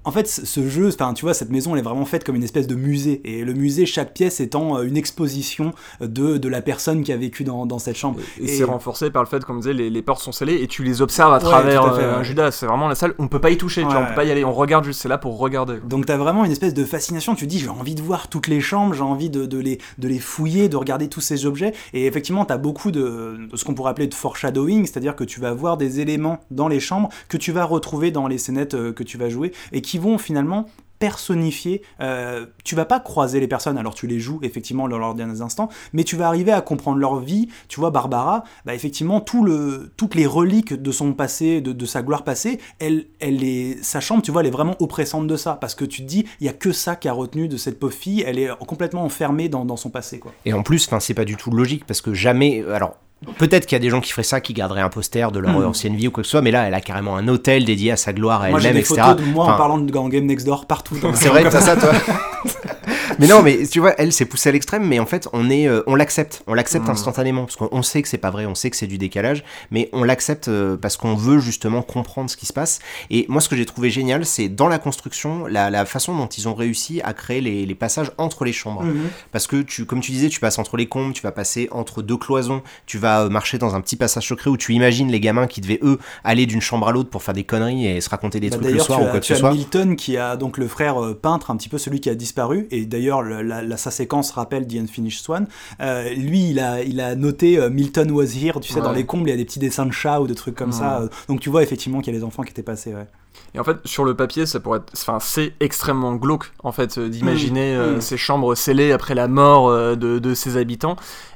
En 0.05 0.11
fait, 0.11 0.27
ce 0.27 0.67
jeu, 0.67 0.87
enfin, 0.89 1.13
tu 1.13 1.23
vois, 1.23 1.33
cette 1.33 1.49
maison, 1.49 1.73
elle 1.73 1.79
est 1.79 1.83
vraiment 1.83 2.05
faite 2.05 2.23
comme 2.23 2.35
une 2.35 2.43
espèce 2.43 2.67
de 2.67 2.75
musée. 2.75 3.21
Et 3.25 3.43
le 3.43 3.53
musée, 3.53 3.85
chaque 3.85 4.13
pièce 4.13 4.39
étant 4.39 4.77
euh, 4.77 4.83
une 4.83 4.97
exposition 4.97 5.71
de, 6.01 6.37
de 6.37 6.49
la 6.49 6.61
personne 6.61 7.03
qui 7.03 7.11
a 7.11 7.17
vécu 7.17 7.43
dans, 7.43 7.65
dans 7.65 7.79
cette 7.79 7.95
chambre. 7.95 8.19
Et, 8.39 8.47
c'est 8.47 8.63
renforcé 8.63 9.09
par 9.11 9.23
le 9.23 9.27
fait, 9.29 9.43
comme 9.45 9.57
on 9.57 9.59
disait, 9.59 9.73
les, 9.73 9.89
les 9.89 10.01
portes 10.01 10.21
sont 10.21 10.31
scellées 10.31 10.61
et 10.61 10.67
tu 10.67 10.83
les 10.83 11.01
observes 11.01 11.31
à 11.33 11.37
Ouais, 11.37 11.43
travers 11.43 11.81
tout 11.83 11.87
à 11.89 11.93
fait, 11.95 12.03
euh, 12.03 12.17
ouais. 12.17 12.23
Judas. 12.23 12.51
C'est 12.51 12.65
vraiment 12.65 12.87
la 12.87 12.95
salle, 12.95 13.13
on 13.17 13.27
peut 13.27 13.39
pas 13.39 13.49
y 13.51 13.57
toucher, 13.57 13.81
tu 13.81 13.87
vois, 13.87 13.97
on 13.97 14.01
Ouais. 14.01 14.09
peut 14.09 14.15
pas 14.15 14.23
y 14.25 14.31
aller, 14.31 14.43
on 14.43 14.53
regarde 14.53 14.83
juste, 14.83 15.01
c'est 15.01 15.09
là 15.09 15.17
pour 15.17 15.37
regarder. 15.37 15.75
Donc 15.87 16.05
t'as 16.05 16.17
vraiment 16.17 16.43
une 16.45 16.51
espèce 16.51 16.73
de 16.73 16.83
fascination, 16.85 17.35
tu 17.35 17.47
dis 17.47 17.59
j'ai 17.59 17.69
envie 17.69 17.95
de 17.95 18.01
voir 18.01 18.27
toutes 18.27 18.47
les 18.47 18.59
chambres, 18.61 18.93
j'ai 18.93 19.01
envie 19.01 19.29
de, 19.29 19.45
de 19.45 19.57
les, 19.57 19.79
de 19.97 20.07
les 20.07 20.19
fouiller, 20.19 20.69
de 20.69 20.75
regarder 20.77 21.07
tous 21.07 21.21
ces 21.21 21.45
objets, 21.45 21.73
et 21.93 22.05
effectivement 22.05 22.45
t'as 22.45 22.57
beaucoup 22.57 22.91
de, 22.91 23.47
de 23.51 23.55
ce 23.57 23.63
qu'on 23.65 23.73
pourrait 23.73 23.91
appeler 23.91 24.07
de 24.07 24.13
foreshadowing, 24.13 24.85
c'est-à-dire 24.85 25.15
que 25.15 25.23
tu 25.23 25.39
vas 25.39 25.53
voir 25.53 25.77
des 25.77 25.99
éléments 25.99 26.39
dans 26.51 26.67
les 26.67 26.79
chambres 26.79 27.09
que 27.29 27.37
tu 27.37 27.51
vas 27.51 27.63
retrouver 27.65 28.11
dans 28.11 28.27
les 28.27 28.37
scénettes 28.37 28.73
euh, 28.73 28.91
que 28.93 29.03
tu 29.03 29.17
vas 29.17 29.29
jouer, 29.29 29.51
et 29.71 29.81
qui 29.81 29.92
vont 29.97 30.17
finalement 30.17 30.67
personnifier, 31.03 31.81
euh, 31.99 32.45
tu 32.63 32.75
vas 32.75 32.85
pas 32.85 33.01
croiser 33.01 33.41
les 33.41 33.47
personnes, 33.49 33.77
alors 33.77 33.93
tu 33.93 34.07
les 34.07 34.21
joues 34.21 34.39
effectivement 34.41 34.87
dans 34.87 34.97
leurs 34.97 35.15
derniers 35.15 35.41
instants, 35.41 35.67
mais 35.91 36.05
tu 36.05 36.15
vas 36.15 36.27
arriver 36.27 36.53
à 36.53 36.61
comprendre 36.61 36.97
leur 36.97 37.19
vie, 37.19 37.49
tu 37.67 37.81
vois 37.81 37.91
Barbara, 37.91 38.45
bah 38.65 38.73
effectivement 38.73 39.19
tout 39.19 39.43
le, 39.43 39.91
toutes 39.97 40.15
les 40.15 40.25
reliques 40.25 40.73
de 40.73 40.91
son 40.93 41.11
passé, 41.11 41.59
de, 41.59 41.85
sa 41.85 42.03
gloire 42.03 42.23
passée, 42.23 42.57
elle, 42.79 43.07
elle 43.19 43.43
est, 43.43 43.83
sa 43.83 43.99
chambre, 43.99 44.21
tu 44.21 44.31
vois, 44.31 44.43
elle 44.43 44.47
est 44.47 44.51
vraiment 44.51 44.77
oppressante 44.79 45.27
de 45.27 45.35
ça, 45.35 45.57
parce 45.59 45.75
que 45.75 45.83
tu 45.83 46.03
te 46.03 46.07
dis, 46.07 46.25
il 46.39 46.45
y 46.45 46.49
a 46.49 46.53
que 46.53 46.71
ça 46.71 46.95
qui 46.95 47.09
a 47.09 47.13
retenu 47.13 47.49
de 47.49 47.57
cette 47.57 47.81
pauvre 47.81 47.93
fille, 47.93 48.23
elle 48.25 48.39
est 48.39 48.49
complètement 48.65 49.03
enfermée 49.03 49.49
dans, 49.49 49.65
dans 49.65 49.75
son 49.75 49.89
passé, 49.89 50.19
quoi. 50.19 50.31
Et 50.45 50.53
en 50.53 50.63
plus, 50.63 50.89
c'est 51.01 51.13
pas 51.13 51.25
du 51.25 51.35
tout 51.35 51.51
logique 51.51 51.85
parce 51.85 51.99
que 51.99 52.13
jamais. 52.13 52.63
Alors, 52.71 52.95
peut-être 53.37 53.65
qu'il 53.65 53.75
y 53.75 53.77
a 53.77 53.79
des 53.79 53.89
gens 53.89 54.01
qui 54.01 54.11
feraient 54.11 54.23
ça, 54.23 54.41
qui 54.41 54.53
garderaient 54.53 54.81
un 54.81 54.89
poster 54.89 55.31
de 55.31 55.39
leur 55.39 55.51
Hmm. 55.59 55.65
ancienne 55.65 55.95
vie 55.95 56.07
ou 56.07 56.11
quoi 56.11 56.23
que 56.23 56.27
ce 56.27 56.31
soit, 56.31 56.41
mais 56.41 56.51
là, 56.51 56.67
elle 56.67 56.73
a 56.73 56.81
carrément 56.81 57.15
un 57.15 57.27
hôtel 57.27 57.65
dédié 57.65 57.91
à 57.91 57.97
sa 57.97 58.13
gloire, 58.13 58.41
à 58.43 58.49
Moi 58.49 58.59
j'ai 58.59 58.67
elle-même, 58.69 58.81
des 58.83 58.87
etc. 58.89 59.01
photos 59.09 59.25
de 59.25 59.31
moi 59.31 59.45
en 59.53 59.57
parlant 59.57 59.77
de 59.77 59.91
Game 60.09 60.25
Next 60.25 60.45
Door 60.45 60.65
partout. 60.65 60.95
dans- 61.01 61.13
C'est 61.13 61.29
vrai 61.29 61.43
t'as 61.43 61.61
ça, 61.61 61.75
toi. 61.75 61.91
mais 63.19 63.27
non, 63.27 63.41
mais 63.41 63.65
tu 63.67 63.79
vois, 63.79 63.93
elle 63.97 64.11
s'est 64.13 64.25
poussée 64.25 64.49
à 64.49 64.51
l'extrême, 64.51 64.85
mais 64.87 64.99
en 64.99 65.05
fait, 65.05 65.27
on 65.33 65.49
est, 65.49 65.67
euh, 65.67 65.81
on 65.87 65.95
l'accepte, 65.95 66.43
on 66.47 66.53
l'accepte 66.53 66.87
Mm. 66.87 66.91
instantanément, 66.91 67.45
parce 67.45 67.55
qu'on 67.55 67.69
on 67.71 67.81
sait 67.83 68.01
que 68.01 68.07
c'est 68.07 68.17
pas 68.17 68.29
vrai, 68.31 68.45
on 68.45 68.55
sait 68.55 68.69
que 68.69 68.75
c'est 68.77 68.87
du 68.87 68.97
décalage, 68.97 69.43
mais 69.71 69.89
on 69.93 70.03
l'accepte 70.03 70.47
euh, 70.47 70.77
parce 70.77 70.97
qu'on 70.97 71.15
veut 71.15 71.39
justement 71.39 71.81
comprendre 71.81 72.29
ce 72.29 72.37
qui 72.37 72.45
se 72.45 72.53
passe. 72.53 72.79
Et 73.09 73.25
moi, 73.29 73.41
ce 73.41 73.49
que 73.49 73.55
j'ai 73.55 73.65
trouvé 73.65 73.89
génial, 73.89 74.25
c'est 74.25 74.49
dans 74.49 74.67
la 74.67 74.79
construction, 74.79 75.45
la, 75.45 75.69
la 75.69 75.85
façon 75.85 76.15
dont 76.15 76.27
ils 76.27 76.47
ont 76.47 76.53
réussi 76.55 77.01
à 77.03 77.13
créer 77.13 77.41
les, 77.41 77.65
les 77.65 77.75
passages 77.75 78.11
entre 78.17 78.45
les 78.45 78.53
chambres, 78.53 78.83
Mhm. 78.83 79.07
parce 79.31 79.47
que 79.47 79.61
tu, 79.61 79.85
comme 79.85 79.99
tu 80.01 80.11
disais, 80.11 80.29
tu 80.29 80.39
passes 80.39 80.59
entre 80.59 80.77
les 80.77 80.87
combles, 80.87 81.13
tu 81.13 81.21
vas 81.21 81.31
passer 81.31 81.67
entre 81.71 82.01
deux 82.01 82.17
cloisons, 82.17 82.61
tu 82.85 82.97
vas 82.97 83.21
euh, 83.23 83.29
marcher 83.29 83.57
dans 83.57 83.75
un 83.75 83.81
petit 83.81 83.95
passage 83.95 84.27
secret 84.27 84.49
où 84.49 84.57
tu 84.57 84.73
imagines 84.73 85.09
les 85.11 85.19
gamins 85.19 85.47
qui 85.47 85.61
devaient 85.61 85.79
eux 85.83 85.99
aller 86.23 86.45
d'une 86.45 86.61
chambre 86.61 86.87
à 86.87 86.91
l'autre 86.91 87.09
pour 87.09 87.23
faire 87.23 87.33
des 87.33 87.43
conneries 87.43 87.87
et 87.87 88.01
se 88.01 88.09
raconter 88.09 88.39
des 88.39 88.49
Bah, 88.49 88.57
trucs 88.57 88.71
le 88.71 88.79
soir 88.79 88.99
tu 88.99 89.05
ou 89.05 89.09
quoi 89.09 89.19
que 89.19 89.25
ce 89.25 89.35
soit. 89.35 89.51
Milton 89.53 89.95
qui 89.95 90.17
a 90.17 90.35
donc 90.35 90.57
le 90.57 90.67
frère 90.67 91.01
euh, 91.03 91.13
peintre, 91.13 91.51
un 91.51 91.57
petit 91.57 91.69
peu 91.69 91.77
celui 91.77 91.99
qui 91.99 92.09
a 92.09 92.15
disparu, 92.15 92.67
et 92.71 92.85
d'ailleurs 92.85 93.02
le- 93.11 93.41
la, 93.41 93.61
la- 93.61 93.77
sa 93.77 93.91
séquence 93.91 94.31
rappelle 94.31 94.67
The 94.67 94.75
Unfinished 94.75 95.21
Swan. 95.23 95.47
Euh, 95.81 96.09
lui, 96.13 96.49
il 96.51 96.59
a, 96.59 96.81
il 96.83 96.99
a 97.01 97.15
noté 97.15 97.57
euh, 97.59 97.69
Milton 97.69 98.09
was 98.11 98.35
here, 98.35 98.59
tu 98.61 98.71
sais, 98.71 98.81
dans 98.81 98.91
les 98.91 99.05
combles, 99.05 99.27
il 99.29 99.31
y 99.31 99.33
a 99.33 99.37
des 99.37 99.45
petits 99.45 99.59
dessins 99.59 99.85
de 99.85 99.91
chats 99.91 100.21
ou 100.21 100.27
de 100.27 100.33
trucs 100.33 100.55
comme 100.55 100.69
Ouais. 100.69 100.75
ça. 100.77 101.01
euh, 101.01 101.07
donc 101.27 101.39
tu 101.39 101.49
vois 101.49 101.63
effectivement 101.63 101.99
qu'il 102.01 102.13
y 102.13 102.15
a 102.15 102.19
les 102.19 102.23
enfants 102.25 102.43
qui 102.43 102.51
étaient 102.51 102.63
passés. 102.63 102.93
Ouais. 102.93 103.07
Et 103.55 103.59
en 103.59 103.63
fait, 103.63 103.77
sur 103.85 104.03
le 104.05 104.15
papier, 104.15 104.45
ça 104.45 104.59
pourrait 104.59 104.79
être, 104.79 104.91
enfin, 104.95 105.17
c'est 105.19 105.53
extrêmement 105.59 106.15
glauque, 106.15 106.51
en 106.63 106.71
fait, 106.71 106.99
d'imaginer 106.99 107.75
euh, 107.75 107.97
Mm. 107.97 108.01
ces 108.01 108.17
chambres 108.17 108.55
scellées 108.55 108.91
après 108.91 109.15
la 109.15 109.27
mort 109.27 109.69
de, 109.71 109.95
de 110.19 110.33
ses 110.33 110.57
habitants. 110.57 110.95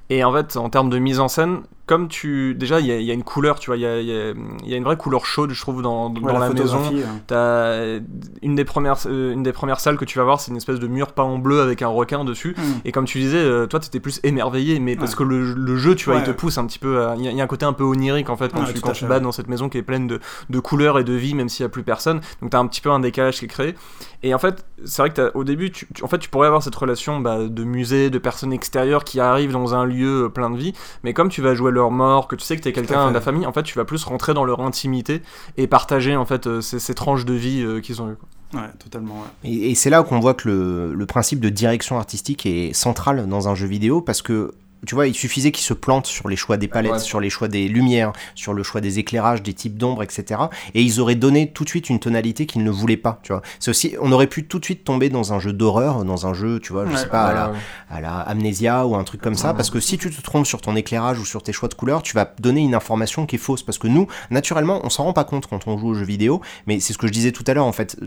Et 0.09 0.24
en 0.24 0.32
fait, 0.34 0.55
en 0.57 0.70
termes 0.70 0.89
de 0.89 0.97
mise 0.99 1.20
en 1.20 1.28
scène, 1.28 1.59
comme 1.88 2.07
tu, 2.09 2.53
déjà, 2.53 2.79
il 2.79 2.85
y, 2.85 2.91
a- 2.91 2.97
il 2.99 3.05
y 3.05 3.09
a 3.09 3.13
une 3.15 3.23
couleur, 3.23 3.57
tu 3.59 3.71
vois, 3.71 3.77
il 3.77 3.81
y 3.81 3.85
a, 3.88 3.99
il 3.99 4.05
y 4.07 4.11
a- 4.11 4.33
il 4.63 4.69
y 4.69 4.73
a 4.73 4.77
une 4.77 4.83
vraie 4.83 4.97
couleur 4.97 5.25
chaude, 5.25 5.51
je 5.51 5.59
trouve, 5.61 5.81
dans, 5.81 6.09
dans 6.11 6.21
Ouais, 6.21 6.33
la, 6.39 6.49
maison. 6.49 6.77
hein. 6.85 6.91
T'as 7.25 7.99
une 8.41 8.55
des 8.55 8.65
premières, 8.65 8.97
euh, 9.07 9.33
une 9.33 9.41
des 9.43 9.53
premières 9.53 9.79
salles 9.79 9.97
que 9.97 10.05
tu 10.05 10.17
vas 10.19 10.23
voir, 10.25 10.39
c'est 10.39 10.51
une 10.51 10.57
espèce 10.57 10.79
de 10.79 10.88
mur 10.88 11.13
peint 11.13 11.23
en 11.23 11.38
bleu 11.39 11.61
avec 11.61 11.81
un 11.81 11.88
requin 11.88 12.23
dessus. 12.23 12.55
Mm. 12.57 12.61
Et 12.85 12.91
comme 12.91 13.05
tu 13.05 13.19
disais, 13.19 13.38
euh, 13.38 13.65
toi, 13.67 13.79
t'étais 13.79 13.99
plus 13.99 14.19
émerveillé, 14.23 14.79
mais 14.79 14.95
parce 14.95 15.15
que 15.15 15.23
le, 15.23 15.53
le 15.53 15.75
jeu, 15.77 15.95
tu 15.95 16.09
vois, 16.09 16.19
il 16.19 16.23
te 16.23 16.31
pousse 16.31 16.57
un 16.57 16.65
petit 16.67 16.79
peu. 16.79 17.01
à- 17.01 17.15
Il 17.17 17.23
y, 17.23 17.39
a- 17.39 17.43
un 17.43 17.47
côté 17.47 17.65
un 17.65 17.73
peu 17.73 17.83
onirique 17.83 18.29
en 18.29 18.35
fait 18.38 18.51
quand 18.53 18.63
tu, 18.65 18.79
quand 18.81 18.89
à 18.89 18.93
tu 18.93 19.05
bats 19.05 19.19
dans 19.19 19.31
cette 19.31 19.47
maison 19.47 19.69
qui 19.69 19.77
est 19.77 19.81
pleine 19.83 20.07
de, 20.07 20.19
de 20.49 20.59
couleurs 20.59 20.99
et 20.99 21.03
de 21.03 21.13
vie, 21.13 21.33
même 21.35 21.47
s'il 21.49 21.63
y 21.63 21.65
a 21.65 21.69
plus 21.69 21.83
personne. 21.83 22.19
Donc 22.41 22.49
t'as 22.51 22.59
un 22.59 22.67
petit 22.67 22.81
peu 22.81 22.91
un 22.91 22.99
décalage 22.99 23.38
qui 23.39 23.45
est 23.45 23.47
créé. 23.47 23.75
Et 24.23 24.33
en 24.33 24.39
fait, 24.39 24.65
c'est 24.83 25.01
vrai 25.01 25.11
que 25.11 25.31
au 25.35 25.43
début, 25.43 25.71
tu, 25.71 25.88
tu- 25.93 26.03
en 26.03 26.07
fait, 26.07 26.17
tu 26.17 26.29
pourrais 26.29 26.47
avoir 26.47 26.61
cette 26.63 26.75
relation 26.75 27.19
bah, 27.21 27.38
de 27.47 27.63
musée, 27.63 28.09
de 28.09 28.17
personnes 28.17 28.51
extérieures 28.51 29.03
qui 29.03 29.19
arrivent 29.21 29.51
dans 29.53 29.73
un 29.75 29.85
lieu 29.85 30.25
euh, 30.25 30.29
plein 30.29 30.49
de 30.49 30.57
vie. 30.57 30.73
Mais 31.03 31.13
comme 31.13 31.29
tu 31.29 31.41
vas 31.41 31.53
jouer 31.53 31.71
leur 31.78 31.91
mort, 31.91 32.28
que 32.28 32.36
tu 32.36 32.43
sais 32.43 32.57
que 32.57 32.61
t'es 32.61 32.69
à 32.69 32.71
quelqu'un 32.73 33.07
de 33.09 33.13
la 33.13 33.21
famille, 33.21 33.45
en 33.45 33.53
fait, 33.53 33.63
tu 33.63 33.78
vas 33.78 33.86
plus 33.86 34.03
rentrer 34.03 34.34
dans 34.34 34.43
leur 34.43 34.59
intimité 34.61 35.21
et 35.55 35.67
partager 35.67 36.15
en 36.15 36.25
fait 36.25 36.45
euh, 36.47 36.59
ces, 36.61 36.80
ces 36.80 36.93
tranches 36.93 37.23
de 37.25 37.34
vie 37.34 37.61
euh, 37.63 37.80
qu'ils 37.80 38.01
ont 38.01 38.09
eues. 38.09 38.17
Ouais, 38.53 38.69
totalement. 38.80 39.15
ouais. 39.15 39.49
Et, 39.49 39.71
et 39.71 39.75
c'est 39.75 39.89
là 39.89 40.03
qu'on 40.03 40.19
voit 40.19 40.34
que 40.34 40.47
le, 40.49 40.93
le 40.93 41.05
principe 41.05 41.39
de 41.39 41.49
direction 41.49 41.97
artistique 41.97 42.45
est 42.45 42.73
central 42.73 43.28
dans 43.28 43.47
un 43.47 43.55
jeu 43.55 43.67
vidéo 43.67 44.01
parce 44.01 44.21
que 44.21 44.53
tu 44.86 44.95
vois, 44.95 45.07
il 45.07 45.13
suffisait 45.15 45.51
qu'ils 45.51 45.65
se 45.65 45.73
plantent 45.73 46.05
sur 46.07 46.30
les 46.30 46.36
choix 46.36 46.57
des 46.57 46.67
palettes, 46.67 46.91
Ouais. 46.93 46.99
sur 46.99 47.19
les 47.19 47.30
choix 47.30 47.47
des 47.47 47.67
lumières, 47.67 48.13
sur 48.36 48.53
le 48.53 48.63
choix 48.63 48.82
des 48.82 48.99
éclairages, 48.99 49.41
des 49.43 49.53
types 49.53 49.78
d'ombre, 49.78 50.03
etc. 50.03 50.41
Et 50.73 50.82
ils 50.82 50.99
auraient 50.99 51.15
donné 51.15 51.51
tout 51.51 51.63
de 51.63 51.69
suite 51.69 51.89
une 51.89 51.99
tonalité 51.99 52.45
qu'ils 52.45 52.63
ne 52.63 52.69
voulaient 52.71 52.97
pas, 52.97 53.19
tu 53.23 53.32
vois. 53.34 53.41
C'est 53.59 53.71
aussi, 53.71 53.95
on 54.01 54.11
aurait 54.11 54.28
pu 54.28 54.45
tout 54.45 54.59
de 54.59 54.65
suite 54.65 54.84
tomber 54.84 55.09
dans 55.09 55.34
un 55.34 55.39
jeu 55.39 55.53
d'horreur, 55.53 56.03
dans 56.05 56.28
un 56.28 56.34
jeu, 56.34 56.59
tu 56.59 56.73
vois, 56.73 56.86
je 56.86 56.91
Ouais. 56.91 56.97
sais 56.97 57.07
pas, 57.07 57.51
à 57.89 58.01
la, 58.01 58.15
à 58.17 58.21
Amnesia 58.30 58.86
ou 58.86 58.95
un 58.95 59.03
truc 59.03 59.21
comme 59.21 59.36
ça, 59.36 59.49
Ouais. 59.49 59.55
parce 59.55 59.69
que 59.69 59.80
si 59.80 59.97
tu 59.97 60.09
te 60.11 60.21
trompes 60.21 60.45
sur 60.45 60.61
ton 60.61 60.75
éclairage 60.75 61.19
ou 61.19 61.25
sur 61.25 61.41
tes 61.43 61.53
choix 61.53 61.69
de 61.69 61.73
couleurs, 61.73 62.01
tu 62.03 62.13
vas 62.15 62.32
donner 62.39 62.61
une 62.61 62.75
information 62.75 63.25
qui 63.25 63.36
est 63.36 63.39
fausse, 63.39 63.63
parce 63.63 63.78
que 63.78 63.88
nous, 63.88 64.07
naturellement, 64.32 64.82
on 64.84 64.89
s'en 64.89 65.03
rend 65.05 65.13
pas 65.13 65.23
compte 65.23 65.47
quand 65.47 65.67
on 65.67 65.78
joue 65.78 65.89
aux 65.89 65.93
jeux 65.95 66.05
vidéo, 66.05 66.41
mais 66.67 66.80
c'est 66.80 66.93
ce 66.93 66.97
que 66.97 67.07
je 67.07 67.11
disais 67.13 67.32
tout 67.32 67.43
à 67.47 67.53
l'heure, 67.53 67.65
en 67.65 67.71
fait, 67.71 67.97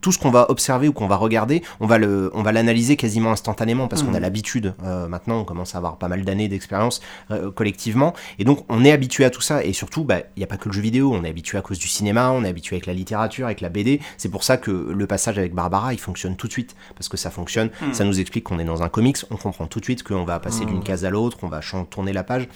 tout 0.00 0.12
ce 0.12 0.18
qu'on 0.18 0.30
va 0.30 0.50
observer 0.50 0.88
ou 0.88 0.92
qu'on 0.92 1.06
va 1.08 1.16
regarder, 1.16 1.62
on 1.80 1.86
va 1.86 1.98
le, 1.98 2.30
on 2.34 2.42
va 2.42 2.52
l'analyser 2.52 2.96
quasiment 2.96 3.30
instantanément, 3.32 3.88
parce 3.88 4.02
qu'on 4.02 4.14
a 4.14 4.20
l'habitude, 4.20 4.74
euh, 4.84 5.08
maintenant, 5.08 5.40
on 5.40 5.44
commence 5.44 5.74
à 5.74 5.78
avoir 5.78 5.96
pas 5.96 6.08
mal 6.08 6.17
d'années 6.24 6.48
d'expérience 6.48 7.00
euh, 7.30 7.50
collectivement, 7.50 8.14
et 8.38 8.44
donc 8.44 8.64
on 8.68 8.84
est 8.84 8.92
habitué 8.92 9.24
à 9.24 9.30
tout 9.30 9.40
ça, 9.40 9.64
et 9.64 9.72
surtout, 9.72 10.04
bah, 10.04 10.20
il 10.36 10.40
n'y 10.40 10.44
a 10.44 10.46
pas 10.46 10.56
que 10.56 10.68
le 10.68 10.72
jeu 10.74 10.80
vidéo, 10.80 11.12
on 11.14 11.24
est 11.24 11.28
habitué 11.28 11.58
à 11.58 11.62
cause 11.62 11.78
du 11.78 11.88
cinéma, 11.88 12.30
on 12.30 12.44
est 12.44 12.48
habitué 12.48 12.76
avec 12.76 12.86
la 12.86 12.94
littérature, 12.94 13.46
avec 13.46 13.60
la 13.60 13.68
BD, 13.68 14.00
c'est 14.16 14.30
pour 14.30 14.44
ça 14.44 14.56
que 14.56 14.70
le 14.70 15.06
passage 15.06 15.38
avec 15.38 15.54
Barbara, 15.54 15.92
il 15.94 16.00
fonctionne 16.00 16.36
tout 16.36 16.46
de 16.46 16.52
suite, 16.52 16.74
parce 16.94 17.08
que 17.08 17.16
ça 17.16 17.30
fonctionne, 17.30 17.70
Mhm. 17.82 17.94
ça 17.94 18.04
nous 18.04 18.20
explique 18.20 18.44
qu'on 18.44 18.58
est 18.58 18.64
dans 18.64 18.82
un 18.82 18.88
comics, 18.88 19.18
on 19.30 19.36
comprend 19.36 19.66
tout 19.66 19.80
de 19.80 19.84
suite 19.84 20.02
qu'on 20.02 20.24
va 20.24 20.38
passer 20.40 20.64
Mhm. 20.64 20.70
d'une 20.72 20.82
case 20.82 21.04
à 21.04 21.10
l'autre, 21.10 21.38
on 21.42 21.48
va 21.48 21.60
tourner 21.90 22.12
la 22.12 22.24
page. 22.24 22.48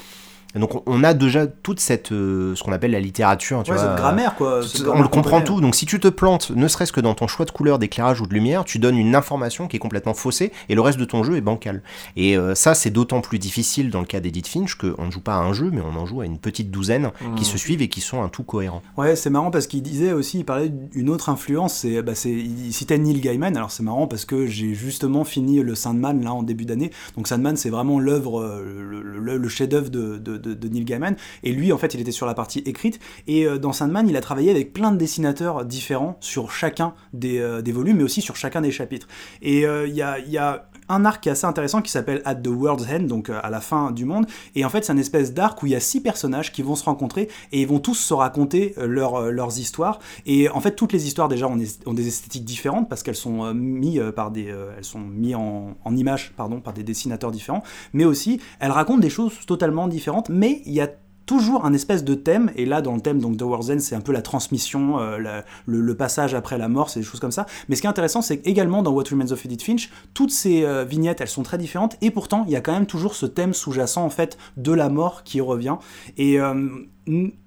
Donc 0.60 0.74
on- 0.74 0.82
on 0.86 1.04
a 1.04 1.14
déjà 1.14 1.46
toute 1.46 1.80
cette 1.80 2.12
euh, 2.12 2.54
ce 2.54 2.62
qu'on 2.62 2.72
appelle 2.72 2.90
la 2.92 3.00
littérature, 3.00 3.62
tu 3.62 3.70
Ouais, 3.70 3.76
vois. 3.76 3.86
cette 3.86 3.96
grammaire, 3.96 4.34
quoi. 4.36 4.62
Cette 4.62 4.80
on 4.82 4.84
grammaire 4.84 5.02
le 5.02 5.08
comprend 5.08 5.40
tout. 5.40 5.60
Donc 5.60 5.74
si 5.74 5.86
tu 5.86 5.98
te 6.00 6.08
plantes, 6.08 6.50
ne 6.54 6.68
serait-ce 6.68 6.92
que 6.92 7.00
dans 7.00 7.14
ton 7.14 7.26
choix 7.26 7.46
de 7.46 7.50
couleur, 7.50 7.78
d'éclairage 7.78 8.20
ou 8.20 8.26
de 8.26 8.34
lumière, 8.34 8.64
tu 8.64 8.78
donnes 8.78 8.96
une 8.98 9.14
information 9.14 9.68
qui 9.68 9.76
est 9.76 9.80
complètement 9.80 10.14
faussée 10.14 10.52
et 10.68 10.74
le 10.74 10.80
reste 10.80 10.98
de 10.98 11.04
ton 11.04 11.22
jeu 11.24 11.36
est 11.36 11.40
bancal. 11.40 11.82
Et 12.16 12.36
euh, 12.36 12.54
ça, 12.54 12.74
c'est 12.74 12.90
d'autant 12.90 13.20
plus 13.20 13.38
difficile 13.38 13.90
dans 13.90 14.00
le 14.00 14.06
cas 14.06 14.20
d'Edith 14.20 14.46
Finch 14.48 14.74
qu'on 14.74 15.06
ne 15.06 15.10
joue 15.10 15.20
pas 15.20 15.34
à 15.34 15.38
un 15.40 15.52
jeu, 15.52 15.70
mais 15.72 15.80
on 15.80 15.98
en 15.98 16.06
joue 16.06 16.20
à 16.20 16.26
une 16.26 16.38
petite 16.38 16.70
douzaine 16.70 17.10
qui 17.36 17.44
se 17.44 17.56
suivent 17.58 17.82
et 17.82 17.88
qui 17.88 18.00
sont 18.00 18.22
un 18.22 18.28
tout 18.28 18.42
cohérent. 18.42 18.82
Ouais, 18.96 19.16
c'est 19.16 19.30
marrant 19.30 19.50
parce 19.50 19.66
qu'il 19.66 19.82
disait 19.82 20.12
aussi, 20.12 20.38
il 20.40 20.44
parlait 20.44 20.68
d'une 20.68 21.08
autre 21.10 21.28
influence, 21.28 21.74
c'est, 21.74 22.02
bah, 22.02 22.12
il 22.24 22.72
citait 22.72 22.98
Neil 22.98 23.20
Gaiman, 23.20 23.56
alors 23.56 23.70
c'est 23.70 23.82
marrant 23.82 24.06
parce 24.06 24.24
que 24.24 24.46
j'ai 24.46 24.74
justement 24.74 25.24
fini 25.24 25.60
le 25.60 25.74
Sandman 25.74 26.22
là 26.22 26.32
en 26.32 26.42
début 26.42 26.64
d'année, 26.64 26.90
donc 27.16 27.28
Sandman 27.28 27.56
c'est 27.56 27.70
vraiment 27.70 27.98
l'œuvre, 27.98 28.40
euh, 28.40 28.62
le, 28.90 29.02
le- 29.18 29.36
le 29.38 29.48
chef-d'œuvre 29.48 29.88
de, 29.90 30.18
de, 30.18 30.36
de- 30.42 30.68
Neil 30.68 30.84
Gaiman, 30.84 31.16
et 31.42 31.52
lui 31.52 31.72
en 31.72 31.78
fait 31.78 31.94
il 31.94 32.00
était 32.00 32.12
sur 32.12 32.26
la 32.26 32.34
partie 32.34 32.60
écrite, 32.60 32.98
et 33.26 33.46
euh, 33.46 33.58
dans 33.58 33.72
Sandman 33.72 34.08
il 34.08 34.16
a 34.16 34.20
travaillé 34.20 34.50
avec 34.50 34.72
plein 34.72 34.92
de 34.92 34.96
dessinateurs 34.96 35.64
différents 35.64 36.16
sur 36.20 36.50
chacun 36.50 36.94
des, 37.12 37.38
euh, 37.38 37.62
volumes, 37.72 37.98
mais 37.98 38.02
aussi 38.04 38.20
sur 38.20 38.36
chacun 38.36 38.60
des 38.60 38.70
chapitres. 38.70 39.08
Et 39.40 39.66
euh, 39.66 39.86
il 39.86 39.94
y 39.94 40.02
a 40.02 40.68
un 40.92 41.04
arc 41.04 41.22
qui 41.22 41.28
est 41.28 41.32
assez 41.32 41.46
intéressant 41.46 41.82
qui 41.82 41.90
s'appelle 41.90 42.20
At 42.24 42.36
the 42.36 42.48
World's 42.48 42.86
End, 42.88 43.04
donc 43.04 43.30
euh, 43.30 43.40
à 43.42 43.50
la 43.50 43.60
fin 43.60 43.90
du 43.90 44.04
monde. 44.04 44.26
Et 44.54 44.64
en 44.64 44.68
fait, 44.68 44.84
c'est 44.84 44.92
une 44.92 44.98
espèce 44.98 45.32
d'arc 45.32 45.62
où 45.62 45.66
il 45.66 45.72
y 45.72 45.74
a 45.74 45.80
six 45.80 46.00
personnages 46.00 46.52
qui 46.52 46.62
vont 46.62 46.76
se 46.76 46.84
rencontrer 46.84 47.28
et 47.50 47.62
ils 47.62 47.66
vont 47.66 47.78
tous 47.78 47.94
se 47.94 48.14
raconter 48.14 48.74
euh, 48.78 48.82
euh, 48.82 49.30
leurs 49.30 49.58
histoires. 49.58 49.98
Et 50.26 50.48
en 50.50 50.60
fait, 50.60 50.72
toutes 50.72 50.92
les 50.92 51.06
histoires 51.06 51.28
déjà 51.28 51.48
ont 51.48 51.56
des, 51.56 52.06
esthétiques 52.06 52.44
différentes 52.44 52.88
parce 52.88 53.02
qu'elles 53.02 53.14
sont 53.14 53.54
mises 53.54 54.02
par 54.14 54.30
des, 54.30 54.54
elles 54.76 54.84
sont 54.84 55.00
mis 55.00 55.34
en, 55.34 55.76
en 55.84 55.96
images 55.96 56.32
par 56.36 56.48
des 56.74 56.82
dessinateurs 56.82 57.30
différents. 57.30 57.62
Mais 57.92 58.04
aussi, 58.04 58.40
elles 58.60 58.70
racontent 58.70 59.00
des 59.00 59.10
choses 59.10 59.32
totalement 59.46 59.88
différentes. 59.88 60.28
Mais 60.28 60.62
il 60.66 60.72
y 60.72 60.80
a 60.80 60.88
toujours 61.26 61.64
un 61.64 61.72
espèce 61.72 62.04
de 62.04 62.14
thème, 62.14 62.50
et 62.56 62.66
là 62.66 62.82
dans 62.82 62.94
le 62.94 63.00
thème 63.00 63.20
donc 63.20 63.36
de 63.36 63.44
War's 63.44 63.70
End, 63.70 63.78
c'est 63.78 63.94
un 63.94 64.00
peu 64.00 64.12
la 64.12 64.22
transmission, 64.22 64.98
euh, 64.98 65.42
le, 65.66 65.94
passage 65.94 66.34
après 66.34 66.58
la 66.58 66.68
mort, 66.68 66.90
c'est 66.90 67.00
des 67.00 67.06
choses 67.06 67.20
comme 67.20 67.32
ça. 67.32 67.46
Mais 67.68 67.76
ce 67.76 67.80
qui 67.80 67.86
est 67.86 67.90
intéressant, 67.90 68.22
c'est 68.22 68.38
qu'également 68.38 68.82
dans 68.82 68.92
What 68.92 69.04
Remains 69.10 69.30
of 69.30 69.44
Edith 69.44 69.62
Finch, 69.62 69.90
toutes 70.14 70.30
ces 70.30 70.64
euh, 70.64 70.84
vignettes, 70.84 71.20
elles 71.20 71.28
sont 71.28 71.42
très 71.42 71.58
différentes, 71.58 71.96
et 72.00 72.10
pourtant 72.10 72.44
il 72.46 72.52
y 72.52 72.56
a 72.56 72.60
quand 72.60 72.72
même 72.72 72.86
toujours 72.86 73.14
ce 73.14 73.26
thème 73.26 73.54
sous-jacent 73.54 74.02
en 74.02 74.10
fait 74.10 74.38
de 74.56 74.72
la 74.72 74.88
mort 74.88 75.22
qui 75.22 75.40
revient. 75.40 75.76
Et 76.16 76.40
euh, 76.40 76.68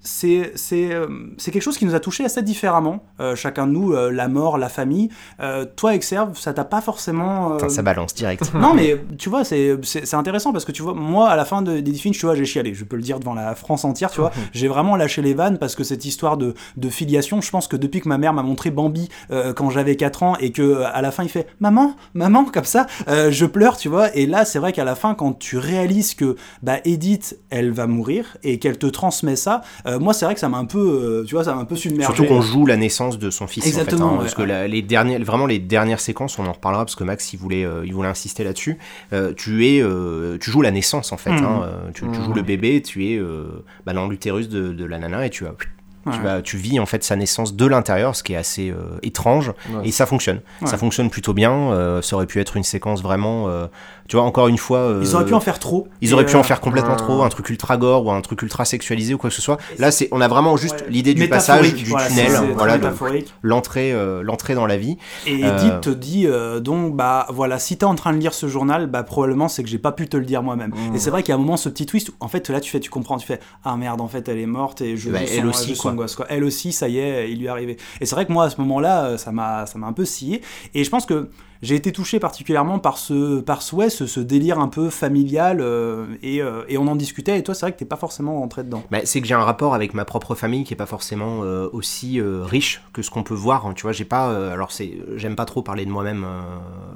c'est 0.02 0.52
c'est 0.56 0.94
euh, 0.94 1.08
c'est 1.38 1.52
quelque 1.52 1.62
chose 1.64 1.78
qui 1.78 1.86
nous 1.86 1.96
a 1.96 2.00
touché 2.00 2.26
assez 2.26 2.42
différemment, 2.44 3.04
euh, 3.20 3.36
chacun 3.36 3.68
de 3.68 3.72
nous, 3.72 3.94
euh, 3.94 4.12
la 4.12 4.28
mort, 4.28 4.58
la 4.58 4.70
famille. 4.70 5.10
Euh, 5.40 5.66
toi, 5.76 5.96
Exerve, 5.96 6.38
ça 6.38 6.54
t'a 6.54 6.66
pas 6.66 6.82
forcément. 6.82 7.58
ça 7.70 7.82
balance 7.82 8.14
direct. 8.14 8.54
non, 8.54 8.74
mais 8.74 9.00
tu 9.18 9.30
vois, 9.30 9.44
c'est 9.44 9.78
c'est- 9.84 10.06
c'est 10.06 10.16
intéressant 10.16 10.52
parce 10.52 10.66
que 10.66 10.72
tu 10.72 10.82
vois, 10.82 10.94
moi, 10.94 11.30
à 11.30 11.36
la 11.36 11.46
fin 11.46 11.62
de 11.62 11.80
d'Edith 11.80 12.02
Finch, 12.02 12.18
tu 12.20 12.26
vois, 12.26 12.36
j'ai 12.36 12.46
chialé. 12.46 12.74
Je 12.74 12.84
peux 12.84 12.96
le 12.96 13.02
dire 13.02 13.20
devant 13.20 13.34
la 13.34 13.56
France 13.56 13.86
entière, 13.86 14.12
tu 14.12 14.20
vois. 14.20 14.32
j'ai 14.54 14.68
vraiment 14.68 14.96
lâché 14.96 15.22
les 15.22 15.34
vannes 15.34 15.58
parce 15.58 15.76
que 15.76 15.84
cette 15.84 16.06
histoire 16.06 16.38
de, 16.38 16.54
de 16.78 16.90
filiation, 16.90 17.42
je 17.42 17.50
pense 17.50 17.68
que 17.68 17.78
depuis 17.78 18.02
que 18.02 18.10
ma 18.10 18.18
mère 18.18 18.34
m'a 18.34 18.44
montré 18.44 18.72
Bambi 18.72 19.10
quand 19.56 19.70
j'avais 19.70 19.96
4 19.96 20.24
ans 20.24 20.36
et 20.38 20.52
que 20.52 20.82
à 20.84 21.02
la 21.02 21.12
fin 21.12 21.24
il 21.24 21.30
fait 21.30 21.48
Maman, 21.60 21.96
maman, 22.14 22.46
comme 22.46 22.66
ça, 22.66 22.88
je 23.08 23.46
pleure, 23.46 23.78
tu 23.78 23.88
vois. 23.90 24.16
Et 24.16 24.26
là, 24.26 24.46
c'est 24.46 24.60
vrai 24.60 24.74
qu'à 24.74 24.84
la 24.84 24.96
fin, 24.96 25.14
quand 25.16 25.34
tu 25.40 25.58
réalises 25.58 26.14
que 26.16 26.36
bah, 26.62 26.78
Edith, 26.86 27.38
elle 27.50 27.72
va 27.72 27.88
mourir 27.88 28.38
et 28.44 28.60
qu'elle 28.60 28.78
te 28.78 28.88
transmet 28.88 29.36
ça, 29.46 29.62
euh, 29.88 29.98
moi, 30.00 30.14
c'est 30.14 30.26
vrai 30.26 30.34
que 30.34 30.40
ça 30.42 30.50
m'a 30.50 30.58
un 30.58 30.66
peu, 30.66 30.80
euh, 30.80 31.24
tu 31.26 31.36
vois, 31.36 31.44
ça 31.44 31.56
m'a 31.56 31.62
un 31.62 31.66
peu 31.66 31.76
submergé. 31.76 32.06
Surtout 32.06 32.26
qu'on 32.26 32.42
joue 32.42 32.66
la 32.66 32.76
naissance 32.78 33.18
de 33.18 33.30
son 33.30 33.48
fils 33.48 33.66
Exactement, 33.66 34.06
en 34.06 34.10
fait, 34.10 34.14
hein, 34.14 34.18
ouais, 34.18 34.22
parce 34.24 34.36
que 34.36 34.42
la- 34.42 34.68
les 34.68 34.82
dernières, 34.82 35.22
vraiment 35.24 35.46
les 35.46 35.60
dernières 35.60 36.00
séquences, 36.00 36.38
on 36.40 36.46
en 36.46 36.52
reparlera 36.54 36.84
parce 36.86 36.96
que 36.96 37.04
Max 37.04 37.32
il 37.34 37.38
voulait, 37.40 37.64
euh, 37.66 37.86
il 37.86 37.94
voulait 37.94 38.10
insister 38.10 38.44
là-dessus. 38.44 38.78
Euh, 39.14 39.34
tu 39.36 39.66
es, 39.68 39.82
euh, 39.82 40.38
tu 40.40 40.52
joues 40.52 40.62
la 40.62 40.72
naissance 40.72 41.12
en 41.12 41.18
fait. 41.18 41.32
Mhm. 41.32 41.44
hein, 41.46 41.70
tu, 41.94 42.04
tu 42.12 42.22
joues 42.22 42.34
le 42.34 42.42
bébé, 42.42 42.82
tu 42.82 43.08
es 43.12 43.18
euh, 43.18 43.64
bah, 43.86 43.94
dans 43.94 44.08
l'utérus 44.08 44.50
de, 44.50 44.74
de 44.74 44.86
la 44.86 44.98
nana 45.00 45.26
et 45.26 45.30
tu 45.30 45.46
as 45.46 45.52
Tu, 45.52 46.10
Ouais. 46.12 46.18
vas, 46.24 46.42
tu 46.44 46.58
vis 46.58 46.80
en 46.80 46.86
fait 46.86 47.04
sa 47.04 47.16
naissance 47.16 47.56
de 47.56 47.66
l'intérieur, 47.66 48.16
ce 48.16 48.22
qui 48.22 48.34
est 48.34 48.36
assez 48.36 48.70
euh, 48.70 48.76
étrange, 49.02 49.50
Ouais. 49.72 49.88
et 49.88 49.92
ça 49.92 50.06
fonctionne. 50.06 50.42
Ouais. 50.62 50.68
Ça 50.68 50.78
fonctionne 50.78 51.10
plutôt 51.10 51.34
bien. 51.34 51.52
euh, 51.72 52.00
ça 52.04 52.16
aurait 52.16 52.28
pu 52.28 52.40
être 52.40 52.58
une 52.58 52.64
séquence 52.64 53.02
vraiment, 53.02 53.50
euh, 53.50 53.66
tu 54.08 54.16
vois, 54.18 54.26
encore 54.26 54.48
une 54.48 54.58
fois. 54.58 54.78
euh, 54.80 55.02
Ils 55.04 55.16
auraient 55.16 55.26
pu 55.26 55.34
en 55.34 55.40
faire 55.40 55.60
trop. 55.60 55.88
ils 56.02 56.14
auraient 56.14 56.26
pu 56.26 56.36
euh, 56.36 56.40
en 56.40 56.44
faire 56.44 56.62
complètement 56.62 56.96
trop, 56.96 57.24
un 57.24 57.30
truc 57.30 57.50
ultra 57.50 57.78
gore 57.78 58.06
ou 58.06 58.12
un 58.12 58.22
truc 58.22 58.42
ultra 58.42 58.64
sexualisé 58.66 59.14
ou 59.14 59.18
quoi 59.18 59.30
que 59.30 59.36
ce 59.36 59.42
soit. 59.42 59.58
Là, 59.80 59.92
c'est, 59.92 60.08
on 60.12 60.22
a 60.22 60.28
vraiment 60.28 60.58
juste 60.58 60.82
ouais, 60.82 60.88
l'idée 60.90 61.14
du 61.14 61.28
passage, 61.28 61.74
du 61.74 61.86
voilà, 61.86 62.08
tunnel, 62.08 62.32
voilà, 62.56 62.78
métaphorique. 62.78 63.34
l'entrée, 63.42 63.92
euh, 63.94 64.22
l'entrée 64.24 64.54
dans 64.56 64.68
la 64.68 64.78
vie. 64.78 64.98
Et 65.26 65.44
Euh, 65.44 65.58
Edith 65.58 65.82
te 65.82 65.90
dit 65.90 66.28
euh, 66.28 66.60
donc 66.60 66.96
bah 66.96 67.26
voilà 67.30 67.60
si 67.60 67.78
t'es 67.78 67.86
en 67.86 67.96
train 67.96 68.14
de 68.14 68.18
lire 68.20 68.34
ce 68.34 68.48
journal 68.48 68.88
bah 68.88 69.04
probablement 69.04 69.48
c'est 69.48 69.64
que 69.64 69.70
j'ai 69.70 69.78
pas 69.78 69.92
pu 69.92 70.08
te 70.08 70.18
le 70.18 70.26
dire 70.26 70.42
moi-même 70.44 70.72
Mmh. 70.76 70.96
et 70.96 71.00
c'est 71.00 71.10
vrai 71.10 71.22
qu'il 71.24 71.30
y 71.30 71.34
a 71.34 71.36
un 71.36 71.40
moment 71.42 71.58
ce 71.58 71.70
petit 71.70 71.86
twist 71.86 72.10
où, 72.10 72.14
en 72.20 72.28
fait 72.28 72.50
là 72.50 72.60
tu 72.60 72.70
fais 72.72 72.80
tu 72.80 72.90
comprends 72.90 73.18
tu 73.18 73.26
fais 73.28 73.40
ah 73.64 73.76
merde 73.78 74.02
en 74.02 74.08
fait 74.08 74.28
elle 74.30 74.40
est 74.40 74.46
morte 74.46 74.82
et 74.82 74.98
je 74.98 75.10
Bah, 75.10 75.20
je 75.26 75.34
elle 75.34 75.46
sens- 75.46 75.62
aussi, 75.62 75.76
je 75.76 75.82
quoi. 76.16 76.26
elle 76.30 76.44
aussi 76.44 76.72
ça 76.72 76.88
y 76.88 76.98
est 77.00 77.32
il 77.32 77.40
lui 77.40 77.46
est 77.46 77.50
arrivé 77.50 77.78
et 78.02 78.06
c'est 78.06 78.16
vrai 78.16 78.26
que 78.26 78.32
moi 78.32 78.46
à 78.46 78.50
ce 78.50 78.60
moment-là 78.62 79.06
euh, 79.06 79.18
ça 79.18 79.32
m'a 79.32 79.66
ça 79.66 79.78
m'a 79.78 79.88
un 79.88 79.94
peu 79.94 80.06
scié 80.06 80.42
et 80.74 80.84
je 80.84 80.90
pense 80.90 81.06
que 81.06 81.30
j'ai 81.66 81.76
été 81.76 81.92
touché 81.92 82.20
particulièrement 82.20 82.80
par 82.80 82.98
ce 82.98 83.40
par 83.42 83.62
ce, 83.62 83.76
ouais, 83.76 83.90
ce, 83.90 84.06
ce 84.06 84.20
délire 84.20 84.60
un 84.60 84.68
peu 84.68 84.90
familial 84.90 85.60
euh, 85.62 86.06
et, 86.24 86.42
euh, 86.42 86.64
et 86.70 86.78
on 86.78 86.88
en 86.88 86.96
discutait 86.96 87.38
et 87.40 87.44
toi 87.44 87.54
c'est 87.56 87.66
vrai 87.66 87.74
que 87.74 87.78
t'es 87.80 87.86
pas 87.86 87.96
forcément 87.96 88.40
rentré 88.40 88.64
dedans 88.64 88.84
Bah, 88.92 89.00
c'est 89.04 89.20
que 89.22 89.28
j'ai 89.28 89.34
un 89.34 89.44
rapport 89.44 89.74
avec 89.74 89.94
ma 89.94 90.06
propre 90.06 90.36
famille 90.36 90.64
qui 90.64 90.74
est 90.74 90.78
pas 90.78 90.86
forcément 90.86 91.42
euh, 91.44 91.68
aussi 91.74 92.22
riche 92.22 92.82
que 92.94 93.02
ce 93.02 93.10
qu'on 93.10 93.24
peut 93.24 93.34
voir. 93.34 93.66
hein, 93.66 93.74
tu 93.76 93.84
vois, 93.84 93.92
j'ai 93.92 94.06
pas. 94.06 94.52
alors 94.52 94.72
c'est, 94.72 94.94
j'aime 95.16 95.36
pas 95.36 95.46
trop 95.46 95.62
parler 95.62 95.86
de 95.86 95.90
moi-même, 95.92 96.26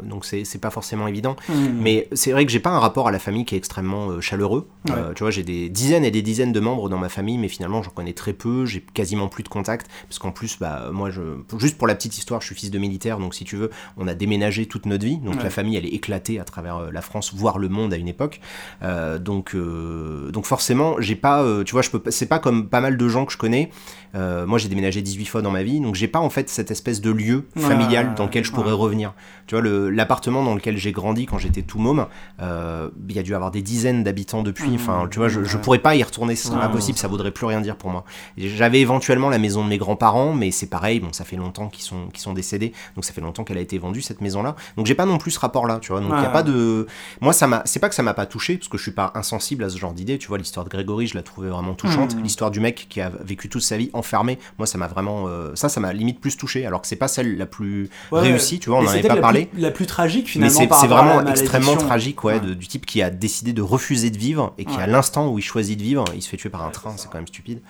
donc 0.03 0.25
c'est, 0.25 0.45
c'est 0.45 0.59
pas 0.59 0.69
forcément 0.69 1.07
évident. 1.07 1.35
Mais 1.79 2.07
c'est 2.13 2.31
vrai 2.31 2.45
que 2.45 2.51
j'ai 2.51 2.59
pas 2.59 2.69
un 2.69 2.79
rapport 2.79 3.07
à 3.07 3.11
la 3.11 3.19
famille 3.19 3.45
qui 3.45 3.55
est 3.55 3.57
extrêmement 3.57 4.21
chaleureux. 4.21 4.67
Ouais. 4.87 4.95
Tu 5.15 5.23
vois, 5.23 5.31
j'ai 5.31 5.43
des 5.43 5.69
dizaines 5.69 6.05
et 6.05 6.11
des 6.11 6.21
dizaines 6.21 6.51
de 6.51 6.59
membres 6.59 6.89
dans 6.89 6.97
ma 6.97 7.09
famille, 7.09 7.37
mais 7.37 7.47
finalement 7.47 7.81
j'en 7.83 7.91
connais 7.91 8.13
très 8.13 8.33
peu. 8.33 8.65
J'ai 8.65 8.81
quasiment 8.81 9.27
plus 9.27 9.43
de 9.43 9.49
contact 9.49 9.87
parce 10.07 10.19
qu'en 10.19 10.31
plus, 10.31 10.57
bah 10.59 10.89
moi, 10.91 11.09
je, 11.09 11.21
juste 11.57 11.77
pour 11.77 11.87
la 11.87 11.95
petite 11.95 12.17
histoire, 12.17 12.41
je 12.41 12.45
suis 12.47 12.55
fils 12.55 12.71
de 12.71 12.79
militaire, 12.79 13.19
donc 13.19 13.33
si 13.35 13.43
tu 13.45 13.55
veux, 13.55 13.69
on 13.97 14.07
a 14.07 14.13
déménagé 14.13 14.58
toute 14.67 14.85
notre 14.85 15.05
vie. 15.05 15.17
Donc 15.17 15.35
Ouais. 15.35 15.43
la 15.43 15.49
famille, 15.49 15.75
elle 15.77 15.85
est 15.85 15.89
éclatée 15.93 16.39
à 16.39 16.43
travers 16.43 16.77
euh, 16.77 16.89
la 16.91 17.01
France, 17.01 17.33
voire 17.33 17.57
le 17.57 17.69
monde 17.69 17.93
à 17.93 17.97
une 17.97 18.07
époque. 18.07 18.39
Euh, 18.83 19.19
donc, 19.19 19.55
euh, 19.55 20.31
donc 20.31 20.45
forcément, 20.45 20.95
j'ai 20.99 21.15
pas, 21.15 21.45
tu 21.65 21.71
vois, 21.73 21.81
je 21.81 21.89
peux, 21.89 22.01
c'est 22.11 22.25
pas 22.27 22.39
comme 22.39 22.67
pas 22.69 22.81
mal 22.81 22.97
de 22.97 23.07
gens 23.07 23.25
que 23.25 23.31
je 23.33 23.37
connais. 23.37 23.69
Moi, 24.13 24.57
j'ai 24.57 24.69
déménagé 24.69 25.01
18 25.01 25.25
fois 25.25 25.41
dans 25.41 25.51
ma 25.51 25.63
vie, 25.63 25.79
donc 25.79 25.95
j'ai 25.95 26.07
pas 26.07 26.19
en 26.19 26.29
fait 26.29 26.49
cette 26.49 26.71
espèce 26.71 26.99
de 26.99 27.11
lieu 27.11 27.47
familial 27.57 28.07
ouais, 28.09 28.15
dans 28.15 28.25
lequel 28.25 28.43
je 28.43 28.49
ouais. 28.51 28.55
pourrais 28.55 28.71
revenir. 28.71 29.13
Tu 29.47 29.55
vois, 29.55 29.63
l'appartement 29.91 30.43
dans 30.43 30.55
lequel 30.55 30.77
j'ai 30.77 30.91
grandi 30.91 31.25
quand 31.25 31.37
j'étais 31.37 31.61
tout 31.61 31.79
môme, 31.79 32.07
il 32.39 33.15
y 33.15 33.19
a 33.19 33.23
dû 33.23 33.35
avoir 33.35 33.51
des 33.51 33.61
dizaines 33.61 34.03
d'habitants 34.03 34.43
depuis. 34.43 34.71
Enfin, 34.75 35.07
tu 35.11 35.19
vois, 35.19 35.27
je, 35.27 35.43
je 35.43 35.57
pourrais 35.57 35.79
pas 35.79 35.95
y 35.95 36.03
retourner, 36.03 36.35
c'est 36.35 36.49
Ouais, 36.49 36.55
impossible, 36.65 36.97
ça 36.97 37.07
vaudrait 37.07 37.31
plus 37.31 37.45
rien 37.45 37.61
dire 37.61 37.75
pour 37.75 37.89
moi. 37.91 38.03
J'avais 38.37 38.79
éventuellement 38.81 39.29
la 39.29 39.37
maison 39.37 39.63
de 39.63 39.69
mes 39.69 39.77
grands-parents, 39.77 40.33
mais 40.33 40.51
c'est 40.51 40.67
pareil, 40.69 40.99
bon, 40.99 41.13
ça 41.13 41.23
fait 41.23 41.35
longtemps 41.35 41.67
qu'ils 41.69 41.83
sont, 41.83 42.07
qu'ils 42.07 42.21
sont 42.21 42.33
décédés, 42.33 42.73
donc 42.95 43.05
ça 43.05 43.13
fait 43.13 43.21
longtemps 43.21 43.43
qu'elle 43.43 43.57
a 43.57 43.61
été 43.61 43.77
vendue 43.77 44.01
cette 44.01 44.21
maison-là. 44.21 44.48
Donc 44.77 44.85
j'ai 44.85 44.95
pas 44.95 45.05
non 45.05 45.17
plus 45.17 45.31
ce 45.31 45.39
rapport-là, 45.39 45.79
tu 45.81 45.91
vois. 45.91 46.01
Donc 46.01 46.11
il 46.13 46.15
y 46.15 46.19
a 46.19 46.27
Ouais. 46.27 46.31
pas 46.33 46.43
de, 46.43 46.87
moi 47.21 47.33
ça 47.33 47.47
m'a, 47.47 47.61
c'est 47.65 47.79
pas 47.79 47.89
que 47.89 47.95
ça 47.95 48.03
m'a 48.03 48.13
pas 48.13 48.25
touché, 48.25 48.57
parce 48.57 48.67
que 48.67 48.77
je 48.77 48.83
suis 48.83 48.91
pas 48.91 49.11
insensible 49.15 49.63
à 49.63 49.69
ce 49.69 49.77
genre 49.77 49.93
d'idée. 49.93 50.17
Tu 50.17 50.27
vois, 50.27 50.37
l'histoire 50.37 50.63
de 50.65 50.69
Grégory, 50.69 51.07
je 51.07 51.15
la 51.15 51.23
trouvais 51.23 51.49
vraiment 51.49 51.73
touchante. 51.73 52.15
Mhm. 52.15 52.23
L'histoire 52.23 52.51
du 52.51 52.59
mec 52.59 52.87
qui 52.89 53.01
a 53.01 53.11
vécu 53.23 53.49
toute 53.49 53.61
sa 53.61 53.77
vie 53.77 53.89
enfermé, 53.93 54.39
moi 54.57 54.67
ça 54.67 54.77
m'a 54.77 54.87
vraiment, 54.87 55.25
euh, 55.27 55.51
ça, 55.55 55.69
ça 55.69 55.79
m'a 55.79 55.93
limite 55.93 56.19
plus 56.19 56.37
touché, 56.37 56.65
alors 56.65 56.81
que 56.81 56.87
c'est 56.87 56.95
pas 56.95 57.07
celle 57.07 57.37
la 57.37 57.45
plus 57.45 57.89
Ouais, 58.11 58.21
réussie, 58.21 58.59
tu 58.59 58.69
vois, 58.69 58.79
on 58.79 58.83
en 58.85 58.87
avait 58.87 59.01
pas 59.01 59.15
la 59.15 59.21
parlé. 59.21 59.45
plus- 59.47 59.61
la 59.61 59.71
plus 59.71 59.85
tragique 59.85 60.25
Mais 60.35 60.49
finalement 60.49 60.67
par 60.67 60.81
c'est 60.81 60.87
vraiment 60.87 61.25
extrêmement 61.25 61.75
tragique, 61.77 62.23
ouais, 62.23 62.33
Ouais. 62.33 62.39
de- 62.39 62.53
du 62.53 62.67
type 62.67 62.85
qui 62.85 63.01
a 63.01 63.09
décidé 63.09 63.53
de 63.53 63.61
refuser 63.61 64.09
de 64.09 64.17
vivre 64.17 64.53
et 64.57 64.65
qui, 64.65 64.75
Ouais. 64.77 64.83
à 64.83 64.87
l'instant 64.87 65.27
où 65.29 65.39
il 65.39 65.41
choisit 65.41 65.77
de 65.77 65.83
vivre, 65.83 66.05
il 66.15 66.21
se 66.21 66.29
fait 66.29 66.37
tuer 66.37 66.49
par 66.49 66.63
un 66.63 66.69
train, 66.69 66.93
c'est 66.97 67.09
quand 67.09 67.17
même 67.17 67.27
stupide. 67.27 67.61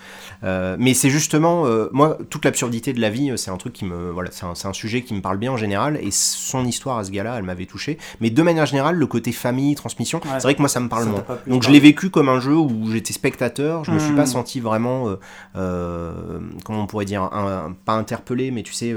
Euh, 0.43 0.75
mais 0.80 0.93
c'est 0.93 1.09
justement, 1.09 1.65
euh, 1.65 1.89
moi, 1.91 2.17
toute 2.30 2.45
l'absurdité 2.45 2.93
de 2.93 3.01
la 3.01 3.09
vie, 3.09 3.32
euh, 3.32 3.38
c'est 3.38 3.51
un 3.51 3.57
truc 3.57 3.73
qui 3.73 3.86
me, 3.86 4.09
voilà, 4.11 4.30
c'est 4.32 4.45
un, 4.45 4.53
un 4.69 4.73
sujet 4.73 5.01
qui 5.01 5.13
me 5.13 5.21
parle 5.21 5.38
bien 5.38 5.51
en 5.51 5.57
général, 5.57 5.97
et 6.01 6.11
son 6.11 6.59
histoire 6.66 6.97
à 6.99 7.03
ce 7.03 7.12
gars-là, 7.12 7.36
elle 7.38 7.43
m'avait 7.43 7.66
touché. 7.66 7.97
Mais 8.22 8.30
de 8.30 8.41
manière 8.43 8.66
générale, 8.66 8.95
le 8.95 9.07
côté 9.07 9.32
famille, 9.32 9.76
transmission, 9.76 10.20
Ouais. 10.20 10.32
c'est 10.34 10.43
vrai 10.43 10.55
que 10.55 10.60
moi, 10.62 10.70
ça 10.70 10.80
me 10.80 10.89
parle 10.89 11.03
Ça 11.05 11.10
moins. 11.10 11.24
Donc 11.47 11.64
je 11.64 11.70
l'ai 11.70 11.80
vécu 11.80 12.10
comme 12.10 12.30
un 12.30 12.39
jeu 12.39 12.55
où 12.55 12.89
j'étais 12.91 13.14
spectateur, 13.14 13.84
je 13.84 13.91
me 13.91 13.99
suis 13.99 14.14
pas 14.14 14.26
senti 14.26 14.60
vraiment, 14.60 15.07
euh, 15.10 15.16
euh, 15.55 16.39
comment 16.66 16.84
on 16.84 16.88
pourrait 16.88 17.05
dire, 17.05 17.24
un- 17.24 17.76
pas 17.86 17.93
interpellé, 17.93 18.51
mais 18.51 18.64
tu 18.64 18.74
sais. 18.74 18.91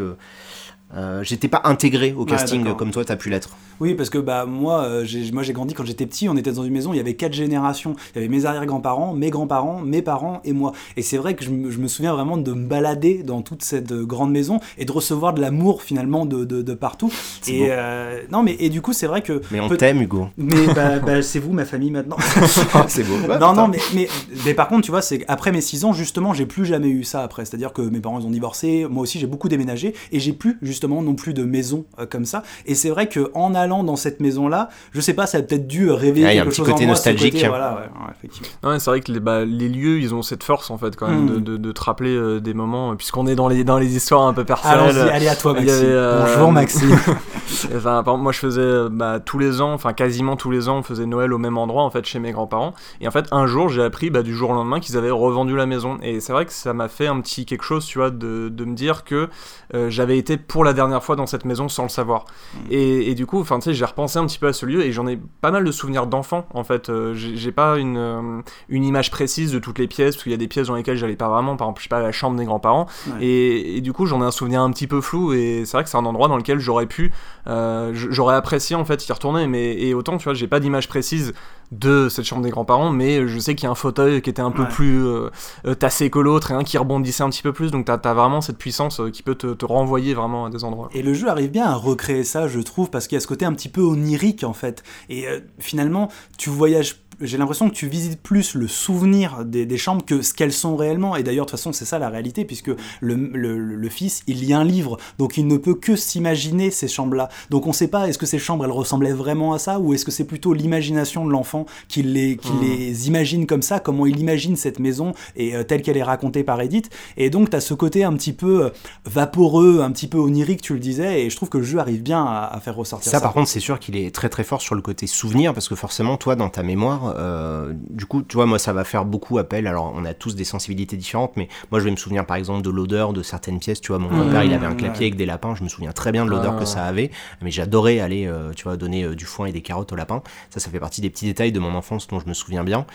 euh, 0.94 1.22
j'étais 1.22 1.48
pas 1.48 1.62
intégré 1.64 2.12
au 2.12 2.24
casting 2.26 2.74
comme 2.74 2.90
toi 2.90 3.02
t'as 3.04 3.16
pu 3.16 3.30
l'être. 3.30 3.48
Oui, 3.82 3.94
parce 3.94 4.10
que 4.10 4.18
bah 4.18 4.46
moi, 4.46 4.82
euh, 4.84 5.04
j'ai, 5.04 5.32
moi 5.32 5.42
j'ai 5.42 5.52
grandi 5.52 5.74
quand 5.74 5.84
j'étais 5.84 6.06
petit. 6.06 6.28
On 6.28 6.36
était 6.36 6.52
dans 6.52 6.62
une 6.62 6.72
maison, 6.72 6.92
il 6.92 6.98
y 6.98 7.00
avait 7.00 7.14
quatre 7.14 7.32
générations. 7.32 7.96
Il 8.14 8.16
y 8.16 8.18
avait 8.20 8.28
mes 8.28 8.44
arrière-grands-parents, 8.46 9.12
mes 9.12 9.28
grands-parents, 9.30 9.80
mes 9.80 10.02
parents 10.02 10.40
et 10.44 10.52
moi. 10.52 10.70
Et 10.96 11.02
c'est 11.02 11.16
vrai 11.16 11.34
que 11.34 11.44
je, 11.44 11.50
me- 11.50 11.68
je 11.68 11.78
me 11.80 11.88
souviens 11.88 12.12
vraiment 12.14 12.36
de 12.36 12.52
me 12.52 12.64
balader 12.68 13.24
dans 13.24 13.42
toute 13.42 13.64
cette 13.64 13.90
euh, 13.90 14.04
grande 14.06 14.30
maison 14.30 14.60
et 14.78 14.84
de 14.84 14.92
recevoir 14.92 15.34
de 15.34 15.40
l'amour 15.40 15.82
finalement 15.82 16.26
de, 16.26 16.44
de, 16.44 16.62
de 16.62 16.74
partout. 16.74 17.10
C'est 17.40 17.54
Et 17.54 17.66
euh, 17.72 18.20
non, 18.30 18.44
mais 18.44 18.56
et 18.60 18.68
du 18.68 18.82
coup 18.82 18.92
c'est 18.92 19.08
vrai 19.08 19.20
que. 19.20 19.42
Mais 19.50 19.58
on 19.58 19.68
peut- 19.68 19.76
t'aime 19.76 20.00
Hugo. 20.00 20.28
Mais 20.36 20.64
bah, 20.76 20.98
bah, 21.04 21.20
c'est 21.20 21.40
vous 21.40 21.52
ma 21.52 21.64
famille 21.64 21.90
maintenant. 21.90 22.18
c'est 22.86 23.02
beau. 23.02 23.16
non, 23.40 23.52
non, 23.52 23.66
mais, 23.66 23.78
mais, 23.94 24.06
mais 24.46 24.54
par 24.54 24.68
contre, 24.68 24.82
tu 24.84 24.92
vois, 24.92 25.02
c'est 25.02 25.18
qu'après 25.18 25.50
mes 25.50 25.60
6 25.60 25.84
ans, 25.84 25.92
justement, 25.92 26.34
j'ai 26.34 26.46
plus 26.46 26.66
jamais 26.66 26.88
eu 26.88 27.02
ça 27.02 27.24
après. 27.24 27.44
C'est-à-dire 27.44 27.72
que 27.72 27.82
mes 27.82 27.98
parents, 27.98 28.20
ils 28.20 28.26
ont 28.26 28.30
divorcé, 28.30 28.86
moi 28.88 29.02
aussi, 29.02 29.18
j'ai 29.18 29.26
beaucoup 29.26 29.48
déménagé, 29.48 29.92
et 30.12 30.20
j'ai 30.20 30.32
plus, 30.32 30.56
justement, 30.62 31.02
non 31.02 31.14
plus 31.16 31.34
de 31.34 31.42
maison 31.42 31.84
euh, 31.98 32.06
comme 32.06 32.26
ça. 32.26 32.44
Et 32.66 32.76
c'est 32.76 32.90
vrai 32.90 33.08
qu'en 33.08 33.54
allant 33.56 33.71
dans 33.82 33.96
cette 33.96 34.20
maison-là, 34.20 34.68
je 34.92 35.00
sais 35.00 35.14
pas, 35.14 35.26
ça 35.26 35.38
a 35.38 35.42
peut-être 35.42 35.66
dû 35.66 35.90
réveiller 35.90 36.26
Ah, 36.26 36.32
il 36.32 36.36
y 36.36 36.38
a 36.38 36.42
un 36.42 36.44
quelque 36.44 36.50
petit 36.52 36.60
chose 36.60 36.68
en 36.68 36.72
côté 36.72 36.86
moi, 36.86 36.94
ce 36.94 37.08
nostalgique. 37.08 37.34
côté, 37.34 37.48
voilà, 37.48 37.72
ouais, 37.74 37.80
ouais, 37.80 38.12
effectivement. 38.18 38.48
Ouais, 38.70 38.78
c'est 38.78 38.90
vrai 38.90 39.00
que 39.00 39.10
les, 39.10 39.20
bah, 39.20 39.44
les 39.44 39.68
lieux, 39.68 39.98
ils 40.00 40.14
ont 40.14 40.22
cette 40.22 40.42
force 40.44 40.70
en 40.70 40.76
fait 40.78 40.94
quand 40.96 41.08
même 41.08 41.24
Mm. 41.24 41.28
de, 41.34 41.38
de, 41.40 41.56
de 41.56 41.72
te 41.72 41.80
rappeler 41.82 42.14
euh, 42.14 42.40
des 42.40 42.52
moments, 42.54 42.94
puisqu'on 42.96 43.26
est 43.26 43.34
dans 43.34 43.48
les, 43.48 43.64
dans 43.64 43.78
les 43.78 43.96
histoires 43.96 44.22
un 44.26 44.34
peu 44.34 44.44
personnelles. 44.44 44.78
Allons-y, 44.80 45.10
allez 45.10 45.28
à 45.28 45.36
toi, 45.36 45.52
Maxime. 45.54 45.70
avait, 45.70 45.84
euh, 45.86 46.34
Bonjour, 46.36 46.52
Maxime. 46.52 46.96
Enfin, 47.66 48.03
par 48.03 48.14
exemple, 48.14 48.22
moi 48.22 48.32
je 48.32 48.38
faisais 48.38 48.88
bah, 48.90 49.20
tous 49.20 49.38
les 49.38 49.61
ans, 49.61 49.72
enfin 49.72 49.92
quasiment 49.92 50.36
tous 50.36 50.50
les 50.50 50.68
ans, 50.68 50.78
on 50.78 50.82
faisait 50.82 51.07
Noël 51.07 51.32
au 51.32 51.38
même 51.38 51.59
endroit 51.59 51.82
en 51.82 51.90
fait 51.90 52.05
chez 52.05 52.18
mes 52.18 52.32
grands-parents. 52.32 52.74
Et 53.00 53.09
en 53.09 53.11
fait, 53.11 53.26
un 53.32 53.46
jour, 53.46 53.68
j'ai 53.68 53.82
appris 53.82 54.11
bah, 54.11 54.22
du 54.22 54.34
jour 54.34 54.50
au 54.50 54.55
lendemain 54.55 54.80
qu'ils 54.80 54.96
avaient 54.96 55.11
revendu 55.11 55.57
la 55.57 55.66
maison. 55.66 55.98
Et 56.03 56.20
c'est 56.20 56.32
vrai 56.32 56.46
que 56.46 56.53
ça 56.53 56.72
m'a 56.72 56.88
fait 56.88 57.07
un 57.07 57.20
petit 57.20 57.46
quelque 57.46 57.64
chose, 57.64 57.84
tu 57.86 57.98
vois, 57.98 58.11
de, 58.11 58.48
de 58.48 58.64
me 58.64 58.74
dire 58.74 59.05
que 59.05 59.28
euh, 59.74 59.90
j'avais 59.90 60.18
été 60.18 60.36
pour 60.36 60.64
la 60.64 60.72
dernière 60.72 61.03
fois 61.03 61.16
dans 61.16 61.26
cette 61.26 61.44
maison 61.44 61.68
sans 61.68 61.84
le 61.84 61.88
savoir. 61.88 62.24
Et, 62.70 63.11
et 63.11 63.14
du 63.14 63.26
coup, 63.26 63.40
enfin, 63.40 63.59
tu 63.59 63.64
sais, 63.64 63.74
j'ai 63.74 63.84
repensé 63.84 64.18
un 64.18 64.26
petit 64.26 64.38
peu 64.38 64.48
à 64.48 64.53
ce 64.53 64.66
lieu 64.66 64.82
et 64.84 64.92
j'en 64.92 65.07
ai 65.07 65.18
pas 65.40 65.50
mal 65.50 65.64
de 65.64 65.70
souvenirs 65.72 66.07
d'enfants 66.07 66.46
en 66.55 66.64
fait. 66.64 66.88
Euh, 66.88 67.14
j'ai 67.14 67.53
pas 67.53 67.78
une, 67.78 67.96
euh, 67.96 68.42
une 68.68 68.84
image 68.84 69.11
précise 69.11 69.53
de 69.53 69.59
toutes 69.59 69.78
les 69.78 69.88
pièces 69.88 70.16
parce 70.16 70.24
qu'il 70.24 70.32
y 70.32 70.34
a 70.34 70.38
des 70.38 70.48
pièces 70.48 70.68
dans 70.68 70.74
lesquelles 70.74 70.96
j'allais 70.96 71.16
pas 71.16 71.28
vraiment. 71.28 71.57
Par 71.57 71.66
exemple, 71.66 71.80
je 71.80 71.84
sais 71.84 71.88
pas, 71.88 72.00
la 72.00 72.12
chambre 72.12 72.36
des 72.36 72.44
grands-parents. 72.44 72.86
Ouais. 73.07 73.24
Et, 73.24 73.76
et 73.76 73.80
du 73.80 73.92
coup, 73.92 74.07
j'en 74.07 74.20
ai 74.22 74.24
un 74.24 74.30
souvenir 74.30 74.62
un 74.62 74.70
petit 74.70 74.86
peu 74.86 75.00
flou 75.00 75.32
et 75.32 75.62
c'est 75.64 75.76
vrai 75.76 75.84
que 75.84 75.90
c'est 75.90 75.96
un 75.96 76.05
endroit 76.05 76.28
dans 76.28 76.36
lequel 76.36 76.59
j'aurais 76.59 76.86
pu, 76.86 77.12
j'aurais 77.47 78.34
apprécié 78.34 78.76
en 78.76 78.84
fait 78.84 79.07
y 79.09 79.12
retourner. 79.12 79.47
Mais 79.47 79.80
et 79.80 79.95
autant, 79.95 80.16
tu 80.18 80.24
vois, 80.24 80.34
j'ai 80.34 80.49
pas 80.49 80.61
d'image 80.61 80.88
précise 80.88 81.34
de 81.72 82.11
cette 82.11 82.26
chambre 82.26 82.43
des 82.43 82.51
grands-parents, 82.51 82.90
mais 82.90 83.26
je 83.26 83.38
sais 83.38 83.55
qu'il 83.55 83.64
y 83.64 83.66
a 83.66 83.70
un 83.70 83.74
fauteuil 83.74 84.20
qui 84.20 84.28
était 84.28 84.43
un 84.43 84.51
peu 84.51 84.68
plus 84.68 85.07
euh, 85.07 85.30
euh, 85.66 85.74
tassé 85.74 86.11
que 86.11 86.18
l'autre 86.18 86.51
et 86.51 86.55
un 86.55 86.64
qui 86.64 86.76
rebondissait 86.76 87.22
un 87.22 87.30
petit 87.30 87.43
peu 87.43 87.55
plus. 87.55 87.70
Donc 87.70 87.86
t'as 87.86 87.95
as 87.95 88.14
vraiment 88.14 88.43
cette 88.43 88.59
puissance 88.59 89.01
euh, 89.01 89.11
qui 89.11 89.22
peut 89.22 89.34
te, 89.34 89.55
te 89.55 89.64
renvoyer 89.64 90.12
vraiment 90.12 90.45
à 90.45 90.51
des 90.51 90.64
endroits. 90.64 90.90
Et 90.93 91.03
le 91.03 91.14
jeu 91.14 91.28
arrive 91.28 91.51
bien 91.51 91.66
à 91.66 91.74
recréer 91.74 92.24
ça, 92.24 92.47
je 92.47 92.61
trouve, 92.61 92.90
parce 92.90 93.07
qu'il 93.07 93.16
y 93.16 93.18
a 93.18 93.20
ce 93.20 93.26
côté 93.26 93.47
un 93.47 93.55
petit 93.55 93.70
peu 93.70 93.80
onirique 93.80 94.45
en 94.45 94.53
fait. 94.53 94.82
Et 95.09 95.26
euh, 95.26 95.40
finalement, 95.59 96.09
tu 96.36 96.51
voyages. 96.51 97.01
J'ai 97.22 97.38
l'impression 97.38 97.68
que 97.70 97.74
tu 97.74 97.86
visites 97.88 98.20
plus 98.20 98.54
le 98.54 98.68
souvenir 98.68 99.44
des, 99.44 99.64
des 99.66 99.78
chambres 99.78 100.04
que 100.04 100.22
ce 100.22 100.34
qu'elles 100.34 100.52
sont 100.52 100.76
réellement. 100.76 101.16
Et 101.16 101.22
d'ailleurs, 101.22 101.46
de 101.46 101.50
toute 101.50 101.58
façon, 101.58 101.72
c'est 101.72 101.84
ça 101.84 101.98
la 101.98 102.08
réalité, 102.08 102.44
puisque 102.44 102.70
le, 103.00 103.14
le- 103.14 103.58
le 103.58 103.88
fils, 103.88 104.22
il 104.26 104.40
lit 104.40 104.52
un 104.54 104.64
livre, 104.64 104.96
donc 105.18 105.36
il 105.36 105.46
ne 105.46 105.56
peut 105.56 105.74
que 105.74 105.96
s'imaginer 105.96 106.70
ces 106.70 106.88
chambres-là. 106.88 107.28
Donc 107.50 107.66
on 107.66 107.70
ne 107.70 107.74
sait 107.74 107.88
pas, 107.88 108.08
est-ce 108.08 108.18
que 108.18 108.26
ces 108.26 108.38
chambres, 108.38 108.64
elles 108.64 108.70
ressemblaient 108.70 109.12
vraiment 109.12 109.52
à 109.52 109.58
ça, 109.58 109.78
ou 109.80 109.94
est-ce 109.94 110.04
que 110.04 110.10
c'est 110.10 110.24
plutôt 110.24 110.52
l'imagination 110.54 111.24
de 111.24 111.30
l'enfant 111.30 111.66
qui, 111.88 112.02
les, 112.02 112.36
qui 112.36 112.52
Mm. 112.52 112.60
les 112.62 113.08
imagine 113.08 113.46
comme 113.46 113.62
ça, 113.62 113.80
comment 113.80 114.04
il 114.06 114.18
imagine 114.18 114.56
cette 114.56 114.78
maison, 114.78 115.12
et 115.36 115.54
euh, 115.56 115.62
telle 115.64 115.82
qu'elle 115.82 115.96
est 115.96 116.02
racontée 116.02 116.44
par 116.44 116.60
Edith. 116.60 116.90
Et 117.16 117.30
donc, 117.30 117.50
tu 117.50 117.56
as 117.56 117.60
ce 117.60 117.74
côté 117.74 118.04
un 118.04 118.12
petit 118.14 118.32
peu 118.32 118.64
euh, 118.66 118.70
vaporeux, 119.06 119.80
un 119.82 119.90
petit 119.92 120.06
peu 120.08 120.18
onirique, 120.18 120.62
tu 120.62 120.72
le 120.74 120.78
disais, 120.80 121.22
et 121.22 121.30
je 121.30 121.36
trouve 121.36 121.48
que 121.48 121.58
le 121.58 121.64
jeu 121.64 121.78
arrive 121.78 122.02
bien 122.02 122.24
à, 122.24 122.50
à 122.52 122.60
faire 122.60 122.74
ressortir 122.76 123.10
ça. 123.10 123.18
Ça, 123.18 123.22
par 123.22 123.32
contre, 123.32 123.48
c'est 123.48 123.60
sûr 123.60 123.78
qu'il 123.78 123.96
est 123.96 124.14
très 124.14 124.28
très 124.28 124.44
fort 124.44 124.60
sur 124.62 124.74
le 124.74 124.82
côté 124.82 125.06
souvenir, 125.06 125.52
parce 125.54 125.68
que 125.68 125.74
forcément, 125.74 126.16
toi, 126.16 126.36
dans 126.36 126.48
ta 126.48 126.62
mémoire, 126.62 127.11
euh, 127.16 127.72
du 127.90 128.06
coup, 128.06 128.22
tu 128.22 128.36
vois, 128.36 128.46
moi, 128.46 128.58
ça 128.58 128.72
va 128.72 128.84
faire 128.84 129.04
beaucoup 129.04 129.38
appel. 129.38 129.66
Alors, 129.66 129.92
on 129.96 130.04
a 130.04 130.14
tous 130.14 130.34
des 130.34 130.44
sensibilités 130.44 130.96
différentes, 130.96 131.32
mais 131.36 131.48
moi, 131.70 131.80
je 131.80 131.84
vais 131.84 131.90
me 131.90 131.96
souvenir, 131.96 132.24
par 132.26 132.36
exemple, 132.36 132.62
de 132.62 132.70
l'odeur 132.70 133.12
de 133.12 133.22
certaines 133.22 133.58
pièces. 133.58 133.80
Tu 133.80 133.88
vois, 133.88 133.98
mon 133.98 134.08
Mmh, 134.08 134.20
grand-père, 134.20 134.44
il 134.44 134.52
avait 134.52 134.66
un 134.66 134.70
ouais. 134.70 134.76
clapier 134.76 135.06
avec 135.06 135.16
des 135.16 135.26
lapins. 135.26 135.54
Je 135.54 135.62
me 135.64 135.68
souviens 135.68 135.92
très 135.92 136.12
bien 136.12 136.24
de 136.24 136.30
l'odeur 136.30 136.54
Ah. 136.56 136.60
que 136.60 136.64
ça 136.64 136.84
avait, 136.84 137.10
mais 137.40 137.50
j'adorais 137.50 138.00
aller, 138.00 138.26
euh, 138.26 138.52
tu 138.54 138.64
vois, 138.64 138.76
donner 138.76 139.04
euh, 139.04 139.14
du 139.14 139.24
foin 139.24 139.46
et 139.46 139.52
des 139.52 139.62
carottes 139.62 139.92
aux 139.92 139.96
lapins. 139.96 140.22
Ça, 140.50 140.60
ça 140.60 140.70
fait 140.70 140.80
partie 140.80 141.00
des 141.00 141.10
petits 141.10 141.26
détails 141.26 141.52
de 141.52 141.60
mon 141.60 141.74
enfance 141.74 142.06
dont 142.08 142.20
je 142.20 142.26
me 142.28 142.34
souviens 142.34 142.64
bien. 142.64 142.86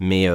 Mais 0.00 0.28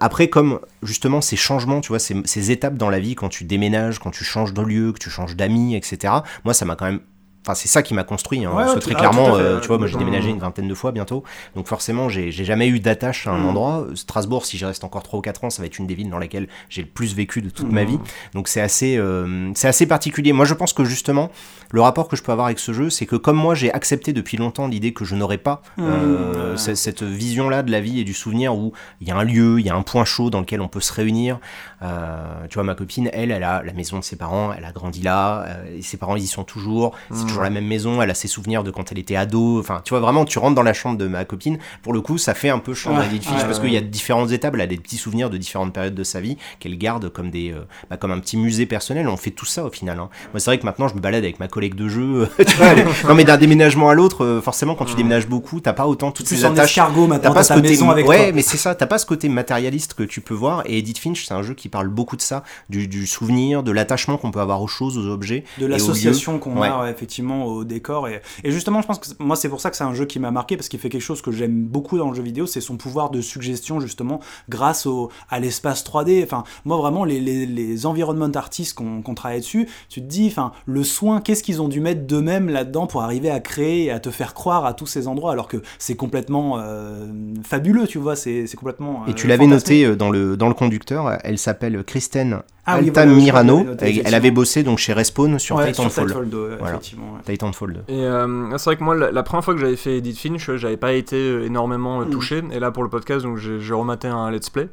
après, 0.00 0.28
comme 0.28 0.60
justement 0.82 1.20
ces 1.20 1.36
changements, 1.36 1.80
tu 1.80 1.88
vois, 1.88 1.98
ces, 1.98 2.16
ces 2.24 2.50
étapes 2.50 2.74
dans 2.76 2.90
la 2.90 2.98
vie, 3.00 3.14
quand 3.14 3.28
tu 3.28 3.44
déménages, 3.44 3.98
quand 3.98 4.10
tu 4.10 4.24
changes 4.24 4.54
de 4.54 4.62
lieu, 4.62 4.92
que 4.92 4.98
tu 4.98 5.10
changes 5.10 5.36
d'amis, 5.36 5.74
etc. 5.76 6.12
Moi, 6.44 6.54
ça 6.54 6.64
m'a 6.64 6.76
quand 6.76 6.86
même. 6.86 7.00
Enfin, 7.48 7.54
c'est 7.54 7.68
ça 7.68 7.82
qui 7.82 7.94
m'a 7.94 8.04
construit. 8.04 8.44
Hein, 8.44 8.50
Ouais, 8.50 8.56
parce 8.56 8.68
ouais, 8.68 8.74
que 8.74 8.80
tout- 8.80 8.90
très 8.90 8.96
ah, 8.96 9.08
clairement, 9.08 9.34
fait, 9.36 9.40
euh, 9.42 9.60
tu 9.60 9.68
vois, 9.68 9.78
moi 9.78 9.86
j'ai 9.86 9.96
déménagé 9.96 10.28
une 10.28 10.38
vingtaine 10.38 10.68
de 10.68 10.74
fois 10.74 10.92
bientôt. 10.92 11.24
Donc 11.56 11.66
forcément, 11.66 12.10
j'ai 12.10 12.30
jamais 12.30 12.68
eu 12.68 12.78
d'attache 12.78 13.26
à 13.26 13.30
un 13.30 13.38
Mm. 13.38 13.46
endroit. 13.46 13.86
Strasbourg, 13.94 14.44
si 14.44 14.58
je 14.58 14.66
reste 14.66 14.84
encore 14.84 15.02
3 15.02 15.18
ou 15.18 15.22
4 15.22 15.44
ans, 15.44 15.50
ça 15.50 15.62
va 15.62 15.66
être 15.66 15.78
une 15.78 15.86
des 15.86 15.94
villes 15.94 16.10
dans 16.10 16.18
laquelle 16.18 16.46
j'ai 16.68 16.82
le 16.82 16.88
plus 16.88 17.14
vécu 17.14 17.40
de 17.40 17.48
toute 17.48 17.72
ma 17.72 17.84
Mm. 17.84 17.86
vie. 17.86 17.98
Donc 18.34 18.48
c'est 18.48 18.60
assez, 18.60 18.98
euh, 18.98 19.50
c'est 19.54 19.66
assez 19.68 19.86
particulier. 19.86 20.34
Moi, 20.34 20.44
je 20.44 20.52
pense 20.52 20.74
que 20.74 20.84
justement, 20.84 21.30
le 21.70 21.80
rapport 21.80 22.06
que 22.08 22.16
je 22.16 22.22
peux 22.22 22.32
avoir 22.32 22.48
avec 22.48 22.58
ce 22.58 22.72
jeu, 22.74 22.90
c'est 22.90 23.06
que 23.06 23.16
comme 23.16 23.36
moi, 23.38 23.54
j'ai 23.54 23.72
accepté 23.72 24.12
depuis 24.12 24.36
longtemps 24.36 24.66
l'idée 24.68 24.92
que 24.92 25.06
je 25.06 25.14
n'aurais 25.14 25.38
pas 25.38 25.62
euh, 25.78 26.52
Mm. 26.52 26.58
ce- 26.58 26.74
cette 26.74 27.02
vision-là 27.02 27.62
de 27.62 27.70
la 27.70 27.80
vie 27.80 27.98
et 28.00 28.04
du 28.04 28.12
souvenir 28.12 28.54
où 28.54 28.74
il 29.00 29.08
y 29.08 29.10
a 29.10 29.16
un 29.16 29.24
lieu, 29.24 29.58
il 29.58 29.64
y 29.64 29.70
a 29.70 29.74
un 29.74 29.80
point 29.82 30.04
chaud 30.04 30.28
dans 30.28 30.40
lequel 30.40 30.60
on 30.60 30.68
peut 30.68 30.80
se 30.80 30.92
réunir. 30.92 31.38
Euh, 31.82 32.46
tu 32.50 32.54
vois, 32.54 32.64
ma 32.64 32.74
copine, 32.74 33.08
elle, 33.12 33.30
elle 33.30 33.44
a 33.44 33.62
la 33.62 33.72
maison 33.72 33.98
de 33.98 34.04
ses 34.04 34.16
parents, 34.16 34.52
elle 34.56 34.64
a 34.66 34.72
grandi 34.72 35.00
là, 35.00 35.44
euh, 35.46 35.76
et 35.78 35.82
ses 35.82 35.96
parents, 35.96 36.16
ils 36.16 36.24
y 36.24 36.26
sont 36.26 36.44
toujours. 36.44 36.94
C'est. 37.10 37.37
Toujours 37.38 37.44
la 37.44 37.50
même 37.50 37.66
maison, 37.66 38.00
elle 38.02 38.10
a 38.10 38.14
ses 38.14 38.28
souvenirs 38.28 38.64
de 38.64 38.70
quand 38.70 38.92
elle 38.92 38.98
était 38.98 39.16
ado. 39.16 39.58
Enfin, 39.60 39.80
tu 39.84 39.90
vois, 39.90 40.00
vraiment, 40.00 40.24
tu 40.24 40.38
rentres 40.38 40.54
dans 40.54 40.62
la 40.62 40.72
chambre 40.72 40.98
de 40.98 41.06
ma 41.06 41.24
copine. 41.24 41.58
Pour 41.82 41.92
le 41.92 42.00
coup, 42.00 42.18
ça 42.18 42.34
fait 42.34 42.48
un 42.50 42.58
peu 42.58 42.74
chambre 42.74 42.98
Ouais, 43.00 43.06
Edith 43.06 43.24
Finch 43.24 43.38
ouais, 43.40 43.44
parce 43.44 43.60
qu'il 43.60 43.72
y 43.72 43.76
a 43.76 43.80
différentes 43.80 44.30
étapes, 44.32 44.54
elle 44.54 44.60
a 44.62 44.66
des 44.66 44.76
petits 44.76 44.96
souvenirs 44.96 45.30
de 45.30 45.36
différentes 45.36 45.72
périodes 45.72 45.94
de 45.94 46.04
sa 46.04 46.20
vie 46.20 46.36
qu'elle 46.60 46.76
garde 46.78 47.08
comme 47.10 47.30
des, 47.30 47.52
euh, 47.52 47.60
bah, 47.90 47.96
comme 47.96 48.10
un 48.10 48.18
petit 48.18 48.36
musée 48.36 48.66
personnel. 48.66 49.08
On 49.08 49.16
fait 49.16 49.30
tout 49.30 49.46
ça 49.46 49.64
au 49.64 49.70
final. 49.70 49.98
hein. 49.98 50.08
Moi, 50.32 50.40
c'est 50.40 50.50
vrai 50.50 50.58
que 50.58 50.64
maintenant, 50.66 50.88
je 50.88 50.94
me 50.94 51.00
balade 51.00 51.22
avec 51.24 51.38
ma 51.40 51.48
collègue 51.48 51.74
de 51.74 51.88
jeu. 51.88 52.28
tu 52.38 52.56
vois, 52.56 52.74
non, 53.08 53.14
mais 53.14 53.24
d'un 53.24 53.36
déménagement 53.36 53.88
à 53.90 53.94
l'autre, 53.94 54.24
euh, 54.24 54.40
forcément, 54.40 54.74
quand 54.74 54.84
tu 54.84 54.94
déménages 54.94 55.26
beaucoup, 55.28 55.60
t'as 55.60 55.72
pas 55.72 55.86
autant 55.86 56.10
toutes 56.10 56.26
ces 56.28 56.44
attaches. 56.44 56.70
escargot 56.70 57.02
T'as 57.02 57.14
maintenant, 57.14 57.34
pas 57.34 57.42
ce 57.44 57.54
côté, 57.54 57.68
maison 57.70 57.90
avec 57.90 58.06
ouais, 58.08 58.16
toi. 58.24 58.32
mais 58.34 58.42
c'est 58.42 58.56
ça. 58.56 58.74
T'as 58.74 58.86
pas 58.86 58.98
ce 58.98 59.06
côté 59.06 59.28
matérialiste 59.28 59.94
que 59.94 60.02
tu 60.02 60.20
peux 60.20 60.34
voir. 60.34 60.62
Et 60.66 60.78
Edith 60.78 60.98
Finch, 60.98 61.24
c'est 61.26 61.34
un 61.34 61.42
jeu 61.42 61.54
qui 61.54 61.68
parle 61.68 61.88
beaucoup 61.88 62.16
de 62.16 62.22
ça, 62.22 62.42
du, 62.68 62.88
du 62.88 63.06
souvenir, 63.06 63.62
de 63.62 63.70
l'attachement 63.72 64.16
qu'on 64.16 64.30
peut 64.30 64.40
avoir 64.40 64.62
aux 64.62 64.66
choses, 64.68 64.98
aux 64.98 65.06
objets, 65.08 65.44
de 65.58 65.66
l'association 65.66 66.38
qu'on 66.38 66.58
Ouais. 66.58 66.68
a 66.68 66.82
ouais, 66.82 66.94
effectivement 67.28 67.44
au 67.46 67.64
décor 67.64 68.08
et, 68.08 68.20
et 68.44 68.50
justement 68.50 68.80
je 68.82 68.86
pense 68.86 68.98
que 68.98 69.08
moi 69.18 69.36
c'est 69.36 69.48
pour 69.48 69.60
ça 69.60 69.70
que 69.70 69.76
c'est 69.76 69.84
un 69.84 69.94
jeu 69.94 70.04
qui 70.06 70.18
m'a 70.18 70.30
marqué 70.30 70.56
parce 70.56 70.68
qu'il 70.68 70.78
fait 70.80 70.88
quelque 70.88 71.00
chose 71.02 71.22
que 71.22 71.30
j'aime 71.32 71.64
beaucoup 71.64 71.98
dans 71.98 72.08
le 72.10 72.14
jeu 72.16 72.22
vidéo 72.22 72.46
c'est 72.46 72.60
son 72.60 72.76
pouvoir 72.76 73.10
de 73.10 73.20
suggestion 73.20 73.80
justement 73.80 74.20
grâce 74.48 74.86
au, 74.86 75.10
à 75.28 75.40
l'espace 75.40 75.84
3D 75.84 76.22
enfin 76.24 76.44
moi 76.64 76.76
vraiment 76.78 77.04
les, 77.04 77.20
les, 77.20 77.46
les 77.46 77.86
environnement 77.86 78.30
artistes 78.34 78.74
qu'on 78.74 79.14
travaille 79.14 79.40
dessus 79.40 79.68
tu 79.88 80.00
te 80.00 80.06
dis 80.06 80.28
enfin 80.30 80.52
le 80.66 80.84
soin 80.84 81.20
qu'est-ce 81.20 81.42
qu'ils 81.42 81.60
ont 81.62 81.68
dû 81.68 81.80
mettre 81.80 82.06
d'eux-mêmes 82.06 82.48
là-dedans 82.48 82.86
pour 82.86 83.02
arriver 83.02 83.30
à 83.30 83.40
créer 83.40 83.84
et 83.84 83.90
à 83.90 84.00
te 84.00 84.10
faire 84.10 84.34
croire 84.34 84.64
à 84.64 84.74
tous 84.74 84.86
ces 84.86 85.08
endroits 85.08 85.32
alors 85.32 85.48
que 85.48 85.58
c'est 85.78 85.96
complètement 85.96 86.56
euh, 86.58 87.06
fabuleux 87.44 87.86
tu 87.86 87.98
vois 87.98 88.16
c'est 88.16 88.46
complètement 88.56 89.04
Et 89.06 89.10
euh, 89.10 89.14
tu 89.14 89.26
l'avais 89.26 89.44
fantastique. 89.44 89.70
noté 89.72 89.84
euh, 89.86 89.96
dans 89.96 90.10
le, 90.10 90.36
dans 90.36 90.48
le 90.48 90.54
conducteur, 90.54 91.18
elle 91.24 91.38
s'appelle 91.38 91.82
Kristen 91.84 92.42
Ah 92.66 92.78
oui, 92.80 92.90
voilà, 92.90 93.08
je 93.10 93.14
Altamirano. 93.14 93.64
l'avais 93.64 94.02
elle, 94.04 94.14
avait 94.14 94.30
bossé 94.30 94.62
donc 94.62 94.78
chez 94.78 94.92
Respawn 94.92 95.38
sur 95.38 95.56
Ouais, 95.56 95.64
sur 95.72 95.84
Titanfall. 95.84 96.06
Titanfall 96.06 96.28
2, 96.30 96.38
ouais, 96.38 96.56
Voilà. 96.58 96.74
effectivement 96.76 97.07
ouais. 97.14 97.20
Titanfall 97.24 97.72
2. 97.72 97.80
Et 97.88 98.04
euh, 98.04 98.56
c'est 98.58 98.64
vrai 98.70 98.76
que 98.76 98.84
moi, 98.84 98.94
la, 98.94 99.10
la 99.10 99.22
première 99.22 99.44
fois 99.44 99.54
que 99.54 99.60
j'avais 99.60 99.76
fait 99.76 99.98
Edith 99.98 100.18
Finch, 100.18 100.50
j'avais 100.56 100.76
pas 100.76 100.92
été 100.92 101.44
énormément 101.44 102.00
Mm. 102.00 102.10
touché. 102.10 102.42
Et 102.52 102.58
là, 102.60 102.70
pour 102.70 102.82
le 102.82 102.88
podcast, 102.88 103.24
donc 103.24 103.36
j'ai 103.38 103.74
rematé 103.74 104.08
un 104.08 104.30
let's 104.30 104.50
play. 104.50 104.68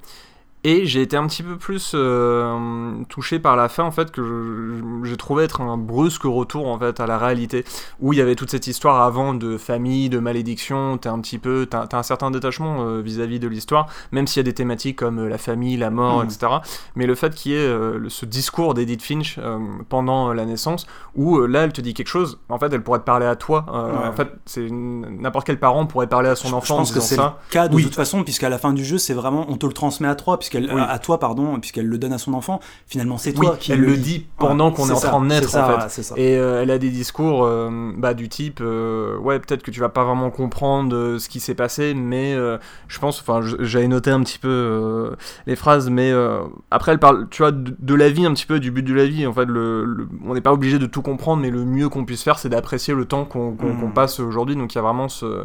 Et 0.68 0.88
j'ai 0.88 1.03
été 1.03 1.16
un 1.16 1.28
petit 1.28 1.43
peu 1.43 1.57
plus 1.57 1.91
euh, 1.93 2.91
touché 3.07 3.38
par 3.38 3.55
la 3.55 3.70
fin, 3.70 3.84
en 3.84 3.91
fait, 3.91 4.09
que 4.11 4.82
j'ai 5.03 5.16
trouvé 5.16 5.43
être 5.43 5.61
un 5.61 5.78
brusque 5.78 6.24
retour, 6.24 6.68
en 6.68 6.80
fait, 6.80 6.99
à 6.99 7.05
la 7.05 7.20
réalité. 7.20 7.63
Où 8.01 8.13
il 8.13 8.16
y 8.18 8.22
avait 8.22 8.34
toute 8.34 8.49
cette 8.49 8.66
histoire 8.66 8.99
avant 9.03 9.36
de 9.36 9.57
famille, 9.57 10.09
de 10.09 10.18
malédiction, 10.18 10.97
t'as 10.97 11.11
un 11.11 11.20
petit 11.20 11.38
peu, 11.38 11.68
t'as 11.70 11.88
un 11.91 12.01
certain 12.01 12.32
détachement 12.32 12.78
euh, 12.80 13.01
vis-à-vis 13.01 13.39
de 13.39 13.47
l'histoire, 13.47 13.86
même 14.11 14.26
s'il 14.26 14.39
y 14.39 14.39
a 14.39 14.43
des 14.43 14.55
thématiques 14.55 14.95
comme 14.97 15.20
euh, 15.20 15.30
la 15.30 15.38
famille, 15.38 15.78
la 15.78 15.91
mort, 15.91 16.24
Mm. 16.24 16.26
etc. 16.26 16.47
Mais 16.95 17.05
le 17.05 17.13
fait 17.13 17.36
qu'il 17.36 17.51
y 17.51 17.55
ait 17.55 17.59
euh, 17.59 18.09
ce 18.09 18.26
discours 18.26 18.74
d'Edith 18.74 19.03
Finch 19.03 19.39
pendant 19.89 20.34
la 20.34 20.45
naissance, 20.45 20.88
où 21.16 21.41
là, 21.45 21.61
elle 21.66 21.74
te 21.74 21.82
dit 21.82 21.93
quelque 21.93 22.07
chose, 22.07 22.39
en 22.49 22.57
fait, 22.57 22.74
elle 22.74 22.82
pourrait 22.82 22.99
te 22.99 23.05
parler 23.05 23.28
à 23.28 23.36
toi. 23.36 23.66
Ouais. 23.72 24.07
En 24.07 24.13
fait, 24.13 24.30
c'est 24.45 24.68
n'importe 24.72 25.45
quel 25.45 25.59
parent 25.59 25.86
pourrait 25.86 26.07
parler 26.07 26.30
à 26.30 26.36
son 26.36 26.47
Je- 26.47 26.55
enfant 26.55 26.66
je 26.66 26.74
en 26.74 26.78
pense 26.78 26.89
que 26.91 26.99
disant 26.99 27.05
c'est 27.07 27.18
le 27.18 27.51
cas 27.51 27.68
de 27.68 27.76
Oui. 27.76 27.84
toute 27.84 27.93
façon, 27.93 28.24
puisqu'à 28.24 28.49
la 28.49 28.57
fin 28.57 28.74
du 28.74 28.84
jeu, 28.84 28.97
c'est 28.97 29.13
vraiment, 29.13 29.45
on 29.49 29.57
te 29.57 29.68
le 29.68 29.74
transmet 29.74 30.07
à 30.07 30.16
toi, 30.16 30.39
puisqu'elle, 30.60 30.76
Oui. 30.76 30.82
à 30.88 30.99
toi, 30.99 31.20
pardon, 31.20 31.60
puisqu'elle 31.60 31.88
le 31.88 31.97
donne 31.97 32.14
à 32.14 32.18
son 32.18 32.34
enfant. 32.34 32.60
Finalement, 32.88 33.18
c'est 33.18 33.38
Oui, 33.38 33.45
toi 33.45 33.58
qui 33.60 33.72
elle 33.72 33.82
le 33.82 33.97
dit 33.97 34.26
pendant 34.38 34.72
qu'on 34.72 34.88
est, 34.89 34.91
en 34.91 34.99
train 34.99 35.22
de 35.22 35.26
naître, 35.28 35.49
ça, 35.49 35.78
en 35.78 35.80
fait. 35.89 36.01
ça. 36.03 36.16
Et 36.18 36.38
euh, 36.38 36.62
elle 36.62 36.72
a 36.72 36.78
des 36.78 36.89
discours 36.89 37.43
euh, 37.45 37.91
bah, 37.97 38.14
du 38.14 38.30
type 38.30 38.60
euh, 38.62 39.18
ouais 39.18 39.39
peut-être 39.39 39.64
que 39.64 39.72
tu 39.72 39.80
vas 39.80 39.89
pas 39.89 40.03
vraiment 40.03 40.30
comprendre 40.32 41.18
ce 41.18 41.30
qui 41.30 41.39
s'est 41.39 41.56
passé 41.56 41.93
mais 41.95 42.36
je 42.88 42.99
pense 42.99 43.20
enfin 43.22 43.39
j'avais 43.60 43.88
noté 43.88 44.12
un 44.12 44.22
petit 44.22 44.39
peu 44.39 45.12
les 45.47 45.56
phrases 45.56 45.89
mais 45.89 46.12
après 46.72 46.91
elle 46.93 46.99
parle 46.99 47.28
tu 47.30 47.41
vois 47.41 47.51
de, 47.51 47.76
de 47.78 47.95
la 47.95 48.10
vie 48.10 48.26
un 48.26 48.34
petit 48.34 48.45
peu 48.45 48.60
du 48.60 48.72
but 48.72 48.84
de 48.84 48.93
la 48.93 49.06
vie 49.06 49.26
en 49.28 49.34
fait 49.34 49.45
le, 49.45 49.86
le- 49.86 50.08
on 50.26 50.34
n'est 50.34 50.41
pas 50.41 50.53
obligé 50.53 50.80
de 50.80 50.86
tout 50.86 51.01
comprendre 51.01 51.41
mais 51.41 51.49
le 51.49 51.66
mieux 51.66 51.89
qu'on 51.89 52.06
puisse 52.06 52.24
faire 52.24 52.39
c'est 52.39 52.49
d'apprécier 52.49 52.93
le 52.93 53.06
temps 53.06 53.26
qu'on 53.26 53.51
Mm. 53.51 53.80
qu'on 53.80 53.91
passe 53.91 54.20
aujourd'hui 54.20 54.56
donc 54.56 54.74
il 54.74 54.78
y 54.78 54.80
a 54.80 54.82
vraiment 54.82 55.08
ce 55.10 55.43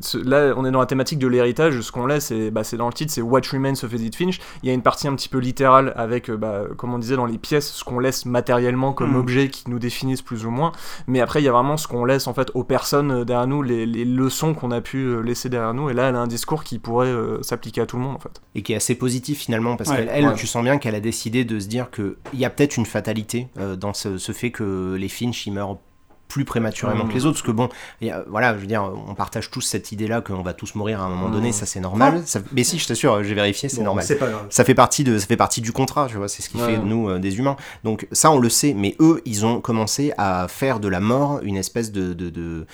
ce- 0.00 0.18
là, 0.18 0.52
on 0.56 0.64
est 0.64 0.70
dans 0.70 0.80
la 0.80 0.86
thématique 0.86 1.18
de 1.18 1.26
l'héritage. 1.26 1.80
Ce 1.80 1.92
qu'on 1.92 2.06
laisse, 2.06 2.26
c'est 2.26 2.50
bah, 2.50 2.64
c'est 2.64 2.76
dans 2.76 2.86
le 2.86 2.92
titre, 2.92 3.12
c'est 3.12 3.22
What 3.22 3.40
Remains 3.52 3.72
of 3.82 3.92
Edith 3.94 4.16
Finch. 4.16 4.40
Il 4.62 4.68
y 4.68 4.70
a 4.70 4.74
une 4.74 4.82
partie 4.82 5.08
un 5.08 5.14
petit 5.14 5.28
peu 5.28 5.38
littérale 5.38 5.92
avec, 5.96 6.30
euh, 6.30 6.36
bah, 6.36 6.62
comme 6.76 6.92
on 6.94 6.98
disait, 6.98 7.16
dans 7.16 7.26
les 7.26 7.38
pièces, 7.38 7.70
ce 7.72 7.84
qu'on 7.84 7.98
laisse 7.98 8.24
matériellement 8.26 8.92
comme 8.92 9.12
Mm. 9.12 9.16
objet 9.16 9.48
qui 9.50 9.68
nous 9.70 9.78
définissent 9.78 10.22
plus 10.22 10.46
ou 10.46 10.50
moins. 10.50 10.72
Mais 11.06 11.20
après, 11.20 11.40
il 11.40 11.44
y 11.44 11.48
a 11.48 11.52
vraiment 11.52 11.76
ce 11.76 11.86
qu'on 11.88 12.04
laisse 12.04 12.26
en 12.26 12.34
fait 12.34 12.50
aux 12.54 12.64
personnes 12.64 13.10
euh, 13.10 13.24
derrière 13.24 13.46
nous, 13.46 13.62
les, 13.62 13.86
les 13.86 14.04
leçons 14.04 14.54
qu'on 14.54 14.70
a 14.70 14.80
pu 14.80 14.98
euh, 14.98 15.20
laisser 15.20 15.48
derrière 15.48 15.74
nous. 15.74 15.90
Et 15.90 15.94
là, 15.94 16.08
elle 16.08 16.16
a 16.16 16.20
un 16.20 16.26
discours 16.26 16.64
qui 16.64 16.78
pourrait 16.78 17.08
euh, 17.08 17.42
s'appliquer 17.42 17.80
à 17.82 17.86
tout 17.86 17.96
le 17.96 18.02
monde 18.02 18.16
en 18.16 18.20
fait. 18.20 18.40
Et 18.54 18.62
qui 18.62 18.72
est 18.72 18.76
assez 18.76 18.94
positif 18.94 19.38
finalement, 19.40 19.76
parce 19.76 19.90
Ouais, 19.90 19.96
qu'elle, 19.96 20.10
elle, 20.12 20.26
ouais. 20.26 20.34
tu 20.34 20.46
sens 20.46 20.62
bien 20.62 20.78
qu'elle 20.78 20.94
a 20.94 21.00
décidé 21.00 21.44
de 21.44 21.58
se 21.58 21.66
dire 21.68 21.90
qu'il 21.90 22.14
y 22.34 22.44
a 22.44 22.50
peut-être 22.50 22.76
une 22.76 22.86
fatalité 22.86 23.48
euh, 23.58 23.76
dans 23.76 23.92
ce, 23.92 24.18
ce 24.18 24.32
fait 24.32 24.50
que 24.50 24.94
les 24.98 25.08
Finch, 25.08 25.46
ils 25.46 25.52
meurent 25.52 25.78
plus 26.30 26.44
prématurément 26.44 27.06
que 27.06 27.12
les 27.12 27.26
autres, 27.26 27.34
parce 27.42 27.46
que 27.46 27.50
bon, 27.50 27.68
voilà, 28.28 28.54
je 28.54 28.60
veux 28.60 28.66
dire, 28.66 28.88
on 29.08 29.14
partage 29.14 29.50
tous 29.50 29.60
cette 29.60 29.90
idée-là 29.92 30.20
qu'on 30.20 30.42
va 30.42 30.54
tous 30.54 30.74
mourir 30.76 31.00
à 31.02 31.04
un 31.04 31.08
moment 31.10 31.28
donné, 31.28 31.50
ça 31.52 31.66
c'est 31.66 31.80
normal. 31.80 32.22
Ça- 32.24 32.40
mais 32.52 32.64
si, 32.64 32.78
je 32.78 32.86
t'assure, 32.86 33.22
j'ai 33.24 33.34
vérifié, 33.34 33.68
c'est 33.68 33.78
Bon, 33.78 33.84
normal. 33.84 34.04
C'est 34.06 34.16
pas 34.16 34.28
grave. 34.28 34.46
Ça 34.48 34.64
fait 34.64 34.74
partie 34.74 35.04
de, 35.04 35.18
ça 35.18 35.26
fait 35.26 35.36
partie 35.36 35.60
du 35.60 35.72
contrat, 35.72 36.06
tu 36.08 36.16
vois. 36.16 36.28
C'est 36.28 36.42
ce 36.42 36.48
qui 36.48 36.56
Ouais. 36.58 36.66
fait 36.74 36.78
de 36.78 36.84
nous 36.84 37.08
euh, 37.08 37.18
des 37.18 37.38
humains. 37.38 37.56
Donc 37.84 38.06
ça, 38.12 38.30
on 38.30 38.38
le 38.38 38.48
sait. 38.48 38.72
Mais 38.74 38.96
eux, 39.00 39.20
ils 39.24 39.44
ont 39.44 39.60
commencé 39.60 40.12
à 40.18 40.46
faire 40.48 40.78
de 40.80 40.88
la 40.88 41.00
mort 41.00 41.40
une 41.42 41.56
espèce 41.56 41.90
de 41.92 42.12
de, 42.14 42.30
de, 42.30 42.66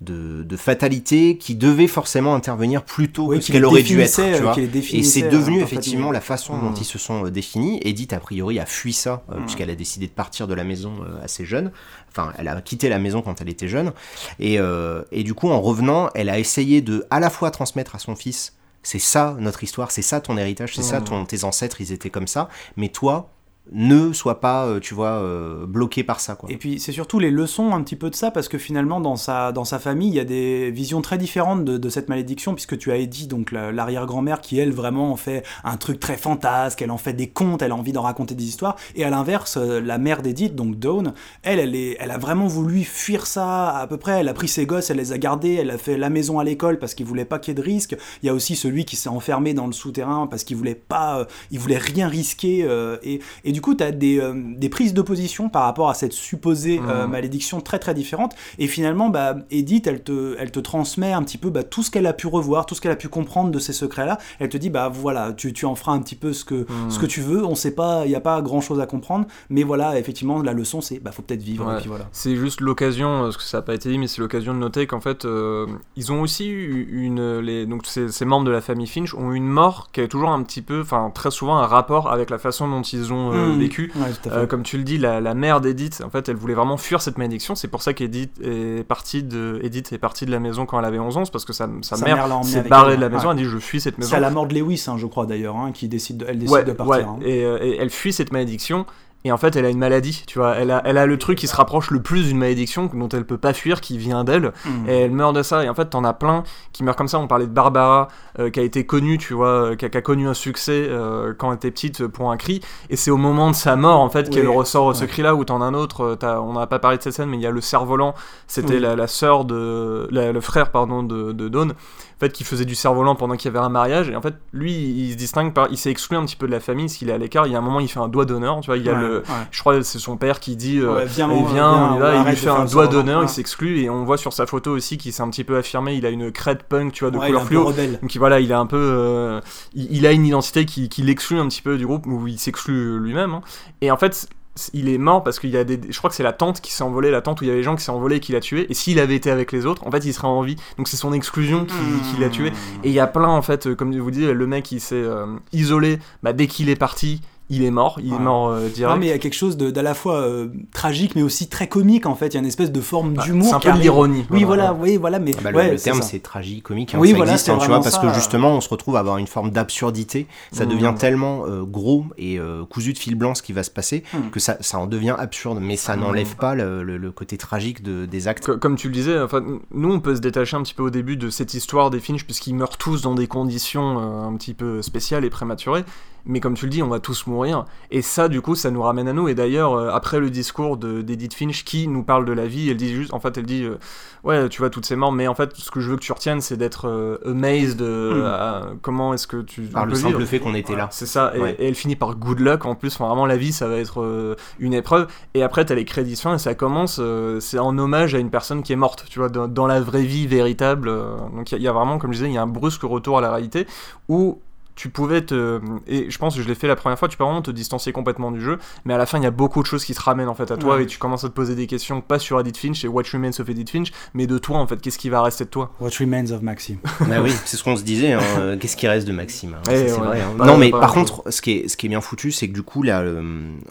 de- 0.00 0.42
de 0.42 0.56
fatalité 0.56 1.36
qui 1.36 1.54
devait 1.54 1.86
forcément 1.86 2.34
intervenir 2.34 2.84
plus 2.84 3.12
tôt 3.12 3.26
Oui, 3.26 3.36
que 3.36 3.42
ce 3.42 3.46
qui 3.46 3.52
qu'elle 3.52 3.64
aurait 3.66 3.82
dû 3.82 4.00
être. 4.00 4.14
tu 4.14 4.20
euh, 4.22 4.40
vois. 4.40 4.56
Et 4.58 5.02
c'est 5.02 5.24
euh, 5.24 5.30
devenu 5.30 5.58
parfaitement. 5.58 5.62
effectivement 5.64 6.10
la 6.12 6.20
façon 6.22 6.56
dont 6.58 6.70
Mm. 6.70 6.74
ils 6.80 6.84
se 6.84 6.98
sont 6.98 7.26
euh, 7.26 7.30
définis. 7.30 7.80
Edith, 7.82 8.12
a 8.14 8.18
priori, 8.20 8.58
a 8.58 8.66
fui 8.66 8.92
ça, 8.94 9.22
euh, 9.30 9.36
Mm. 9.36 9.42
puisqu'elle 9.42 9.70
a 9.70 9.74
décidé 9.74 10.06
de 10.06 10.12
partir 10.12 10.46
de 10.48 10.54
la 10.54 10.64
maison 10.64 10.92
euh, 11.02 11.22
assez 11.24 11.44
jeune. 11.44 11.70
Enfin, 12.10 12.32
elle 12.38 12.48
a 12.48 12.60
quitté 12.62 12.88
la 12.88 12.98
maison 12.98 13.20
quand 13.20 13.40
elle 13.42 13.48
était 13.50 13.68
jeune. 13.68 13.92
Et, 14.38 14.58
euh, 14.58 15.02
et 15.12 15.22
du 15.22 15.34
coup, 15.34 15.50
en 15.50 15.60
revenant, 15.60 16.08
elle 16.14 16.30
a 16.30 16.38
essayé 16.38 16.80
de 16.80 17.04
à 17.10 17.20
la 17.20 17.28
fois 17.30 17.50
transmettre 17.50 17.94
à 17.94 17.98
son 17.98 18.16
fils 18.16 18.54
c'est 18.82 18.98
ça 18.98 19.36
notre 19.38 19.62
histoire, 19.62 19.90
c'est 19.90 20.00
ça 20.00 20.22
ton 20.22 20.38
héritage, 20.38 20.74
c'est 20.74 20.82
ça 20.82 21.00
Mm. 21.00 21.04
ton, 21.04 21.24
tes 21.26 21.44
ancêtres, 21.44 21.82
ils 21.82 21.92
étaient 21.92 22.08
comme 22.08 22.26
ça. 22.26 22.48
Mais 22.78 22.88
toi, 22.88 23.30
ne 23.72 24.12
sois 24.12 24.40
pas, 24.40 24.66
euh, 24.66 24.80
tu 24.80 24.94
vois, 24.94 25.12
euh, 25.12 25.66
bloqué 25.66 26.02
par 26.02 26.20
ça. 26.20 26.34
Quoi. 26.34 26.50
Et 26.50 26.56
puis 26.56 26.80
c'est 26.80 26.92
surtout 26.92 27.18
les 27.18 27.30
leçons 27.30 27.72
un 27.72 27.82
petit 27.82 27.96
peu 27.96 28.10
de 28.10 28.14
ça, 28.14 28.30
parce 28.30 28.48
que 28.48 28.58
finalement 28.58 29.00
dans 29.00 29.16
sa, 29.16 29.52
dans 29.52 29.64
sa 29.64 29.78
famille, 29.78 30.08
il 30.08 30.14
y 30.14 30.20
a 30.20 30.24
des 30.24 30.70
visions 30.70 31.00
très 31.02 31.18
différentes 31.18 31.64
de, 31.64 31.88
cette 31.90 32.08
malédiction, 32.08 32.54
puisque 32.54 32.78
tu 32.78 32.92
as 32.92 32.96
Eddie, 32.96 33.26
donc 33.26 33.50
la- 33.52 33.72
l'arrière-grand-mère, 33.72 34.40
qui 34.40 34.58
elle 34.58 34.72
vraiment 34.72 35.10
en 35.10 35.16
fait 35.16 35.44
un 35.64 35.76
truc 35.76 35.98
très 35.98 36.16
fantasque, 36.16 36.82
elle 36.82 36.90
en 36.90 36.98
fait 36.98 37.12
des 37.12 37.28
contes, 37.28 37.62
elle 37.62 37.72
a 37.72 37.76
envie 37.76 37.92
d'en 37.92 38.02
raconter 38.02 38.34
des 38.34 38.44
histoires, 38.44 38.76
et 38.94 39.04
à 39.04 39.10
l'inverse, 39.10 39.56
euh, 39.56 39.80
la 39.80 39.98
mère 39.98 40.22
d'Edith, 40.22 40.54
donc 40.54 40.78
Dawn, 40.78 41.12
elle, 41.42 41.58
elle, 41.58 41.74
est, 41.74 41.96
elle 42.00 42.10
a 42.10 42.18
vraiment 42.18 42.46
voulu 42.46 42.84
fuir 42.84 43.26
ça 43.26 43.70
à 43.70 43.86
peu 43.86 43.96
près, 43.96 44.20
elle 44.20 44.28
a 44.28 44.34
pris 44.34 44.48
ses 44.48 44.66
gosses, 44.66 44.90
elle 44.90 44.98
les 44.98 45.12
a 45.12 45.18
gardés, 45.18 45.54
elle 45.54 45.70
a 45.70 45.78
fait 45.78 45.96
la 45.96 46.10
maison 46.10 46.38
à 46.38 46.44
l'école 46.44 46.78
parce 46.78 46.94
qu'il 46.94 47.06
voulait 47.06 47.24
pas 47.24 47.38
qu'il 47.38 47.52
y 47.52 47.58
ait 47.58 47.62
de 47.62 47.66
risque, 47.66 47.96
il 48.22 48.26
y 48.26 48.28
a 48.28 48.34
aussi 48.34 48.56
celui 48.56 48.84
qui 48.84 48.96
s'est 48.96 49.08
enfermé 49.08 49.54
dans 49.54 49.66
le 49.66 49.72
souterrain 49.72 50.26
parce 50.26 50.44
qu'il 50.44 50.56
voulait 50.56 50.74
pas, 50.74 51.26
il 51.50 51.58
voulait 51.58 51.78
rien 51.78 52.08
risquer, 52.08 52.66
et, 53.02 53.20
coup, 53.60 53.74
tu 53.74 53.84
as 53.84 53.92
des, 53.92 54.20
euh, 54.20 54.32
des 54.56 54.68
prises 54.68 54.94
de 54.94 55.02
position 55.02 55.48
par 55.48 55.64
rapport 55.64 55.88
à 55.90 55.94
cette 55.94 56.12
supposée 56.12 56.80
euh, 56.88 57.04
Mhm. 57.04 57.10
malédiction 57.10 57.60
très 57.60 57.78
très 57.78 57.94
différente. 57.94 58.34
Et 58.58 58.66
finalement, 58.66 59.08
bah, 59.08 59.36
Edith, 59.50 59.86
elle 59.86 60.02
te, 60.02 60.36
elle 60.38 60.50
te 60.50 60.60
transmet 60.60 61.12
un 61.12 61.22
petit 61.22 61.38
peu 61.38 61.50
bah, 61.50 61.62
tout 61.62 61.82
ce 61.82 61.90
qu'elle 61.90 62.06
a 62.06 62.12
pu 62.12 62.26
revoir, 62.26 62.66
tout 62.66 62.74
ce 62.74 62.80
qu'elle 62.80 62.92
a 62.92 62.96
pu 62.96 63.08
comprendre 63.08 63.50
de 63.50 63.58
ces 63.58 63.72
secrets-là. 63.72 64.18
Elle 64.38 64.48
te 64.48 64.56
dit, 64.56 64.70
bah 64.70 64.88
voilà, 64.92 65.32
tu, 65.32 65.52
tu 65.52 65.64
en 65.66 65.74
feras 65.74 65.92
un 65.92 66.00
petit 66.00 66.14
peu 66.16 66.32
ce 66.32 66.44
que, 66.44 66.66
ce 66.88 66.98
que 66.98 67.06
tu 67.06 67.20
veux. 67.20 67.44
On 67.44 67.54
sait 67.54 67.74
pas, 67.74 68.02
il 68.04 68.08
n'y 68.08 68.14
a 68.14 68.20
pas 68.20 68.40
grand-chose 68.42 68.80
à 68.80 68.86
comprendre. 68.86 69.26
Mais 69.48 69.62
voilà, 69.62 69.98
effectivement, 69.98 70.40
la 70.42 70.52
leçon, 70.52 70.80
c'est, 70.80 70.98
bah 70.98 71.12
faut 71.12 71.22
peut-être 71.22 71.42
vivre. 71.42 71.66
Ouais. 71.66 71.74
Et 71.74 71.80
puis 71.80 71.88
voilà. 71.88 72.08
C'est 72.12 72.36
juste 72.36 72.60
l'occasion, 72.60 73.22
parce 73.22 73.36
que 73.36 73.42
ça 73.42 73.58
n'a 73.58 73.62
pas 73.62 73.74
été 73.74 73.88
dit, 73.90 73.98
mais 73.98 74.06
c'est 74.06 74.20
l'occasion 74.20 74.54
de 74.54 74.58
noter 74.58 74.86
qu'en 74.86 75.00
fait, 75.00 75.24
euh, 75.24 75.66
ils 75.96 76.12
ont 76.12 76.20
aussi 76.22 76.48
eu 76.48 76.88
une. 76.92 77.38
Les, 77.40 77.66
donc, 77.66 77.86
ces, 77.86 78.08
ces 78.08 78.24
membres 78.24 78.44
de 78.46 78.50
la 78.50 78.60
famille 78.60 78.86
Finch 78.86 79.14
ont 79.14 79.32
eu 79.32 79.36
une 79.36 79.48
mort 79.48 79.88
qui 79.92 80.00
a 80.00 80.08
toujours 80.08 80.30
un 80.30 80.42
petit 80.42 80.62
peu, 80.62 80.80
enfin, 80.80 81.10
très 81.14 81.30
souvent 81.30 81.58
un 81.58 81.66
rapport 81.66 82.10
avec 82.10 82.30
la 82.30 82.38
façon 82.38 82.68
dont 82.68 82.82
ils 82.82 83.12
ont 83.12 83.32
euh, 83.32 83.39
Mhm. 83.46 83.58
vécu. 83.58 83.92
Ouais. 83.96 84.30
Euh, 84.32 84.46
comme 84.46 84.62
tu 84.62 84.76
le 84.78 84.84
dis, 84.84 84.98
la, 84.98 85.20
la 85.20 85.34
mère 85.34 85.60
d'Edith, 85.60 86.02
en 86.04 86.10
fait, 86.10 86.28
elle 86.28 86.36
voulait 86.36 86.54
vraiment 86.54 86.76
fuir 86.76 87.00
cette 87.02 87.18
malédiction. 87.18 87.54
C'est 87.54 87.68
pour 87.68 87.82
ça 87.82 87.92
qu'Edith 87.92 88.40
est 88.42 88.84
partie 88.86 89.22
de, 89.22 89.60
Edith 89.62 89.92
est 89.92 89.98
partie 89.98 90.26
de 90.26 90.30
la 90.30 90.40
maison 90.40 90.66
quand 90.66 90.78
elle 90.78 90.84
avait 90.84 90.98
11 90.98 91.16
ans, 91.16 91.24
c'est 91.24 91.32
parce 91.32 91.44
que 91.44 91.52
sa, 91.52 91.68
sa, 91.82 91.96
Sa 91.96 92.04
mère, 92.04 92.28
mère 92.28 92.44
s'est 92.44 92.62
barrée 92.62 92.96
de 92.96 93.00
la 93.00 93.08
ouais. 93.08 93.12
maison. 93.14 93.30
Elle 93.32 93.36
dit 93.38 93.44
Je 93.44 93.58
fuis 93.58 93.80
cette 93.80 93.98
maison. 93.98 94.10
c'est 94.10 94.16
à 94.16 94.20
la 94.20 94.30
mort 94.30 94.46
de 94.46 94.54
Lewis, 94.54 94.84
hein, 94.88 94.96
je 94.98 95.06
crois 95.06 95.26
d'ailleurs, 95.26 95.56
hein, 95.56 95.72
qui 95.72 95.88
décide, 95.88 96.18
de- 96.18 96.26
elle 96.28 96.38
décide 96.38 96.54
ouais, 96.54 96.64
de 96.64 96.72
partir. 96.72 97.08
hein. 97.08 97.18
Et, 97.22 97.44
euh, 97.44 97.58
et 97.62 97.76
elle 97.78 97.90
fuit 97.90 98.12
cette 98.12 98.32
malédiction. 98.32 98.86
Et 99.24 99.32
en 99.32 99.36
fait, 99.36 99.54
elle 99.54 99.66
a 99.66 99.68
une 99.68 99.78
maladie, 99.78 100.24
tu 100.26 100.38
vois. 100.38 100.56
Elle 100.56 100.70
a, 100.70 100.80
elle 100.86 100.96
a 100.96 101.04
le 101.04 101.18
truc 101.18 101.36
qui 101.36 101.46
se 101.46 101.54
rapproche 101.54 101.90
le 101.90 102.00
plus 102.00 102.28
d'une 102.28 102.38
malédiction 102.38 102.90
dont 102.94 103.08
elle 103.10 103.26
peut 103.26 103.36
pas 103.36 103.52
fuir, 103.52 103.82
qui 103.82 103.98
vient 103.98 104.24
d'elle. 104.24 104.52
Mhm. 104.64 104.88
Et 104.88 104.92
elle 105.00 105.10
meurt 105.10 105.36
de 105.36 105.42
ça. 105.42 105.62
Et 105.62 105.68
en 105.68 105.74
fait, 105.74 105.86
t'en 105.90 106.04
as 106.04 106.14
plein 106.14 106.42
qui 106.72 106.82
meurent 106.84 106.96
comme 106.96 107.06
ça. 107.06 107.18
On 107.18 107.26
parlait 107.26 107.46
de 107.46 107.52
Barbara, 107.52 108.08
euh, 108.38 108.48
qui 108.48 108.60
a 108.60 108.62
été 108.62 108.86
connue, 108.86 109.18
tu 109.18 109.34
vois, 109.34 109.48
euh, 109.72 109.76
qui 109.76 109.84
a, 109.84 109.90
qui 109.90 109.98
a 109.98 110.00
connu 110.00 110.26
un 110.26 110.32
succès 110.32 110.86
euh, 110.88 111.34
quand 111.36 111.50
elle 111.50 111.56
était 111.56 111.70
petite 111.70 112.06
pour 112.06 112.30
un 112.30 112.38
cri. 112.38 112.62
Et 112.88 112.96
c'est 112.96 113.10
au 113.10 113.18
moment 113.18 113.50
de 113.50 113.54
sa 113.56 113.76
mort, 113.76 114.00
en 114.00 114.08
fait, 114.08 114.28
Oui. 114.28 114.34
qu'elle 114.36 114.48
ressort 114.48 114.96
ce 114.96 115.04
cri-là. 115.04 115.34
Où 115.34 115.44
t'en 115.44 115.60
as 115.60 115.66
un 115.66 115.74
autre. 115.74 116.16
on 116.22 116.54
n'a 116.54 116.66
pas 116.66 116.78
parlé 116.78 116.96
de 116.96 117.02
cette 117.02 117.12
scène, 117.12 117.28
mais 117.28 117.36
il 117.36 117.42
y 117.42 117.46
a 117.46 117.50
le 117.50 117.60
cerf-volant. 117.60 118.14
C'était 118.46 118.76
Oui. 118.76 118.80
la, 118.80 118.96
la 118.96 119.06
sœur 119.06 119.44
de. 119.44 120.08
la- 120.10 120.32
le 120.32 120.40
frère, 120.40 120.70
pardon, 120.70 121.02
de, 121.02 121.32
de 121.32 121.48
Dawn. 121.48 121.74
Fait, 122.20 122.30
qui 122.30 122.44
faisait 122.44 122.66
du 122.66 122.74
cerf-volant 122.74 123.14
pendant 123.14 123.34
qu'il 123.36 123.50
y 123.50 123.56
avait 123.56 123.64
un 123.64 123.70
mariage. 123.70 124.10
Et 124.10 124.14
en 124.16 124.20
fait, 124.20 124.34
lui, 124.52 124.72
il 124.74 125.12
se 125.12 125.16
distingue 125.16 125.54
par. 125.54 125.68
Il 125.70 125.78
s'est 125.78 125.90
exclu 125.90 126.18
un 126.18 126.24
petit 126.26 126.36
peu 126.36 126.46
de 126.46 126.52
la 126.52 126.60
famille, 126.60 126.84
parce 126.84 126.96
qu'il 126.98 127.08
est 127.08 127.12
à 127.14 127.18
l'écart. 127.18 127.46
Il 127.46 127.52
y 127.52 127.56
a 127.56 127.58
un 127.58 127.62
moment, 127.62 127.80
il 127.80 127.88
fait 127.88 127.98
un 127.98 128.08
doigt 128.08 128.26
d'honneur, 128.26 128.60
tu 128.60 128.66
vois. 128.66 128.76
Il 128.76 128.84
y 128.84 128.90
a 128.90 128.92
Ouais, 128.92 129.00
le. 129.00 129.14
ouais. 129.20 129.24
Je 129.50 129.60
crois 129.60 129.74
que 129.76 129.82
c'est 129.82 129.98
son 129.98 130.18
père 130.18 130.38
qui 130.38 130.54
dit 130.54 130.78
euh, 130.80 130.96
Ouais, 130.96 131.06
viens, 131.06 131.30
on- 131.30 131.44
viens, 131.44 131.92
on 131.94 131.98
va, 131.98 132.16
il 132.16 132.24
lui 132.28 132.36
fait 132.36 132.50
un 132.50 132.64
doigt 132.66 132.86
d'honneur, 132.88 133.22
il 133.22 133.28
s'exclut 133.30 133.80
et 133.80 133.88
on 133.88 134.04
voit 134.04 134.18
sur 134.18 134.32
sa 134.34 134.44
photo 134.46 134.70
aussi 134.72 134.98
qu'il 134.98 135.12
s'est 135.14 135.22
un 135.22 135.30
petit 135.30 135.44
peu 135.44 135.56
affirmé, 135.56 135.94
il 135.94 136.04
a 136.04 136.10
une 136.10 136.30
crête 136.30 136.64
punk, 136.64 136.92
tu 136.92 137.04
vois, 137.04 137.10
de 137.10 137.16
couleur 137.28 137.42
fluo. 137.46 137.64
Donc 138.02 138.16
voilà, 138.18 138.38
il 138.40 138.50
est 138.50 138.54
un 138.54 138.66
peu, 138.66 138.76
euh, 138.78 139.40
il, 139.74 139.90
il 139.96 140.06
a 140.06 140.12
une 140.12 140.26
identité 140.26 140.66
qui, 140.66 140.90
qui 140.90 141.00
l'exclut 141.02 141.38
un 141.40 141.48
petit 141.48 141.62
peu 141.62 141.78
du 141.78 141.86
groupe 141.86 142.06
où 142.06 142.26
il 142.26 142.38
s'exclut 142.38 142.98
lui-même. 143.00 143.32
hein. 143.32 143.40
Et 143.80 143.90
en 143.90 143.96
fait, 143.96 144.28
il 144.74 144.88
est 144.88 144.98
mort 144.98 145.22
parce 145.22 145.38
qu'il 145.38 145.50
y 145.50 145.56
a 145.56 145.64
des, 145.64 145.80
je 145.88 145.96
crois 145.98 146.10
que 146.10 146.16
c'est 146.16 146.22
la 146.22 146.32
tante 146.32 146.60
qui 146.60 146.72
s'est 146.72 146.82
envolée, 146.82 147.10
la 147.10 147.22
tante 147.22 147.40
où 147.40 147.44
il 147.44 147.48
y 147.48 147.50
avait 147.50 147.60
des 147.60 147.64
gens 147.64 147.76
qui 147.76 147.84
s'est 147.84 147.90
envolés 147.90 148.16
et 148.16 148.20
qui 148.20 148.32
l'a 148.32 148.40
tué. 148.40 148.66
Et 148.68 148.74
s'il 148.74 148.98
avait 148.98 149.16
été 149.16 149.30
avec 149.30 149.52
les 149.52 149.66
autres, 149.66 149.86
en 149.86 149.90
fait, 149.90 150.04
il 150.04 150.12
serait 150.12 150.28
en 150.28 150.42
vie. 150.42 150.56
Donc 150.76 150.88
c'est 150.88 150.96
son 150.96 151.12
exclusion 151.12 151.64
qui, 151.64 152.10
qui 152.10 152.20
l'a 152.20 152.28
tué. 152.28 152.48
Et 152.84 152.88
il 152.88 152.92
y 152.92 153.00
a 153.00 153.06
plein, 153.06 153.28
en 153.28 153.42
fait, 153.42 153.66
euh, 153.66 153.74
comme 153.74 153.96
vous 153.96 154.10
dites, 154.10 154.24
le 154.24 154.46
mec, 154.46 154.70
il 154.72 154.80
s'est 154.80 154.94
euh, 154.96 155.26
isolé. 155.52 155.98
Bah, 156.22 156.32
dès 156.32 156.46
qu'il 156.46 156.68
est 156.68 156.76
parti, 156.76 157.20
il 157.50 157.62
est 157.64 157.70
mort. 157.70 157.98
Il 158.02 158.10
Ouais. 158.12 158.16
est 158.16 158.20
mort 158.20 158.48
euh, 158.48 158.68
direct. 158.68 158.94
Non, 158.94 158.98
mais 159.00 159.06
il 159.06 159.10
y 159.10 159.12
a 159.12 159.18
quelque 159.18 159.34
chose 159.34 159.56
de- 159.56 159.70
d'à 159.70 159.82
la 159.82 159.94
fois 159.94 160.16
euh, 160.20 160.48
tragique, 160.72 161.14
mais 161.16 161.22
aussi 161.22 161.48
très 161.48 161.68
comique 161.68 162.06
en 162.06 162.14
fait. 162.14 162.28
Il 162.28 162.34
y 162.34 162.36
a 162.36 162.40
une 162.40 162.46
espèce 162.46 162.72
de 162.72 162.80
forme 162.80 163.14
Bah, 163.14 163.24
d'humour. 163.24 163.48
c'est 163.48 163.54
un 163.54 163.60
peu 163.60 163.72
de 163.72 163.78
l'ironie. 163.82 164.24
Oui, 164.30 164.44
voilà, 164.44 164.72
oui, 164.72 164.96
voilà, 164.96 165.18
mais 165.18 165.32
Ah 165.38 165.40
bah, 165.42 165.50
le- 165.50 165.56
ouais, 165.56 165.70
le, 165.72 165.76
c'est 165.76 165.84
terme 165.90 166.02
c'est 166.02 166.20
tragique-comique, 166.20 166.94
hein, 166.94 166.98
Oui, 167.00 167.10
ça 167.10 167.16
voilà, 167.16 167.32
existe, 167.32 167.48
hein, 167.50 167.58
tu 167.60 167.66
vois, 167.66 167.80
parce 167.80 167.98
que 167.98 168.12
justement 168.14 168.50
on 168.56 168.60
se 168.60 168.68
retrouve 168.68 168.96
à 168.96 169.00
avoir 169.00 169.18
une 169.18 169.26
forme 169.26 169.50
d'absurdité, 169.50 170.26
ça 170.52 170.64
Mmh. 170.64 170.68
devient 170.68 170.94
tellement 170.98 171.44
euh, 171.46 171.62
gros 171.64 172.04
et 172.16 172.38
euh, 172.38 172.64
cousu 172.64 172.92
de 172.92 172.98
fil 172.98 173.14
blanc 173.16 173.34
ce 173.34 173.42
qui 173.42 173.52
va 173.52 173.62
se 173.62 173.70
passer, 173.70 174.04
Mmh. 174.14 174.30
que 174.30 174.40
ça, 174.40 174.56
ça 174.60 174.78
en 174.78 174.86
devient 174.86 175.16
absurde, 175.18 175.58
mais 175.60 175.76
ça 175.76 175.96
Mmh. 175.96 176.00
n'enlève 176.00 176.36
pas 176.36 176.54
le, 176.54 176.82
le- 176.82 176.96
le 176.98 177.10
côté 177.12 177.36
tragique 177.36 177.82
de, 177.82 178.06
des 178.06 178.28
actes. 178.28 178.46
Co- 178.46 178.58
Comme 178.58 178.76
tu 178.76 178.88
le 178.88 178.94
disais, 178.94 179.18
enfin, 179.20 179.42
nous 179.72 179.92
on 179.92 180.00
peut 180.00 180.14
se 180.14 180.20
détacher 180.20 180.56
un 180.56 180.62
petit 180.62 180.74
peu 180.74 180.82
au 180.84 180.90
début 180.90 181.16
de 181.16 181.30
cette 181.30 181.54
histoire 181.54 181.90
des 181.90 182.00
Finch 182.00 182.24
puisqu'ils 182.24 182.54
meurent 182.54 182.76
tous 182.78 183.02
dans 183.02 183.14
des 183.14 183.26
conditions 183.26 183.98
euh, 183.98 184.28
un 184.28 184.36
petit 184.36 184.54
peu 184.54 184.82
spéciales 184.82 185.24
et 185.24 185.30
prématurées. 185.30 185.84
Mais 186.26 186.40
comme 186.40 186.54
tu 186.54 186.66
le 186.66 186.70
dis, 186.70 186.82
on 186.82 186.88
va 186.88 187.00
tous 187.00 187.26
mourir. 187.26 187.64
Et 187.90 188.02
ça, 188.02 188.28
du 188.28 188.40
coup, 188.42 188.54
ça 188.54 188.70
nous 188.70 188.82
ramène 188.82 189.08
à 189.08 189.12
nous. 189.12 189.28
Et 189.28 189.34
d'ailleurs, 189.34 189.74
euh, 189.74 189.90
après 189.90 190.20
le 190.20 190.30
discours 190.30 190.76
de- 190.76 191.00
d'Edith 191.02 191.34
Finch 191.34 191.64
qui 191.64 191.88
nous 191.88 192.02
parle 192.02 192.24
de 192.24 192.32
la 192.32 192.46
vie, 192.46 192.68
elle 192.70 192.76
dit 192.76 192.92
juste, 192.94 193.12
en 193.14 193.20
fait, 193.20 193.36
elle 193.38 193.46
dit, 193.46 193.64
euh, 193.64 193.78
ouais, 194.24 194.48
tu 194.48 194.58
vois 194.60 194.70
toutes 194.70 194.86
ces 194.86 194.96
morts, 194.96 195.12
mais 195.12 195.26
en 195.28 195.34
fait, 195.34 195.54
ce 195.56 195.70
que 195.70 195.80
je 195.80 195.90
veux 195.90 195.96
que 195.96 196.02
tu 196.02 196.12
retiennes, 196.12 196.40
c'est 196.40 196.56
d'être 196.56 196.88
euh, 196.88 197.18
amazed. 197.24 197.80
Mm. 197.80 198.22
à 198.24 198.62
comment 198.82 199.14
est-ce 199.14 199.26
que 199.26 199.42
tu 199.42 199.62
Par 199.62 199.86
le 199.86 199.94
simple 199.94 200.16
vivre. 200.18 200.28
fait 200.28 200.38
qu'on 200.40 200.54
était 200.54 200.76
là. 200.76 200.88
C'est 200.90 201.06
ça, 201.06 201.32
et, 201.34 201.40
Ouais. 201.40 201.56
et 201.58 201.68
elle 201.68 201.74
finit 201.74 201.96
par 201.96 202.14
good 202.16 202.40
luck 202.40 202.66
en 202.66 202.74
plus. 202.74 202.94
Enfin, 202.94 203.06
vraiment, 203.08 203.26
la 203.26 203.36
vie, 203.36 203.52
ça 203.52 203.66
va 203.68 203.76
être 203.76 204.36
une 204.58 204.74
épreuve. 204.74 205.06
Et 205.34 205.42
après, 205.42 205.64
t'as 205.64 205.74
les 205.74 205.84
crédits 205.84 206.14
de 206.14 206.18
fin 206.18 206.34
et 206.34 206.38
ça 206.38 206.54
commence. 206.54 207.00
c'est 207.40 207.58
en 207.58 207.76
hommage 207.78 208.14
à 208.14 208.18
une 208.18 208.30
personne 208.30 208.62
qui 208.62 208.72
est 208.72 208.76
morte, 208.76 209.04
tu 209.08 209.18
vois, 209.18 209.28
dans, 209.28 209.48
dans 209.48 209.66
la 209.66 209.80
vraie 209.80 210.02
vie 210.02 210.26
véritable. 210.26 210.90
donc, 211.34 211.52
il 211.52 211.58
y, 211.58 211.62
y 211.62 211.68
a 211.68 211.72
vraiment, 211.72 211.98
comme 211.98 212.12
je 212.12 212.18
disais, 212.18 212.28
il 212.30 212.34
y 212.34 212.38
a 212.38 212.42
un 212.42 212.46
brusque 212.46 212.82
retour 212.82 213.18
à 213.18 213.20
la 213.20 213.30
réalité 213.30 213.66
où 214.08 214.40
tu 214.80 214.88
pouvais 214.88 215.20
te. 215.20 215.60
Et 215.86 216.10
je 216.10 216.18
pense 216.18 216.34
que 216.36 216.40
je 216.42 216.48
l'ai 216.48 216.54
fait 216.54 216.66
la 216.66 216.74
première 216.74 216.98
fois, 216.98 217.06
tu 217.06 217.18
peux 217.18 217.24
vraiment 217.24 217.42
te 217.42 217.50
distancier 217.50 217.92
complètement 217.92 218.30
du 218.30 218.40
jeu. 218.40 218.58
Mais 218.86 218.94
à 218.94 218.98
la 218.98 219.04
fin, 219.04 219.18
il 219.18 219.24
y 219.24 219.26
a 219.26 219.30
beaucoup 219.30 219.60
de 219.60 219.66
choses 219.66 219.84
qui 219.84 219.92
se 219.92 220.00
ramènent 220.00 220.28
en 220.28 220.34
fait 220.34 220.50
à 220.50 220.56
toi 220.56 220.76
Ouais. 220.76 220.84
et 220.84 220.86
tu 220.86 220.96
commences 220.96 221.22
à 221.24 221.28
te 221.28 221.34
poser 221.34 221.54
des 221.54 221.66
questions, 221.66 222.00
pas 222.00 222.18
sur 222.18 222.40
Edith 222.40 222.56
Finch 222.56 222.82
et 222.84 222.88
What 222.88 223.02
Remains 223.12 223.38
of 223.38 223.46
Edith 223.50 223.68
Finch, 223.70 223.92
mais 224.14 224.26
de 224.26 224.38
toi 224.38 224.56
en 224.56 224.66
fait. 224.66 224.80
Qu'est-ce 224.80 224.96
qui 224.98 225.10
va 225.10 225.20
rester 225.22 225.44
de 225.44 225.50
toi? 225.50 225.70
What 225.80 225.90
remains 226.00 226.30
of 226.30 226.40
Maxime. 226.40 226.78
Bah 227.00 227.16
oui, 227.22 227.30
c'est 227.44 227.58
ce 227.58 227.62
qu'on 227.64 227.76
se 227.76 227.82
disait. 227.82 228.12
hein, 228.12 228.20
euh, 228.38 228.56
Qu'est-ce 228.56 228.76
qui 228.78 228.88
reste 228.88 229.06
de 229.06 229.12
Maxime 229.12 229.54
hein, 229.58 229.62
Eh 229.70 229.88
C'est 229.88 229.92
ouais. 229.92 230.06
vrai. 230.06 230.20
hein. 230.22 230.32
Bah, 230.38 230.46
non, 230.46 230.56
mais 230.56 230.70
par 230.70 230.92
contre, 230.94 231.24
ce 231.30 231.42
qui 231.42 231.50
est, 231.52 231.68
ce 231.68 231.76
qui 231.76 231.86
est 231.86 231.88
bien 231.90 232.00
foutu, 232.00 232.32
c'est 232.32 232.48
que 232.48 232.54
du 232.54 232.62
coup, 232.62 232.82
là, 232.82 233.02
le- 233.02 233.22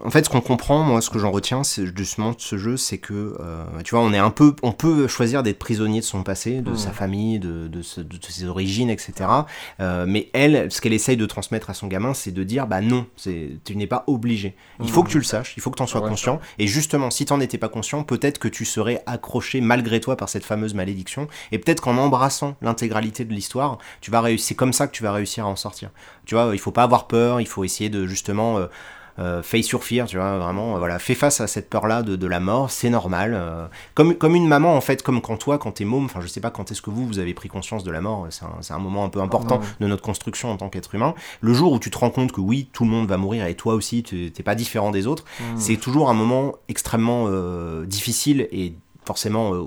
en 0.03 0.11
fait, 0.11 0.25
ce 0.25 0.29
qu'on 0.29 0.41
comprend, 0.41 0.83
moi, 0.83 1.01
ce 1.01 1.09
que 1.09 1.17
j'en 1.17 1.31
retiens, 1.31 1.63
c'est 1.63 1.87
justement 1.97 2.31
de 2.31 2.35
ce 2.39 2.57
jeu, 2.57 2.77
c'est 2.77 2.99
que, 2.99 3.35
euh, 3.39 3.63
tu 3.83 3.95
vois, 3.95 4.03
on 4.03 4.13
est 4.13 4.17
un 4.19 4.29
peu, 4.29 4.53
on 4.61 4.73
peut 4.73 5.07
choisir 5.07 5.41
d'être 5.41 5.57
prisonnier 5.57 6.01
de 6.01 6.05
son 6.05 6.21
passé, 6.21 6.61
de 6.61 6.69
Mhm. 6.71 6.77
sa 6.77 6.91
famille, 6.91 7.39
de, 7.39 7.67
de, 7.67 7.81
ce- 7.81 8.01
de 8.01 8.17
ses 8.29 8.45
origines, 8.45 8.89
etc. 8.91 9.13
Euh, 9.79 10.05
mais 10.07 10.29
elle, 10.33 10.71
ce 10.71 10.81
qu'elle 10.81 10.93
essaye 10.99 11.17
de 11.17 11.25
transmettre 11.25 11.69
à 11.69 11.73
son 11.73 11.87
gamin, 11.87 12.13
c'est 12.13 12.31
de 12.31 12.43
dire, 12.43 12.67
bah 12.67 12.81
non, 12.81 13.07
c'est, 13.15 13.51
tu 13.65 13.75
n'es 13.75 13.87
pas 13.87 14.03
obligé. 14.07 14.55
Il 14.81 14.89
faut 14.89 15.01
Mhm. 15.01 15.05
que 15.07 15.11
tu 15.11 15.17
le 15.17 15.23
saches, 15.23 15.53
il 15.57 15.61
faut 15.61 15.71
que 15.71 15.77
tu 15.77 15.83
en 15.83 15.87
sois 15.87 16.01
Ouais. 16.01 16.09
conscient. 16.09 16.39
Et 16.59 16.67
justement, 16.67 17.09
si 17.11 17.25
tu 17.25 17.33
n'en 17.33 17.39
étais 17.39 17.57
pas 17.57 17.69
conscient, 17.69 18.03
peut-être 18.03 18.37
que 18.37 18.47
tu 18.47 18.65
serais 18.65 19.01
accroché 19.05 19.61
malgré 19.61 19.99
toi 19.99 20.15
par 20.17 20.29
cette 20.29 20.45
fameuse 20.45 20.73
malédiction. 20.73 21.27
Et 21.51 21.57
peut-être 21.59 21.81
qu'en 21.81 21.97
embrassant 21.97 22.55
l'intégralité 22.61 23.25
de 23.25 23.33
l'histoire, 23.33 23.77
tu 24.01 24.11
vas 24.11 24.21
réussir. 24.21 24.47
C'est 24.49 24.55
comme 24.55 24.73
ça 24.73 24.87
que 24.87 24.91
tu 24.93 25.03
vas 25.03 25.11
réussir 25.11 25.45
à 25.45 25.47
en 25.49 25.55
sortir. 25.55 25.89
Tu 26.25 26.35
vois, 26.35 26.51
il 26.53 26.59
faut 26.59 26.71
pas 26.71 26.83
avoir 26.83 27.07
peur, 27.07 27.39
il 27.41 27.47
faut 27.47 27.63
essayer 27.63 27.89
de 27.89 28.05
justement. 28.05 28.57
Euh, 28.57 28.67
euh, 29.19 29.43
face 29.43 29.75
fear, 29.81 30.07
tu 30.07 30.17
vois, 30.17 30.37
vraiment, 30.37 30.77
voilà, 30.79 30.97
fais 30.97 31.13
face 31.15 31.41
à 31.41 31.47
cette 31.47 31.69
peur-là 31.69 32.01
de, 32.01 32.15
de 32.15 32.27
la 32.27 32.39
mort, 32.39 32.71
c'est 32.71 32.89
normal. 32.89 33.33
euh, 33.35 33.67
comme, 33.93 34.15
comme 34.15 34.35
une 34.35 34.47
maman, 34.47 34.75
en 34.75 34.81
fait, 34.81 35.03
comme 35.03 35.21
quand 35.21 35.37
toi, 35.37 35.57
quand 35.57 35.73
t'es 35.73 35.85
môme, 35.85 36.05
enfin, 36.05 36.21
je 36.21 36.27
sais 36.27 36.41
pas 36.41 36.51
quand 36.51 36.71
est-ce 36.71 36.81
que 36.81 36.89
vous, 36.89 37.05
vous 37.05 37.19
avez 37.19 37.33
pris 37.33 37.49
conscience 37.49 37.83
de 37.83 37.91
la 37.91 38.01
mort, 38.01 38.27
c'est 38.29 38.45
un, 38.45 38.75
un 38.75 38.79
moment 38.79 39.03
un 39.05 39.09
peu 39.09 39.21
important 39.21 39.59
de 39.79 39.87
notre 39.87 40.01
construction 40.01 40.51
en 40.51 40.57
tant 40.57 40.69
qu'être 40.69 40.95
humain. 40.95 41.13
Le 41.41 41.53
jour 41.53 41.73
où 41.73 41.79
tu 41.79 41.91
te 41.91 41.97
rends 41.97 42.09
compte 42.09 42.31
que 42.31 42.41
oui, 42.41 42.69
tout 42.71 42.83
le 42.85 42.89
monde 42.89 43.07
va 43.07 43.17
mourir 43.17 43.45
et 43.45 43.55
toi 43.55 43.73
aussi, 43.73 44.03
tu 44.03 44.31
t'es 44.31 44.43
pas 44.43 44.55
différent 44.55 44.91
des 44.91 45.05
autres, 45.07 45.25
c'est 45.57 45.77
toujours 45.77 46.09
un 46.09 46.13
moment 46.13 46.53
extrêmement 46.67 47.25
euh, 47.27 47.85
difficile 47.85 48.47
et 48.51 48.73
forcément 49.05 49.53
euh, 49.53 49.63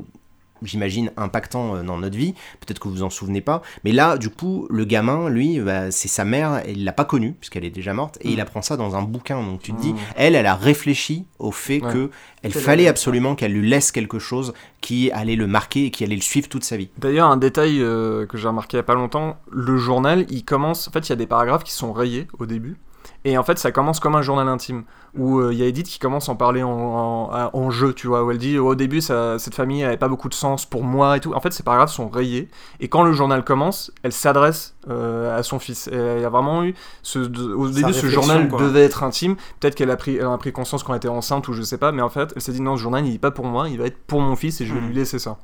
j'imagine, 0.64 1.10
impactant 1.16 1.76
euh, 1.76 1.82
dans 1.82 1.98
notre 1.98 2.16
vie. 2.16 2.34
Peut-être 2.60 2.78
que 2.78 2.88
vous 2.88 2.94
vous 2.94 3.02
en 3.02 3.10
souvenez 3.10 3.40
pas. 3.40 3.62
Mais 3.84 3.92
là, 3.92 4.16
du 4.18 4.28
coup, 4.28 4.66
le 4.70 4.84
gamin, 4.84 5.28
lui, 5.28 5.58
bah, 5.60 5.90
c'est 5.90 6.08
sa 6.08 6.24
mère, 6.24 6.62
il 6.68 6.84
l'a 6.84 6.92
pas 6.92 7.04
connue, 7.04 7.32
puisqu'elle 7.32 7.64
est 7.64 7.70
déjà 7.70 7.94
morte, 7.94 8.18
et 8.22 8.30
il 8.30 8.36
Mm. 8.36 8.40
apprend 8.40 8.62
ça 8.62 8.76
dans 8.76 8.96
un 8.96 9.02
bouquin. 9.02 9.42
Donc 9.42 9.62
tu 9.62 9.72
te 9.72 9.80
dis, 9.80 9.92
Mm. 9.92 9.96
elle, 10.16 10.34
elle 10.34 10.46
a 10.46 10.54
réfléchi 10.54 11.24
au 11.38 11.50
fait 11.52 11.82
Ouais. 11.82 11.92
que 11.92 12.10
elle 12.42 12.52
fallait 12.52 12.88
absolument 12.88 13.34
qu'elle 13.36 13.52
lui 13.52 13.68
laisse 13.68 13.92
quelque 13.92 14.18
chose 14.18 14.52
qui 14.80 15.10
allait 15.12 15.36
le 15.36 15.46
marquer 15.46 15.86
et 15.86 15.90
qui 15.92 16.02
allait 16.04 16.16
le 16.16 16.22
suivre 16.22 16.48
toute 16.48 16.64
sa 16.64 16.76
vie. 16.76 16.88
D'ailleurs, 16.98 17.28
un 17.30 17.36
détail 17.36 17.80
euh, 17.80 18.26
que 18.26 18.36
j'ai 18.36 18.48
remarqué 18.48 18.76
il 18.76 18.78
y 18.78 18.80
a 18.80 18.84
pas 18.84 18.94
longtemps, 18.94 19.36
le 19.50 19.76
journal, 19.76 20.26
il 20.28 20.44
commence. 20.44 20.88
En 20.88 20.90
fait, 20.90 21.00
il 21.08 21.10
y 21.10 21.12
a 21.12 21.16
des 21.16 21.26
paragraphes 21.26 21.62
qui 21.64 21.72
sont 21.72 21.92
rayés 21.92 22.26
au 22.38 22.46
début. 22.46 22.76
Et 23.24 23.38
en 23.38 23.42
fait, 23.44 23.58
ça 23.58 23.72
commence 23.72 24.00
comme 24.00 24.14
un 24.14 24.22
journal 24.22 24.48
intime. 24.48 24.84
Où 25.14 25.40
euh, 25.40 25.52
il 25.52 25.58
y 25.58 25.62
a 25.62 25.66
Edith 25.66 25.86
qui 25.88 25.98
commence 25.98 26.30
à 26.30 26.32
en 26.32 26.36
parler 26.36 26.62
en, 26.62 26.70
en- 26.70 27.50
en 27.52 27.70
jeu, 27.70 27.92
tu 27.92 28.06
vois. 28.06 28.24
Où 28.24 28.30
elle 28.30 28.38
dit 28.38 28.58
au 28.58 28.74
début, 28.74 29.02
ça- 29.02 29.38
cette 29.38 29.54
famille 29.54 29.84
avait 29.84 29.98
pas 29.98 30.08
beaucoup 30.08 30.30
de 30.30 30.34
sens 30.34 30.64
pour 30.64 30.84
moi 30.84 31.18
et 31.18 31.20
tout. 31.20 31.34
En 31.34 31.40
fait, 31.40 31.52
ces 31.52 31.62
paragraphes 31.62 31.92
sont 31.92 32.08
rayés. 32.08 32.48
Et 32.80 32.88
quand 32.88 33.02
le 33.02 33.12
journal 33.12 33.44
commence, 33.44 33.92
elle 34.02 34.12
s'adresse 34.12 34.74
euh, 34.88 35.38
à 35.38 35.42
son 35.42 35.58
fils. 35.58 35.90
Il 35.92 35.98
y 36.20 36.24
a 36.24 36.30
vraiment 36.30 36.64
eu. 36.64 36.74
Ce, 37.02 37.18
au 37.18 37.68
Sa 37.68 37.74
début, 37.80 37.92
ce 37.92 38.06
journal 38.06 38.48
quoi. 38.48 38.58
devait 38.60 38.84
être 38.84 39.02
intime. 39.02 39.36
Peut-être 39.60 39.74
qu'elle 39.74 39.90
a, 39.90 39.96
pris, 39.96 40.16
elle 40.16 40.24
a 40.26 40.38
pris 40.38 40.52
conscience 40.52 40.82
quand 40.82 40.94
elle 40.94 40.96
était 40.98 41.08
enceinte 41.08 41.46
ou 41.48 41.52
je 41.52 41.60
sais 41.62 41.78
pas. 41.78 41.92
Mais 41.92 42.00
en 42.02 42.08
fait, 42.08 42.32
elle 42.34 42.40
s'est 42.40 42.52
dit 42.52 42.62
non, 42.62 42.76
ce 42.76 42.82
journal, 42.82 43.06
il 43.06 43.14
est 43.14 43.18
pas 43.18 43.30
pour 43.32 43.44
moi. 43.44 43.68
Il 43.68 43.78
va 43.78 43.84
être 43.84 43.98
pour 44.06 44.20
mon 44.20 44.34
fils 44.34 44.62
et 44.62 44.66
je 44.66 44.72
vais 44.72 44.80
Mhm. 44.80 44.86
lui 44.88 44.94
laisser 44.94 45.18
ça. 45.18 45.36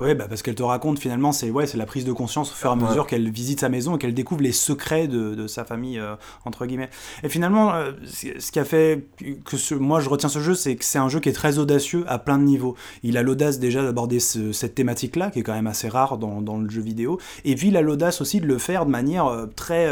Ouais, 0.00 0.14
bah 0.16 0.26
parce 0.28 0.42
qu'elle 0.42 0.56
te 0.56 0.62
raconte 0.64 0.98
finalement, 0.98 1.30
c'est 1.30 1.50
ouais, 1.50 1.64
la 1.74 1.86
prise 1.86 2.04
de 2.04 2.12
conscience 2.12 2.50
au 2.50 2.54
fur 2.54 2.70
et 2.70 2.72
à 2.72 2.76
Ouais. 2.76 2.88
mesure 2.88 3.06
qu'elle 3.06 3.30
visite 3.30 3.60
sa 3.60 3.68
maison 3.68 3.94
et 3.94 3.98
qu'elle 3.98 4.14
découvre 4.14 4.40
les 4.42 4.50
secrets 4.50 5.06
de, 5.06 5.34
de 5.36 5.46
sa 5.46 5.64
famille 5.64 5.98
euh, 6.00 6.14
entre 6.44 6.66
guillemets. 6.66 6.90
Et 7.22 7.28
finalement, 7.28 7.72
euh, 7.74 7.92
ce 8.04 8.50
qui 8.50 8.58
a 8.58 8.64
fait 8.64 9.04
que 9.44 9.56
ce, 9.56 9.74
moi 9.76 10.00
je 10.00 10.08
retiens 10.08 10.28
ce 10.28 10.40
jeu, 10.40 10.54
c'est 10.54 10.74
que 10.74 10.84
c'est 10.84 10.98
un 10.98 11.08
jeu 11.08 11.20
qui 11.20 11.28
est 11.28 11.32
très 11.34 11.58
audacieux 11.58 12.04
à 12.08 12.18
plein 12.18 12.38
de 12.38 12.42
niveaux. 12.42 12.74
Il 13.04 13.16
a 13.16 13.22
l'audace 13.22 13.60
déjà 13.60 13.82
d'aborder 13.84 14.18
ce- 14.18 14.50
cette 14.50 14.74
thématique-là, 14.74 15.30
qui 15.30 15.38
est 15.38 15.42
quand 15.42 15.52
même 15.52 15.68
assez 15.68 15.88
rare 15.88 16.18
dans, 16.18 16.40
dans 16.40 16.56
le 16.56 16.68
jeu 16.68 16.80
vidéo, 16.82 17.20
et 17.44 17.54
puis 17.54 17.68
il 17.68 17.76
a 17.76 17.80
l'audace 17.82 18.20
aussi 18.20 18.40
de 18.40 18.46
le 18.46 18.58
faire 18.58 18.86
de 18.86 18.90
manière 18.90 19.26
euh, 19.26 19.46
très 19.54 19.86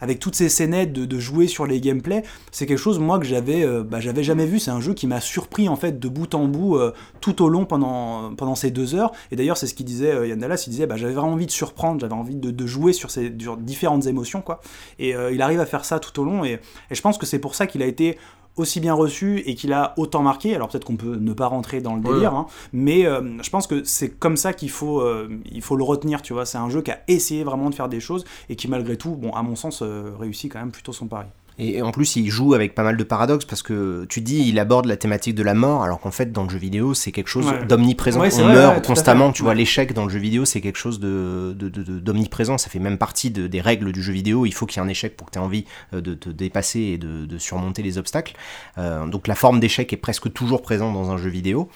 avec 0.00 0.20
toutes 0.20 0.36
ces 0.36 0.48
scénettes 0.48 0.92
de, 0.92 1.06
de 1.06 1.18
jouer 1.18 1.48
sur 1.48 1.66
les 1.66 1.80
gameplays. 1.80 2.22
C'est 2.52 2.66
quelque 2.66 2.78
chose 2.78 2.98
moi 3.00 3.18
que 3.18 3.24
j'avais 3.26 3.66
bah, 3.82 4.00
jamais 4.00 4.46
vu. 4.46 4.60
C'est 4.60 4.70
un 4.70 4.80
jeu 4.80 4.94
qui 4.94 5.06
m'a 5.06 5.20
surpris 5.20 5.68
en 5.68 5.76
fait 5.76 5.98
de 5.98 6.08
bout 6.08 6.34
en 6.34 6.46
bout 6.46 6.78
tout 7.20 7.42
au 7.42 7.48
long 7.48 7.64
pendant 7.64 8.34
pendant 8.34 8.54
ces 8.54 8.70
deux 8.70 8.94
heures. 8.94 9.12
Et 9.32 9.36
d'ailleurs, 9.46 9.56
c'est 9.56 9.66
ce 9.66 9.74
qu'il 9.74 9.86
disait, 9.86 10.10
euh, 10.12 10.26
Yann 10.26 10.38
Dallas, 10.38 10.64
il 10.66 10.70
disait, 10.70 10.86
bah, 10.86 10.96
j'avais 10.96 11.14
vraiment 11.14 11.32
envie 11.32 11.46
de 11.46 11.50
surprendre, 11.50 12.00
j'avais 12.00 12.12
envie 12.14 12.36
de, 12.36 12.50
de 12.50 12.66
jouer 12.66 12.92
sur 12.92 13.10
ces 13.10 13.32
sur 13.38 13.56
différentes 13.56 14.06
émotions, 14.06 14.42
quoi. 14.42 14.60
Et 14.98 15.14
euh, 15.14 15.30
il 15.32 15.40
arrive 15.42 15.60
à 15.60 15.66
faire 15.66 15.84
ça 15.84 15.98
tout 15.98 16.20
au 16.20 16.24
long, 16.24 16.44
et, 16.44 16.60
et 16.90 16.94
je 16.94 17.00
pense 17.02 17.16
que 17.18 17.26
c'est 17.26 17.38
pour 17.38 17.54
ça 17.54 17.66
qu'il 17.66 17.82
a 17.82 17.86
été 17.86 18.18
aussi 18.56 18.80
bien 18.80 18.94
reçu 18.94 19.40
et 19.44 19.54
qu'il 19.54 19.72
a 19.74 19.92
autant 19.98 20.22
marqué. 20.22 20.54
Alors 20.54 20.68
peut-être 20.68 20.86
qu'on 20.86 20.96
peut 20.96 21.16
ne 21.16 21.32
pas 21.34 21.46
rentrer 21.46 21.82
dans 21.82 21.94
le 21.94 22.00
Ouais. 22.02 22.14
délire, 22.14 22.34
hein, 22.34 22.46
mais 22.72 23.04
euh, 23.04 23.20
je 23.42 23.50
pense 23.50 23.66
que 23.66 23.84
c'est 23.84 24.08
comme 24.08 24.38
ça 24.38 24.54
qu'il 24.54 24.70
faut, 24.70 25.00
euh, 25.00 25.28
il 25.52 25.60
faut 25.60 25.76
le 25.76 25.84
retenir, 25.84 26.22
tu 26.22 26.32
vois. 26.32 26.46
C'est 26.46 26.56
un 26.58 26.70
jeu 26.70 26.80
qui 26.80 26.90
a 26.90 27.00
essayé 27.06 27.44
vraiment 27.44 27.68
de 27.68 27.74
faire 27.74 27.90
des 27.90 28.00
choses 28.00 28.24
et 28.48 28.56
qui 28.56 28.66
malgré 28.68 28.96
tout, 28.96 29.10
bon, 29.14 29.30
à 29.32 29.42
mon 29.42 29.56
sens, 29.56 29.82
euh, 29.82 30.10
réussit 30.18 30.50
quand 30.50 30.58
même 30.58 30.72
plutôt 30.72 30.92
son 30.94 31.06
pari. 31.06 31.26
Et 31.58 31.80
en 31.80 31.90
plus, 31.90 32.16
il 32.16 32.28
joue 32.28 32.52
avec 32.52 32.74
pas 32.74 32.82
mal 32.82 32.98
de 32.98 33.04
paradoxes 33.04 33.46
parce 33.46 33.62
que 33.62 34.04
tu 34.10 34.20
dis, 34.20 34.46
il 34.46 34.58
aborde 34.58 34.84
la 34.84 34.96
thématique 34.98 35.34
de 35.34 35.42
la 35.42 35.54
mort, 35.54 35.82
alors 35.82 36.00
qu'en 36.00 36.10
fait, 36.10 36.30
dans 36.30 36.42
le 36.44 36.50
jeu 36.50 36.58
vidéo, 36.58 36.92
c'est 36.92 37.12
quelque 37.12 37.28
chose 37.28 37.46
Ouais. 37.46 37.64
d'omniprésent. 37.64 38.20
Ouais, 38.20 38.28
On 38.34 38.42
vrai, 38.44 38.52
meurt 38.54 38.76
ouais, 38.76 38.82
constamment, 38.82 39.32
tu 39.32 39.42
vois. 39.42 39.54
L'échec 39.54 39.94
dans 39.94 40.04
le 40.04 40.10
jeu 40.10 40.18
vidéo, 40.18 40.44
c'est 40.44 40.60
quelque 40.60 40.76
chose 40.76 41.00
de, 41.00 41.54
de- 41.58 41.70
de- 41.70 41.82
de- 41.82 41.98
d'omniprésent. 41.98 42.58
Ça 42.58 42.68
fait 42.68 42.78
même 42.78 42.98
partie 42.98 43.30
de- 43.30 43.46
des 43.46 43.62
règles 43.62 43.92
du 43.92 44.02
jeu 44.02 44.12
vidéo. 44.12 44.44
Il 44.44 44.52
faut 44.52 44.66
qu'il 44.66 44.80
y 44.80 44.84
ait 44.84 44.86
un 44.86 44.90
échec 44.90 45.16
pour 45.16 45.28
que 45.28 45.32
tu 45.32 45.38
aies 45.38 45.42
envie 45.42 45.64
euh, 45.94 46.02
de 46.02 46.12
te 46.12 46.28
dépasser 46.28 46.80
et 46.80 46.98
de, 46.98 47.24
de 47.24 47.38
surmonter 47.38 47.82
les 47.82 47.96
obstacles. 47.96 48.34
Euh, 48.76 49.06
donc 49.06 49.26
la 49.26 49.34
forme 49.34 49.58
d'échec 49.58 49.90
est 49.94 49.96
presque 49.96 50.30
toujours 50.34 50.60
présente 50.60 50.92
dans 50.92 51.10
un 51.10 51.16
jeu 51.16 51.30
vidéo. 51.30 51.70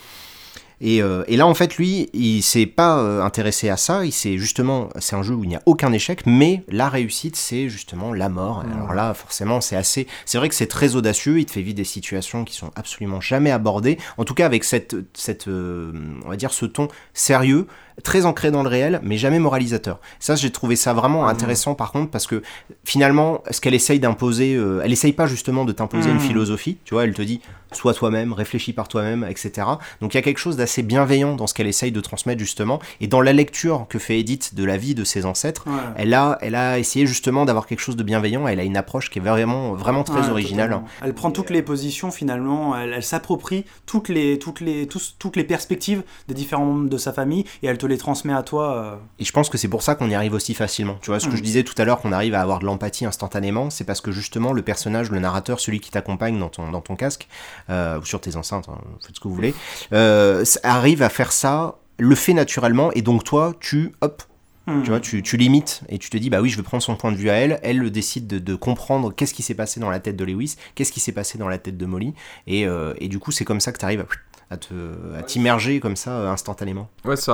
Et, 0.81 1.03
euh, 1.03 1.25
et 1.27 1.37
là, 1.37 1.47
en 1.47 1.55
fait, 1.55 1.77
lui, 1.77 2.09
il 2.13 2.43
s'est 2.43 2.67
pas 2.67 2.99
euh, 2.99 3.23
intéressé 3.23 3.69
à 3.69 3.77
ça. 3.77 4.05
Il 4.05 4.13
s'est 4.13 4.39
justement, 4.39 4.89
c'est 4.99 5.15
un 5.15 5.23
jeu 5.23 5.35
où 5.35 5.45
il 5.45 5.49
n'y 5.49 5.57
a 5.57 5.63
aucun 5.67 5.93
échec, 5.93 6.23
mais 6.27 6.65
la 6.69 6.89
réussite, 6.89 7.37
c'est 7.37 7.69
justement 7.69 8.13
la 8.13 8.29
mort. 8.29 8.65
Alors 8.73 8.95
là, 8.95 9.13
forcément, 9.15 9.61
c'est 9.61 9.77
assez. 9.77 10.07
C'est 10.25 10.39
vrai 10.39 10.49
que 10.49 10.55
c'est 10.55 10.67
très 10.67 10.97
audacieux. 10.97 11.39
Il 11.39 11.45
te 11.45 11.53
fait 11.53 11.63
vivre 11.63 11.77
des 11.77 11.85
situations 11.85 12.45
qui 12.45 12.55
sont 12.55 12.71
absolument 12.77 13.21
jamais 13.21 13.51
abordées. 13.51 13.99
En 14.17 14.25
tout 14.25 14.35
cas, 14.35 14.47
avec 14.47 14.65
cette, 14.65 14.97
cette, 15.15 15.49
euh, 15.49 15.93
on 16.25 16.31
va 16.31 16.37
dire, 16.37 16.53
ce 16.53 16.67
ton 16.67 16.89
sérieux, 17.13 17.67
très 18.03 18.27
ancré 18.27 18.51
dans 18.51 18.63
le 18.63 18.69
réel, 18.69 19.01
mais 19.03 19.17
jamais 19.17 19.39
moralisateur. 19.39 20.01
Ça, 20.19 20.35
j'ai 20.37 20.51
trouvé 20.51 20.77
ça 20.77 20.93
vraiment 20.93 21.27
intéressant, 21.27 21.75
par 21.75 21.93
contre, 21.93 22.11
parce 22.11 22.27
que 22.27 22.43
finalement, 22.85 23.43
ce 23.51 23.61
qu'elle 23.61 23.75
essaye 23.75 24.01
d'imposer, 24.01 24.55
euh, 24.55 24.81
elle 24.85 24.93
essaye 24.93 25.13
pas 25.13 25.27
justement 25.27 25.65
de 25.65 25.73
t'imposer 25.73 26.09
une 26.11 26.17
Mhm. 26.17 26.21
philosophie. 26.23 26.79
Tu 26.85 26.95
vois, 26.95 27.05
elle 27.05 27.15
te 27.15 27.23
dit, 27.23 27.41
sois 27.73 27.95
toi-même, 27.95 28.33
réfléchis 28.33 28.73
par 28.73 28.89
toi-même, 28.89 29.25
etc. 29.29 29.67
Donc 30.01 30.15
il 30.15 30.17
y 30.17 30.19
a 30.19 30.23
quelque 30.23 30.39
chose 30.39 30.57
d'assez 30.57 30.83
bienveillant 30.83 31.37
dans 31.37 31.47
ce 31.47 31.55
qu'elle 31.55 31.69
essaye 31.69 31.93
de 31.93 32.01
transmettre 32.01 32.41
justement, 32.41 32.81
et 33.01 33.07
dans 33.07 33.21
la 33.21 33.33
lecture 33.33 33.87
que 33.89 33.99
fait 34.01 34.19
Edith 34.19 34.55
de 34.57 34.65
la 34.65 34.77
vie 34.77 34.95
de 34.97 35.05
ses 35.05 35.25
ancêtres, 35.25 35.67
elle 35.97 36.13
a, 36.15 36.37
elle 36.41 36.57
a 36.57 36.79
essayé 36.79 37.07
justement 37.07 37.45
d'avoir 37.45 37.67
quelque 37.67 37.81
chose 37.81 37.97
de 37.97 38.03
bienveillant. 38.03 38.49
Elle 38.49 38.59
a 38.61 38.65
une 38.65 38.77
approche 38.77 39.09
qui 39.11 39.19
est 39.19 39.23
vraiment, 39.23 39.75
vraiment 39.75 40.03
très 40.03 40.23
Ouais, 40.23 40.31
originale. 40.31 40.69
totalement. 40.71 40.89
Elle 41.03 41.15
prend 41.15 41.31
toutes 41.31 41.51
les 41.51 41.63
positions 41.63 42.11
finalement, 42.11 42.77
elle, 42.77 42.93
elle 42.93 43.03
s'approprie 43.05 43.65
toutes 43.87 44.09
les, 44.09 44.39
toutes, 44.39 44.61
les, 44.61 44.87
tous- 44.89 45.15
toutes 45.19 45.37
les 45.37 45.45
perspectives 45.45 46.03
des 46.29 46.35
différents 46.35 46.65
membres 46.65 46.89
de 46.89 46.99
sa 46.99 47.13
famille 47.13 47.45
et 47.63 47.67
elle 47.69 47.79
te 47.79 47.87
les 47.91 47.99
transmet 47.99 48.33
à 48.33 48.43
toi. 48.43 48.75
euh, 48.77 48.95
Et 49.19 49.25
je 49.25 49.33
pense 49.33 49.51
que 49.51 49.59
c'est 49.59 49.69
pour 49.69 49.83
ça 49.83 49.95
qu'on 49.95 50.09
y 50.09 50.15
arrive 50.15 50.33
aussi 50.33 50.55
facilement. 50.55 50.97
Tu 51.03 51.11
vois, 51.11 51.21
ce 51.21 51.27
que 51.27 51.35
Mm. 51.35 51.37
je 51.37 51.43
disais 51.43 51.63
tout 51.63 51.75
à 51.77 51.85
l'heure, 51.85 52.01
qu'on 52.01 52.13
arrive 52.13 52.35
à 52.35 52.41
avoir 52.41 52.59
de 52.61 52.65
l'empathie 52.65 53.05
instantanément, 53.05 53.69
c'est 53.71 53.85
parce 53.85 54.01
que 54.01 54.11
justement 54.13 54.53
le 54.55 54.63
personnage, 54.63 55.11
le 55.11 55.19
narrateur, 55.19 55.61
celui 55.61 55.81
qui 55.81 55.91
t'accompagne 55.91 56.39
dans 56.39 56.49
ton, 56.49 56.71
dans 56.71 56.81
ton 56.81 56.97
casque, 56.97 57.29
euh, 57.69 57.99
ou 58.01 58.05
sur 58.07 58.21
tes 58.21 58.37
enceintes, 58.37 58.69
hein, 58.71 58.79
faites 59.05 59.17
ce 59.17 59.21
que 59.21 59.29
vous 59.29 59.35
voulez, 59.35 59.55
euh, 59.93 60.45
arrive 60.63 61.03
à 61.03 61.09
faire 61.11 61.33
ça, 61.33 61.77
le 61.99 62.15
fait 62.15 62.33
naturellement, 62.33 62.91
et 62.93 63.03
donc 63.03 63.25
toi, 63.25 63.53
tu, 63.61 63.93
hop, 64.01 64.23
hmm. 64.67 64.83
tu 64.83 64.89
vois, 64.91 65.01
tu, 65.01 65.23
tu 65.23 65.37
limites 65.37 65.83
et 65.91 65.99
tu 65.99 66.09
te 66.09 66.17
dis, 66.17 66.31
bah 66.31 66.41
oui, 66.41 66.49
je 66.49 66.57
vais 66.57 66.63
prendre 66.63 66.83
son 66.83 66.97
point 66.97 67.13
de 67.13 67.17
vue 67.17 67.29
à 67.29 67.35
elle. 67.35 67.61
Elle 67.63 67.79
le 67.79 67.91
décide 67.91 68.27
de, 68.27 68.39
de 68.39 68.55
comprendre 68.55 69.13
qu'est-ce 69.15 69.35
qui 69.35 69.43
s'est 69.43 69.55
passé 69.55 69.81
dans 69.81 69.91
la 69.91 70.01
tête 70.01 70.17
de 70.17 70.25
Lewis, 70.25 70.57
qu'est-ce 70.75 70.93
qui 70.93 71.01
s'est 71.01 71.13
passé 71.13 71.37
dans 71.37 71.49
la 71.49 71.59
tête 71.59 71.77
de 71.77 71.87
Molly. 71.87 72.15
Et, 72.47 72.67
euh, 72.67 72.95
et 72.99 73.09
du 73.09 73.19
coup, 73.19 73.33
c'est 73.33 73.45
comme 73.45 73.61
ça 73.61 73.71
que 73.73 73.79
tu 73.79 73.85
arrives 73.85 74.01
à, 74.01 74.07
à 74.53 74.57
te, 74.57 74.75
à 75.17 75.23
t'immerger 75.23 75.79
comme 75.79 75.95
ça 75.95 76.11
euh, 76.11 76.29
instantanément. 76.33 76.89
Ouais, 77.05 77.15
c'est 77.17 77.31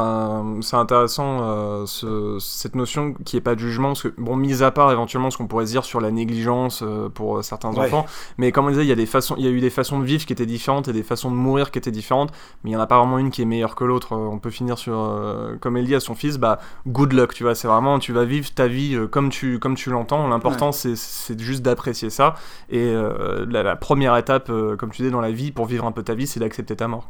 intéressant 0.77 1.39
euh, 1.41 1.87
ce- 1.87 2.37
cette 2.39 2.75
notion 2.75 3.15
qui 3.25 3.39
est 3.39 3.41
pas 3.41 3.55
de 3.55 3.61
jugement, 3.61 3.89
parce 3.89 4.03
que, 4.03 4.13
bon, 4.19 4.37
mis 4.37 4.63
à 4.63 4.71
part 4.71 4.93
éventuellement 4.93 5.31
ce 5.31 5.39
qu'on 5.39 5.47
pourrait 5.47 5.65
se 5.65 5.71
dire 5.71 5.85
sur 5.85 6.01
la 6.03 6.11
négligence 6.11 6.83
euh, 6.83 7.09
pour 7.09 7.43
certains 7.43 7.73
Ouais. 7.73 7.87
enfants, 7.87 8.05
mais 8.37 8.53
comme 8.53 8.67
on 8.67 8.69
disait, 8.71 8.85
il 8.85 8.89
y, 8.89 8.93
a 8.93 8.97
des 8.97 9.07
façons, 9.07 9.35
il 9.39 9.45
y 9.45 9.49
a 9.49 9.51
eu 9.51 9.61
des 9.61 9.71
façons 9.71 9.99
de 9.99 10.05
vivre 10.05 10.27
qui 10.27 10.33
étaient 10.35 10.45
différentes 10.45 10.89
et 10.89 10.93
des 10.93 11.03
façons 11.03 11.31
de 11.31 11.37
mourir 11.37 11.71
qui 11.71 11.79
étaient 11.79 11.91
différentes, 11.91 12.33
mais 12.63 12.71
il 12.71 12.73
y 12.75 12.77
en 12.77 12.81
a 12.81 12.87
pas 12.87 12.99
vraiment 12.99 13.19
une 13.19 13.31
qui 13.31 13.41
est 13.41 13.47
meilleure 13.47 13.77
que 13.77 13.85
l'autre. 13.85 14.15
On 14.15 14.39
peut 14.39 14.51
finir 14.51 14.77
sur, 14.77 14.99
euh, 14.99 15.57
comme 15.59 15.79
elle 15.79 15.87
dit 15.87 15.95
à 15.95 16.01
son 16.01 16.15
fils, 16.15 16.37
bah, 16.37 16.59
good 16.87 17.15
luck, 17.15 17.33
tu 17.33 17.45
vois, 17.45 17.55
c'est 17.55 17.67
vraiment, 17.69 17.99
tu 17.99 18.13
vas 18.13 18.27
vivre 18.27 18.53
ta 18.55 18.67
vie 18.67 18.95
comme 19.11 19.31
tu, 19.31 19.59
comme 19.59 19.75
tu 19.75 19.89
l'entends, 19.89 20.29
l'important 20.29 20.71
c'est 20.71 20.97
c'est 20.97 21.41
juste 21.41 21.63
d'apprécier 21.63 22.11
ça, 22.11 22.35
et 22.69 22.93
la, 23.49 23.63
la 23.63 23.77
première 23.77 24.17
étape, 24.19 24.51
comme 24.79 24.91
tu 24.91 25.01
dis, 25.03 25.11
dans 25.11 25.21
la 25.23 25.31
vie, 25.31 25.51
pour 25.51 25.65
vivre 25.65 25.87
un 25.87 25.93
peu 25.93 26.03
ta 26.03 26.15
vie, 26.15 26.27
c'est 26.27 26.41
d'accepter 26.41 26.77
ta 26.77 26.89
mort. 26.89 27.06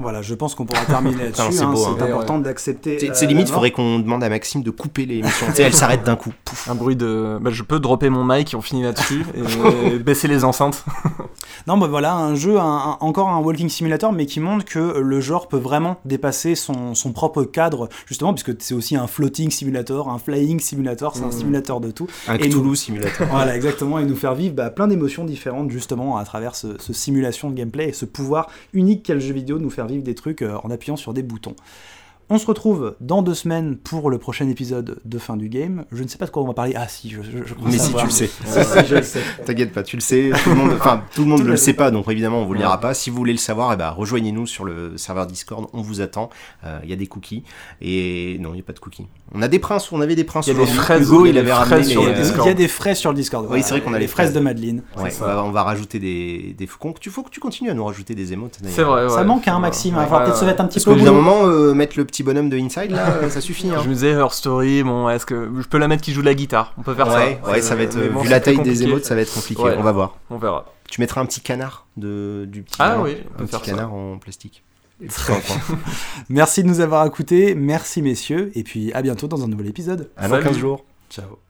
Voilà, 0.00 0.22
je 0.22 0.34
pense 0.34 0.54
qu'on 0.54 0.64
pourra 0.66 0.84
terminer 0.86 1.24
là-dessus. 1.24 1.52
c'est 1.52 1.62
hein, 1.62 1.72
hein. 1.76 1.94
Ouais, 1.94 2.10
important 2.10 2.38
d'accepter. 2.38 2.98
C'est 3.12 3.24
euh, 3.24 3.28
limite, 3.28 3.48
il 3.48 3.52
faudrait 3.52 3.70
qu'on 3.70 3.98
demande 3.98 4.24
à 4.24 4.28
Maxime 4.28 4.62
de 4.62 4.70
couper 4.70 5.06
l'émission. 5.06 5.46
tu 5.48 5.54
sais, 5.54 5.62
elle 5.62 5.74
s'arrête 5.74 6.04
d'un 6.04 6.16
coup. 6.16 6.32
Pouf. 6.44 6.68
Un 6.70 6.74
bruit 6.74 6.96
de. 6.96 7.38
Bah, 7.40 7.50
je 7.52 7.62
peux 7.62 7.78
dropper 7.78 8.08
mon 8.10 8.24
mic 8.24 8.52
et 8.52 8.56
on 8.56 8.62
finit 8.62 8.82
là-dessus 8.82 9.24
et 9.34 9.98
baisser 9.98 10.28
les 10.28 10.44
enceintes. 10.44 10.84
Non, 11.66 11.76
bah 11.76 11.88
voilà, 11.88 12.14
un 12.14 12.34
jeu, 12.34 12.58
un- 12.58 12.62
un- 12.62 12.96
encore 13.00 13.28
un 13.28 13.38
walking 13.38 13.68
simulator, 13.68 14.12
mais 14.14 14.24
qui 14.24 14.40
montre 14.40 14.64
que 14.64 14.98
le 14.98 15.20
genre 15.20 15.46
peut 15.46 15.58
vraiment 15.58 15.98
dépasser 16.06 16.54
son, 16.54 16.94
son 16.94 17.12
propre 17.12 17.42
cadre, 17.42 17.90
justement, 18.06 18.32
puisque 18.32 18.52
c'est 18.62 18.72
aussi 18.74 18.96
un 18.96 19.06
floating 19.06 19.50
simulator, 19.50 20.08
un 20.08 20.18
flying 20.18 20.58
simulator, 20.58 21.14
c'est 21.14 21.22
un 21.22 21.26
Mm. 21.28 21.32
simulator 21.32 21.80
de 21.82 21.90
tout. 21.90 22.06
Un 22.28 22.36
Et 22.36 22.48
Cthulhu 22.48 22.62
nous- 22.62 22.74
simulateur. 22.74 23.28
Voilà, 23.30 23.54
exactement, 23.56 23.98
et 23.98 24.04
nous 24.06 24.16
faire 24.16 24.34
vivre 24.34 24.54
bah, 24.54 24.70
plein 24.70 24.88
d'émotions 24.88 25.24
différentes, 25.24 25.70
justement, 25.70 26.16
à 26.16 26.24
travers 26.24 26.54
ce, 26.56 26.78
ce 26.78 26.94
simulation 26.94 27.50
de 27.50 27.54
gameplay 27.54 27.90
et 27.90 27.92
ce 27.92 28.06
pouvoir 28.06 28.48
unique 28.72 29.02
qu'a 29.04 29.14
le 29.14 29.20
jeu 29.20 29.34
vidéo 29.34 29.58
de 29.58 29.62
nous 29.62 29.70
faire 29.70 29.86
des 29.98 30.14
trucs 30.14 30.42
euh, 30.42 30.56
en 30.62 30.70
appuyant 30.70 30.96
sur 30.96 31.12
des 31.12 31.22
boutons. 31.22 31.56
On 32.32 32.38
se 32.38 32.46
retrouve 32.46 32.94
dans 33.00 33.22
deux 33.22 33.34
semaines 33.34 33.76
pour 33.76 34.08
le 34.08 34.16
prochain 34.18 34.48
épisode 34.48 35.00
de 35.04 35.18
fin 35.18 35.36
du 35.36 35.48
game. 35.48 35.84
Je 35.90 36.04
ne 36.04 36.06
sais 36.08 36.16
pas 36.16 36.26
de 36.26 36.30
quoi 36.30 36.44
on 36.44 36.46
va 36.46 36.54
parler. 36.54 36.74
Ah 36.76 36.86
si, 36.86 37.10
je, 37.10 37.22
je, 37.22 37.44
je 37.44 37.54
crois 37.54 37.68
Mais 37.68 37.76
si, 37.76 37.92
tu 37.92 38.04
le 38.04 38.10
sais. 38.10 38.28
Si, 38.28 38.64
si, 38.64 38.86
je 38.86 38.94
le 38.94 39.02
sais. 39.02 39.20
T'inquiète 39.44 39.72
pas, 39.72 39.82
tu 39.82 39.96
le 39.96 40.00
sais. 40.00 40.30
Tout 40.44 40.50
le 40.50 40.54
monde, 40.54 40.70
enfin, 40.74 41.02
tout 41.12 41.22
le 41.22 41.26
monde 41.28 41.38
Tout 41.38 41.42
ne 41.42 41.48
le 41.48 41.54
le 41.54 41.58
sait 41.58 41.72
pas, 41.72 41.90
donc 41.90 42.08
évidemment, 42.08 42.42
on 42.42 42.44
vous 42.46 42.52
le 42.52 42.60
dira 42.60 42.76
Ouais. 42.76 42.80
pas. 42.80 42.94
Si 42.94 43.10
vous 43.10 43.16
voulez 43.16 43.32
le 43.32 43.38
savoir, 43.38 43.72
eh 43.72 43.76
ben, 43.76 43.90
rejoignez-nous 43.90 44.46
sur 44.46 44.64
le 44.64 44.96
serveur 44.96 45.26
Discord. 45.26 45.66
On 45.72 45.82
vous 45.82 46.00
attend. 46.02 46.30
Euh, 46.64 46.78
Il 46.84 46.90
y 46.90 46.92
a 46.92 46.96
des 46.96 47.08
cookies. 47.08 47.42
Et 47.80 48.36
non, 48.40 48.50
il 48.50 48.54
n'y 48.54 48.60
a 48.60 48.62
pas 48.64 48.74
de 48.74 48.78
cookies. 48.78 49.08
On 49.34 49.42
a 49.42 49.48
des 49.48 49.58
princes, 49.58 49.90
on 49.90 50.00
avait 50.00 50.14
des 50.14 50.22
princes. 50.22 50.46
Il 50.46 50.56
y 50.56 50.56
a 50.56 50.64
des 50.64 50.70
fraises, 50.70 51.08
Hugo, 51.08 51.26
il 51.26 51.36
avait 51.36 51.52
ramené 51.52 51.82
sur 51.82 52.02
les, 52.02 52.12
le 52.12 52.12
euh, 52.14 52.22
Discord. 52.22 52.46
Il 52.46 52.48
y 52.48 52.52
a 52.52 52.54
des 52.54 52.68
fraises 52.68 52.98
sur 52.98 53.10
le 53.10 53.16
Discord. 53.16 53.44
Oui, 53.50 53.62
c'est 53.64 53.70
vrai 53.70 53.80
qu'on 53.80 53.92
a 53.92 53.98
les 53.98 54.06
fraises 54.06 54.26
fraises. 54.28 54.34
de 54.36 54.40
Madeleine. 54.40 54.82
Ouais, 54.96 55.10
on, 55.20 55.24
va, 55.24 55.44
on 55.44 55.50
va 55.50 55.64
rajouter 55.64 55.98
des, 55.98 56.54
des 56.56 56.66
faucons. 56.68 56.94
Tu 57.00 57.10
faut 57.10 57.24
que 57.24 57.30
tu 57.30 57.40
continues 57.40 57.70
à 57.70 57.74
nous 57.74 57.84
rajouter 57.84 58.14
des 58.14 58.32
émotes. 58.32 58.58
C'est 58.68 58.84
vrai, 58.84 59.02
ouais. 59.04 59.10
Ça 59.10 59.24
manque, 59.24 59.48
hein, 59.48 59.58
Maxime. 59.58 59.96
Il 60.00 60.08
va 60.08 60.18
ouais, 60.18 60.24
peut-être 60.24 60.36
se 60.38 60.44
mettre 60.44 60.60
un 60.60 60.66
petit 60.66 60.78
peu 60.78 60.92
au 60.92 60.94
bout 60.94 61.04
d'un 61.04 61.10
moment, 61.12 61.46
euh, 61.46 61.74
mettre 61.74 61.98
le 61.98 62.04
petit 62.04 62.19
bonhomme 62.22 62.48
de 62.48 62.56
Inside, 62.58 62.90
là, 62.90 63.14
euh, 63.22 63.30
ça 63.30 63.40
suffit. 63.40 63.68
Hein. 63.70 63.80
Je 63.82 63.88
me 63.88 63.94
disais 63.94 64.10
Her 64.10 64.32
Story, 64.32 64.82
bon, 64.82 65.08
est-ce 65.08 65.26
que 65.26 65.50
je 65.60 65.66
peux 65.68 65.78
la 65.78 65.88
mettre 65.88 66.02
qui 66.02 66.12
joue 66.12 66.20
de 66.20 66.26
la 66.26 66.34
guitare? 66.34 66.74
On 66.78 66.82
peut 66.82 66.94
faire 66.94 67.08
Ouais, 67.08 67.38
ça. 67.44 67.50
ouais, 67.50 67.62
ça 67.62 67.74
va 67.76 67.82
être. 67.82 67.96
Euh, 67.96 68.10
bon, 68.10 68.20
vu 68.22 68.28
la 68.28 68.40
taille 68.40 68.60
des 68.62 68.82
émotes, 68.82 69.04
ça 69.04 69.14
va 69.14 69.20
être 69.22 69.32
compliqué. 69.34 69.62
Ouais. 69.62 69.76
On 69.78 69.82
va 69.82 69.92
voir. 69.92 70.16
On 70.30 70.38
verra. 70.38 70.66
Tu 70.90 71.00
mettras 71.00 71.20
un 71.20 71.26
petit 71.26 71.40
canard 71.40 71.86
de, 71.96 72.46
du 72.48 72.62
petit. 72.62 72.76
Ah 72.80 72.90
gamin, 72.92 73.02
oui, 73.04 73.16
on 73.34 73.38
peut 73.38 73.44
un 73.44 73.46
faire 73.46 73.60
petit 73.60 73.70
ça. 73.70 73.76
canard 73.76 73.92
en 73.94 74.18
plastique. 74.18 74.64
Très 75.08 75.40
Merci 76.28 76.62
de 76.62 76.68
nous 76.68 76.80
avoir 76.80 77.06
écoutés, 77.06 77.54
merci 77.54 78.02
messieurs, 78.02 78.50
et 78.54 78.62
puis 78.64 78.92
à 78.92 79.00
bientôt 79.02 79.28
dans 79.28 79.42
un 79.44 79.48
nouvel 79.48 79.68
épisode. 79.68 80.10
À 80.16 80.28
dans 80.28 80.34
Salut. 80.34 80.44
15 80.46 80.58
jours. 80.58 80.84
Ciao. 81.10 81.49